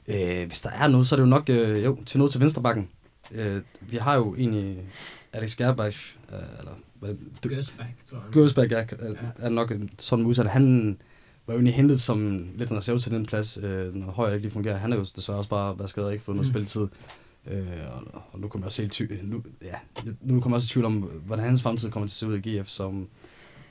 [0.09, 2.41] Øh, hvis der er noget, så er det jo nok øh, jo, til noget til
[2.41, 2.89] venstrebakken.
[3.33, 4.79] Øh, vi har jo egentlig
[5.33, 6.73] Alex Gerbach, øh, eller
[7.03, 7.15] jeg.
[8.33, 10.47] Gørsberg er, er, er nok en sådan udsat.
[10.47, 10.97] Han
[11.47, 14.43] var jo egentlig hentet som lidt en reserve til den plads, øh, når Højer ikke
[14.43, 14.77] lige fungerer.
[14.77, 16.53] Han er jo desværre også bare været skadet og ikke fået noget Mm.
[16.53, 16.87] spilletid.
[17.51, 17.67] Øh,
[18.13, 19.75] og, og, nu kommer jeg også helt ty- nu, ja,
[20.21, 20.95] nu kommer jeg også i tvivl om,
[21.27, 23.09] hvordan hans fremtid kommer til at se ud i GF, som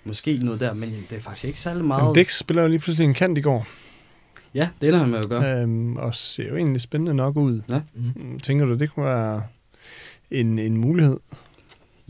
[0.05, 2.03] måske noget der, men det er faktisk ikke særlig meget.
[2.05, 3.67] Men Dix spiller jo lige pludselig en kant i går,
[4.53, 5.43] Ja, det ender han med at gøre.
[5.43, 5.61] ja.
[5.61, 7.61] øhm, og ser jo egentlig spændende nok ud.
[7.95, 8.11] Mm.
[8.15, 9.43] Mm, Tænker du, det kunne være
[10.31, 11.17] en, en mulighed?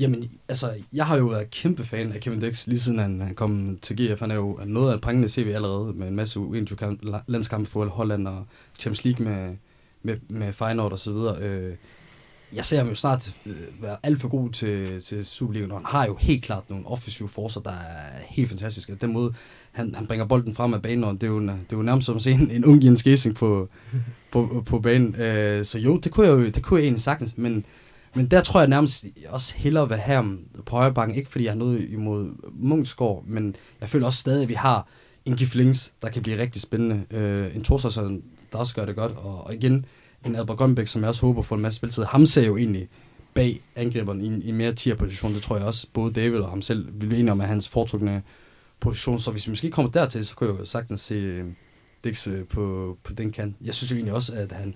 [0.03, 3.35] Jamen, altså, jeg har jo været kæmpe fan af Kevin Dix, lige siden han, han
[3.35, 4.19] kom til GF.
[4.19, 7.85] Han er jo noget af et prangende CV allerede, med en masse U21 landskampe for
[7.85, 8.45] Holland og
[8.79, 9.55] Champions League med,
[10.03, 11.41] med, med Feyenoord og så videre.
[11.41, 11.75] Øh,
[12.55, 15.85] jeg ser ham jo snart øh, være alt for god til, til Superligaen, og han
[15.85, 18.95] har jo helt klart nogle offensive forser, der er helt fantastiske.
[18.95, 19.33] Den måde,
[19.71, 22.05] han, han bringer bolden frem af banen, og det er jo, det er jo nærmest
[22.05, 23.69] som at se en, en ung Jens Gesing på,
[24.31, 25.15] på, på banen.
[25.15, 27.65] Øh, så jo, det kunne jeg jo det kunne jeg egentlig sagtens, men
[28.15, 31.17] men der tror jeg nærmest også hellere vil have ham på højre bakken.
[31.17, 34.87] Ikke fordi jeg har noget imod Munchsgaard, men jeg føler også stadig, at vi har
[35.25, 37.03] en Giflings, der kan blive rigtig spændende.
[37.11, 39.11] Øh, en Torsson, der også gør det godt.
[39.11, 39.85] Og, og igen,
[40.25, 42.03] en Albert Grønbæk, som jeg også håber får en masse spilletid.
[42.03, 42.87] Ham ser jo egentlig
[43.33, 45.33] bag angriberen i, en- i en mere tier-position.
[45.33, 47.69] Det tror jeg også, både David og ham selv vil blive enige om, at hans
[47.69, 48.23] foretrukne
[48.79, 49.19] position.
[49.19, 51.43] Så hvis vi måske kommer dertil, så kunne jeg jo sagtens se
[52.03, 53.55] Dix øh, på, på den kant.
[53.61, 54.75] Jeg synes jo egentlig også, at han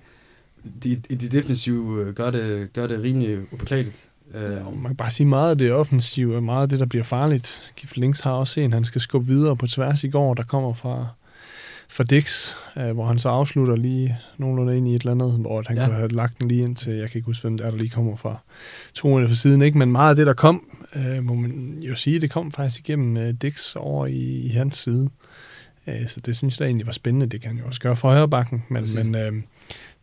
[0.83, 4.09] de, i det defensive øh, gør det, gør det rimelig ubeklageligt.
[4.35, 6.85] Øh, Ja, man kan bare sige meget af det offensive, og meget af det, der
[6.85, 7.71] bliver farligt.
[7.75, 10.73] Kif Links har også en, han skal skubbe videre på tværs i går, der kommer
[10.73, 11.07] fra,
[11.89, 15.63] fra Dix, øh, hvor han så afslutter lige nogenlunde ind i et eller andet, hvor
[15.67, 15.85] han Ja.
[15.85, 17.77] kunne have lagt den lige ind til, jeg kan ikke huske, hvem det er, der
[17.77, 18.37] lige kommer fra
[18.93, 19.77] to meter fra siden, ikke?
[19.77, 20.63] men meget af det, der kom,
[20.95, 24.75] øh, må man jo sige, det kom faktisk igennem øh, Dix over i, i hans
[24.75, 25.09] side.
[25.87, 27.25] Øh, så det synes jeg da egentlig var spændende.
[27.25, 29.05] Det kan han jo også gøre for højre bakken, men, Præcis.
[29.05, 29.33] men øh,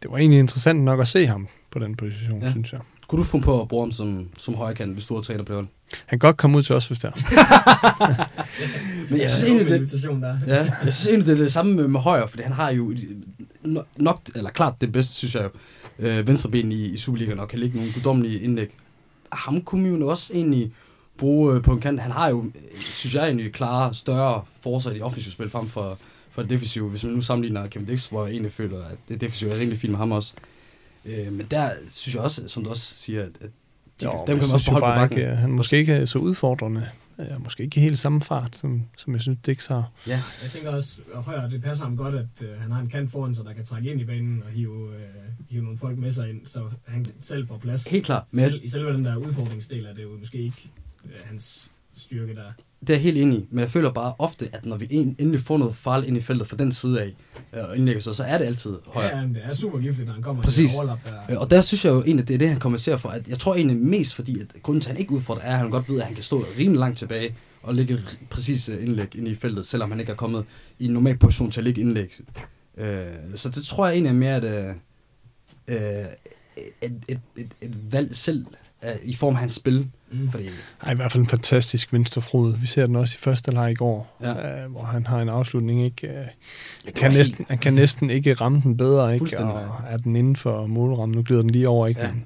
[0.03, 2.51] det var egentlig interessant nok at se ham på den position, Ja.
[2.51, 2.81] synes jeg.
[3.09, 5.53] kunne du finde på at bruge ham som, som højrekant, hvis du var træner på
[5.53, 5.67] det?
[6.07, 7.15] Han kan godt komme ud til os, hvis det er.
[9.11, 11.89] Men jeg synes Ja, egentlig, det, ja, jeg synes egentlig, det er det samme med,
[11.89, 12.95] med højre, fordi han har jo
[13.97, 15.51] nok, eller klart det bedste, synes jeg jo,
[16.07, 18.71] øh, venstreben i, i Superligaen, og kan ligge nogle guddommelige indlæg.
[19.33, 20.73] Ham kunne man jo også egentlig
[21.19, 22.01] bruge øh, på en kant.
[22.01, 25.99] Han har jo, øh, synes jeg egentlig, klare, større forser i offensive spil frem for,
[26.35, 26.91] for det defensive.
[26.91, 29.79] Hvis man nu sammenligner Kevin Dix, hvor jeg egentlig føler, at det defensive er rimelig
[29.79, 30.35] fint med ham også.
[31.05, 33.51] Øh, men der synes jeg også, som du også siger, at, at
[34.01, 35.19] de, Jo, dem kan man også beholde på bakken.
[35.19, 36.89] Ikke, han måske ikke er så udfordrende
[37.19, 39.91] Øh, måske ikke helt samme fart, som, som jeg synes, Dix har.
[40.07, 42.89] Ja, Jeg tænker også, at Højer, det passer ham godt, at øh, han har en
[42.89, 45.01] kant foran sig, der kan trække ind i banen og hive, øh,
[45.51, 47.85] hive nogle folk med sig ind, så han selv får plads.
[47.85, 48.25] helt klart.
[48.31, 50.71] Men Selv, I selve den der udfordringsdel er det jo måske ikke
[51.05, 52.49] øh, hans styrke der.
[52.81, 55.17] Det er jeg helt enig i, men jeg føler bare ofte, at når vi en-
[55.19, 57.15] endelig får noget farligt ind i feltet fra den side af,
[57.57, 59.19] øh, og indlægger så, så er det altid højere.
[59.19, 60.71] Ja, det er super giftigt, når han kommer Præcis.
[60.71, 61.13] det overlap der.
[61.35, 63.09] Øh, Og der synes jeg jo egentlig, at det er det, han kompenserer for.
[63.09, 65.59] At jeg tror egentlig mest fordi, at grunden til, at han ikke udfordrer, er, at
[65.59, 68.83] han godt ved, at han kan stå rimelig langt tilbage og lægge r- præcis øh,
[68.83, 70.45] indlæg ind i feltet, selvom han ikke er kommet
[70.79, 72.21] i en normal position til at lægge indlæg.
[73.35, 74.41] Så det tror jeg egentlig er mere
[75.69, 76.05] øh,
[76.83, 78.45] et, et, et, et valg selv
[79.05, 79.89] i form af hans spil.
[80.13, 80.31] Mm.
[80.31, 80.45] Fordi,
[80.83, 82.57] Ej, i hvert fald en fantastisk venstrefrod.
[82.57, 84.63] Vi ser den også i første leg i går, Ja.
[84.65, 85.85] øh, hvor han har en afslutning.
[85.85, 86.15] Ikke, øh,
[86.87, 89.39] det kan var næsten, han kan næsten ikke ramme den bedre, ikke?
[89.41, 91.17] Og er den inden for målrammen.
[91.17, 92.01] Nu glider den lige over, ikke?
[92.01, 92.11] Ja.
[92.13, 92.25] Men,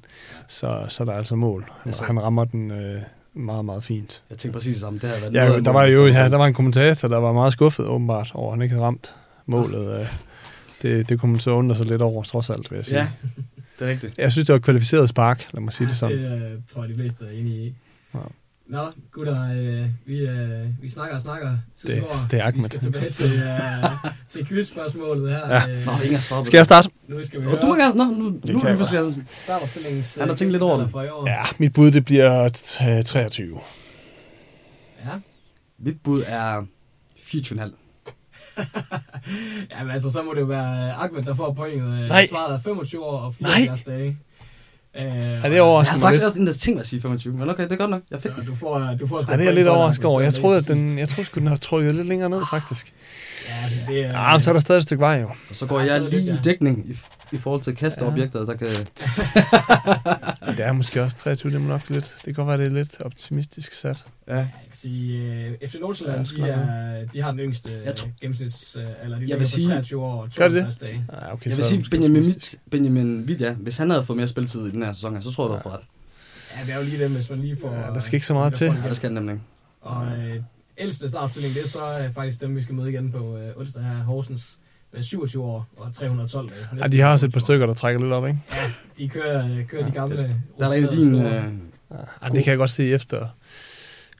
[0.49, 1.71] så, så er der altså mål.
[1.87, 3.01] Altså- han rammer den øh,
[3.35, 4.23] meget, meget fint.
[4.31, 4.99] Jeg tænkte præcis det samme.
[4.99, 7.53] Det været Ja, noget der var jo ja, der var en kommentator, der var meget
[7.53, 9.15] skuffet åbenbart over, at han ikke havde ramt
[9.47, 10.01] målet.
[10.01, 10.07] Øh,
[10.83, 12.99] det, det kunne man så undre sig lidt over, trods alt, vil jeg sige.
[12.99, 13.09] Ja,
[13.79, 14.19] det er rigtigt.
[14.19, 16.19] Jeg synes, det var et kvalificeret spark, lad mig sige det sådan.
[16.19, 17.75] Det øh, tror jeg, de fleste er enige i.
[18.15, 18.19] Ja.
[18.67, 21.59] Nå, gutter, øh, vi, øh, vi snakker og snakker.
[21.81, 22.27] Tiden Det- går.
[22.31, 22.63] det er Ahmed.
[22.63, 25.49] Vi skal tilbage til, øh, til quizspørgsmålet her.
[25.55, 25.69] Ja.
[25.69, 25.81] Øh, Nå,
[26.19, 26.89] svarede på Skal jeg starte?
[27.09, 27.95] Nu skal vi høre Og du må gerne...
[27.97, 29.15] Nå, nu, nu, kan nu, jeg nu skal jeg...
[29.45, 30.15] startopstillingens...
[30.15, 31.27] Han har tænkt lidt over det.
[31.31, 33.61] Ja, mit bud det bliver t- 23.
[35.05, 35.11] ja.
[35.79, 36.63] Mit bud er
[37.19, 37.71] 24,5.
[39.79, 42.03] Jamen altså, så må det jo være Ahmed, der får pointet.
[42.03, 42.27] Øh, Nej.
[42.31, 44.19] Svaret er 25 år og 74 dage.
[44.97, 47.35] Øh, Er det Jeg overraskende har mig faktisk også en der ting at sige 25,
[47.37, 48.03] men okay, det er godt nok.
[48.11, 50.05] Jeg fik Så du får, du får sgu Ja, det er jeg lidt at overrasket
[50.07, 50.21] over.
[50.21, 52.93] Jeg troede, at den, jeg troede sgu, den har trykket lidt længere ned, faktisk.
[52.97, 53.49] sidst.
[53.89, 54.23] Ja, det er...
[54.23, 55.29] Ja, men så er der stadig et stykke vej, jo.
[55.51, 56.37] Og så går Ja, jeg er lige i ja.
[56.45, 56.99] dækning i,
[57.33, 58.69] i forhold til kasteobjekter, der kan...
[60.57, 62.15] Det er måske også 23, det er nok lidt.
[62.17, 64.05] Det kan godt være, det er lidt optimistisk sat.
[64.29, 64.47] Ja.
[64.85, 68.77] Jeg sige, uh, FC Nordsjælland, Ja, de, er, de har den yngste Jeg tror- gennemsnits...
[68.77, 70.63] Uh, eller de ligger vil sige- 23 år og Gør det det?
[70.63, 71.05] 52 dage.
[71.13, 72.23] Ja, okay, Jeg så vil sige, det Benjamin.
[72.23, 73.55] Witt, Benjamin ja.
[73.55, 75.61] Hvis han havde fået mere spilletid i den her sæson, så tror jeg, du har
[75.63, 75.81] fået ret.
[76.57, 77.75] Ja, det er jo lige dem, hvis man lige får...
[77.75, 78.67] Ja, der skal ikke så meget til.
[78.67, 79.41] Ja, det skal nemlig.
[79.81, 80.43] Og øh,
[80.79, 83.83] ældste startopstilling, det er så øh, faktisk dem, vi skal møde igen på øh, onsdag
[83.83, 84.03] her.
[84.03, 84.57] Horsens
[84.93, 86.83] med 27 år og 312 dage.
[86.83, 88.39] Ja, de har også et par stykker, der trækker lidt op, ikke?
[88.53, 88.57] Ja,
[88.99, 90.17] de kører, øh, kører de gamle...
[90.59, 91.31] Der er der en af rutinerede dine...
[91.31, 91.45] store.
[91.45, 91.53] Øh,
[92.23, 93.27] Ja, det kan jeg godt se efter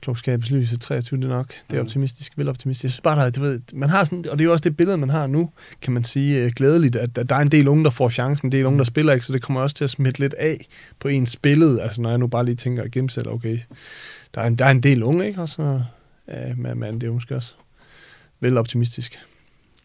[0.01, 1.47] klokskabets lys, at 23 det nok.
[1.47, 1.85] Det er Mm.
[1.85, 2.83] optimistisk, vel optimistisk.
[2.83, 4.63] Jeg synes bare, der, er- du ved, man har sådan, og det er jo også
[4.63, 5.49] det billede, man har nu,
[5.81, 8.47] kan man sige, øh, glædeligt, at, at der er en del unge, der får chancen,
[8.47, 10.65] en del unge, der spiller ikke, så det kommer også til at smitte lidt af
[10.99, 11.81] på ens billede.
[11.81, 13.59] Altså når jeg nu bare lige tænker at gemme selv, okay,
[14.35, 15.41] der er en, der er en del unge, ikke?
[15.41, 15.81] Og så,
[16.27, 17.53] ja, men, men det er jo måske også
[18.39, 19.19] vel optimistisk.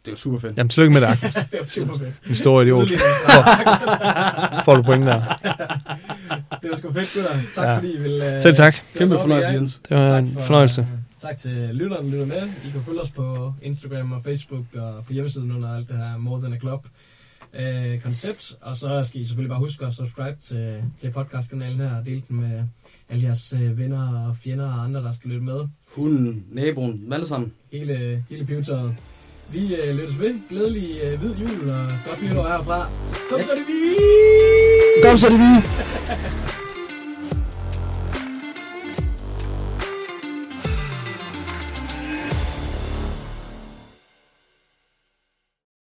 [0.05, 0.57] Det er jo super fedt.
[0.57, 1.31] Jamen, tillykke med det, Ahmed.
[1.52, 2.15] det er super fedt.
[2.28, 2.83] En stor idiot.
[2.83, 3.00] Udligning.
[4.65, 5.23] Får du point der.
[6.62, 7.31] Det var sgu fedt, gutter.
[7.55, 7.76] Tak Ja.
[7.76, 8.34] fordi I ville...
[8.34, 8.74] øh, Selv tak.
[8.97, 9.52] Kæmpe fornøjelse.
[9.52, 9.81] Jens.
[9.89, 10.86] Det var en for- fornøjelse.
[11.23, 12.42] Tak til lytterne, der lytter med.
[12.66, 16.16] I kan følge os på Instagram og Facebook og på hjemmesiden under alt det her
[16.18, 16.86] More Than a Club
[17.55, 18.52] øh, koncept.
[18.60, 22.23] Og så skal I selvfølgelig bare huske at subscribe til, til podcastkanalen her og dele
[22.28, 22.62] den med
[23.08, 25.60] alle jeres øh, venner og fjender og andre, der skal lytte med.
[25.94, 27.52] Hunden, naboen, alle sammen.
[27.73, 28.94] Hele, hele pivetøjet.
[29.48, 30.34] Vi øh, lyttes ved.
[30.50, 32.89] Glædelig øh, hvid jul og godt nytår herfra.
[33.31, 33.97] Kom så det vi!
[35.08, 36.64] Kom så det vi!